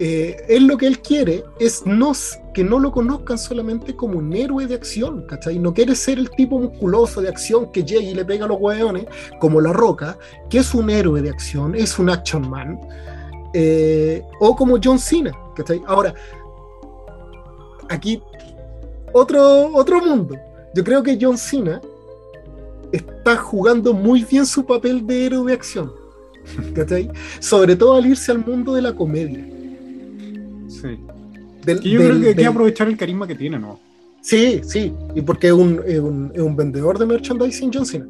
eh, 0.00 0.36
él 0.48 0.66
lo 0.66 0.76
que 0.76 0.86
él 0.86 1.00
quiere 1.00 1.44
es 1.60 1.86
no, 1.86 2.12
s- 2.12 2.38
que 2.52 2.64
no 2.64 2.78
lo 2.80 2.90
conozcan 2.90 3.38
solamente 3.38 3.94
como 3.94 4.18
un 4.18 4.32
héroe 4.34 4.66
de 4.66 4.74
acción, 4.74 5.24
¿cachai? 5.28 5.58
No 5.58 5.72
quiere 5.72 5.94
ser 5.94 6.18
el 6.18 6.30
tipo 6.30 6.58
musculoso 6.58 7.20
de 7.20 7.28
acción 7.28 7.70
que 7.70 7.84
llega 7.84 8.02
y 8.02 8.14
le 8.14 8.24
pega 8.24 8.44
a 8.44 8.48
los 8.48 8.58
hueones, 8.60 9.06
como 9.40 9.60
La 9.60 9.72
Roca, 9.72 10.18
que 10.50 10.58
es 10.58 10.74
un 10.74 10.90
héroe 10.90 11.22
de 11.22 11.30
acción, 11.30 11.74
es 11.74 11.98
un 11.98 12.10
action 12.10 12.48
man, 12.50 12.80
eh, 13.54 14.22
o 14.40 14.56
como 14.56 14.78
John 14.82 14.98
Cena, 14.98 15.32
¿cachai? 15.54 15.80
Ahora, 15.86 16.12
aquí 17.88 18.20
otro, 19.12 19.72
otro 19.74 20.00
mundo. 20.04 20.36
Yo 20.74 20.82
creo 20.82 21.02
que 21.04 21.16
John 21.20 21.38
Cena 21.38 21.80
está 22.90 23.36
jugando 23.36 23.92
muy 23.92 24.24
bien 24.24 24.44
su 24.44 24.64
papel 24.66 25.06
de 25.06 25.26
héroe 25.26 25.46
de 25.46 25.52
acción. 25.52 25.92
¿cachai? 26.74 27.10
Sobre 27.40 27.74
todo 27.76 27.94
al 27.94 28.06
irse 28.06 28.30
al 28.32 28.44
mundo 28.44 28.74
de 28.74 28.82
la 28.82 28.92
comedia. 28.92 29.46
Sí. 30.84 31.00
Del- 31.64 31.80
Que 31.80 31.88
yo 31.90 32.00
del- 32.00 32.08
creo 32.10 32.20
que 32.20 32.28
hay 32.28 32.34
que 32.34 32.40
del- 32.42 32.50
aprovechar 32.50 32.88
el 32.88 32.96
carisma 32.98 33.26
que 33.26 33.34
tiene, 33.34 33.58
¿no? 33.58 33.80
Sí, 34.20 34.60
sí, 34.64 34.92
y 35.14 35.20
porque 35.22 35.48
es 35.48 35.52
un, 35.54 35.80
es 35.86 35.98
un- 35.98 36.30
es 36.34 36.40
un 36.40 36.54
vendedor 36.56 36.98
de 36.98 37.06
merchandising 37.06 37.70
John 37.72 37.86
Cena. 37.86 38.06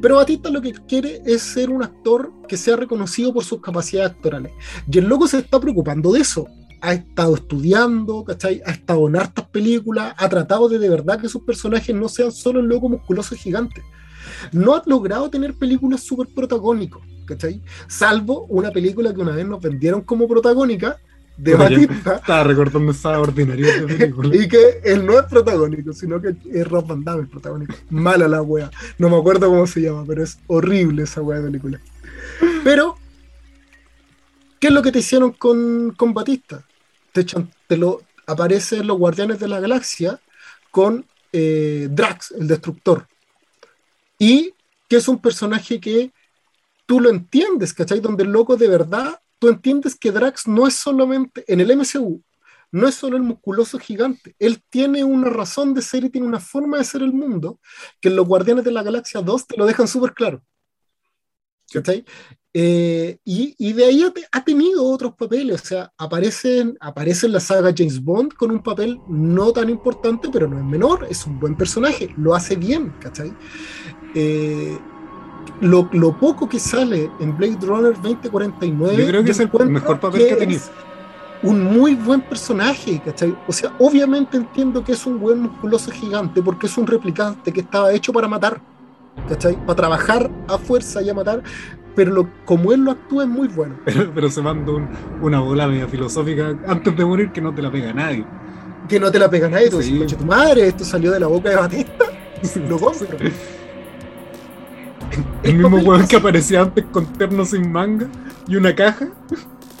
Pero 0.00 0.16
Batista 0.16 0.50
lo 0.50 0.60
que 0.62 0.72
quiere 0.86 1.20
es 1.26 1.42
ser 1.42 1.70
un 1.70 1.82
actor 1.82 2.30
que 2.48 2.56
sea 2.56 2.76
reconocido 2.76 3.32
por 3.32 3.44
sus 3.44 3.60
capacidades 3.60 4.12
actorales. 4.12 4.52
Y 4.90 4.98
el 4.98 5.06
loco 5.06 5.26
se 5.26 5.38
está 5.38 5.58
preocupando 5.58 6.12
de 6.12 6.20
eso. 6.20 6.46
Ha 6.80 6.92
estado 6.92 7.34
estudiando, 7.34 8.22
¿cachai? 8.22 8.62
Ha 8.64 8.70
estado 8.70 9.08
en 9.08 9.16
hartas 9.16 9.46
películas, 9.48 10.14
ha 10.16 10.28
tratado 10.28 10.68
de 10.68 10.78
de 10.78 10.88
verdad 10.88 11.20
que 11.20 11.28
sus 11.28 11.42
personajes 11.42 11.94
no 11.96 12.08
sean 12.08 12.30
solo 12.30 12.60
el 12.60 12.66
loco 12.66 12.88
musculoso 12.88 13.34
gigante. 13.34 13.82
No 14.52 14.76
ha 14.76 14.82
logrado 14.86 15.28
tener 15.28 15.54
películas 15.54 16.02
súper 16.04 16.28
protagónicos, 16.32 17.02
¿cachai? 17.24 17.60
Salvo 17.88 18.46
una 18.48 18.70
película 18.70 19.12
que 19.12 19.20
una 19.20 19.32
vez 19.34 19.46
nos 19.48 19.60
vendieron 19.60 20.02
como 20.02 20.28
protagónica 20.28 20.96
de 21.38 21.54
Oye, 21.54 21.86
Batista. 21.86 22.16
Estaba 22.16 22.44
recordando 22.44 22.92
esa 22.92 23.18
ordinaria 23.20 23.66
película. 23.86 24.36
Y 24.36 24.48
que 24.48 24.80
él 24.84 25.06
no 25.06 25.18
es 25.18 25.26
protagónico, 25.26 25.92
sino 25.92 26.20
que 26.20 26.36
es 26.52 26.68
Rob 26.68 26.86
Van 26.86 27.04
Damme 27.04 27.22
el 27.22 27.28
protagónico. 27.28 27.74
Mala 27.90 28.28
la 28.28 28.42
wea. 28.42 28.70
No 28.98 29.08
me 29.08 29.16
acuerdo 29.16 29.48
cómo 29.48 29.66
se 29.66 29.80
llama, 29.82 30.04
pero 30.06 30.22
es 30.22 30.38
horrible 30.46 31.04
esa 31.04 31.22
wea 31.22 31.38
de 31.40 31.46
película. 31.46 31.80
Pero, 32.64 32.96
¿qué 34.60 34.68
es 34.68 34.72
lo 34.72 34.82
que 34.82 34.92
te 34.92 34.98
hicieron 35.00 35.32
con, 35.32 35.94
con 35.96 36.14
Batista? 36.14 36.64
Te, 37.12 37.22
echan- 37.22 37.50
te 37.66 37.76
lo 37.76 38.02
aparece 38.26 38.78
en 38.78 38.86
los 38.86 38.98
Guardianes 38.98 39.38
de 39.40 39.48
la 39.48 39.60
Galaxia 39.60 40.20
con 40.70 41.06
eh, 41.32 41.88
Drax, 41.90 42.32
el 42.32 42.48
destructor. 42.48 43.06
Y 44.18 44.54
que 44.88 44.96
es 44.96 45.08
un 45.08 45.20
personaje 45.20 45.80
que 45.80 46.12
tú 46.86 47.00
lo 47.00 47.10
entiendes, 47.10 47.74
¿cachai? 47.74 48.00
Donde 48.00 48.24
el 48.24 48.32
loco 48.32 48.56
de 48.56 48.68
verdad, 48.68 49.20
tú 49.38 49.48
entiendes 49.48 49.96
que 49.96 50.10
Drax 50.12 50.46
no 50.48 50.66
es 50.66 50.74
solamente, 50.74 51.44
en 51.46 51.60
el 51.60 51.70
MCU, 51.70 52.22
no 52.72 52.86
es 52.88 52.94
solo 52.96 53.16
el 53.16 53.22
musculoso 53.22 53.78
gigante, 53.78 54.34
él 54.38 54.62
tiene 54.70 55.04
una 55.04 55.30
razón 55.30 55.74
de 55.74 55.82
ser 55.82 56.04
y 56.04 56.10
tiene 56.10 56.26
una 56.26 56.40
forma 56.40 56.78
de 56.78 56.84
ser 56.84 57.02
el 57.02 57.12
mundo 57.12 57.60
que 58.00 58.08
en 58.08 58.16
los 58.16 58.26
Guardianes 58.26 58.64
de 58.64 58.72
la 58.72 58.82
Galaxia 58.82 59.22
2 59.22 59.46
te 59.46 59.56
lo 59.56 59.66
dejan 59.66 59.88
súper 59.88 60.12
claro. 60.14 60.42
¿Cachai? 61.70 62.02
Eh, 62.54 63.18
y, 63.24 63.54
y 63.58 63.72
de 63.74 63.84
ahí 63.84 64.02
ha, 64.02 64.12
ha 64.32 64.42
tenido 64.44 64.82
otros 64.84 65.14
papeles, 65.14 65.60
o 65.62 65.64
sea, 65.66 65.92
aparece, 65.98 66.60
en- 66.60 66.76
aparece 66.80 67.26
en 67.26 67.32
la 67.32 67.40
saga 67.40 67.74
James 67.76 68.02
Bond 68.02 68.32
con 68.32 68.50
un 68.50 68.62
papel 68.62 68.98
no 69.06 69.52
tan 69.52 69.68
importante, 69.68 70.30
pero 70.32 70.48
no 70.48 70.58
es 70.58 70.64
menor, 70.64 71.06
es 71.10 71.26
un 71.26 71.38
buen 71.38 71.56
personaje, 71.56 72.08
lo 72.16 72.34
hace 72.34 72.56
bien, 72.56 72.94
¿cachai? 73.00 73.32
Eh, 74.14 74.78
lo, 75.60 75.88
lo 75.92 76.12
poco 76.12 76.48
que 76.48 76.58
sale 76.58 77.10
en 77.20 77.36
Blade 77.36 77.58
Runner 77.62 77.94
2049, 77.94 78.96
Yo 78.96 79.06
creo 79.08 79.24
que 79.24 79.30
es 79.32 79.40
el 79.40 79.50
mejor 79.70 80.00
papel 80.00 80.26
que 80.26 80.32
ha 80.32 80.38
tenido. 80.38 80.60
es 80.60 80.70
un 81.42 81.62
muy 81.62 81.94
buen 81.94 82.20
personaje, 82.20 83.00
¿cachai? 83.04 83.36
O 83.46 83.52
sea, 83.52 83.72
obviamente 83.78 84.36
entiendo 84.36 84.82
que 84.84 84.92
es 84.92 85.06
un 85.06 85.20
buen 85.20 85.40
musculoso 85.40 85.90
gigante 85.90 86.42
porque 86.42 86.66
es 86.66 86.76
un 86.76 86.86
replicante 86.86 87.52
que 87.52 87.60
estaba 87.60 87.92
hecho 87.92 88.12
para 88.12 88.26
matar, 88.28 88.60
¿cachai? 89.28 89.54
Para 89.64 89.76
trabajar 89.76 90.30
a 90.48 90.58
fuerza 90.58 91.00
y 91.02 91.10
a 91.10 91.14
matar, 91.14 91.42
pero 91.94 92.12
lo- 92.12 92.28
como 92.44 92.72
él 92.72 92.80
lo 92.80 92.90
actúa 92.92 93.22
es 93.24 93.28
muy 93.28 93.48
bueno. 93.48 93.76
Pero, 93.84 94.10
pero 94.14 94.30
se 94.30 94.42
manda 94.42 94.72
un- 94.72 94.88
una 95.22 95.40
bola 95.40 95.66
media 95.68 95.86
filosófica 95.86 96.56
antes 96.66 96.96
de 96.96 97.04
morir 97.04 97.30
que 97.32 97.40
no 97.40 97.54
te 97.54 97.62
la 97.62 97.70
pega 97.70 97.92
nadie. 97.92 98.24
Que 98.88 98.98
no 98.98 99.10
te 99.10 99.18
la 99.18 99.28
pega 99.30 99.48
nadie, 99.48 99.68
tú 99.70 99.76
Sí. 99.82 99.92
dices, 99.92 99.98
"Conche 99.98 100.16
tu 100.16 100.24
madre, 100.24 100.66
esto 100.68 100.84
salió 100.84 101.10
de 101.12 101.20
la 101.20 101.26
boca 101.28 101.50
de 101.50 101.56
Batista, 101.56 102.04
lo 102.68 102.78
compro. 102.78 103.06
El 105.42 105.54
mismo 105.56 105.78
weón 105.78 106.06
que 106.06 106.16
aparecía 106.16 106.62
antes 106.62 106.84
con 106.92 107.06
terno 107.14 107.44
sin 107.44 107.70
manga 107.70 108.06
y 108.46 108.56
una 108.56 108.74
caja 108.74 109.08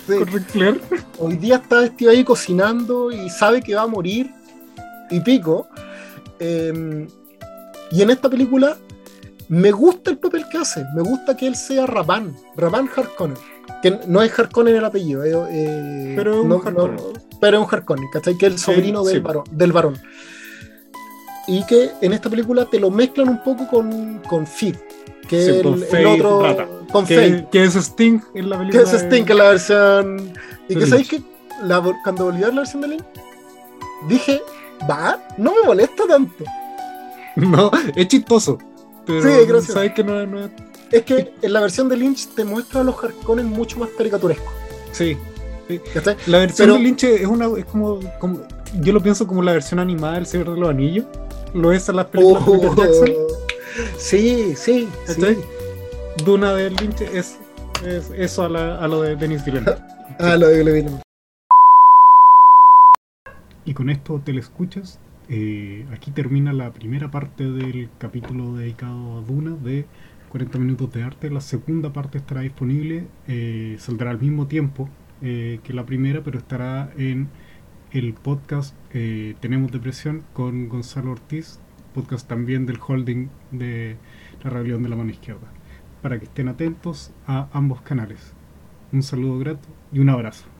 Sí. 0.06 0.14
con 0.18 0.80
hoy 1.18 1.36
día 1.36 1.56
está 1.56 1.80
vestido 1.80 2.10
ahí 2.10 2.24
cocinando 2.24 3.12
y 3.12 3.28
sabe 3.28 3.60
que 3.60 3.74
va 3.74 3.82
a 3.82 3.86
morir 3.86 4.30
y 5.10 5.20
pico. 5.20 5.68
Eh, 6.40 7.06
y 7.90 8.02
en 8.02 8.10
esta 8.10 8.30
película 8.30 8.76
me 9.48 9.70
gusta 9.70 10.10
el 10.10 10.18
papel 10.18 10.44
que 10.50 10.58
hace, 10.58 10.84
me 10.94 11.02
gusta 11.02 11.36
que 11.36 11.46
él 11.46 11.56
sea 11.56 11.84
Raban, 11.86 12.34
Raban 12.56 12.88
Harkonnen, 12.94 13.36
que 13.82 13.98
no 14.06 14.22
es 14.22 14.38
Harkonnen 14.38 14.76
el 14.76 14.84
apellido, 14.84 15.24
eh, 15.24 15.32
eh, 15.50 16.12
Pero 16.16 16.34
es 16.34 16.40
un 16.40 16.48
no- 16.48 16.54
Harkonnen. 16.64 16.96
no- 16.96 17.02
pero 17.40 17.58
es 17.60 17.64
un 17.68 17.74
Harkonnen, 17.74 18.08
¿cachai? 18.12 18.36
Que 18.38 18.46
es 18.46 18.52
el 18.52 18.58
Sí, 18.58 18.64
sobrino 18.64 19.02
del, 19.04 19.16
sí. 19.16 19.20
varón, 19.20 19.44
del 19.50 19.72
varón. 19.72 19.98
y 21.46 21.64
que 21.64 21.90
en 22.02 22.12
esta 22.12 22.28
película 22.28 22.66
te 22.66 22.78
lo 22.78 22.90
mezclan 22.90 23.28
un 23.30 23.42
poco 23.42 23.66
con, 23.68 24.18
con 24.28 24.46
Feed, 24.46 24.76
que 25.28 25.42
Sí, 25.42 25.62
con 25.62 25.82
el, 25.96 26.06
otro. 26.06 26.42
Rata. 26.42 26.66
Con 26.90 27.06
que, 27.06 27.46
que 27.52 27.64
es 27.64 27.74
Sting 27.76 28.20
en 28.34 28.50
la 28.50 28.56
que 28.58 28.66
película. 28.66 28.82
es 28.82 28.92
Sting 29.02 29.24
de- 29.24 29.32
en 29.32 29.38
la 29.38 29.48
versión. 29.50 30.32
Y 30.68 30.74
que 30.74 30.86
sabéis 30.86 31.08
que 31.08 31.22
la, 31.62 31.82
cuando 32.02 32.24
volví 32.24 32.42
a 32.42 32.46
ver 32.46 32.54
la 32.54 32.60
versión 32.62 32.82
de 32.82 32.88
Lynch, 32.88 33.04
dije, 34.08 34.40
va, 34.90 35.22
no 35.36 35.52
me 35.54 35.62
molesta 35.66 36.04
tanto. 36.08 36.44
No, 37.36 37.70
es 37.94 38.08
chistoso. 38.08 38.58
Pero 39.06 39.22
Sí, 39.22 39.28
es 39.56 39.64
sabes 39.72 39.92
que 39.94 40.02
no, 40.02 40.26
no 40.26 40.40
es. 40.90 41.02
Que 41.04 41.32
en 41.40 41.52
la 41.52 41.60
versión 41.60 41.88
de 41.88 41.96
Lynch 41.96 42.26
te 42.34 42.44
muestra 42.44 42.80
a 42.80 42.84
los 42.84 42.96
Harkonnen 43.02 43.46
mucho 43.46 43.78
más 43.78 43.90
caricaturescos. 43.96 44.52
Sí. 44.90 45.16
¿cachai? 45.94 46.16
La 46.26 46.38
versión 46.38 46.66
Pero- 46.66 46.78
de 46.78 46.82
Lynch 46.82 47.04
es 47.04 47.26
una 47.26 47.46
es 47.56 47.64
como, 47.66 48.00
como- 48.18 48.40
yo 48.80 48.92
lo 48.92 49.00
pienso 49.00 49.26
como 49.26 49.42
la 49.42 49.52
versión 49.52 49.78
animada 49.78 50.14
del 50.14 50.26
Señor 50.26 50.52
de 50.54 50.60
los 50.60 50.68
Anillos. 50.68 51.04
Lo 51.54 51.70
es 51.72 51.88
en 51.88 51.96
las 51.96 52.06
películas 52.06 52.44
de 52.44 52.52
Peter 52.52 52.74
Jackson. 52.76 53.08
Sí, 53.96 54.54
sí, 54.56 54.56
sí. 54.56 54.88
¿cachai? 55.06 55.36
Duna 56.24 56.52
de 56.54 56.70
Lynch 56.70 57.00
es, 57.02 57.38
es 57.86 58.10
eso 58.16 58.44
a, 58.44 58.48
la- 58.48 58.78
a 58.78 58.88
lo 58.88 59.02
de 59.02 59.16
Denis 59.16 59.44
Villeneuve. 59.44 59.78
Ah, 60.20 60.36
lo 60.36 60.48
de 60.48 60.58
Villeneuve. 60.64 61.00
Y 63.64 63.74
con 63.74 63.90
esto 63.90 64.20
te 64.24 64.32
lo 64.32 64.40
escuchas. 64.40 64.98
eh, 65.28 65.86
aquí 65.92 66.10
termina 66.10 66.52
la 66.52 66.72
primera 66.72 67.10
parte 67.10 67.44
del 67.44 67.90
capítulo 67.98 68.56
dedicado 68.56 69.18
a 69.18 69.20
Duna 69.22 69.54
de 69.56 69.84
40 70.30 70.58
minutos 70.58 70.92
de 70.92 71.02
arte. 71.04 71.30
La 71.30 71.40
segunda 71.42 71.92
parte 71.92 72.18
estará 72.18 72.40
disponible, 72.40 73.06
eh, 73.28 73.76
saldrá 73.78 74.10
al 74.10 74.18
mismo 74.20 74.46
tiempo 74.48 74.88
eh, 75.22 75.60
que 75.62 75.72
la 75.74 75.84
primera, 75.86 76.22
pero 76.24 76.38
estará 76.38 76.90
en 76.96 77.28
el 77.92 78.14
podcast 78.14 78.74
eh, 78.92 79.34
Tenemos 79.40 79.70
Depresión 79.70 80.24
con 80.32 80.68
Gonzalo 80.68 81.12
Ortiz, 81.12 81.60
podcast 81.98 82.28
también 82.28 82.64
del 82.64 82.78
holding 82.78 83.26
de 83.50 83.96
la 84.44 84.50
rebelión 84.50 84.84
de 84.84 84.88
la 84.88 84.94
mano 84.94 85.10
izquierda. 85.10 85.48
Para 86.00 86.20
que 86.20 86.26
estén 86.26 86.46
atentos 86.46 87.10
a 87.26 87.48
ambos 87.52 87.80
canales. 87.80 88.34
Un 88.92 89.02
saludo 89.02 89.40
grato 89.40 89.68
y 89.92 89.98
un 89.98 90.08
abrazo. 90.10 90.57